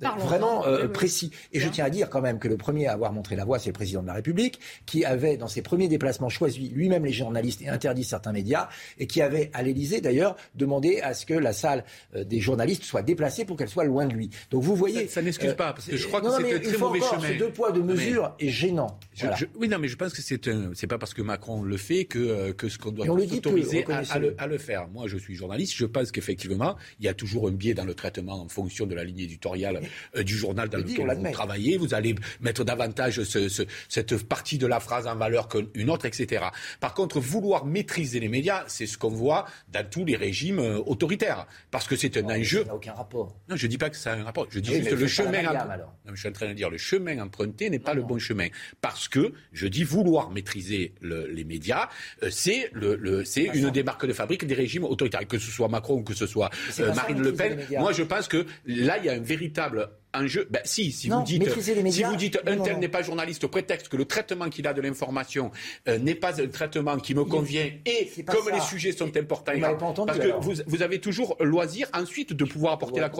vraiment 0.00 0.66
euh, 0.66 0.82
oui, 0.82 0.92
précis. 0.92 1.30
Et 1.52 1.58
Bien. 1.58 1.68
je 1.68 1.72
tiens 1.72 1.84
à 1.84 1.90
dire 1.90 2.10
quand 2.10 2.20
même 2.20 2.38
que 2.38 2.48
le 2.48 2.56
premier 2.56 2.86
à 2.86 2.92
avoir 2.92 3.12
montré 3.12 3.36
la 3.36 3.44
voie, 3.44 3.58
c'est 3.58 3.68
le 3.68 3.74
président 3.74 4.02
de 4.02 4.06
la 4.06 4.14
République, 4.14 4.60
qui 4.86 5.04
avait, 5.04 5.36
dans 5.36 5.48
ses 5.48 5.62
premiers 5.62 5.88
déplacements, 5.88 6.28
choisi 6.28 6.68
lui-même 6.68 7.04
les 7.04 7.12
journalistes 7.12 7.62
et 7.62 7.68
interdit 7.68 8.04
certains 8.04 8.32
médias, 8.32 8.68
et 8.98 9.06
qui 9.06 9.22
avait, 9.22 9.50
à 9.52 9.62
l'Élysée 9.62 10.00
d'ailleurs, 10.00 10.36
demandé 10.54 11.00
à 11.00 11.14
ce 11.14 11.26
que 11.26 11.34
la 11.34 11.52
salle 11.52 11.84
euh, 12.14 12.24
des 12.24 12.40
journalistes 12.40 12.84
soit 12.84 13.02
déplacée 13.02 13.44
pour 13.44 13.56
qu'elle 13.56 13.68
soit 13.68 13.84
loin 13.84 14.06
de 14.06 14.14
lui. 14.14 14.30
Donc 14.50 14.62
vous 14.62 14.76
voyez... 14.76 15.06
Ça, 15.06 15.14
ça 15.14 15.22
n'excuse 15.22 15.50
euh, 15.50 15.54
pas, 15.54 15.72
parce 15.72 15.86
que 15.86 15.96
je 15.96 16.06
crois 16.06 16.20
que 16.20 16.30
c'est 16.30 16.54
un 16.54 16.58
très 16.60 16.78
mauvais 16.78 17.00
encore, 17.00 17.20
chemin. 17.20 17.34
Ce 17.34 17.38
deux 17.38 17.50
poids, 17.50 17.72
deux 17.72 17.82
mesures 17.82 18.34
mais, 18.40 18.46
est 18.46 18.50
gênant. 18.50 18.98
Je, 19.14 19.22
voilà. 19.22 19.36
je, 19.36 19.46
oui, 19.56 19.68
non, 19.68 19.78
mais 19.78 19.88
je 19.88 19.96
pense 19.96 20.12
que 20.12 20.22
c'est 20.22 20.48
un, 20.48 20.70
c'est 20.74 20.86
pas 20.86 20.98
parce 20.98 21.14
que 21.14 21.22
Macron 21.22 21.62
le 21.62 21.76
fait 21.76 22.04
que, 22.04 22.52
que 22.52 22.68
ce 22.68 22.78
qu'on 22.78 22.92
doit 22.92 23.06
on 23.08 23.18
autoriser 23.18 23.84
à, 23.88 24.02
à, 24.10 24.18
le, 24.18 24.34
à 24.38 24.46
le 24.46 24.58
faire. 24.58 24.88
Moi, 24.88 25.08
je 25.08 25.16
suis 25.18 25.34
journaliste, 25.34 25.74
je 25.76 25.86
pense 25.86 26.12
qu'effectivement, 26.12 26.76
il 27.00 27.06
y 27.06 27.08
a 27.08 27.14
toujours 27.14 27.48
un 27.48 27.52
biais 27.52 27.74
dans 27.74 27.84
le 27.84 27.94
traitement 27.94 28.42
en 28.42 28.48
fonction 28.48 28.86
de 28.86 28.94
la 28.94 29.04
ligne 29.04 29.20
éditoriale 29.20 29.76
euh, 29.76 29.80
du 30.22 30.36
journal 30.36 30.68
dans 30.68 30.78
lequel 30.78 31.06
vous 31.16 31.32
travaillez, 31.32 31.76
vous 31.78 31.94
allez 31.94 32.14
mettre 32.40 32.64
davantage 32.64 33.22
ce, 33.22 33.48
ce, 33.48 33.62
cette 33.88 34.16
partie 34.24 34.58
de 34.58 34.66
la 34.66 34.80
phrase 34.80 35.06
en 35.06 35.16
valeur 35.16 35.48
qu'une 35.48 35.90
autre, 35.90 36.06
etc. 36.06 36.46
Par 36.80 36.94
contre, 36.94 37.20
vouloir 37.20 37.64
maîtriser 37.64 38.20
les 38.20 38.28
médias, 38.28 38.64
c'est 38.66 38.86
ce 38.86 38.98
qu'on 38.98 39.08
voit 39.10 39.46
dans 39.72 39.88
tous 39.88 40.04
les 40.04 40.16
régimes 40.16 40.58
euh, 40.58 40.78
autoritaires, 40.86 41.46
parce 41.70 41.86
que 41.86 41.96
c'est 41.96 42.16
un 42.16 42.22
non, 42.22 42.34
enjeu. 42.34 42.60
Ça 42.60 42.68
n'a 42.68 42.74
aucun 42.74 42.92
rapport. 42.92 43.36
Non, 43.48 43.56
je 43.56 43.66
dis 43.66 43.78
pas 43.78 43.90
que 43.90 43.96
ça 43.96 44.12
a 44.12 44.16
un 44.16 44.24
rapport. 44.24 44.46
Je 44.50 44.60
dis 44.60 44.70
oui, 44.70 44.78
juste 44.78 44.92
le 44.92 45.06
chemin. 45.06 45.42
Gamme, 45.42 45.82
non, 46.06 46.14
je 46.14 46.20
suis 46.20 46.28
en 46.28 46.32
train 46.32 46.48
de 46.48 46.52
dire 46.54 46.70
le 46.70 46.78
chemin 46.78 47.18
emprunté 47.20 47.70
n'est 47.70 47.78
pas 47.78 47.94
non, 47.94 48.02
le 48.02 48.06
bon 48.06 48.18
chemin, 48.18 48.48
parce 48.80 49.08
que 49.08 49.32
je 49.52 49.66
dis 49.66 49.84
vouloir 49.84 50.30
maîtriser 50.30 50.94
le, 51.00 51.26
les 51.26 51.44
médias, 51.44 51.88
euh, 52.22 52.28
c'est 52.30 52.70
le, 52.72 52.96
le 52.96 53.24
c'est 53.24 53.44
une 53.44 53.64
ça. 53.64 53.70
des 53.70 53.82
marques 53.82 54.06
de 54.06 54.12
fabrique 54.12 54.46
des 54.46 54.54
régimes 54.54 54.84
autoritaires, 54.84 55.26
que 55.26 55.38
ce 55.38 55.50
soit 55.50 55.68
Macron 55.68 55.94
ou 55.98 56.02
que 56.02 56.14
ce 56.14 56.26
soit 56.26 56.50
euh, 56.80 56.94
Marine 56.94 57.22
Le 57.22 57.32
Pen. 57.32 57.58
Moi, 57.78 57.92
je 57.92 58.02
pense 58.02 58.28
que 58.28 58.46
là, 58.66 58.98
il 58.98 59.04
y 59.04 59.08
a 59.08 59.12
un 59.12 59.20
véritable 59.20 59.77
simple 59.78 60.07
enjeu. 60.14 60.46
Ben, 60.50 60.60
si, 60.64 60.92
si 60.92 61.08
non, 61.08 61.18
vous 61.18 61.24
dites, 61.24 61.42
médias, 61.42 61.90
si 61.90 62.02
vous 62.02 62.16
dites 62.16 62.38
non, 62.44 62.52
un 62.52 62.56
tel 62.58 62.78
n'est 62.78 62.88
pas 62.88 63.02
journaliste 63.02 63.44
au 63.44 63.48
prétexte 63.48 63.88
que 63.88 63.96
le 63.96 64.04
traitement 64.04 64.48
qu'il 64.48 64.66
a 64.66 64.72
de 64.72 64.80
l'information 64.80 65.50
euh, 65.88 65.98
n'est 65.98 66.14
pas 66.14 66.40
un 66.40 66.48
traitement 66.48 66.96
qui 66.98 67.14
me 67.14 67.24
convient 67.24 67.70
et 67.84 68.08
comme 68.24 68.44
ça. 68.44 68.54
les 68.54 68.60
sujets 68.60 68.92
sont 68.92 69.14
importants, 69.16 69.52
vous 69.54 69.60
pas 69.60 69.86
entendu, 69.86 70.06
parce 70.06 70.18
que 70.18 70.40
vous, 70.40 70.54
vous, 70.66 70.82
avez 70.82 71.00
toujours 71.00 71.36
loisir 71.40 71.88
ensuite 71.94 72.32
de 72.32 72.44
pouvoir 72.44 72.74
apporter 72.74 73.00
la 73.00 73.10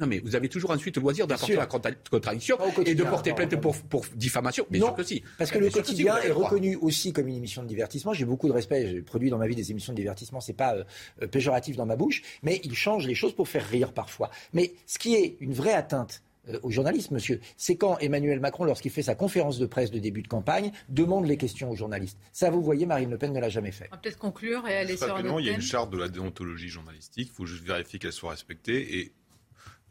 non 0.00 0.06
mais 0.06 0.18
vous 0.18 0.34
avez 0.34 0.48
toujours 0.48 0.70
ensuite 0.70 0.96
le 0.96 1.02
loisir 1.02 1.26
d'apporter 1.26 1.56
la 1.56 1.66
contradiction 1.66 2.56
et 2.84 2.94
de 2.94 3.04
porter 3.04 3.34
plainte 3.34 3.54
pour, 3.60 3.76
pour, 3.76 4.04
diffamation. 4.14 4.64
Bien 4.70 4.80
non, 4.80 4.86
sûr 4.88 4.96
que 4.96 5.02
si. 5.02 5.22
Parce 5.36 5.50
que 5.50 5.58
le 5.58 5.68
quotidien 5.70 6.16
si 6.20 6.28
est 6.28 6.32
reconnu 6.32 6.76
aussi 6.76 7.12
comme 7.12 7.28
une 7.28 7.36
émission 7.36 7.62
de 7.62 7.68
divertissement. 7.68 8.14
J'ai 8.14 8.24
beaucoup 8.24 8.48
de 8.48 8.52
respect. 8.52 8.88
J'ai 8.88 9.02
produit 9.02 9.28
dans 9.28 9.38
ma 9.38 9.46
vie 9.46 9.54
des 9.54 9.70
émissions 9.70 9.92
de 9.92 9.98
divertissement. 9.98 10.40
C'est 10.40 10.54
pas 10.54 10.74
euh, 10.74 11.26
péjoratif 11.26 11.76
dans 11.76 11.86
ma 11.86 11.96
bouche, 11.96 12.22
mais 12.42 12.60
il 12.64 12.74
change 12.74 13.06
les 13.06 13.14
choses 13.14 13.34
pour 13.34 13.48
faire 13.48 13.66
rire 13.66 13.92
parfois. 13.92 14.30
Mais 14.54 14.72
ce 14.86 14.98
qui 14.98 15.14
est 15.14 15.36
une 15.40 15.52
vraie 15.52 15.74
atteinte 15.74 16.22
euh, 16.48 16.58
au 16.62 16.70
journalisme, 16.70 17.14
monsieur, 17.14 17.40
c'est 17.56 17.76
quand 17.76 17.98
Emmanuel 17.98 18.40
Macron, 18.40 18.64
lorsqu'il 18.64 18.90
fait 18.90 19.02
sa 19.02 19.14
conférence 19.14 19.58
de 19.58 19.66
presse 19.66 19.90
de 19.90 19.98
début 19.98 20.22
de 20.22 20.28
campagne, 20.28 20.72
demande 20.88 21.26
les 21.26 21.36
questions 21.36 21.70
aux 21.70 21.76
journalistes. 21.76 22.18
Ça, 22.32 22.50
vous 22.50 22.62
voyez, 22.62 22.86
Marine 22.86 23.10
Le 23.10 23.18
Pen 23.18 23.32
ne 23.32 23.40
l'a 23.40 23.48
jamais 23.48 23.72
fait. 23.72 23.88
On 23.90 23.96
va 23.96 24.00
peut-être 24.00 24.18
conclure 24.18 24.66
et 24.66 24.76
aller 24.76 24.96
sur 24.96 25.14
un 25.14 25.38
Il 25.38 25.46
y 25.46 25.50
a 25.50 25.52
une 25.52 25.60
charte 25.60 25.90
de 25.90 25.98
la 25.98 26.08
déontologie 26.08 26.68
journalistique. 26.68 27.28
Il 27.32 27.34
faut 27.34 27.46
juste 27.46 27.64
vérifier 27.64 27.98
qu'elle 27.98 28.12
soit 28.12 28.30
respectée. 28.30 28.98
Et 28.98 29.12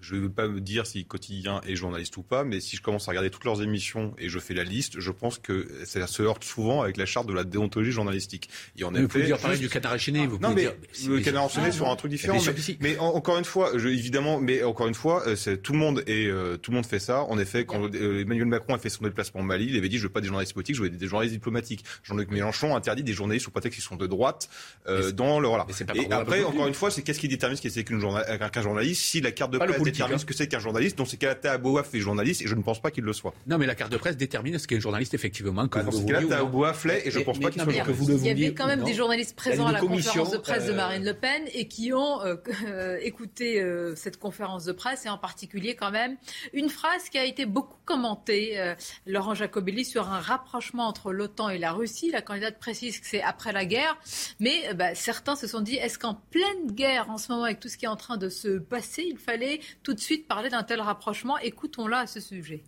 je 0.01 0.15
ne 0.15 0.21
veux 0.21 0.29
pas 0.29 0.47
me 0.47 0.61
dire 0.61 0.85
si 0.85 1.05
quotidien 1.05 1.61
est 1.67 1.75
journaliste 1.75 2.15
ou 2.17 2.23
pas, 2.23 2.43
mais 2.43 2.59
si 2.59 2.77
je 2.77 2.81
commence 2.81 3.07
à 3.07 3.11
regarder 3.11 3.29
toutes 3.29 3.43
leurs 3.43 3.61
émissions 3.61 4.13
et 4.17 4.29
je 4.29 4.39
fais 4.39 4.53
la 4.53 4.63
liste, 4.63 4.99
je 4.99 5.11
pense 5.11 5.37
que 5.37 5.67
ça 5.85 6.07
se 6.07 6.23
heurte 6.23 6.43
souvent 6.43 6.81
avec 6.81 6.97
la 6.97 7.05
charte 7.05 7.27
de 7.27 7.33
la 7.33 7.43
déontologie 7.43 7.91
journalistique. 7.91 8.49
Et 8.77 8.83
en 8.83 8.93
effet, 8.93 9.01
vous 9.01 9.07
pouvez 9.07 9.25
dire 9.25 9.37
pareil 9.37 9.57
juste... 9.57 9.71
du 9.71 9.73
canard 9.73 9.93
enchaîné. 9.93 10.25
Vous 10.25 10.37
non, 10.39 10.53
mais 10.53 10.61
dire... 10.61 10.73
le 11.07 11.19
canard 11.19 11.43
enchaîné 11.43 11.67
ah, 11.69 11.71
sur 11.71 11.89
un 11.89 11.95
truc 11.95 12.11
différent. 12.11 12.39
Mais, 12.79 12.97
encore 12.97 13.37
une 13.37 13.45
fois, 13.45 13.71
je, 13.75 13.89
évidemment, 13.89 14.39
mais 14.39 14.63
encore 14.63 14.87
une 14.87 14.93
fois, 14.93 15.23
tout 15.63 15.73
le 15.73 15.79
monde 15.79 16.03
est, 16.07 16.27
euh, 16.27 16.57
tout 16.57 16.71
le 16.71 16.75
monde 16.75 16.85
fait 16.85 16.99
ça. 16.99 17.23
En 17.23 17.37
effet, 17.37 17.65
quand 17.65 17.93
euh, 17.93 18.21
Emmanuel 18.21 18.47
Macron 18.47 18.75
a 18.75 18.77
fait 18.77 18.89
son 18.89 19.03
déplacement 19.03 19.41
au 19.41 19.43
Mali, 19.43 19.67
il 19.69 19.77
avait 19.77 19.89
dit 19.89 19.97
je 19.97 20.03
veux 20.03 20.09
pas 20.09 20.21
des 20.21 20.27
journalistes 20.27 20.53
politiques, 20.53 20.75
je 20.75 20.83
veux 20.83 20.89
des 20.89 21.07
journalistes 21.07 21.35
diplomatiques. 21.35 21.83
Jean-Luc 22.03 22.31
Mélenchon 22.31 22.75
interdit 22.75 23.03
des 23.03 23.13
journalistes 23.13 23.45
sous 23.45 23.51
prétexte 23.51 23.79
qu'ils 23.79 23.87
sont 23.87 23.95
de 23.95 24.07
droite 24.07 24.49
euh, 24.87 25.11
dans 25.11 25.39
le 25.39 25.49
voilà. 25.49 25.65
Et 25.95 26.11
après, 26.11 26.43
encore 26.43 26.67
une 26.67 26.73
fois, 26.73 26.91
c'est 26.91 27.01
qu'est-ce 27.01 27.19
qui 27.19 27.27
détermine 27.27 27.57
ce 27.57 27.61
qu'est 27.61 27.83
qu'un 27.83 28.61
journaliste 28.61 29.01
Si 29.01 29.21
la 29.21 29.31
carte 29.31 29.51
de 29.51 29.57
presse 29.57 29.88
détermine 29.91 30.15
hein. 30.15 30.19
ce 30.19 30.25
que 30.25 30.33
c'est 30.33 30.47
qu'un 30.47 30.59
journaliste. 30.59 30.97
Donc 30.97 31.07
c'est 31.07 31.17
qu'Alata 31.17 31.51
Abouaf 31.53 31.93
est 31.93 31.99
journaliste 31.99 32.41
et 32.41 32.47
je 32.47 32.55
ne 32.55 32.61
pense 32.61 32.81
pas 32.81 32.91
qu'il 32.91 33.03
le 33.03 33.13
soit. 33.13 33.33
Non, 33.47 33.57
mais 33.57 33.65
la 33.65 33.75
carte 33.75 33.91
de 33.91 33.97
presse 33.97 34.17
détermine 34.17 34.57
ce 34.59 34.67
qu'est 34.67 34.77
un 34.77 34.79
journaliste, 34.79 35.13
effectivement. 35.13 35.67
Que 35.67 35.79
Bah, 35.79 35.85
vous 35.89 36.07
le 36.07 36.19
vouliez. 36.19 36.33
Abouaf 36.33 36.85
l'est 36.85 37.07
et 37.07 37.11
je 37.11 37.19
Mais- 37.19 37.23
pense 37.25 37.37
mais- 37.37 37.45
pas 37.45 37.51
qu'il 37.51 37.61
soit 37.61 37.83
que 37.83 37.91
vous 37.91 38.07
le 38.07 38.15
Il 38.15 38.25
y 38.25 38.29
avait 38.29 38.53
quand 38.53 38.67
même 38.67 38.83
des 38.83 38.93
journalistes 38.93 39.35
présents 39.35 39.67
à 39.67 39.71
la 39.71 39.79
conférence 39.79 40.31
de 40.31 40.37
presse 40.37 40.65
de 40.65 40.71
euh, 40.71 40.75
Marine 40.75 41.03
Le 41.03 41.13
Pen 41.13 41.43
et 41.53 41.67
qui 41.67 41.93
ont 41.93 42.21
euh, 42.23 42.35
euh, 42.67 42.97
écouté 43.01 43.63
cette 43.95 44.17
conférence 44.17 44.65
de 44.65 44.71
presse 44.71 45.05
et 45.05 45.09
en 45.09 45.17
particulier 45.17 45.75
quand 45.75 45.91
même 45.91 46.17
une 46.53 46.69
phrase 46.69 47.09
qui 47.09 47.17
a 47.17 47.25
été 47.25 47.45
beaucoup 47.45 47.77
commentée, 47.85 48.73
Laurent 49.07 49.33
Jacobelli, 49.33 49.83
sur 49.83 50.07
un 50.09 50.19
rapprochement 50.19 50.87
entre 50.87 51.11
l'OTAN 51.11 51.49
et 51.49 51.57
la 51.57 51.71
Russie. 51.71 52.11
La 52.11 52.21
candidate 52.21 52.59
précise 52.59 52.99
que 52.99 53.07
c'est 53.07 53.21
après 53.21 53.51
la 53.51 53.65
guerre, 53.65 53.97
mais 54.39 54.73
bah, 54.75 54.93
certains 54.95 55.35
se 55.35 55.47
sont 55.47 55.61
dit 55.61 55.75
est-ce 55.75 55.97
qu'en 55.97 56.13
pleine 56.15 56.71
guerre 56.71 57.09
en 57.09 57.17
ce 57.17 57.31
moment 57.31 57.45
avec 57.45 57.59
tout 57.59 57.67
ce 57.67 57.77
qui 57.77 57.85
est 57.85 57.89
en 57.89 57.95
train 57.95 58.17
de 58.17 58.29
se 58.29 58.59
passer, 58.59 59.03
il 59.09 59.17
fallait 59.17 59.59
tout 59.83 59.93
de 59.93 59.99
suite 59.99 60.27
parler 60.27 60.49
d'un 60.49 60.63
tel 60.63 60.81
rapprochement 60.81 61.37
Écoutons-la 61.37 61.99
à 61.99 62.07
ce 62.07 62.19
sujet. 62.19 62.63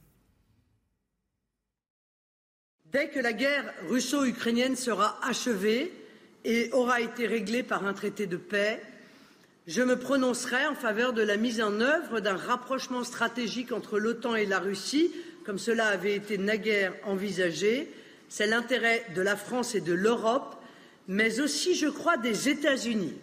Dès 2.91 3.09
que 3.09 3.19
la 3.19 3.31
guerre 3.31 3.73
russo-ukrainienne 3.87 4.75
sera 4.75 5.17
achevée 5.25 5.93
et 6.43 6.69
aura 6.73 6.99
été 6.99 7.25
réglée 7.25 7.63
par 7.63 7.85
un 7.85 7.93
traité 7.93 8.27
de 8.27 8.35
paix, 8.35 8.81
je 9.67 9.81
me 9.81 9.97
prononcerai 9.97 10.65
en 10.65 10.75
faveur 10.75 11.13
de 11.13 11.21
la 11.21 11.37
mise 11.37 11.61
en 11.61 11.79
œuvre 11.79 12.19
d'un 12.19 12.35
rapprochement 12.35 13.03
stratégique 13.03 13.71
entre 13.71 13.99
l'OTAN 13.99 14.35
et 14.35 14.45
la 14.45 14.59
Russie, 14.59 15.11
comme 15.45 15.59
cela 15.59 15.87
avait 15.87 16.15
été 16.15 16.37
naguère 16.37 16.93
envisagé. 17.05 17.89
C'est 18.27 18.47
l'intérêt 18.47 19.05
de 19.15 19.21
la 19.21 19.37
France 19.37 19.75
et 19.75 19.81
de 19.81 19.93
l'Europe, 19.93 20.55
mais 21.07 21.39
aussi, 21.39 21.75
je 21.75 21.87
crois, 21.87 22.17
des 22.17 22.49
États-Unis, 22.49 23.13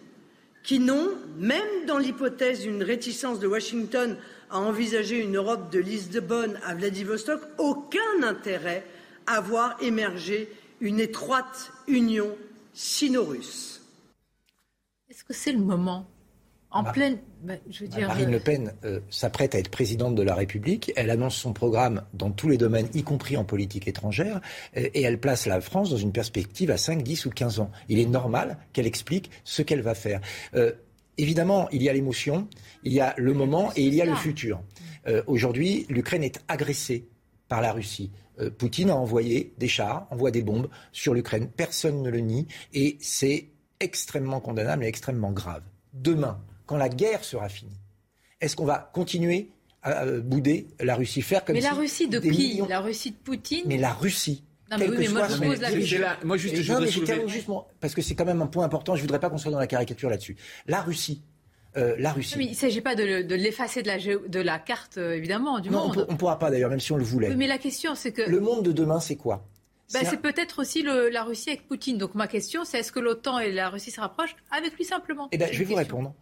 qui 0.63 0.81
n'ont, 0.81 1.11
même 1.39 1.87
dans 1.87 1.99
l'hypothèse 1.99 2.61
d'une 2.61 2.83
réticence 2.83 3.41
de 3.41 3.47
Washington 3.47 4.17
à 4.51 4.59
envisager 4.59 5.21
une 5.21 5.37
Europe 5.37 5.71
de 5.73 5.79
Lisbonne 5.79 6.59
à 6.65 6.75
Vladivostok, 6.75 7.41
aucun 7.59 8.23
intérêt 8.23 8.85
à 9.27 9.41
voir 9.41 9.77
émerger 9.83 10.51
une 10.81 11.01
étroite 11.01 11.73
union 11.87 12.37
sino-russe. 12.73 13.83
Est-ce 15.09 15.25
que 15.25 15.35
c'est 15.35 15.53
le 15.53 15.59
moment 15.59 16.09
en 16.71 16.83
Bah, 16.83 16.93
pleine, 16.93 17.19
bah, 17.43 17.55
je 17.71 17.85
veux 17.85 17.89
dire, 17.89 18.09
Marine 18.09 18.31
Le 18.31 18.41
Pen 18.41 18.75
euh, 18.85 19.01
s'apprête 19.09 19.55
à 19.55 19.59
être 19.59 19.71
présidente 19.71 20.15
de 20.15 20.23
la 20.23 20.35
République. 20.35 20.93
Elle 20.97 21.11
annonce 21.11 21.37
son 21.37 21.53
programme 21.53 22.03
dans 22.13 22.31
tous 22.31 22.49
les 22.49 22.59
domaines, 22.59 22.89
y 22.95 23.03
compris 23.03 23.37
en 23.37 23.45
politique 23.45 23.89
étrangère, 23.89 24.41
euh, 24.77 24.89
et 24.93 25.03
elle 25.03 25.19
place 25.19 25.47
la 25.47 25.61
France 25.61 25.91
dans 25.91 25.97
une 25.97 26.13
perspective 26.13 26.71
à 26.71 26.77
5, 26.77 27.03
10 27.03 27.27
ou 27.27 27.31
15 27.31 27.61
ans. 27.61 27.71
Il 27.89 27.99
est 27.99 28.07
normal 28.07 28.59
qu'elle 28.73 28.87
explique 28.87 29.31
ce 29.45 29.63
qu'elle 29.63 29.83
va 29.83 29.95
faire. 29.95 30.21
Euh, 30.55 30.73
évidemment, 31.17 31.69
il 31.71 31.83
y 31.83 31.89
a 31.89 31.93
l'émotion, 31.93 32.49
il 32.85 32.93
y 32.93 33.01
a 33.01 33.15
le 33.19 33.35
moment 33.35 33.73
et 33.77 33.83
il 33.83 33.95
y 33.95 34.01
a 34.01 34.07
le 34.07 34.15
futur. 34.15 34.61
Euh, 35.07 35.23
Aujourd'hui, 35.27 35.87
l'Ukraine 35.89 36.25
est 36.25 36.43
agressée 36.49 37.09
par 37.49 37.61
la 37.61 37.73
Russie. 37.73 38.11
Euh, 38.41 38.51
Poutine 38.51 38.91
a 38.91 38.97
envoyé 38.97 39.53
des 39.59 39.69
chars, 39.69 40.07
envoie 40.11 40.31
des 40.31 40.43
bombes 40.43 40.69
sur 40.93 41.15
l'Ukraine. 41.15 41.49
Personne 41.49 42.03
ne 42.03 42.11
le 42.11 42.21
nie 42.21 42.47
et 42.73 42.97
c'est 43.01 43.49
extrêmement 43.81 44.41
condamnable 44.41 44.85
et 44.85 44.89
extrêmement 44.89 45.33
grave. 45.33 45.63
Demain, 45.93 46.41
quand 46.69 46.77
la 46.77 46.89
guerre 46.89 47.25
sera 47.25 47.49
finie, 47.49 47.77
est-ce 48.41 48.55
qu'on 48.55 48.65
va 48.67 48.91
continuer 48.95 49.49
à 49.83 50.05
euh, 50.05 50.21
bouder 50.21 50.69
la 50.81 50.95
Russie, 50.95 51.23
faire 51.23 51.45
comme 51.45 51.55
mais 51.55 51.61
la 51.63 51.71
si 51.71 51.77
Russie 51.77 52.09
de 52.09 52.21
qui 52.21 52.29
millions- 52.31 52.67
La 52.69 52.81
Russie 52.81 53.11
de 53.13 53.17
Poutine 53.17 53.63
Mais 53.67 53.79
la 53.79 53.93
Russie. 53.93 54.45
Non, 54.71 54.77
mais 54.79 54.89
oui, 54.91 55.09
moi, 55.09 55.27
je 55.29 55.37
pose 55.39 55.61
la 55.63 55.71
question. 55.71 56.01
moi, 56.25 56.37
juste, 56.37 56.55
je 56.57 56.73
non, 56.73 56.81
mais 56.81 56.89
soulever- 56.91 57.27
juste 57.29 57.47
parce 57.81 57.95
que 57.95 58.03
c'est 58.03 58.15
quand 58.15 58.27
même 58.27 58.43
un 58.43 58.47
point 58.47 58.65
important. 58.65 58.95
Je 58.97 59.01
voudrais 59.01 59.19
pas 59.19 59.31
qu'on 59.31 59.39
soit 59.39 59.51
dans 59.51 59.59
la 59.59 59.67
caricature 59.67 60.11
là-dessus. 60.11 60.37
La 60.67 60.83
Russie, 60.83 61.23
euh, 61.79 61.95
la 61.99 62.13
Russie. 62.13 62.35
Non, 62.35 62.39
mais 62.41 62.45
il 62.47 62.51
ne 62.51 62.57
s'agit 62.57 62.83
pas 62.83 62.95
de, 62.95 63.03
le- 63.03 63.25
de 63.25 63.35
l'effacer 63.35 63.83
de 63.83 63.87
la, 63.89 63.97
géo- 63.97 64.29
de 64.29 64.41
la 64.41 64.59
carte, 64.59 64.99
euh, 64.99 65.15
évidemment, 65.17 65.59
du 65.61 65.71
Non, 65.71 65.85
on 65.85 65.87
monde. 65.89 66.07
on 66.11 66.17
pourra 66.17 66.39
pas 66.39 66.51
d'ailleurs, 66.51 66.69
même 66.69 66.81
si 66.81 66.93
on 66.93 66.97
le 66.99 67.05
voulait. 67.05 67.29
Oui, 67.31 67.37
mais 67.37 67.47
la 67.47 67.57
question, 67.57 67.95
c'est 67.95 68.13
que. 68.13 68.23
Le 68.29 68.41
monde 68.41 68.63
de 68.63 68.73
demain, 68.73 69.01
c'est 69.01 69.17
quoi? 69.17 69.47
Bah, 69.95 70.01
C'est 70.03 70.09
un- 70.09 70.17
peut-être 70.17 70.59
aussi 70.61 70.83
le- 70.83 71.09
la 71.09 71.23
Russie 71.25 71.49
avec 71.49 71.67
Poutine. 71.67 71.97
Donc 71.97 72.15
ma 72.15 72.27
question, 72.29 72.67
c'est 72.67 72.81
est-ce 72.81 72.93
que 72.93 73.01
l'OTAN 73.01 73.39
et 73.39 73.51
la 73.51 73.71
Russie 73.71 73.91
se 73.91 74.01
rapprochent 74.03 74.37
avec 74.51 74.75
lui 74.77 74.85
simplement? 74.85 75.29
Eh 75.33 75.39
ben, 75.39 75.49
je 75.51 75.59
vais 75.61 75.65
vous 75.65 75.77
question. 75.77 75.97
répondre. 75.97 76.15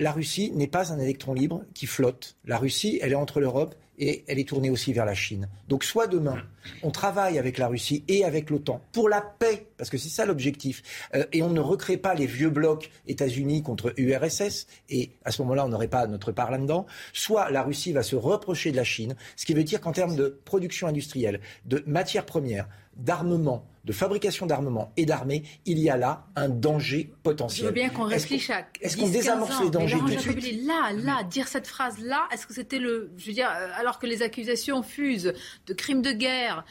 La 0.00 0.12
Russie 0.12 0.52
n'est 0.54 0.68
pas 0.68 0.92
un 0.92 1.00
électron 1.00 1.34
libre 1.34 1.64
qui 1.74 1.86
flotte. 1.86 2.36
La 2.44 2.56
Russie, 2.56 3.00
elle 3.02 3.10
est 3.10 3.16
entre 3.16 3.40
l'Europe 3.40 3.74
et 3.98 4.24
elle 4.28 4.38
est 4.38 4.48
tournée 4.48 4.70
aussi 4.70 4.92
vers 4.92 5.04
la 5.04 5.14
Chine. 5.14 5.48
Donc 5.68 5.82
soit 5.82 6.06
demain, 6.06 6.40
on 6.84 6.92
travaille 6.92 7.36
avec 7.36 7.58
la 7.58 7.66
Russie 7.66 8.04
et 8.06 8.24
avec 8.24 8.48
l'OTAN 8.48 8.80
pour 8.92 9.08
la 9.08 9.20
paix, 9.20 9.66
parce 9.76 9.90
que 9.90 9.98
c'est 9.98 10.08
ça 10.08 10.24
l'objectif, 10.24 10.84
euh, 11.16 11.24
et 11.32 11.42
on 11.42 11.50
ne 11.50 11.58
recrée 11.58 11.96
pas 11.96 12.14
les 12.14 12.26
vieux 12.26 12.50
blocs 12.50 12.90
États-Unis 13.08 13.64
contre 13.64 13.92
URSS, 13.96 14.68
et 14.88 15.10
à 15.24 15.32
ce 15.32 15.42
moment-là, 15.42 15.66
on 15.66 15.68
n'aurait 15.68 15.88
pas 15.88 16.06
notre 16.06 16.30
part 16.30 16.52
là-dedans. 16.52 16.86
Soit 17.12 17.50
la 17.50 17.64
Russie 17.64 17.92
va 17.92 18.04
se 18.04 18.14
reprocher 18.14 18.70
de 18.70 18.76
la 18.76 18.84
Chine, 18.84 19.16
ce 19.34 19.46
qui 19.46 19.54
veut 19.54 19.64
dire 19.64 19.80
qu'en 19.80 19.92
termes 19.92 20.14
de 20.14 20.40
production 20.44 20.86
industrielle, 20.86 21.40
de 21.64 21.82
matières 21.88 22.24
premières, 22.24 22.68
d'armement, 22.98 23.64
de 23.84 23.92
fabrication 23.92 24.46
d'armement 24.46 24.92
et 24.96 25.06
d'armées, 25.06 25.44
il 25.64 25.78
y 25.78 25.88
a 25.88 25.96
là 25.96 26.26
un 26.36 26.48
danger 26.48 27.12
potentiel. 27.22 27.62
Je 27.62 27.68
veux 27.68 27.74
bien 27.74 27.88
qu'on 27.88 28.04
réfléchisse 28.04 28.50
à 28.50 28.66
est-ce 28.80 28.96
qu'on 28.96 29.06
10, 29.06 29.12
15 29.12 29.20
désamorce 29.22 29.62
les 29.62 29.70
dangers 29.70 29.98
tout 29.98 30.04
de 30.04 30.10
suite 30.10 30.40
Jacobelli, 30.40 30.66
là, 30.66 30.92
là, 30.92 31.22
dire 31.22 31.48
cette 31.48 31.66
phrase-là, 31.66 32.28
est-ce 32.32 32.46
que 32.46 32.54
c'était 32.54 32.78
le, 32.78 33.12
je 33.16 33.26
veux 33.26 33.32
dire, 33.32 33.48
euh, 33.48 33.68
alors 33.76 33.98
que 33.98 34.06
les 34.06 34.22
accusations 34.22 34.82
fusent 34.82 35.32
de 35.66 35.74
crimes 35.74 36.02
de 36.02 36.12
guerre, 36.12 36.64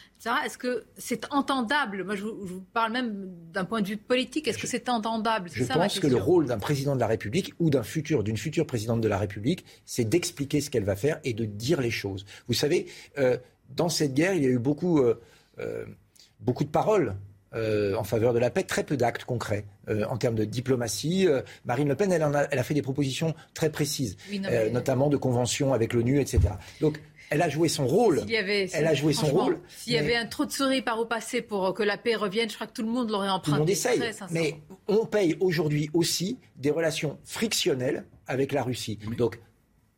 est-ce 0.45 0.57
que 0.57 0.85
c'est 0.97 1.25
entendable? 1.31 2.03
Moi, 2.03 2.15
je 2.15 2.23
vous, 2.23 2.45
je 2.45 2.53
vous 2.53 2.61
parle 2.73 2.91
même 2.91 3.29
d'un 3.53 3.65
point 3.65 3.81
de 3.81 3.87
vue 3.87 3.97
politique. 3.97 4.47
Est-ce 4.47 4.57
que 4.57 4.67
c'est 4.67 4.89
entendable? 4.89 5.49
Je 5.53 5.63
ça 5.63 5.75
pense 5.75 5.99
que 5.99 6.07
le 6.07 6.17
rôle 6.17 6.47
d'un 6.47 6.57
président 6.57 6.95
de 6.95 6.99
la 6.99 7.07
République 7.07 7.53
ou 7.59 7.69
d'un 7.69 7.83
futur, 7.83 8.23
d'une 8.23 8.37
future 8.37 8.65
présidente 8.65 9.01
de 9.01 9.07
la 9.07 9.17
République, 9.17 9.65
c'est 9.85 10.05
d'expliquer 10.05 10.61
ce 10.61 10.69
qu'elle 10.69 10.83
va 10.83 10.95
faire 10.95 11.19
et 11.23 11.33
de 11.33 11.45
dire 11.45 11.81
les 11.81 11.91
choses. 11.91 12.25
Vous 12.47 12.53
savez, 12.53 12.87
euh, 13.17 13.37
dans 13.69 13.89
cette 13.89 14.13
guerre, 14.13 14.33
il 14.33 14.43
y 14.43 14.47
a 14.47 14.49
eu 14.49 14.59
beaucoup, 14.59 14.99
euh, 14.99 15.21
euh, 15.59 15.85
beaucoup 16.39 16.63
de 16.63 16.69
paroles. 16.69 17.15
euh, 17.53 17.95
en 17.95 18.03
faveur 18.03 18.33
de 18.33 18.39
la 18.39 18.49
paix, 18.49 18.63
très 18.63 18.83
peu 18.83 18.97
d'actes 18.97 19.23
concrets 19.23 19.65
euh, 19.87 20.03
en 20.09 20.17
termes 20.17 20.35
de 20.35 20.43
diplomatie. 20.43 21.27
Euh, 21.27 21.41
Marine 21.63 21.87
Le 21.87 21.95
Pen, 21.95 22.11
elle, 22.11 22.23
en 22.25 22.33
a, 22.33 22.43
elle 22.51 22.59
a 22.59 22.63
fait 22.63 22.73
des 22.73 22.81
propositions 22.81 23.33
très 23.53 23.71
précises, 23.71 24.17
Oui, 24.29 24.39
non, 24.39 24.49
euh, 24.49 24.65
mais- 24.65 24.69
notamment 24.71 25.07
de 25.07 25.15
conventions 25.15 25.73
avec 25.73 25.93
l'ONU, 25.93 26.19
etc. 26.19 26.41
Donc, 26.81 26.99
elle 27.29 27.41
a 27.41 27.47
joué 27.47 27.69
son 27.69 27.87
rôle. 27.87 28.19
S'il 28.19 28.31
y 28.31 28.37
avait, 28.37 28.69
elle 28.73 28.85
a 28.85 28.93
joué 28.93 29.13
son 29.13 29.27
rôle. 29.27 29.59
S'il 29.69 29.93
y 29.93 29.97
avait 29.97 30.17
un 30.17 30.25
trop 30.25 30.43
de 30.45 30.51
souris 30.51 30.81
par 30.81 30.99
au 30.99 31.05
passé 31.05 31.41
pour 31.41 31.73
que 31.73 31.83
la 31.83 31.97
paix 31.97 32.15
revienne, 32.15 32.49
je 32.49 32.55
crois 32.55 32.67
que 32.67 32.73
tout 32.73 32.83
le 32.83 32.89
monde 32.89 33.09
l'aurait 33.09 33.29
emprunté. 33.29 33.45
Tout 33.45 33.53
le 33.53 33.59
monde 33.59 33.69
essaye. 33.69 33.97
très. 33.97 34.11
Mais 34.31 34.59
on 34.89 35.05
paye 35.05 35.37
aujourd'hui 35.39 35.89
aussi 35.93 36.39
des 36.57 36.69
relations 36.69 37.17
frictionnelles 37.23 38.03
avec 38.27 38.51
la 38.51 38.61
Russie. 38.61 38.99
Donc, 39.17 39.39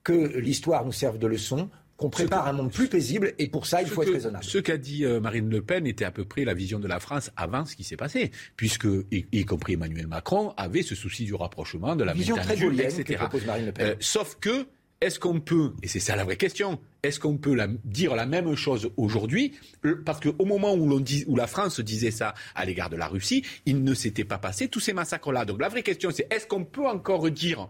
que 0.04 0.38
l'histoire 0.38 0.86
nous 0.86 0.92
serve 0.94 1.18
de 1.18 1.28
leçon, 1.28 1.70
qu'on 2.00 2.10
prépare 2.10 2.48
un 2.48 2.54
monde 2.54 2.72
plus 2.72 2.88
paisible, 2.88 3.34
et 3.38 3.48
pour 3.50 3.66
ça, 3.68 3.82
il 3.82 3.88
faut 3.90 4.02
être 4.04 4.12
raisonnable. 4.14 4.44
Ce 4.44 4.58
qu'a 4.58 4.78
dit 4.78 5.06
euh, 5.06 5.20
Marine 5.20 5.50
Le 5.50 5.62
Pen 5.62 5.86
était 5.86 6.06
à 6.06 6.12
peu 6.12 6.26
près 6.26 6.46
la 6.46 6.54
vision 6.54 6.80
de 6.80 6.88
la 6.88 7.00
France 7.00 7.30
avant 7.38 7.66
ce 7.66 7.76
qui 7.76 7.84
s'est 7.84 7.98
passé, 7.98 8.32
puisque, 8.56 8.88
y, 9.12 9.26
y 9.32 9.46
compris 9.46 9.74
Emmanuel 9.74 10.08
Macron, 10.08 10.54
avait 10.58 10.82
ce 10.82 10.96
souci 10.96 11.26
du 11.26 11.36
rapprochement, 11.36 11.96
de 11.96 12.04
la 12.04 12.14
Vision 12.14 12.36
très 12.38 12.56
etc. 12.56 13.04
que 13.04 13.14
propose 13.16 13.46
Marine 13.46 13.66
Le 13.68 13.72
Pen. 13.74 13.86
Euh, 13.88 13.96
sauf 14.00 14.38
que, 14.40 14.66
est-ce 15.02 15.20
qu'on 15.20 15.40
peut, 15.40 15.74
et 15.82 15.88
c'est 15.88 16.00
ça 16.02 16.16
la 16.16 16.24
vraie 16.26 16.36
question, 16.36 16.80
est-ce 17.04 17.20
qu'on 17.22 17.38
peut 17.38 17.54
la- 17.56 17.68
dire 17.86 18.16
la 18.16 18.26
même 18.26 18.56
chose 18.56 18.92
aujourd'hui? 18.98 19.54
Euh, 19.86 20.02
Parce 20.06 20.20
qu'au 20.20 20.46
moment 20.46 20.74
où, 20.74 20.88
l'on 20.90 21.00
dit, 21.00 21.24
où 21.28 21.36
la 21.38 21.48
France 21.48 21.80
disait 21.80 22.12
ça 22.12 22.34
à 22.56 22.66
l'égard 22.66 22.90
de 22.90 22.98
la 22.98 23.08
Russie, 23.08 23.46
il 23.66 23.84
ne 23.84 23.94
s'était 23.94 24.26
pas 24.26 24.38
passé 24.38 24.68
tous 24.68 24.82
ces 24.82 24.92
massacres-là. 24.94 25.46
Donc 25.46 25.62
la 25.62 25.70
vraie 25.70 25.84
question, 25.84 26.12
c'est 26.12 26.28
est-ce 26.34 26.48
qu'on 26.48 26.66
peut 26.66 26.86
encore 26.88 27.30
dire 27.32 27.70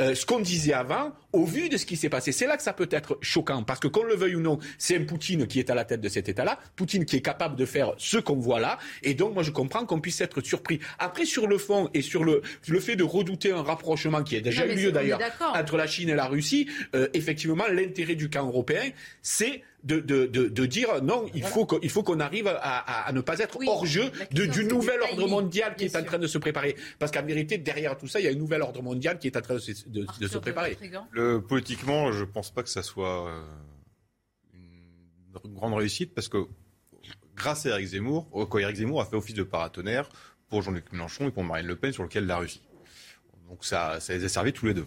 euh, 0.00 0.14
ce 0.14 0.26
qu'on 0.26 0.40
disait 0.40 0.72
avant, 0.72 1.12
au 1.32 1.44
vu 1.44 1.68
de 1.68 1.76
ce 1.76 1.86
qui 1.86 1.96
s'est 1.96 2.08
passé. 2.08 2.32
C'est 2.32 2.46
là 2.46 2.56
que 2.56 2.62
ça 2.62 2.72
peut 2.72 2.88
être 2.90 3.18
choquant, 3.20 3.62
parce 3.62 3.80
que 3.80 3.88
qu'on 3.88 4.02
le 4.02 4.14
veuille 4.14 4.34
ou 4.36 4.40
non, 4.40 4.58
c'est 4.78 4.96
un 4.96 5.04
Poutine 5.04 5.46
qui 5.46 5.58
est 5.58 5.70
à 5.70 5.74
la 5.74 5.84
tête 5.84 6.00
de 6.00 6.08
cet 6.08 6.28
État-là, 6.28 6.58
Poutine 6.76 7.04
qui 7.04 7.16
est 7.16 7.20
capable 7.22 7.56
de 7.56 7.64
faire 7.64 7.92
ce 7.98 8.18
qu'on 8.18 8.36
voit 8.36 8.60
là, 8.60 8.78
et 9.02 9.14
donc 9.14 9.34
moi 9.34 9.42
je 9.42 9.50
comprends 9.50 9.84
qu'on 9.86 10.00
puisse 10.00 10.20
être 10.20 10.40
surpris. 10.40 10.80
Après, 10.98 11.24
sur 11.24 11.46
le 11.46 11.58
fond 11.58 11.88
et 11.94 12.02
sur 12.02 12.24
le, 12.24 12.42
le 12.66 12.80
fait 12.80 12.96
de 12.96 13.04
redouter 13.04 13.52
un 13.52 13.62
rapprochement 13.62 14.22
qui 14.22 14.36
a 14.36 14.40
déjà 14.40 14.66
Non, 14.66 14.72
eu 14.72 14.76
lieu 14.76 14.92
d'ailleurs 14.92 15.20
entre 15.54 15.76
la 15.76 15.86
Chine 15.86 16.08
et 16.08 16.14
la 16.14 16.26
Russie, 16.26 16.68
euh, 16.94 17.08
effectivement, 17.14 17.64
l'intérêt 17.70 18.14
du 18.14 18.30
camp 18.30 18.46
européen, 18.46 18.90
c'est 19.22 19.62
de, 19.84 19.98
de, 20.00 20.26
de, 20.26 20.48
de 20.48 20.66
dire 20.66 21.02
non, 21.02 21.26
il 21.34 21.42
faut 21.42 21.64
qu'on 21.66 21.78
il 21.80 21.88
faut 21.90 22.02
qu'on 22.02 22.20
arrive 22.20 22.46
à, 22.48 22.56
à- 22.58 23.08
à 23.08 23.12
ne 23.12 23.20
pas 23.20 23.38
être 23.38 23.56
Oui, 23.58 23.66
hors 23.68 23.86
jeu 23.86 24.10
de, 24.32 24.44
du 24.46 24.64
nouvel 24.64 25.00
ordre 25.00 25.26
mondial 25.28 25.74
qui 25.76 25.84
est 25.86 25.96
en 25.96 26.04
train 26.04 26.18
de 26.18 26.26
se 26.26 26.38
préparer. 26.38 26.76
Parce 26.98 27.10
qu'en 27.12 27.22
vérité, 27.24 27.56
derrière 27.58 27.96
tout 27.96 28.06
ça, 28.06 28.20
il 28.20 28.24
y 28.24 28.28
a 28.28 28.30
un 28.30 28.34
nouvel 28.34 28.60
ordre 28.62 28.82
mondial 28.82 29.18
qui 29.18 29.26
est 29.28 29.36
en 29.36 29.40
train 29.40 29.54
de 29.54 29.58
se, 29.60 29.88
de- 29.88 30.06
de 30.20 30.28
se 30.28 30.38
préparer. 30.38 30.76
Le, 31.12 31.40
politiquement, 31.40 32.12
je 32.12 32.24
pense 32.24 32.50
pas 32.50 32.62
que 32.62 32.68
ça 32.68 32.82
soit 32.82 33.28
euh, 33.28 33.42
une 35.44 35.54
grande 35.54 35.74
réussite 35.74 36.14
parce 36.14 36.28
que 36.28 36.46
grâce 37.36 37.66
à 37.66 37.70
Eric 37.70 37.86
Zemmour, 37.86 38.28
quand 38.50 38.58
Eric 38.58 38.76
Zemmour 38.76 39.00
a 39.00 39.06
fait 39.06 39.16
office 39.16 39.34
de 39.34 39.42
paratonnerre 39.42 40.08
pour 40.48 40.62
Jean-Luc 40.62 40.92
Mélenchon 40.92 41.28
et 41.28 41.30
pour 41.30 41.44
Marine 41.44 41.66
Le 41.66 41.76
Pen 41.76 41.92
sur 41.92 42.02
lequel 42.02 42.26
la 42.26 42.36
Russie. 42.38 42.60
Donc 43.48 43.64
ça, 43.64 43.98
ça 44.00 44.12
les 44.12 44.24
a 44.24 44.28
servis 44.28 44.52
tous 44.52 44.66
les 44.66 44.74
deux. 44.74 44.86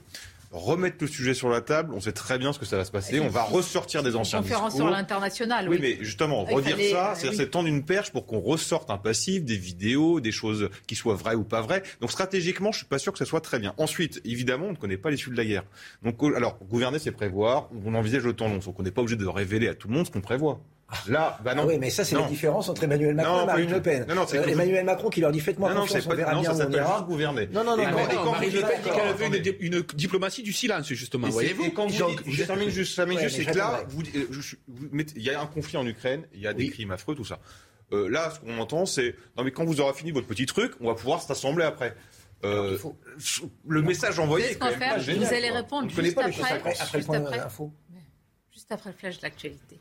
Remettre 0.54 0.98
le 1.02 1.08
sujet 1.08 1.34
sur 1.34 1.50
la 1.50 1.60
table. 1.62 1.92
On 1.94 2.00
sait 2.00 2.12
très 2.14 2.38
bien 2.38 2.54
ce 2.54 2.60
que 2.60 2.66
ça 2.66 2.78
va 2.78 2.86
se 2.86 2.92
passer. 2.92 3.20
On 3.20 3.28
va 3.28 3.44
ressortir 3.44 4.04
des 4.04 4.16
anciens 4.16 4.40
Conférence 4.42 4.74
discours. 4.74 4.88
sur 4.90 4.96
l'international. 4.96 5.68
Oui, 5.68 5.80
mais 5.82 5.98
justement, 6.02 6.46
Il 6.50 6.56
redire 6.56 6.76
fallait- 6.76 6.92
ça, 6.92 7.12
euh, 7.12 7.16
c'est-à-dire 7.16 7.32
oui. 7.32 7.38
c'est 7.38 7.50
tendre 7.50 7.68
une 7.68 7.84
perche 7.84 8.12
pour 8.12 8.26
qu'on 8.26 8.40
ressorte 8.40 8.90
un 8.90 8.98
passif, 8.98 9.44
des 9.44 9.58
vidéos, 9.58 10.20
des 10.20 10.32
choses 10.32 10.70
qui 10.88 10.96
soient 10.96 11.16
vraies 11.16 11.36
ou 11.36 11.44
pas 11.44 11.62
vraies. 11.62 11.84
Donc 12.02 12.12
stratégiquement, 12.12 12.72
je 12.72 12.78
suis 12.78 12.86
pas 12.88 13.00
sûr 13.00 13.12
que 13.12 13.18
ça 13.20 13.26
soit 13.26 13.42
très 13.42 13.60
bien. 13.60 13.74
Ensuite, 13.78 14.22
évidemment, 14.26 14.68
on 14.68 14.72
ne 14.72 14.78
connaît 14.78 14.98
pas 14.98 15.10
l'issue 15.10 15.32
de 15.32 15.38
la 15.38 15.46
guerre. 15.46 15.64
Donc, 16.04 16.18
alors, 16.36 16.58
gouverner, 16.70 17.00
c'est 17.00 17.12
prévoir. 17.12 17.70
On 17.86 17.96
envisage 17.96 18.24
le 18.24 18.34
temps 18.34 18.48
long. 18.48 18.60
Donc, 18.60 18.80
on 18.80 18.84
n'est 18.84 18.92
pas 18.92 19.02
obligé 19.02 19.18
de 19.18 19.26
révéler 19.26 19.68
à 19.68 19.74
tout 19.74 19.88
le 19.88 19.96
monde 19.96 20.06
ce 20.06 20.12
qu'on 20.12 20.22
prévoit. 20.22 20.62
Là, 21.08 21.38
bah 21.44 21.56
non. 21.56 21.64
Ah 21.64 21.68
oui, 21.68 21.78
mais 21.80 21.90
ça, 21.90 22.04
c'est 22.04 22.16
la 22.16 22.24
différence 22.24 22.70
entre 22.70 22.84
Emmanuel 22.84 23.16
Macron 23.16 23.38
Non, 23.38 23.44
et 23.44 23.46
Marine 23.48 23.72
Le. 23.72 23.82
Pen. 23.82 24.06
Non, 24.08 24.26
Euh, 24.34 24.44
Emmanuel 24.48 24.86
Macron 24.86 25.10
qui 25.10 25.22
leur 25.22 25.32
dit 25.32 25.40
faites-moi 25.40 25.70
Non, 25.70 25.76
non, 25.76 25.82
confiance, 25.82 26.02
c'est 26.02 26.08
on 26.08 26.10
pas- 26.10 26.16
verra 26.16 26.34
non, 26.34 26.42
bien 26.42 26.54
ça 26.54 26.66
où 26.66 26.70
on 26.70 26.74
ira. 26.74 27.06
gouverner. 27.08 27.48
Non, 27.48 27.64
non, 27.64 27.78
non, 27.78 27.84
Et 27.84 27.86
non, 27.88 27.92
quand- 27.92 27.98
non, 28.04 28.10
et 28.10 28.16
quand 28.16 28.32
Marine 28.32 28.54
Le 28.54 28.62
Pen 28.62 28.82
dit 28.84 28.90
qu'elle 28.90 29.32
veut 29.32 29.38
une, 29.62 29.74
une 29.78 29.82
diplomatie 29.96 30.44
du 30.44 30.54
silence, 30.54 30.88
justement. 30.88 31.30
Voyez-vous 31.30 31.72
quand 31.72 31.88
vous 31.88 31.98
Donc, 31.98 32.24
dites, 32.24 32.34
je 32.34 32.44
termine 32.44 32.70
juste, 32.70 32.96
c'est 32.96 33.46
que 33.46 33.58
là, 33.58 33.84
euh, 34.16 35.04
il 35.16 35.22
y 35.22 35.30
a 35.30 35.42
un 35.42 35.46
conflit 35.48 35.78
en 35.78 35.86
Ukraine, 35.86 36.26
il 36.34 36.42
y 36.42 36.48
a 36.48 36.54
des 36.54 36.70
crimes 36.70 36.92
affreux, 36.92 37.16
tout 37.16 37.26
ça. 37.26 37.40
Euh, 37.92 38.10
là, 38.10 38.32
ce 38.32 38.40
qu'on 38.40 38.58
entend, 38.60 38.86
c'est 38.86 39.16
non 39.38 39.44
mais 39.44 39.52
quand 39.52 39.66
vous 39.66 39.80
aurez 39.80 39.94
fini 39.94 40.12
votre 40.12 40.26
petit 40.26 40.46
truc, 40.48 40.74
on 40.82 40.88
va 40.88 40.96
pouvoir 40.96 41.22
se 41.22 41.28
rassembler 41.28 41.64
après. 41.64 41.96
Euh, 42.44 42.78
le 43.68 43.82
message 43.82 44.20
envoyé 44.20 44.48
Vous 44.48 44.52
est 44.52 44.56
quand 44.56 44.66
qu'on 44.74 44.80
même 44.80 44.90
pas 44.90 45.00
génial. 45.00 45.28
Vous 45.28 45.34
allez 45.34 45.50
répondre 45.50 45.90
juste 45.90 46.16
pas 46.16 46.28
les 46.28 46.42
après. 46.42 46.72
Juste 46.72 47.10
après. 47.14 47.40
Juste 48.52 48.72
après 48.72 48.90
le 48.90 48.96
flash 48.96 49.18
de 49.18 49.24
l'actualité. 49.24 49.80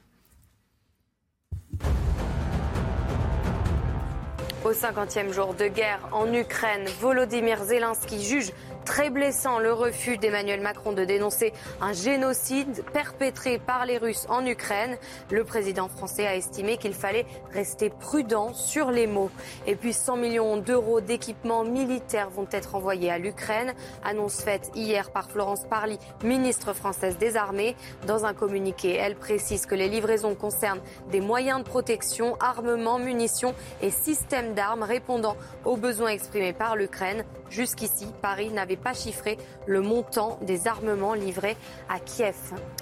Au 4.64 4.72
50e 4.72 5.32
jour 5.32 5.54
de 5.54 5.66
guerre 5.66 5.98
en 6.12 6.32
Ukraine, 6.32 6.84
Volodymyr 7.00 7.64
Zelensky 7.64 8.22
juge 8.22 8.52
très 8.84 9.10
blessant 9.10 9.58
le 9.58 9.72
refus 9.72 10.18
d'Emmanuel 10.18 10.60
Macron 10.60 10.92
de 10.92 11.04
dénoncer 11.04 11.52
un 11.80 11.92
génocide 11.92 12.84
perpétré 12.92 13.58
par 13.58 13.86
les 13.86 13.98
Russes 13.98 14.26
en 14.28 14.44
Ukraine. 14.44 14.96
Le 15.30 15.44
président 15.44 15.88
français 15.88 16.26
a 16.26 16.36
estimé 16.36 16.76
qu'il 16.76 16.94
fallait 16.94 17.26
rester 17.52 17.90
prudent 17.90 18.52
sur 18.54 18.90
les 18.90 19.06
mots. 19.06 19.30
Et 19.66 19.76
puis 19.76 19.92
100 19.92 20.16
millions 20.16 20.56
d'euros 20.56 21.00
d'équipements 21.00 21.64
militaires 21.64 22.30
vont 22.30 22.48
être 22.50 22.74
envoyés 22.74 23.10
à 23.10 23.18
l'Ukraine. 23.18 23.74
Annonce 24.04 24.42
faite 24.42 24.70
hier 24.74 25.10
par 25.10 25.30
Florence 25.30 25.64
Parly, 25.68 25.98
ministre 26.24 26.72
française 26.72 27.18
des 27.18 27.36
Armées. 27.36 27.76
Dans 28.06 28.24
un 28.24 28.34
communiqué, 28.34 28.94
elle 28.94 29.16
précise 29.16 29.66
que 29.66 29.74
les 29.74 29.88
livraisons 29.88 30.34
concernent 30.34 30.82
des 31.10 31.20
moyens 31.20 31.62
de 31.62 31.68
protection, 31.68 32.36
armements, 32.40 32.98
munitions 32.98 33.54
et 33.80 33.90
systèmes 33.90 34.54
d'armes 34.54 34.82
répondant 34.82 35.36
aux 35.64 35.76
besoins 35.76 36.10
exprimés 36.10 36.52
par 36.52 36.76
l'Ukraine. 36.76 37.24
Jusqu'ici, 37.50 38.06
Paris 38.22 38.50
n'avait 38.50 38.71
pas 38.76 38.94
chiffré 38.94 39.38
le 39.66 39.80
montant 39.80 40.38
des 40.42 40.66
armements 40.66 41.14
livrés 41.14 41.56
à 41.88 41.98
Kiev. 41.98 42.36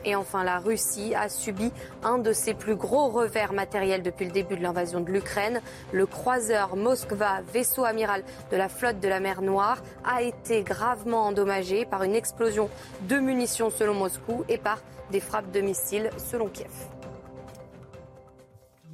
Et 0.04 0.16
enfin, 0.16 0.44
la 0.44 0.58
Russie 0.58 1.14
a 1.14 1.28
subi 1.28 1.72
un 2.02 2.18
de 2.18 2.32
ses 2.32 2.54
plus 2.54 2.76
gros 2.76 3.08
revers 3.08 3.52
matériels 3.52 4.02
depuis 4.02 4.26
le 4.26 4.32
début 4.32 4.56
de 4.56 4.62
l'invasion 4.62 5.00
de 5.00 5.10
l'Ukraine. 5.10 5.60
Le 5.92 6.06
croiseur 6.06 6.76
Moskva, 6.76 7.40
vaisseau 7.52 7.84
amiral 7.84 8.22
de 8.50 8.56
la 8.56 8.68
flotte 8.68 9.00
de 9.00 9.08
la 9.08 9.20
mer 9.20 9.42
Noire, 9.42 9.82
a 10.04 10.22
été 10.22 10.62
gravement 10.62 11.26
endommagé 11.26 11.84
par 11.84 12.02
une 12.02 12.14
explosion 12.14 12.68
de 13.08 13.18
munitions 13.18 13.70
selon 13.70 13.94
Moscou 13.94 14.44
et 14.48 14.58
par 14.58 14.80
des 15.10 15.20
frappes 15.20 15.50
de 15.50 15.60
missiles 15.60 16.10
selon 16.18 16.48
Kiev. 16.48 16.99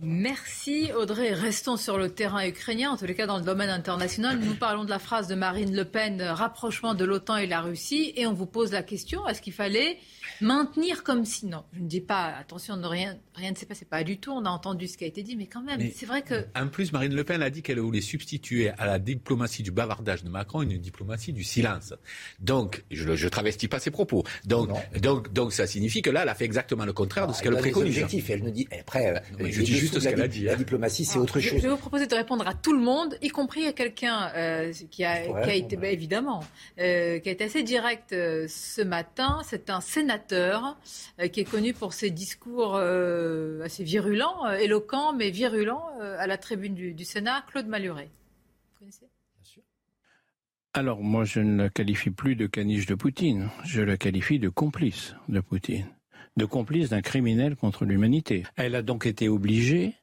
Merci 0.08 0.92
Audrey. 0.96 1.32
Restons 1.32 1.76
sur 1.76 1.98
le 1.98 2.08
terrain 2.10 2.46
ukrainien, 2.46 2.92
en 2.92 2.96
tous 2.96 3.06
les 3.06 3.16
cas 3.16 3.26
dans 3.26 3.38
le 3.38 3.44
domaine 3.44 3.70
international. 3.70 4.38
Nous 4.38 4.54
parlons 4.54 4.84
de 4.84 4.88
la 4.90 5.00
phrase 5.00 5.26
de 5.26 5.34
Marine 5.34 5.74
Le 5.74 5.84
Pen, 5.84 6.22
rapprochement 6.22 6.94
de 6.94 7.04
l'OTAN 7.04 7.38
et 7.38 7.48
la 7.48 7.60
Russie, 7.60 8.12
et 8.14 8.24
on 8.24 8.32
vous 8.32 8.46
pose 8.46 8.70
la 8.70 8.84
question, 8.84 9.26
est-ce 9.26 9.42
qu'il 9.42 9.52
fallait 9.52 9.98
maintenir 10.40 11.02
comme 11.02 11.24
si... 11.24 11.46
Non, 11.46 11.64
je 11.72 11.80
ne 11.80 11.88
dis 11.88 12.00
pas, 12.00 12.26
attention, 12.38 12.80
rien, 12.84 13.16
rien 13.34 13.50
ne 13.50 13.56
s'est 13.56 13.66
passé, 13.66 13.84
pas 13.84 14.04
du 14.04 14.18
tout, 14.18 14.30
on 14.30 14.44
a 14.44 14.48
entendu 14.48 14.86
ce 14.86 14.96
qui 14.96 15.02
a 15.02 15.08
été 15.08 15.24
dit, 15.24 15.34
mais 15.34 15.46
quand 15.46 15.62
même, 15.62 15.80
c'est 15.92 16.06
vrai 16.06 16.22
que... 16.22 16.46
En 16.54 16.68
plus, 16.68 16.92
Marine 16.92 17.12
Le 17.12 17.24
Pen 17.24 17.42
a 17.42 17.50
dit 17.50 17.62
qu'elle 17.62 17.80
voulait 17.80 18.00
substituer 18.00 18.70
à 18.78 18.86
la 18.86 19.00
diplomatie 19.00 19.64
du 19.64 19.72
bavardage 19.72 20.22
de 20.22 20.28
Macron 20.28 20.62
une 20.62 20.78
diplomatie 20.78 21.32
du 21.32 21.42
silence. 21.42 21.94
Donc, 22.38 22.84
je 22.92 23.08
ne 23.08 23.28
travestis 23.28 23.66
pas 23.66 23.80
ses 23.80 23.90
propos. 23.90 24.22
Donc, 24.44 24.70
donc, 25.02 25.32
donc, 25.32 25.52
ça 25.52 25.66
signifie 25.66 26.00
que 26.00 26.10
là, 26.10 26.22
elle 26.22 26.28
a 26.28 26.36
fait 26.36 26.44
exactement 26.44 26.84
le 26.84 26.92
contraire 26.92 27.26
de 27.26 27.32
ce 27.32 27.40
Elle 27.40 27.54
qu'elle 27.54 27.58
préconise. 27.58 27.98
Elle 28.28 28.44
nous 28.44 28.50
dit 28.52 28.68
après. 28.80 29.16
euh, 29.16 29.18
mais 29.40 29.50
je 29.50 29.62
dis 29.62 29.80
dessous 29.80 29.95
juste 29.96 30.06
de 30.06 30.10
ce 30.10 30.16
la 30.16 30.22
qu'elle 30.22 30.24
a 30.24 30.28
di- 30.28 30.38
dit, 30.40 30.44
La 30.46 30.52
hein. 30.52 30.56
diplomatie, 30.56 31.04
c'est 31.04 31.18
autre 31.18 31.40
Je, 31.40 31.48
chose. 31.48 31.58
je 31.58 31.62
vais 31.64 31.68
vous 31.70 31.76
proposer 31.76 32.06
de 32.06 32.14
répondre 32.14 32.46
à 32.46 32.54
tout 32.54 32.72
le 32.72 32.80
monde, 32.80 33.16
y 33.22 33.28
compris 33.28 33.66
à 33.66 33.72
quelqu'un 33.72 34.30
euh, 34.34 34.72
qui 34.90 35.04
a, 35.04 35.42
qui 35.44 35.58
été, 35.58 35.76
bah, 35.76 35.88
évidemment, 35.88 36.44
euh, 36.78 37.18
qui 37.18 37.28
a 37.28 37.32
été 37.32 37.44
assez 37.44 37.62
direct 37.62 38.12
euh, 38.12 38.46
ce 38.48 38.82
matin. 38.82 39.40
C'est 39.44 39.70
un 39.70 39.80
sénateur 39.80 40.76
euh, 41.20 41.28
qui 41.28 41.40
est 41.40 41.44
connu 41.50 41.72
pour 41.74 41.92
ses 41.94 42.10
discours 42.10 42.76
euh, 42.76 43.62
assez 43.64 43.84
virulents, 43.84 44.46
euh, 44.46 44.56
éloquents, 44.56 45.12
mais 45.12 45.30
virulents 45.30 45.88
euh, 46.00 46.16
à 46.18 46.26
la 46.26 46.38
tribune 46.38 46.74
du, 46.74 46.92
du 46.94 47.04
Sénat, 47.04 47.44
Claude 47.50 47.66
Maluret. 47.66 48.08
Vous 48.74 48.78
connaissez? 48.80 49.06
Alors, 50.74 51.00
moi, 51.00 51.24
je 51.24 51.40
ne 51.40 51.62
la 51.62 51.68
qualifie 51.70 52.10
plus 52.10 52.36
de 52.36 52.46
caniche 52.46 52.84
de 52.84 52.94
Poutine. 52.94 53.48
Je 53.64 53.80
la 53.80 53.96
qualifie 53.96 54.38
de 54.38 54.50
complice 54.50 55.14
de 55.30 55.40
Poutine. 55.40 55.86
De 56.36 56.44
complice 56.44 56.90
d'un 56.90 57.00
criminel 57.00 57.56
contre 57.56 57.84
l'humanité. 57.84 58.44
Elle 58.56 58.74
a 58.74 58.82
donc 58.82 59.06
été 59.06 59.28
obligée, 59.28 59.94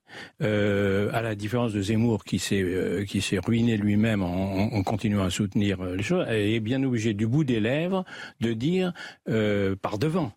euh, 0.41 1.09
à 1.13 1.21
la 1.21 1.35
différence 1.35 1.73
de 1.73 1.81
Zemmour 1.81 2.23
qui 2.23 2.39
s'est 2.39 2.61
euh, 2.61 3.05
qui 3.05 3.21
s'est 3.21 3.39
ruiné 3.39 3.77
lui-même 3.77 4.23
en, 4.23 4.83
continuant 4.83 5.23
à 5.23 5.29
soutenir 5.29 5.81
euh, 5.81 5.95
les 5.95 6.03
choses, 6.03 6.25
elle 6.27 6.41
est 6.41 6.59
bien 6.59 6.83
obligée 6.83 7.13
du 7.13 7.27
bout 7.27 7.43
des 7.43 7.59
lèvres 7.59 8.03
de 8.41 8.53
dire 8.53 8.93
euh, 9.29 9.75
par 9.75 9.97
devant 9.97 10.31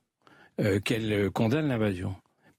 euh, 0.60 0.80
qu'elle 0.80 1.12
euh, 1.12 1.30
condamne 1.30 1.68
l'invasion. 1.68 2.14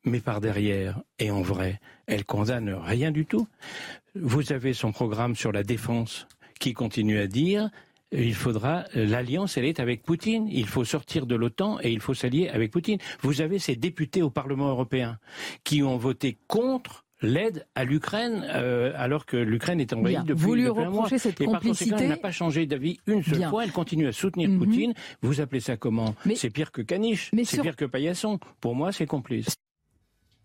Mais 0.06 0.20
par 0.20 0.40
derrière 0.40 1.02
et 1.20 1.32
en 1.32 1.42
vrai, 1.42 1.80
elle 2.06 2.24
condamne 2.24 2.74
rien 2.74 3.12
du 3.12 3.26
tout. 3.26 3.48
Vous 4.16 4.54
avez 4.54 4.74
son 4.74 4.92
programme 4.92 5.36
sur 5.36 5.52
la 5.52 5.64
défense 5.64 6.28
qui 6.60 6.74
continue 6.74 7.20
à 7.20 7.28
dire 7.28 7.70
il 8.12 8.34
faudra 8.36 8.86
l'alliance, 8.94 9.58
elle 9.58 9.66
est 9.66 9.80
avec 9.80 10.04
Poutine. 10.04 10.48
Il 10.50 10.66
faut 10.68 10.86
sortir 10.86 11.26
de 11.26 11.36
l'OTAN 11.36 11.80
et 11.82 11.92
il 11.92 12.00
faut 12.00 12.14
s'allier 12.14 12.50
avec 12.50 12.72
Poutine. 12.72 13.00
Vous 13.22 13.42
avez 13.42 13.60
ces 13.60 13.76
députés 13.76 14.22
au 14.22 14.30
Parlement 14.30 14.70
européen 14.70 15.18
qui 15.64 15.84
ont 15.84 15.98
voté 15.98 16.38
contre 16.48 17.04
l'aide 17.22 17.66
à 17.74 17.84
l'Ukraine 17.84 18.46
euh, 18.54 18.94
alors 18.96 19.26
que 19.26 19.38
l'Ukraine 19.38 19.82
est 19.82 19.92
envahie 19.92 20.14
Bien. 20.16 20.24
depuis, 20.24 20.44
Vous 20.44 20.54
lui 20.54 20.64
depuis 20.66 20.82
un 20.84 20.90
mois. 20.92 21.02
reprochez 21.06 21.18
cette 21.18 21.42
et 21.42 21.46
par 21.46 21.56
conséquent, 21.56 21.70
complicité 21.70 22.04
elle 22.04 22.10
n'a 22.10 22.18
pas 22.18 22.32
changé 22.32 22.66
d'avis 22.68 23.00
une 23.08 23.24
seule 23.24 23.40
Bien. 23.40 23.50
fois. 23.50 23.64
Elle 23.64 23.72
continue 23.72 24.08
à 24.08 24.12
soutenir 24.12 24.50
Mhm. 24.50 24.60
Poutine. 24.60 24.94
Vous 25.22 25.42
appelez 25.42 25.60
ça 25.62 25.78
comment? 25.78 26.14
C'est 26.36 26.52
pire 26.52 26.72
que 26.72 26.84
caniche. 26.84 27.32
C'est 27.36 27.44
sur- 27.56 27.64
pire 27.64 27.76
que 27.76 27.86
paillasson. 27.86 28.40
Pour 28.62 28.76
moi, 28.76 28.92
c'est 28.92 29.08
complice. 29.08 29.48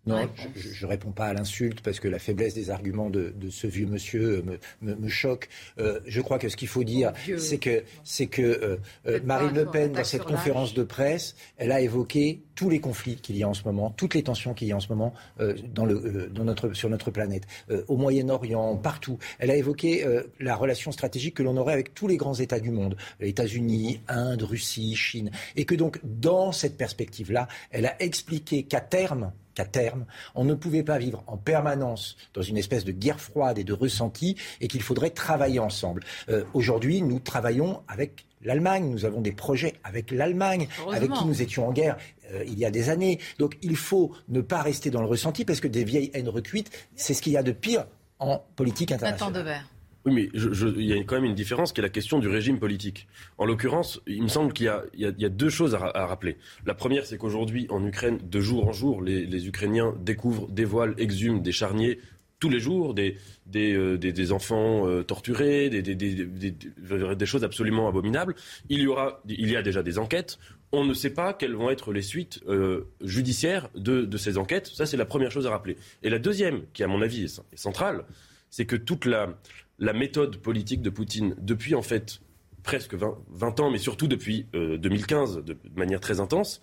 Non, 0.05 0.29
je, 0.57 0.85
ne 0.85 0.91
réponds 0.91 1.12
pas 1.12 1.27
à 1.27 1.33
l'insulte 1.33 1.81
parce 1.81 2.01
que 2.01 2.09
la 2.09 2.19
faiblesse 2.19 2.55
des 2.55 2.70
arguments 2.70 3.09
de, 3.09 3.33
de 3.37 3.51
ce 3.51 3.69
vieux 3.69 3.87
monsieur 3.87 4.43
me, 4.43 4.59
me, 4.81 4.97
me 4.97 5.09
choque. 5.09 5.49
Euh, 5.79 6.01
je 6.07 6.20
crois 6.20 6.41
que 6.41 6.49
ce 6.49 6.57
qu'il 6.57 6.66
faut 6.66 6.83
dire, 6.83 7.12
c'est 7.39 7.59
que, 7.59 7.85
c'est 8.03 8.27
que 8.27 8.43
euh, 8.43 8.77
euh, 9.07 9.20
Marine 9.24 9.55
Le 9.55 9.66
Pen, 9.66 9.93
dans 9.93 10.03
cette 10.03 10.24
conférence 10.24 10.74
de 10.74 10.83
presse, 10.83 11.37
elle 11.57 11.70
a 11.70 11.81
évoqué 11.81 12.43
tous 12.55 12.70
les 12.70 12.81
conflits 12.81 13.16
qu'il 13.16 13.37
y 13.37 13.43
a 13.43 13.49
en 13.49 13.55
ce 13.55 13.65
moment, 13.65 13.91
toutes 13.91 14.15
les 14.15 14.23
tensions 14.23 14.55
qu'il 14.55 14.69
y 14.69 14.73
a 14.73 14.77
en 14.77 14.81
ce 14.81 14.89
moment 14.89 15.12
euh, 15.41 15.55
dans 15.74 15.85
le, 15.85 15.95
euh, 15.95 16.29
dans 16.29 16.45
notre, 16.45 16.73
sur 16.74 16.89
notre 16.89 17.11
planète, 17.11 17.45
euh, 17.70 17.85
au 17.89 17.97
Moyen-Orient, 17.97 18.77
partout. 18.77 19.19
Elle 19.39 19.51
a 19.51 19.57
évoqué 19.57 20.05
euh, 20.05 20.23
la 20.41 20.55
relation 20.55 20.93
stratégique 20.93 21.35
que 21.35 21.43
l'on 21.43 21.57
aurait 21.57 21.73
avec 21.73 21.95
tous 21.95 22.09
les 22.09 22.16
grands 22.16 22.35
États 22.35 22.61
du 22.61 22.70
monde, 22.70 22.97
États-Unis, 23.20 24.01
Inde, 24.09 24.43
Russie, 24.43 24.95
Chine, 24.97 25.31
et 25.57 25.65
que 25.65 25.74
donc 25.74 26.01
dans 26.05 26.53
cette 26.53 26.77
perspective-là, 26.77 27.49
elle 27.70 27.87
a 27.87 28.01
expliqué 28.03 28.65
qu'à 28.65 28.81
terme, 28.81 29.33
qu'à 29.55 29.65
terme, 29.65 30.07
on 30.35 30.45
ne 30.45 30.55
pouvait 30.55 30.83
pas 30.83 30.99
vivre 30.99 31.23
en 31.27 31.37
permanence 31.37 32.16
dans 32.35 32.43
une 32.43 32.57
espèce 32.57 32.85
de 32.85 32.93
guerre 32.93 33.20
froide 33.20 33.59
et 33.59 33.65
de 33.65 33.73
ressenti 33.73 34.37
et 34.61 34.69
qu'il 34.69 34.83
faudrait 34.83 35.11
travailler 35.11 35.59
ensemble. 35.59 36.03
Euh, 36.29 36.45
Aujourd'hui, 36.55 37.03
nous 37.03 37.19
travaillons 37.19 37.83
avec 37.89 38.27
l'Allemagne, 38.45 38.91
nous 38.91 39.05
avons 39.05 39.20
des 39.20 39.33
projets 39.33 39.74
avec 39.85 40.11
l'Allemagne, 40.11 40.69
avec 40.93 41.12
qui 41.12 41.24
nous 41.24 41.43
étions 41.43 41.69
en 41.69 41.73
guerre 41.73 41.97
euh, 42.33 42.45
il 42.47 42.59
y 42.59 42.65
a 42.65 42.70
des 42.70 42.91
années. 42.91 43.19
Donc 43.39 43.57
il 43.62 43.77
faut 43.77 44.12
ne 44.29 44.41
pas 44.41 44.62
rester 44.62 44.91
dans 44.91 45.01
le 45.01 45.07
ressenti 45.07 45.45
parce 45.45 45.61
que 45.61 45.69
des 45.69 45.85
vieilles 45.85 46.11
haines 46.15 46.29
recuites, 46.29 46.70
c'est 46.97 47.15
ce 47.15 47.23
qu'il 47.23 47.33
y 47.33 47.37
a 47.37 47.43
de 47.43 47.53
pire 47.53 47.87
en 48.19 48.45
politique 48.57 48.93
internationale. 48.93 49.62
Oui, 50.05 50.12
mais 50.15 50.31
il 50.35 50.85
y 50.85 50.93
a 50.93 50.97
quand 51.05 51.15
même 51.15 51.24
une 51.24 51.35
différence 51.35 51.73
qui 51.73 51.81
est 51.81 51.83
la 51.83 51.89
question 51.89 52.19
du 52.19 52.29
régime 52.29 52.59
politique. 52.59 53.07
En 53.39 53.45
l'occurrence, 53.47 54.01
il 54.07 54.23
me 54.23 54.29
semble 54.29 54.53
qu'il 54.53 54.70
y 54.95 55.05
a, 55.05 55.29
deux 55.29 55.49
choses 55.49 55.74
à, 55.74 55.79
ra- 55.79 55.97
à 55.97 56.07
rappeler. 56.07 56.37
La 56.66 56.74
première, 56.74 57.07
c'est 57.07 57.19
qu'aujourd'hui, 57.19 57.66
en 57.70 57.85
Ukraine, 57.87 58.19
de 58.23 58.41
jour 58.41 58.66
en 58.66 58.73
jour, 58.73 59.01
les, 59.03 59.47
Ukrainiens 59.47 59.95
découvrent, 60.01 60.49
dévoilent, 60.49 60.95
exhument 60.99 61.39
des 61.39 61.53
charniers 61.53 62.01
tous 62.41 62.49
les 62.49 62.59
jours, 62.59 62.93
des, 62.93 64.33
enfants 64.33 65.03
torturés, 65.05 65.70
des, 65.70 67.27
choses 67.27 67.45
absolument 67.45 67.87
abominables. 67.89 68.35
Il 68.69 68.81
y, 68.81 68.89
aura, 68.89 69.23
il 69.29 69.49
y 69.49 69.57
a 69.57 69.62
déjà 69.62 69.85
des 69.85 70.01
enquêtes. 70.01 70.41
On 70.73 70.85
ne 70.85 70.95
sait 70.95 71.11
pas 71.11 71.35
quelles 71.35 71.55
vont 71.55 71.70
être 71.70 71.93
les 71.93 72.03
suites 72.03 72.41
euh, 72.49 72.89
judiciaires 73.05 73.69
de, 73.77 74.16
ces 74.16 74.39
enquêtes. 74.39 74.66
Ça, 74.66 74.87
c'est 74.87 74.97
la 74.97 75.05
première 75.05 75.31
chose 75.31 75.47
à 75.47 75.51
rappeler. 75.51 75.77
Et 76.03 76.11
la 76.11 76.19
deuxième, 76.19 76.62
qui 76.73 76.83
à 76.83 76.89
mon 76.89 77.01
avis 77.01 77.24
est 77.24 77.43
centrale, 77.55 78.05
c'est 78.51 78.66
que 78.66 78.77
toute 78.77 79.05
la, 79.05 79.39
la 79.78 79.93
méthode 79.93 80.36
politique 80.36 80.82
de 80.82 80.90
Poutine, 80.90 81.35
depuis 81.39 81.74
en 81.74 81.82
fait 81.82 82.20
presque 82.62 82.94
20, 82.94 83.19
20 83.31 83.61
ans, 83.61 83.70
mais 83.70 83.78
surtout 83.78 84.07
depuis 84.07 84.47
euh, 84.55 84.78
2015, 84.78 85.44
de, 85.44 85.57
manière 85.74 86.01
très 86.01 86.20
intense, 86.20 86.61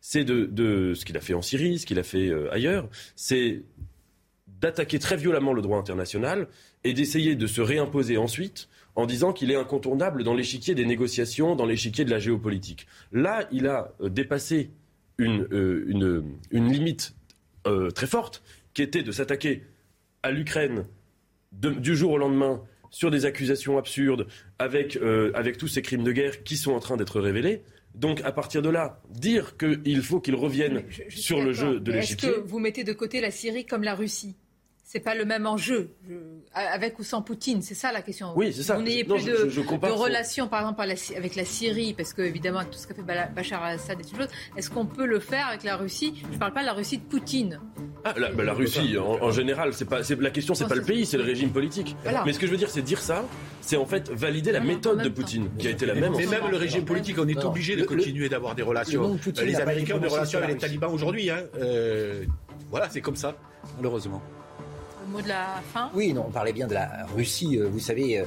c'est 0.00 0.24
de, 0.24 0.44
de, 0.44 0.94
ce 0.94 1.04
qu'il 1.04 1.16
a 1.16 1.20
fait 1.20 1.34
en 1.34 1.42
Syrie, 1.42 1.78
ce 1.78 1.86
qu'il 1.86 1.98
a 1.98 2.02
fait 2.02 2.28
euh, 2.28 2.52
ailleurs, 2.52 2.88
c'est 3.16 3.62
d'attaquer 4.60 4.98
très 4.98 5.16
violemment 5.16 5.52
le 5.52 5.62
droit 5.62 5.78
international 5.78 6.48
et 6.84 6.92
d'essayer 6.92 7.36
de 7.36 7.46
se 7.46 7.60
réimposer 7.60 8.16
ensuite 8.16 8.68
en 8.96 9.06
disant 9.06 9.32
qu'il 9.32 9.50
est 9.50 9.56
incontournable 9.56 10.24
dans 10.24 10.34
l'échiquier 10.34 10.74
des 10.74 10.84
négociations, 10.84 11.54
dans 11.54 11.66
l'échiquier 11.66 12.04
de 12.04 12.10
la 12.10 12.18
géopolitique. 12.18 12.86
Là, 13.12 13.48
il 13.52 13.66
a 13.68 13.94
euh, 14.00 14.08
dépassé 14.08 14.70
une, 15.18 15.46
euh, 15.52 15.84
une, 15.88 16.24
une 16.50 16.72
limite 16.72 17.14
très 17.94 18.06
forte, 18.06 18.42
qui 18.72 18.80
était 18.80 19.02
de 19.02 19.12
s'attaquer 19.12 19.64
à 20.22 20.30
l'Ukraine 20.30 20.86
de- 21.52 21.70
du 21.70 21.96
jour 21.96 22.12
au 22.12 22.18
lendemain 22.18 22.62
sur 22.90 23.10
des 23.10 23.24
accusations 23.26 23.76
absurdes, 23.78 24.26
avec, 24.58 24.96
euh, 24.96 25.30
avec 25.34 25.58
tous 25.58 25.68
ces 25.68 25.82
crimes 25.82 26.04
de 26.04 26.12
guerre 26.12 26.42
qui 26.42 26.56
sont 26.56 26.72
en 26.72 26.80
train 26.80 26.96
d'être 26.96 27.20
révélés. 27.20 27.62
Donc, 27.94 28.20
à 28.24 28.32
partir 28.32 28.62
de 28.62 28.68
là, 28.70 29.02
dire 29.10 29.56
qu'il 29.56 30.02
faut 30.02 30.20
qu'il 30.20 30.34
revienne 30.36 30.84
sur 31.08 31.42
le 31.42 31.52
jeu 31.52 31.80
de 31.80 31.92
Mais 31.92 31.98
Est-ce 31.98 32.12
l'échiquier. 32.12 32.30
que 32.32 32.40
vous 32.40 32.58
mettez 32.58 32.84
de 32.84 32.92
côté 32.92 33.20
la 33.20 33.30
Syrie 33.30 33.66
comme 33.66 33.82
la 33.82 33.94
Russie? 33.94 34.36
C'est 34.90 35.00
pas 35.00 35.14
le 35.14 35.26
même 35.26 35.46
enjeu, 35.46 35.90
Je- 36.08 36.14
avec 36.54 36.98
ou 36.98 37.04
sans 37.04 37.20
Poutine, 37.20 37.60
c'est 37.60 37.74
ça 37.74 37.92
la 37.92 38.00
question. 38.00 38.32
Oui, 38.34 38.54
c'est 38.54 38.62
ça. 38.62 38.74
Vous 38.74 38.80
n'ayez 38.82 39.04
plus 39.04 39.18
je- 39.20 39.30
de, 39.30 39.36
je- 39.44 39.48
je 39.50 39.60
de 39.60 39.66
son- 39.66 39.96
relation, 39.96 40.48
par 40.48 40.60
exemple, 40.60 40.80
avec 40.80 41.36
la 41.36 41.44
Syrie, 41.44 41.92
parce 41.92 42.14
que 42.14 42.22
évidemment, 42.22 42.60
avec 42.60 42.70
tout 42.70 42.78
ce 42.78 42.86
qu'a 42.86 42.94
fait 42.94 43.02
Bachar 43.02 43.62
al-Assad 43.62 44.00
et 44.00 44.02
toutes 44.02 44.16
choses, 44.16 44.30
est-ce 44.56 44.70
qu'on 44.70 44.86
peut 44.86 45.04
le 45.04 45.20
faire 45.20 45.46
avec 45.48 45.62
la 45.62 45.76
Russie? 45.76 46.14
Je 46.30 46.34
ne 46.34 46.38
parle 46.38 46.54
pas 46.54 46.62
de 46.62 46.66
la 46.66 46.72
Russie 46.72 46.96
de 46.96 47.02
Poutine. 47.02 47.60
Ah, 48.06 48.14
la, 48.16 48.30
bah, 48.32 48.44
la 48.44 48.54
Russie, 48.54 48.96
en, 48.96 49.22
en 49.22 49.30
général, 49.30 49.74
c'est 49.74 49.84
pas, 49.84 50.00
la 50.18 50.30
question, 50.30 50.54
c'est 50.54 50.66
pas 50.66 50.74
le 50.74 50.82
pays, 50.82 51.04
c'est 51.04 51.18
le 51.18 51.24
régime 51.24 51.50
politique. 51.50 51.94
Voilà. 52.04 52.22
Mais 52.24 52.32
ce 52.32 52.38
que 52.38 52.46
je 52.46 52.50
veux 52.52 52.56
dire, 52.56 52.70
c'est 52.70 52.80
dire 52.80 53.00
ça, 53.02 53.26
c'est 53.60 53.76
en 53.76 53.84
fait 53.84 54.08
valider 54.10 54.52
la 54.52 54.60
méthode 54.60 55.02
de 55.02 55.08
Poutine, 55.10 55.50
qui 55.58 55.66
a 55.68 55.70
été 55.70 55.84
la 55.84 55.92
même. 55.94 56.14
en 56.14 56.16
Mais 56.16 56.24
même 56.24 56.48
le 56.50 56.56
régime 56.56 56.86
politique, 56.86 57.18
on 57.18 57.28
est 57.28 57.34
Non. 57.34 57.50
obligé 57.50 57.76
de 57.76 57.84
continuer 57.84 58.30
d'avoir 58.30 58.54
des 58.54 58.62
relations. 58.62 59.18
le 59.22 59.32
Euh, 59.42 59.44
les 59.44 59.56
Américains 59.56 59.96
ont 59.96 60.00
des 60.00 60.08
relations 60.08 60.38
avec 60.38 60.52
les 60.52 60.56
talibans 60.56 60.90
aujourd'hui. 60.94 61.28
Hein. 61.28 61.42
Euh, 61.60 62.24
voilà, 62.70 62.88
c'est 62.88 63.02
comme 63.02 63.16
ça, 63.16 63.36
malheureusement. 63.76 64.22
Mot 65.10 65.22
de 65.22 65.28
la 65.28 65.60
fin? 65.72 65.90
Oui, 65.94 66.12
non, 66.12 66.24
on 66.28 66.30
parlait 66.30 66.52
bien 66.52 66.66
de 66.66 66.74
la 66.74 67.06
Russie. 67.16 67.58
Euh, 67.58 67.68
Vous 67.70 67.78
savez, 67.80 68.20
euh, 68.20 68.24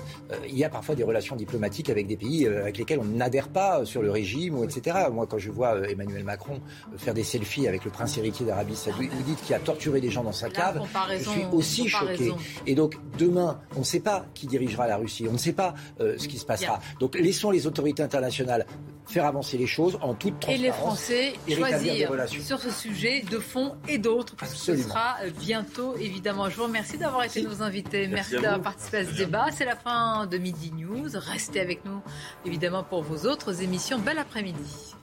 il 0.48 0.58
y 0.58 0.64
a 0.64 0.70
parfois 0.70 0.96
des 0.96 1.04
relations 1.04 1.36
diplomatiques 1.36 1.90
avec 1.90 2.08
des 2.08 2.18
pays 2.18 2.46
euh, 2.48 2.62
avec 2.62 2.78
lesquels 2.78 3.00
on 3.00 3.06
n'adhère 3.06 3.50
pas 3.50 3.86
sur 3.86 4.02
le 4.02 4.10
régime, 4.12 4.58
ou 4.58 4.64
etc. 4.64 4.98
Moi, 5.12 5.28
quand 5.30 5.38
je 5.38 5.52
vois 5.52 5.78
Emmanuel 5.90 6.24
Macron 6.24 6.60
faire 6.98 7.14
des 7.14 7.24
selfies 7.24 7.68
avec 7.68 7.86
le 7.86 7.92
prince 7.92 8.18
héritier 8.18 8.46
d'Arabie 8.46 8.76
Saoudite 8.76 9.42
qui 9.46 9.54
a 9.54 9.60
torturé 9.60 10.02
des 10.02 10.10
gens 10.10 10.24
dans 10.24 10.32
sa 10.32 10.50
cave, 10.50 10.82
je 11.18 11.30
suis 11.30 11.46
aussi 11.52 11.88
choqué. 11.88 12.34
Et 12.66 12.76
donc, 12.76 12.96
demain, 13.18 13.60
on 13.76 13.80
ne 13.80 13.84
sait 13.86 14.00
pas 14.00 14.26
qui 14.34 14.48
dirigera 14.48 14.88
la 14.88 14.98
Russie, 14.98 15.26
on 15.30 15.34
ne 15.34 15.38
sait 15.38 15.54
pas 15.54 15.74
euh, 16.00 16.16
ce 16.18 16.28
qui 16.28 16.38
se 16.38 16.46
passera. 16.46 16.80
Donc, 17.00 17.16
laissons 17.16 17.52
les 17.52 17.68
autorités 17.68 18.04
internationales 18.04 18.66
faire 19.08 19.26
avancer 19.26 19.58
les 19.58 19.68
choses 19.68 19.98
en 20.02 20.14
toute 20.14 20.36
Et 20.36 20.40
transparence. 20.40 20.62
les 20.62 20.72
Français 20.72 21.34
et 21.48 21.54
rétablir 21.56 21.80
des 21.80 21.88
choisir 21.90 22.10
relations. 22.12 22.42
sur 22.44 22.60
ce 22.62 22.70
sujet 22.72 23.22
de 23.30 23.40
fond 23.40 23.76
et 23.90 23.98
d'autres, 23.98 24.36
parce 24.38 24.54
que 24.54 24.58
ce 24.58 24.78
sera 24.78 25.16
bientôt, 25.40 25.96
évidemment. 26.00 26.50
Je 26.50 26.56
vous 26.56 26.64
remercie 26.72 26.98
d'avoir 26.98 27.24
été 27.26 27.42
nos 27.42 27.62
invités. 27.62 28.08
Merci 28.08 28.32
Merci, 28.32 28.44
d'avoir 28.44 28.62
participé 28.62 28.98
à 28.98 29.06
ce 29.06 29.12
débat. 29.12 29.48
C'est 29.52 29.66
la 29.66 29.76
fin 29.76 30.26
de 30.26 30.38
Midi 30.38 30.72
News. 30.72 31.10
Restez 31.14 31.60
avec 31.60 31.84
nous, 31.84 32.02
évidemment, 32.46 32.84
pour 32.84 33.04
vos 33.04 33.28
autres 33.30 33.62
émissions. 33.62 34.00
Bel 34.00 34.18
après-midi. 34.18 34.96